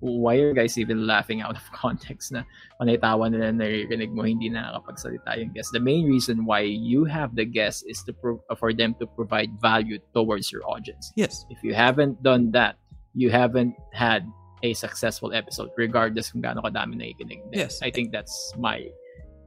Why 0.03 0.34
are 0.42 0.50
you 0.50 0.55
guys 0.59 0.74
even 0.82 1.07
laughing 1.07 1.46
out 1.46 1.55
of 1.55 1.62
context 1.78 2.34
na 2.34 2.42
panay 2.82 2.98
tawa 2.98 3.30
nila 3.30 3.55
naririnig 3.55 4.11
mo 4.11 4.26
hindi 4.26 4.50
nakakapagsalita 4.50 5.38
yung 5.38 5.55
guest? 5.55 5.70
The 5.70 5.78
main 5.78 6.11
reason 6.11 6.42
why 6.42 6.66
you 6.66 7.07
have 7.07 7.38
the 7.38 7.46
guest 7.46 7.86
is 7.86 8.03
to 8.05 8.12
pro- 8.12 8.42
for 8.59 8.74
them 8.74 8.98
to 8.98 9.07
provide 9.07 9.55
value 9.62 10.03
towards 10.11 10.50
your 10.50 10.66
audience. 10.66 11.14
Yes. 11.14 11.46
If 11.55 11.62
you 11.62 11.70
haven't 11.78 12.18
done 12.26 12.50
that, 12.59 12.82
you 13.14 13.30
haven't 13.30 13.78
had 13.94 14.26
a 14.66 14.74
successful 14.74 15.30
episode 15.30 15.70
regardless 15.78 16.34
kung 16.34 16.42
gaano 16.42 16.66
kadami 16.66 16.98
nakikinig. 16.98 17.38
Yes. 17.55 17.78
I 17.78 17.94
think 17.94 18.11
that's 18.11 18.55
my 18.59 18.90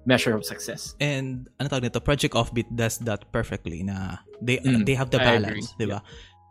measure 0.08 0.36
of 0.36 0.46
success. 0.48 0.96
And 1.04 1.52
ano 1.60 1.68
tawag 1.68 1.92
nito, 1.92 2.00
Project 2.00 2.32
Offbeat 2.32 2.72
does 2.72 3.04
that 3.04 3.28
perfectly 3.36 3.84
na 3.84 4.24
they 4.40 4.64
Mm, 4.64 4.88
they 4.88 4.96
have 4.96 5.12
the 5.12 5.20
balance. 5.20 5.76
'di 5.76 5.92
ba? 5.92 6.00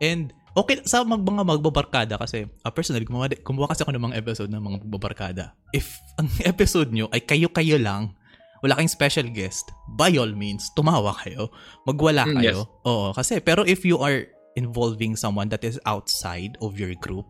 And 0.03 0.29
okay 0.55 0.79
sa 0.87 1.03
mag, 1.03 1.19
mga 1.19 1.43
magbabarkada 1.43 2.15
kasi 2.15 2.47
uh, 2.63 2.71
personally 2.71 3.03
gumawa, 3.03 3.27
gumawa 3.43 3.67
kasi 3.69 3.83
ako 3.83 3.91
ng 3.91 4.05
mga 4.11 4.17
episode 4.23 4.49
ng 4.49 4.63
mga 4.63 4.77
magbabarkada. 4.87 5.43
If 5.75 5.91
ang 6.15 6.31
episode 6.51 6.95
nyo 6.95 7.11
ay 7.11 7.21
kayo-kayo 7.27 7.75
lang, 7.75 8.15
wala 8.63 8.79
kayong 8.79 8.95
special 8.95 9.27
guest, 9.29 9.69
by 9.99 10.15
all 10.15 10.31
means, 10.31 10.71
tumawa 10.73 11.13
kayo. 11.21 11.51
Magwala 11.83 12.25
Mm, 12.25 12.35
kayo. 12.39 12.57
Oo, 12.87 13.11
kasi 13.13 13.43
pero 13.43 13.67
if 13.67 13.83
you 13.83 13.99
are 13.99 14.25
involving 14.55 15.19
someone 15.19 15.51
that 15.51 15.61
is 15.67 15.75
outside 15.83 16.55
of 16.63 16.79
your 16.79 16.95
group, 16.97 17.27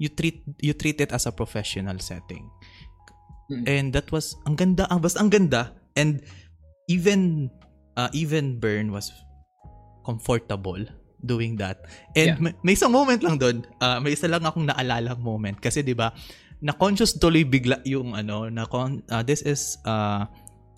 you 0.00 0.08
treat 0.08 0.42
you 0.64 0.72
treat 0.72 0.98
it 0.98 1.12
as 1.12 1.28
a 1.28 1.32
professional 1.36 2.00
setting. 2.00 2.48
Mm. 3.52 3.64
And 3.68 3.86
that 3.92 4.08
was 4.08 4.32
ang 4.48 4.56
ganda, 4.56 4.88
ang 4.88 5.04
basta 5.04 5.20
ang 5.20 5.28
ganda 5.28 5.76
and 6.00 6.24
even 6.88 7.52
uh, 8.00 8.08
even 8.16 8.56
Burn 8.56 8.88
was 8.88 9.12
comfortable 10.02 10.80
doing 11.24 11.56
that. 11.56 11.88
And 12.12 12.36
Yeah. 12.36 12.40
may, 12.40 12.52
may 12.60 12.72
isang 12.76 12.92
moment 12.92 13.24
lang 13.24 13.40
doon, 13.40 13.64
uh, 13.80 13.98
may 13.98 14.12
isa 14.12 14.28
lang 14.28 14.44
akong 14.44 14.68
naalala 14.68 15.16
moment 15.16 15.56
kasi 15.58 15.80
'di 15.80 15.96
ba, 15.96 16.12
na 16.60 16.72
conscious 16.72 17.16
tuloy 17.16 17.44
bigla 17.44 17.80
yung 17.84 18.12
ano, 18.12 18.48
na 18.48 18.64
con- 18.64 19.04
uh, 19.08 19.24
this 19.24 19.44
is 19.44 19.76
uh, 19.84 20.24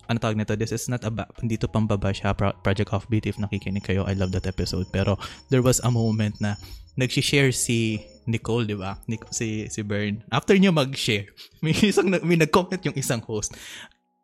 ano 0.07 0.17
tawag 0.23 0.39
nito, 0.39 0.55
this 0.55 0.71
is 0.71 0.87
not 0.87 1.03
about, 1.03 1.27
hindi 1.43 1.59
to 1.59 1.67
pambaba 1.67 2.15
siya, 2.15 2.31
Pro- 2.31 2.55
Project 2.63 2.95
Offbeat, 2.95 3.27
if 3.27 3.35
nakikinig 3.35 3.83
kayo, 3.83 4.07
I 4.07 4.15
love 4.15 4.31
that 4.31 4.47
episode. 4.47 4.87
Pero 4.89 5.19
there 5.51 5.59
was 5.59 5.83
a 5.83 5.91
moment 5.91 6.39
na 6.39 6.55
nag-share 6.95 7.51
si 7.51 8.01
Nicole, 8.23 8.63
di 8.67 8.75
ba? 8.79 8.95
Si, 9.35 9.67
si 9.67 9.83
Bern. 9.83 10.23
After 10.31 10.55
niya 10.55 10.71
mag-share, 10.71 11.27
may 11.63 11.75
isang, 11.75 12.07
may 12.23 12.39
nag-comment 12.39 12.79
yung 12.87 12.95
isang 12.95 13.19
host. 13.19 13.51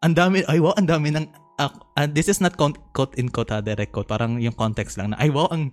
Ang 0.04 0.16
dami, 0.16 0.44
ay 0.48 0.60
wow, 0.64 0.76
ang 0.80 0.88
dami 0.88 1.12
ng, 1.12 1.28
ah, 1.60 1.72
ah, 2.00 2.08
this 2.08 2.32
is 2.32 2.40
not 2.40 2.56
con- 2.56 2.80
quote 2.96 3.16
in 3.20 3.28
quote, 3.28 3.52
ah, 3.52 3.60
direct 3.60 3.92
quote, 3.92 4.08
parang 4.08 4.40
yung 4.40 4.56
context 4.56 4.96
lang 4.96 5.12
na, 5.12 5.20
ay 5.20 5.32
wow, 5.32 5.52
ang, 5.52 5.72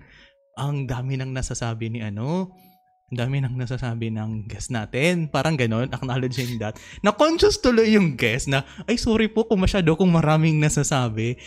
ang 0.61 0.85
dami 0.85 1.17
nang 1.17 1.33
nasasabi 1.33 1.89
ni 1.89 2.05
ano, 2.05 2.53
ang 3.11 3.17
dami 3.17 3.41
nang 3.41 3.57
nasasabi 3.57 4.13
ng 4.13 4.47
guest 4.47 4.71
natin. 4.71 5.27
Parang 5.33 5.57
ganon, 5.57 5.89
acknowledging 5.91 6.61
that. 6.61 6.77
Na-conscious 7.03 7.59
tuloy 7.59 7.97
yung 7.97 8.15
guest 8.15 8.47
na, 8.47 8.63
ay 8.87 9.01
sorry 9.01 9.27
po 9.27 9.49
kung 9.49 9.65
masyado 9.65 9.97
kung 9.97 10.13
maraming 10.13 10.61
nasasabi. 10.61 11.41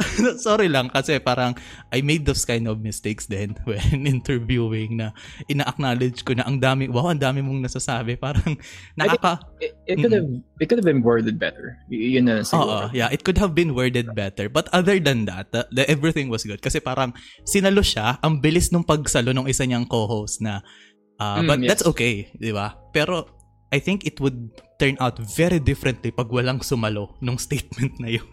sorry 0.44 0.68
lang 0.68 0.88
kasi 0.88 1.20
parang 1.20 1.54
I 1.92 2.00
made 2.00 2.24
those 2.24 2.44
kind 2.44 2.66
of 2.66 2.80
mistakes 2.80 3.26
then 3.28 3.56
when 3.68 4.08
interviewing 4.08 4.98
na 5.00 5.12
ina-acknowledge 5.46 6.24
ko 6.24 6.32
na 6.34 6.44
ang 6.48 6.60
dami, 6.60 6.88
wow, 6.88 7.12
ang 7.12 7.20
dami 7.20 7.44
mong 7.44 7.68
nasasabi. 7.68 8.16
Parang 8.16 8.56
nakaka... 8.96 9.44
It, 9.60 9.76
it 9.86 9.96
could 10.00 10.12
have 10.12 10.28
it 10.60 10.66
could 10.68 10.78
have 10.80 10.88
been 10.88 11.04
worded 11.04 11.36
better. 11.36 11.76
Y- 11.92 12.16
yun 12.16 12.28
na 12.28 12.40
Oo, 12.40 12.48
siguro. 12.48 12.88
yeah, 12.96 13.08
it 13.12 13.22
could 13.24 13.36
have 13.36 13.52
been 13.52 13.76
worded 13.76 14.12
better. 14.16 14.48
But 14.48 14.68
other 14.72 14.98
than 15.00 15.24
that, 15.28 15.52
the, 15.52 15.68
the 15.72 15.84
everything 15.88 16.28
was 16.28 16.44
good. 16.44 16.60
Kasi 16.62 16.80
parang 16.80 17.12
sinalo 17.44 17.84
siya, 17.84 18.18
ang 18.24 18.40
bilis 18.40 18.72
nung 18.72 18.84
pagsalo 18.84 19.32
ng 19.36 19.48
isa 19.48 19.64
niyang 19.64 19.88
co-host 19.88 20.40
na, 20.40 20.64
uh, 21.20 21.40
Mm, 21.40 21.46
but 21.46 21.58
yes. 21.60 21.68
that's 21.68 21.86
okay, 21.86 22.32
di 22.36 22.50
ba? 22.50 22.76
Pero 22.96 23.39
I 23.70 23.78
think 23.78 24.06
it 24.06 24.18
would 24.20 24.50
turn 24.78 24.98
out 24.98 25.18
very 25.18 25.62
differently 25.62 26.10
pag 26.10 26.26
walang 26.26 26.60
sumalo 26.60 27.14
nung 27.22 27.38
statement 27.46 27.98
na 28.02 28.18
yun. 28.18 28.26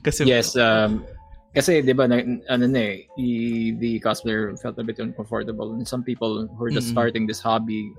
kasi 0.00 0.24
Yes, 0.24 0.56
um, 0.56 1.04
kasi 1.52 1.84
'di 1.84 1.92
ba 1.92 2.08
na, 2.08 2.24
ano 2.48 2.64
na 2.64 2.96
eh, 2.96 3.76
the 3.76 4.00
cosplayer 4.00 4.56
felt 4.56 4.80
a 4.80 4.84
bit 4.84 4.96
uncomfortable 4.96 5.76
and 5.76 5.84
some 5.84 6.00
people 6.00 6.48
who 6.48 6.60
are 6.64 6.72
just 6.72 6.88
Mm-mm. 6.88 6.96
starting 6.96 7.28
this 7.28 7.44
hobby, 7.44 7.92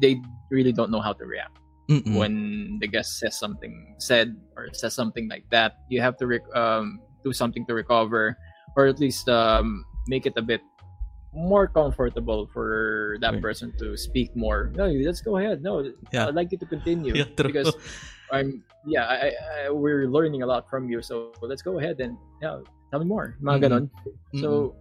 they 0.00 0.16
really 0.48 0.72
don't 0.72 0.88
know 0.88 1.04
how 1.04 1.12
to 1.12 1.28
react 1.28 1.60
Mm-mm. 1.92 2.16
when 2.16 2.32
the 2.80 2.88
guest 2.88 3.20
says 3.20 3.36
something 3.36 3.94
said 4.00 4.32
or 4.56 4.72
says 4.72 4.96
something 4.96 5.28
like 5.28 5.44
that. 5.52 5.84
You 5.92 6.00
have 6.00 6.16
to 6.18 6.26
rec- 6.26 6.52
um, 6.56 7.04
do 7.20 7.36
something 7.36 7.68
to 7.68 7.76
recover 7.76 8.40
or 8.72 8.88
at 8.88 8.96
least 8.96 9.28
um, 9.28 9.84
make 10.08 10.24
it 10.24 10.32
a 10.36 10.42
bit 10.42 10.64
more 11.36 11.68
comfortable 11.68 12.48
for 12.48 13.16
that 13.20 13.36
Right. 13.36 13.42
person 13.44 13.68
to 13.78 13.92
speak 13.96 14.32
more. 14.34 14.72
No, 14.74 14.88
let's 14.88 15.20
go 15.20 15.36
ahead. 15.36 15.60
No, 15.62 15.84
Yeah. 16.10 16.26
I'd 16.28 16.34
like 16.34 16.48
you 16.50 16.58
to 16.58 16.66
continue 16.66 17.12
Yeah, 17.20 17.28
because 17.36 17.76
I'm 18.32 18.64
yeah, 18.88 19.04
I, 19.06 19.36
I, 19.36 19.70
we're 19.70 20.08
learning 20.08 20.40
a 20.42 20.48
lot 20.48 20.64
from 20.72 20.88
you. 20.88 21.04
So 21.04 21.36
let's 21.44 21.60
go 21.62 21.78
ahead 21.78 22.00
and 22.00 22.16
yeah, 22.40 22.64
tell 22.90 22.98
me 22.98 23.06
more. 23.06 23.36
Mga 23.44 23.56
Mhm. 23.60 23.62
ganon. 23.62 23.84
So 24.40 24.74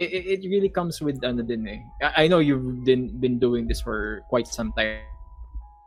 it, 0.00 0.40
it 0.40 0.48
really 0.48 0.72
comes 0.72 1.00
with 1.04 1.20
ano 1.22 1.44
din 1.44 1.68
eh. 1.68 1.80
I, 2.00 2.24
I 2.24 2.28
know 2.28 2.40
you've 2.40 2.84
been 2.88 3.12
been 3.20 3.36
doing 3.38 3.68
this 3.68 3.80
for 3.84 4.24
quite 4.32 4.48
some 4.48 4.72
time 4.74 5.04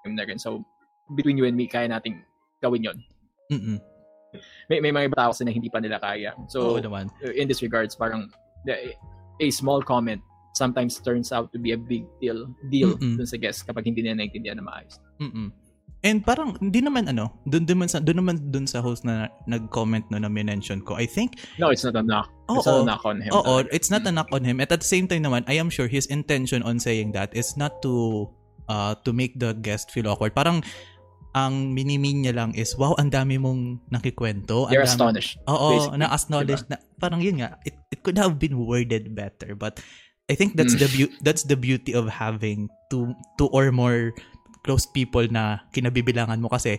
na 0.06 0.24
rin. 0.24 0.38
So 0.38 0.62
between 1.18 1.36
you 1.38 1.50
and 1.50 1.58
me, 1.58 1.66
kaya 1.66 1.90
nating 1.90 2.22
gawin 2.62 2.86
yon. 2.86 2.98
Mm-mm. 3.50 3.82
May, 4.70 4.78
may 4.80 4.94
mga 4.94 5.18
tao 5.18 5.34
kasi 5.34 5.42
na 5.42 5.50
hindi 5.52 5.74
pa 5.74 5.82
nila 5.82 5.98
kaya. 5.98 6.38
So 6.54 6.78
naman. 6.78 7.10
in 7.34 7.50
this 7.50 7.66
regards, 7.66 7.98
parang 7.98 8.30
the- 8.70 8.94
a 9.40 9.48
small 9.50 9.82
comment 9.82 10.22
sometimes 10.54 11.00
turns 11.00 11.32
out 11.32 11.52
to 11.56 11.60
be 11.60 11.72
a 11.72 11.80
big 11.80 12.04
deal 12.20 12.50
deal 12.68 12.96
Mm-mm. 13.00 13.16
dun 13.16 13.28
sa 13.28 13.38
guest 13.40 13.64
kapag 13.64 13.88
hindi 13.88 14.04
nila 14.04 14.20
naintindihan 14.20 14.60
na 14.60 14.66
maayos. 14.66 15.00
Mm-mm. 15.24 15.50
And 16.00 16.24
parang 16.24 16.56
hindi 16.64 16.80
naman 16.80 17.12
ano, 17.12 17.28
doon 17.44 17.68
naman 17.68 17.92
sa 17.92 18.00
doon 18.00 18.24
naman 18.24 18.36
doon 18.56 18.64
sa 18.64 18.80
host 18.80 19.04
na 19.04 19.28
nag-comment 19.52 20.08
no 20.08 20.16
na 20.16 20.32
mention 20.32 20.80
ko. 20.80 20.96
I 20.96 21.04
think 21.04 21.44
No, 21.60 21.76
it's 21.76 21.84
not 21.84 22.00
a 22.00 22.04
knock. 22.04 22.32
Oo. 22.48 22.56
it's 22.56 22.68
not 22.72 22.80
a 22.80 22.88
knock 22.88 23.04
on 23.04 23.18
him. 23.20 23.32
Oo, 23.36 23.44
talaga. 23.44 23.76
it's 23.76 23.92
not 23.92 24.04
a 24.08 24.12
knock 24.16 24.32
on 24.32 24.44
him. 24.48 24.64
At 24.64 24.72
at 24.72 24.80
the 24.80 24.88
same 24.88 25.12
time 25.12 25.28
naman, 25.28 25.44
I 25.52 25.60
am 25.60 25.68
sure 25.68 25.92
his 25.92 26.08
intention 26.08 26.64
on 26.64 26.80
saying 26.80 27.12
that 27.20 27.36
is 27.36 27.60
not 27.60 27.84
to 27.84 28.28
uh 28.72 28.96
to 29.04 29.12
make 29.12 29.36
the 29.44 29.52
guest 29.60 29.92
feel 29.92 30.08
awkward. 30.08 30.32
Parang 30.32 30.64
ang 31.40 31.72
minimin 31.72 32.28
niya 32.28 32.36
lang 32.36 32.52
is, 32.52 32.76
wow, 32.76 32.92
ang 33.00 33.08
dami 33.08 33.40
mong 33.40 33.88
nakikwento. 33.88 34.68
ang 34.68 34.72
They're 34.76 34.84
dami- 34.84 34.92
astonished. 34.92 35.40
Oo, 35.48 35.68
basically, 35.72 36.00
na-acknowledge 36.04 36.64
na, 36.68 36.78
parang 36.98 37.24
yun 37.24 37.40
nga, 37.40 37.56
it, 37.64 37.80
it 37.90 38.04
could 38.04 38.20
have 38.20 38.36
been 38.36 38.60
worded 38.60 39.16
better. 39.16 39.56
But 39.56 39.80
I 40.28 40.36
think 40.36 40.54
that's 40.54 40.76
Mm. 40.76 40.82
the 40.82 40.90
beau- 40.92 41.16
that's 41.24 41.44
the 41.44 41.58
beauty 41.58 41.96
of 41.98 42.06
having 42.06 42.70
two 42.92 43.16
two 43.40 43.50
or 43.50 43.74
more 43.74 44.14
close 44.62 44.86
people 44.86 45.26
na 45.26 45.64
kinabibilangan 45.74 46.38
mo 46.38 46.52
kasi 46.52 46.78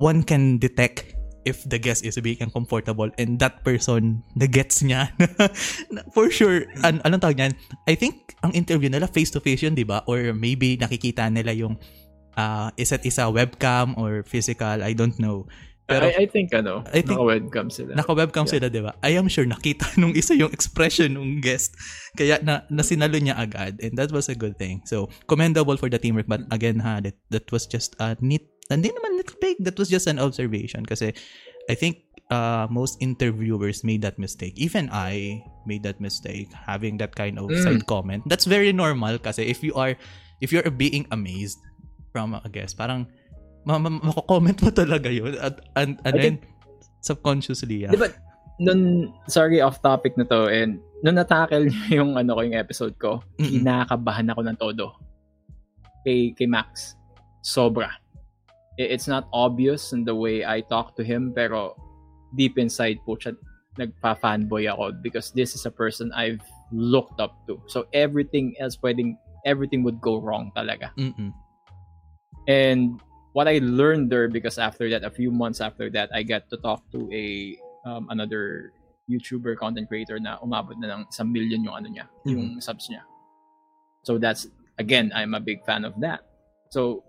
one 0.00 0.24
can 0.24 0.56
detect 0.56 1.04
if 1.44 1.60
the 1.68 1.76
guest 1.76 2.04
is 2.08 2.16
being 2.20 2.40
uncomfortable 2.40 3.08
and 3.20 3.36
that 3.36 3.60
person 3.64 4.24
the 4.36 4.48
gets 4.48 4.80
niya 4.80 5.12
na 5.92 6.00
for 6.12 6.28
sure 6.28 6.64
an 6.80 7.00
anong 7.04 7.20
tawag 7.20 7.36
niyan 7.36 7.52
I 7.84 7.96
think 7.96 8.32
ang 8.40 8.52
interview 8.52 8.88
nila 8.88 9.08
face 9.08 9.28
to 9.32 9.40
face 9.40 9.60
yun 9.60 9.72
di 9.72 9.84
ba 9.84 10.00
or 10.04 10.32
maybe 10.32 10.76
nakikita 10.76 11.28
nila 11.28 11.52
yung 11.52 11.76
ah, 12.36 12.70
isa't 12.76 13.02
isa 13.06 13.26
webcam 13.30 13.94
or 13.98 14.22
physical 14.22 14.82
I 14.82 14.92
don't 14.92 15.18
know 15.18 15.46
pero 15.90 16.06
I, 16.06 16.22
I 16.22 16.26
think 16.30 16.54
ano, 16.54 16.86
I 16.94 17.02
think- 17.02 17.18
naka-webcam 17.18 17.66
sila. 17.66 17.98
Naka-webcam 17.98 18.46
Yeah. 18.46 18.52
sila, 18.54 18.66
di 18.70 18.78
ba? 18.78 18.94
I 19.02 19.18
am 19.18 19.26
sure 19.26 19.42
nakita 19.42 19.90
nung 19.98 20.14
isa 20.14 20.38
yung 20.38 20.54
expression 20.54 21.18
ng 21.18 21.42
guest. 21.42 21.74
Kaya 22.14 22.38
na, 22.46 22.62
nasinalo 22.70 23.18
niya 23.18 23.34
agad. 23.34 23.82
And 23.82 23.98
that 23.98 24.14
was 24.14 24.30
a 24.30 24.38
good 24.38 24.54
thing. 24.54 24.86
So, 24.86 25.10
commendable 25.26 25.74
for 25.74 25.90
the 25.90 25.98
teamwork. 25.98 26.30
But 26.30 26.46
again, 26.54 26.78
ha, 26.78 27.02
that, 27.02 27.18
that 27.34 27.50
was 27.50 27.66
just 27.66 27.98
a 27.98 28.14
neat, 28.22 28.46
hindi 28.70 28.94
naman 28.94 29.18
nitpick. 29.18 29.58
That 29.66 29.74
was 29.82 29.90
just 29.90 30.06
an 30.06 30.22
observation. 30.22 30.86
Kasi 30.86 31.10
I 31.66 31.74
think 31.74 32.06
uh, 32.30 32.70
most 32.70 32.94
interviewers 33.02 33.82
made 33.82 34.06
that 34.06 34.14
mistake. 34.14 34.54
Even 34.62 34.94
I 34.94 35.42
made 35.66 35.82
that 35.82 35.98
mistake. 35.98 36.54
Having 36.54 37.02
that 37.02 37.18
kind 37.18 37.34
of 37.34 37.50
Mm. 37.50 37.66
side 37.66 37.82
comment. 37.90 38.22
That's 38.30 38.46
very 38.46 38.70
normal 38.70 39.18
kasi 39.18 39.42
if 39.50 39.66
you 39.66 39.74
are, 39.74 39.98
if 40.38 40.54
you're 40.54 40.70
being 40.70 41.10
amazed 41.10 41.58
from 42.12 42.34
a 42.34 42.48
guest, 42.50 42.76
parang 42.76 43.06
ma- 43.64 43.78
ma- 43.78 44.02
mako-comment 44.02 44.58
mo 44.62 44.70
talaga 44.70 45.08
yun. 45.10 45.34
At, 45.38 45.62
and, 45.76 45.98
and 46.04 46.14
I 46.14 46.22
then, 46.22 46.36
subconsciously, 47.00 47.86
yeah. 47.86 47.92
Di 47.92 47.98
ba, 47.98 48.10
nun, 48.60 49.12
sorry 49.26 49.60
off 49.60 49.80
topic 49.80 50.16
na 50.18 50.24
to, 50.28 50.50
and 50.50 50.78
nung 51.02 51.16
natackle 51.16 51.68
niyo 51.68 51.84
yung 52.04 52.16
ano 52.16 52.36
ko 52.36 52.40
yung 52.44 52.58
episode 52.58 52.94
ko, 53.00 53.24
Mm-mm. 53.40 53.64
kinakabahan 53.64 54.28
ako 54.30 54.40
ng 54.44 54.56
todo. 54.60 54.86
Kay, 56.04 56.32
kay 56.36 56.48
Max. 56.48 56.96
Sobra. 57.40 57.88
It's 58.80 59.08
not 59.08 59.28
obvious 59.32 59.92
in 59.92 60.04
the 60.04 60.16
way 60.16 60.44
I 60.44 60.64
talk 60.64 60.96
to 60.96 61.04
him, 61.04 61.32
pero 61.36 61.76
deep 62.36 62.56
inside 62.56 63.00
po 63.04 63.16
siya, 63.16 63.36
nagpa-fanboy 63.76 64.68
ako 64.72 64.96
because 65.04 65.32
this 65.32 65.54
is 65.54 65.64
a 65.64 65.72
person 65.72 66.12
I've 66.12 66.44
looked 66.72 67.20
up 67.20 67.36
to. 67.48 67.60
So 67.68 67.86
everything 67.92 68.56
else 68.60 68.76
pwedeng, 68.80 69.16
everything 69.44 69.84
would 69.84 70.00
go 70.00 70.20
wrong 70.20 70.52
talaga. 70.56 70.92
Mm-mm. 70.96 71.32
And 72.50 72.98
what 73.30 73.46
I 73.46 73.62
learned 73.62 74.10
there, 74.10 74.26
because 74.26 74.58
after 74.58 74.90
that, 74.90 75.06
a 75.06 75.10
few 75.10 75.30
months 75.30 75.62
after 75.62 75.86
that, 75.94 76.10
I 76.10 76.26
got 76.26 76.50
to 76.50 76.58
talk 76.58 76.82
to 76.90 77.06
a 77.14 77.54
um, 77.86 78.10
another 78.10 78.74
YouTuber 79.06 79.54
content 79.54 79.86
creator 79.86 80.18
na 80.18 80.42
umabot 80.42 80.74
na 80.82 80.98
ng 80.98 81.06
isang 81.06 81.30
million 81.30 81.62
yung 81.62 81.78
ano 81.78 81.88
niya, 81.94 82.10
yung 82.26 82.58
subs 82.58 82.90
niya. 82.90 83.06
So 84.02 84.18
that's 84.18 84.50
again, 84.82 85.14
I'm 85.14 85.38
a 85.38 85.40
big 85.40 85.62
fan 85.62 85.86
of 85.86 85.94
that. 86.02 86.26
So 86.74 87.06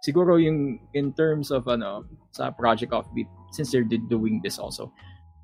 siguro 0.00 0.40
yung 0.40 0.80
in 0.96 1.12
terms 1.12 1.52
of 1.52 1.68
ano 1.68 2.08
sa 2.32 2.48
Project 2.48 2.96
Offbeat, 2.96 3.28
since 3.52 3.68
they're 3.68 3.84
doing 3.84 4.40
this 4.40 4.56
also 4.56 4.88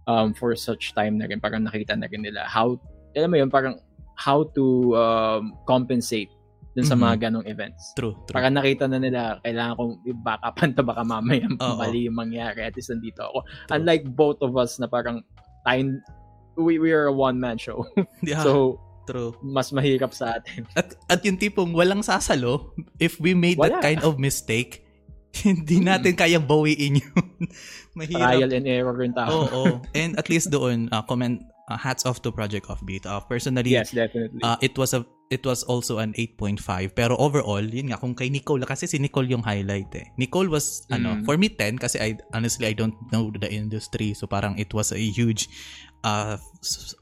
um, 0.08 0.32
for 0.32 0.56
such 0.56 0.96
time 0.96 1.20
na 1.20 1.28
rin, 1.28 1.36
parang 1.36 1.68
nakita 1.68 1.92
na 2.00 2.08
rin 2.08 2.24
nila 2.24 2.48
how, 2.48 2.80
alam 3.12 3.28
mo 3.28 3.36
yun, 3.36 3.52
parang 3.52 3.76
how 4.16 4.48
to 4.56 4.96
um, 4.96 5.52
compensate 5.68 6.32
dun 6.72 6.84
sa 6.84 6.94
Mhm. 6.94 7.02
mga 7.02 7.16
ganong 7.20 7.46
events. 7.46 7.82
True, 7.92 8.14
true. 8.24 8.32
Para 8.32 8.48
nakita 8.48 8.84
na 8.84 8.96
nila, 8.96 9.20
kailangan 9.40 9.74
kong 9.74 9.92
i-backupan 10.04 10.70
to 10.76 10.82
baka 10.82 11.02
mamaya 11.02 11.48
Oo. 11.48 11.76
mali 11.76 12.06
yung 12.06 12.14
mangyari 12.14 12.62
at 12.62 12.74
least 12.74 12.88
nandito 12.88 13.24
ako. 13.24 13.38
Unlike 13.70 14.04
both 14.12 14.38
of 14.40 14.54
us 14.54 14.76
na 14.76 14.86
parang 14.86 15.24
time, 15.62 15.98
we, 16.54 16.78
we 16.78 16.90
are 16.90 17.06
a 17.06 17.14
one-man 17.14 17.56
show. 17.56 17.82
yeah, 18.22 18.42
So, 18.42 18.78
true. 19.04 19.32
mas 19.40 19.70
mahirap 19.70 20.12
sa 20.12 20.36
atin. 20.36 20.68
At, 20.78 20.94
at 21.08 21.20
yung 21.22 21.36
tipong 21.36 21.72
walang 21.72 22.00
sasalo, 22.00 22.70
if 22.98 23.18
we 23.18 23.32
made 23.32 23.56
that 23.56 23.78
Wala. 23.78 23.82
kind 23.82 24.02
of 24.02 24.16
mistake, 24.16 24.84
hindi 25.38 25.78
natin 25.78 26.14
kayang 26.14 26.44
bawiin 26.44 26.98
yun. 26.98 27.24
Mahirap. 27.94 28.38
Trial 28.38 28.50
and 28.50 28.66
error 28.66 28.94
rin 28.94 29.12
tao. 29.12 29.28
Oo, 29.28 29.46
oo. 29.46 29.74
And 29.92 30.14
at 30.14 30.26
least 30.26 30.48
doon, 30.48 30.88
uh, 30.88 31.02
comment, 31.02 31.42
uh, 31.68 31.76
hats 31.76 32.04
off 32.04 32.20
to 32.24 32.32
Project 32.32 32.66
Offbeat. 32.66 33.04
Uh, 33.04 33.20
personally, 33.20 33.70
yes, 33.70 33.92
definitely. 33.92 34.40
uh, 34.42 34.56
it 34.60 34.76
was 34.76 34.92
a 34.92 35.04
it 35.28 35.44
was 35.44 35.60
also 35.68 36.00
an 36.00 36.16
8.5 36.16 36.96
pero 36.96 37.12
overall 37.20 37.60
yun 37.60 37.92
nga 37.92 38.00
kung 38.00 38.16
kay 38.16 38.32
Nicole 38.32 38.64
kasi 38.64 38.88
si 38.88 38.96
Nicole 38.96 39.28
yung 39.28 39.44
highlight 39.44 39.92
eh. 39.92 40.08
Nicole 40.16 40.48
was 40.48 40.88
ano 40.88 41.20
Mm. 41.20 41.28
for 41.28 41.36
me 41.36 41.52
10 41.52 41.76
kasi 41.76 42.00
I 42.00 42.16
honestly 42.32 42.64
I 42.64 42.72
don't 42.72 42.96
know 43.12 43.28
the 43.28 43.44
industry. 43.44 44.16
So 44.16 44.24
parang 44.24 44.56
it 44.56 44.72
was 44.72 44.88
a 44.88 44.96
huge 44.96 45.52
uh 46.00 46.40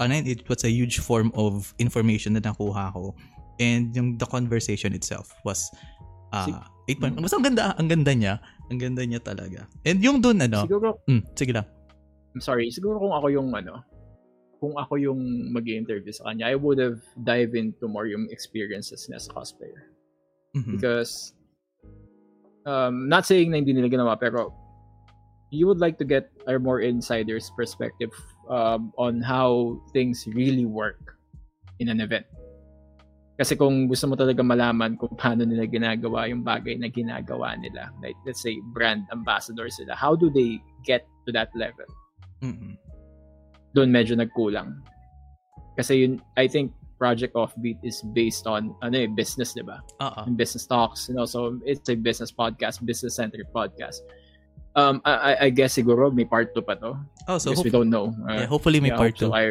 ano 0.03 0.13
it 0.27 0.43
was 0.51 0.67
a 0.67 0.73
huge 0.75 0.99
form 0.99 1.31
of 1.39 1.71
information 1.79 2.35
na 2.35 2.43
nakuha 2.43 2.91
ko. 2.91 3.15
And 3.63 3.95
yung 3.95 4.19
the 4.19 4.27
conversation 4.27 4.91
itself 4.91 5.31
was 5.47 5.71
uh 6.35 6.51
Sig- 6.91 6.99
8 6.99 7.23
mas 7.23 7.31
ang 7.31 7.47
ganda 7.47 7.79
ang 7.79 7.87
ganda 7.87 8.11
niya. 8.11 8.43
Ang 8.75 8.83
ganda 8.83 9.07
niya 9.07 9.23
talaga. 9.23 9.71
And 9.87 10.03
yung 10.03 10.19
dun 10.19 10.43
ano 10.43 10.67
siguro, 10.67 10.99
mm, 11.07 11.23
sige 11.39 11.55
lang. 11.55 11.67
I'm 12.35 12.43
sorry, 12.43 12.75
siguro 12.75 12.99
kung 12.99 13.15
ako 13.15 13.31
yung 13.31 13.49
ano, 13.55 13.87
kung 14.59 14.75
ako 14.77 14.97
yung 14.97 15.21
mag 15.53 15.69
interview 15.69 16.13
sa 16.13 16.33
kanya, 16.33 16.49
I 16.49 16.57
would 16.57 16.81
have 16.81 17.01
dive 17.25 17.53
into 17.55 17.89
more 17.89 18.09
yung 18.09 18.29
experiences 18.33 19.05
niya 19.09 19.21
sa 19.21 19.33
cosplayer. 19.37 19.97
Mhm. 20.57 20.81
because 20.81 21.37
um 22.65 23.13
not 23.13 23.29
saying 23.29 23.53
na 23.53 23.61
hindi 23.61 23.77
nila 23.77 23.93
ginawa 23.93 24.17
pero 24.17 24.57
you 25.53 25.69
would 25.69 25.79
like 25.79 26.01
to 26.01 26.05
get 26.09 26.33
a 26.49 26.59
more 26.59 26.81
insider's 26.81 27.53
perspective 27.55 28.11
um, 28.51 28.91
on 28.99 29.23
how 29.23 29.79
things 29.93 30.27
really 30.35 30.67
work 30.67 31.15
in 31.79 31.87
an 31.87 32.03
event. 32.03 32.27
Kasi 33.39 33.55
kung 33.55 33.87
gusto 33.87 34.11
mo 34.11 34.19
talaga 34.19 34.43
malaman 34.43 34.99
kung 34.99 35.15
paano 35.15 35.47
nila 35.47 35.71
ginagawa 35.71 36.27
yung 36.27 36.43
bagay 36.43 36.75
na 36.81 36.91
ginagawa 36.91 37.55
nila, 37.63 37.95
like 38.03 38.19
let's 38.27 38.43
say 38.43 38.59
brand 38.75 39.07
ambassador 39.15 39.71
sila, 39.71 39.95
how 39.95 40.19
do 40.19 40.33
they 40.35 40.59
get 40.83 41.07
to 41.29 41.31
that 41.31 41.53
level? 41.55 41.87
Mhm. 42.43 42.75
Doon 43.75 43.91
medyo 43.91 44.15
nagkulang. 44.15 44.83
Kasi 45.77 46.07
yun, 46.07 46.23
I 46.37 46.49
think 46.49 46.73
Project 46.97 47.37
Offbeat 47.37 47.77
is 47.85 48.01
based 48.17 48.47
on 48.49 48.73
ano 48.81 48.97
eh, 48.97 49.07
business, 49.07 49.53
di 49.53 49.61
ba? 49.61 49.85
And 50.25 50.33
business 50.37 50.65
talks, 50.65 51.09
you 51.09 51.15
know, 51.15 51.29
so 51.29 51.61
it's 51.69 51.89
a 51.93 51.95
business 51.95 52.33
podcast, 52.33 52.81
business-centered 52.81 53.53
podcast. 53.53 54.01
Um, 54.77 55.01
I, 55.05 55.13
I- 55.13 55.41
I 55.45 55.49
guess 55.51 55.77
siguro 55.77 56.09
may 56.13 56.25
part 56.25 56.57
2 56.57 56.61
pa 56.65 56.77
to. 56.81 56.97
Oh, 57.29 57.37
so 57.37 57.53
we 57.61 57.69
don't 57.69 57.89
know. 57.93 58.17
Uh, 58.25 58.45
yeah, 58.45 58.47
hopefully 58.49 58.81
may 58.81 58.89
yeah, 58.93 59.01
part 59.01 59.17
so 59.21 59.29
2. 59.29 59.37
I, 59.37 59.45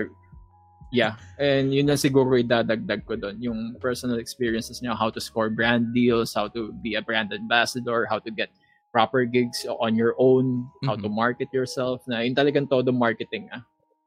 yeah, 0.89 1.17
and 1.37 1.69
yun 1.73 1.85
na 1.85 1.93
siguro 1.97 2.33
idadagdag 2.33 3.05
ko 3.05 3.13
doon. 3.17 3.37
Yung 3.41 3.59
personal 3.77 4.17
experiences 4.17 4.81
niya, 4.81 4.97
how 4.97 5.09
to 5.13 5.21
score 5.21 5.49
brand 5.53 5.93
deals, 5.93 6.33
how 6.33 6.47
to 6.49 6.73
be 6.81 6.93
a 6.97 7.01
brand 7.01 7.29
ambassador, 7.33 8.05
how 8.09 8.17
to 8.17 8.29
get 8.33 8.49
proper 8.93 9.25
gigs 9.25 9.65
on 9.69 9.93
your 9.93 10.13
own, 10.17 10.65
how 10.85 10.95
to 10.97 11.09
Mhm. 11.09 11.13
market 11.13 11.49
yourself. 11.53 12.01
Na 12.09 12.25
yun 12.25 12.33
talagang 12.33 12.65
todo 12.69 12.89
marketing 12.89 13.49
ah. 13.53 13.61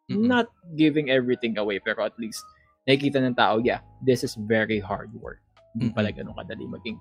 Mm-mm. 0.08 0.24
Not 0.24 0.48
giving 0.76 1.12
everything 1.12 1.60
away, 1.60 1.78
pero 1.78 2.04
at 2.08 2.16
least 2.16 2.40
nakikita 2.88 3.20
ng 3.20 3.36
tao, 3.36 3.60
yeah, 3.60 3.84
this 4.00 4.24
is 4.24 4.32
very 4.48 4.80
hard 4.80 5.12
work. 5.20 5.44
Hindi 5.76 5.92
pala 5.92 6.10
ganun 6.10 6.32
kadali 6.32 6.64
maging 6.64 6.96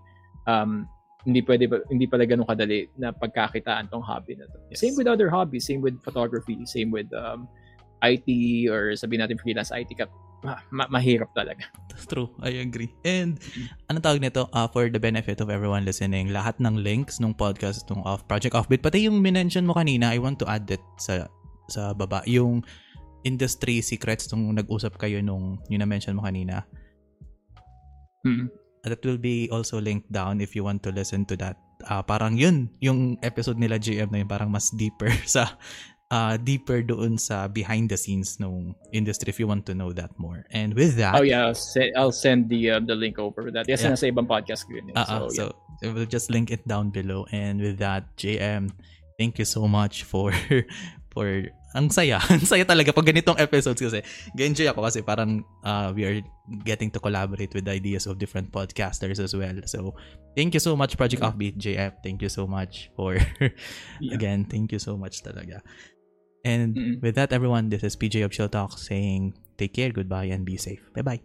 um, 0.45 0.85
hindi 1.23 1.43
pwede 1.43 1.67
hindi 1.87 2.07
pala 2.07 2.27
ganun 2.27 2.47
kadali 2.47 2.91
na 2.99 3.15
pagkakitaan 3.15 3.87
tong 3.87 4.03
hobby 4.03 4.35
na 4.35 4.47
to. 4.51 4.59
Yes. 4.71 4.83
Same 4.83 4.95
with 4.99 5.07
other 5.07 5.31
hobbies, 5.31 5.67
same 5.67 5.79
with 5.79 5.95
photography, 6.03 6.59
same 6.67 6.91
with 6.91 7.07
um, 7.15 7.47
IT 8.03 8.27
or 8.69 8.93
sabihin 8.93 9.23
natin 9.25 9.39
freelance 9.39 9.71
IT 9.71 9.91
ka, 9.97 10.05
ma- 10.43 10.61
ma- 10.69 10.91
mahirap 10.91 11.31
talaga. 11.33 11.67
True, 12.11 12.29
I 12.43 12.61
agree. 12.61 12.93
And 13.03 13.41
anong 13.89 14.03
tawag 14.03 14.21
nito? 14.21 14.47
Uh, 14.53 14.69
for 14.69 14.87
the 14.87 15.01
benefit 15.01 15.41
of 15.41 15.49
everyone 15.49 15.83
listening, 15.83 16.29
lahat 16.29 16.59
ng 16.61 16.79
links 16.79 17.19
nung 17.19 17.33
podcast 17.33 17.87
nung 17.89 18.03
off 18.05 18.23
Project 18.29 18.53
Offbeat, 18.53 18.83
pati 18.83 19.07
yung 19.09 19.19
minention 19.19 19.65
mo 19.65 19.73
kanina, 19.73 20.13
I 20.13 20.19
want 20.21 20.37
to 20.43 20.47
add 20.47 20.69
it 20.69 20.83
sa 21.01 21.27
sa 21.67 21.91
baba. 21.91 22.23
Yung 22.29 22.63
industry 23.23 23.81
secrets 23.81 24.29
nung 24.29 24.53
nag-usap 24.53 24.97
kayo 24.97 25.21
nung 25.21 25.57
yung 25.69 25.81
na-mention 25.81 26.17
mo 26.17 26.25
kanina. 26.25 26.65
Mm. 28.25 28.49
That 28.83 29.03
will 29.03 29.19
be 29.19 29.49
also 29.51 29.81
linked 29.81 30.11
down 30.11 30.39
if 30.39 30.55
you 30.55 30.63
want 30.63 30.83
to 30.83 30.91
listen 30.91 31.25
to 31.27 31.35
that. 31.37 31.57
Ah, 31.85 32.01
parang 32.01 32.37
yun, 32.37 32.69
yung 32.79 33.17
episode 33.21 33.57
nila 33.59 33.77
GM 33.77 34.09
na 34.11 34.23
yun, 34.23 34.29
parang 34.29 34.49
mas 34.49 34.71
deeper 34.73 35.11
sa 35.29 35.55
uh, 36.09 36.37
deeper 36.39 36.81
doon 36.81 37.19
sa 37.19 37.47
behind 37.47 37.91
the 37.91 37.97
scenes 37.99 38.39
nung 38.39 38.73
industry 38.95 39.29
if 39.29 39.39
you 39.39 39.47
want 39.47 39.65
to 39.67 39.75
know 39.75 39.91
that 39.91 40.09
more. 40.17 40.47
And 40.51 40.73
with 40.73 40.95
that, 40.97 41.15
Oh 41.19 41.25
yeah, 41.27 41.51
I'll, 41.51 41.57
se- 41.57 41.93
I'll 41.95 42.15
send 42.15 42.47
the 42.49 42.79
uh, 42.79 42.81
the 42.81 42.95
link 42.95 43.19
over 43.19 43.51
that. 43.51 43.67
Yes, 43.67 43.83
Yeah. 43.83 43.93
nasa 43.93 44.07
ibang 44.09 44.25
podcast 44.25 44.65
ko 44.65 44.79
yun. 44.79 44.89
eh. 44.91 44.95
Uh, 44.97 45.05
so, 45.05 45.15
so, 45.29 45.43
yeah. 45.83 45.91
we'll 45.93 46.09
just 46.09 46.31
link 46.31 46.49
it 46.49 46.63
down 46.65 46.89
below. 46.89 47.27
And 47.29 47.59
with 47.61 47.77
that, 47.83 48.07
JM, 48.17 48.71
thank 49.19 49.37
you 49.37 49.45
so 49.45 49.67
much 49.67 50.01
for 50.07 50.31
for 51.11 51.49
ang 51.75 51.89
saya. 51.91 52.17
ang 52.33 52.41
saya 52.43 52.63
talaga 52.65 52.95
pag 52.95 53.05
ganitong 53.05 53.37
episodes 53.37 53.79
kasi. 53.79 54.01
Ga-enjoy 54.33 54.67
ako 54.71 54.81
kasi 54.87 54.99
parang 55.05 55.45
uh, 55.63 55.91
we 55.93 56.03
are 56.07 56.19
getting 56.63 56.89
to 56.89 56.99
collaborate 56.99 57.53
with 57.53 57.67
ideas 57.67 58.07
of 58.07 58.17
different 58.17 58.49
podcasters 58.51 59.19
as 59.19 59.35
well. 59.35 59.55
So, 59.67 59.93
thank 60.33 60.53
you 60.53 60.63
so 60.63 60.75
much 60.75 60.97
Project 60.97 61.21
Offbeat 61.21 61.59
JM. 61.59 62.01
Thank 62.01 62.21
you 62.23 62.31
so 62.31 62.47
much 62.47 62.89
for 62.95 63.19
Yeah. 63.99 64.15
again, 64.15 64.45
thank 64.47 64.71
you 64.71 64.79
so 64.79 64.97
much 64.97 65.21
talaga. 65.21 65.61
And 66.45 66.75
Mm-mm. 66.75 66.95
with 67.01 67.15
that 67.15 67.33
everyone, 67.33 67.69
this 67.69 67.83
is 67.83 67.95
PJ 67.99 68.23
of 68.23 68.31
Chill 68.31 68.47
Talk 68.47 68.77
saying 68.79 69.35
take 69.57 69.73
care, 69.73 69.91
goodbye 69.91 70.31
and 70.31 70.45
be 70.45 70.55
safe. 70.55 70.81
Bye-bye. 70.93 71.19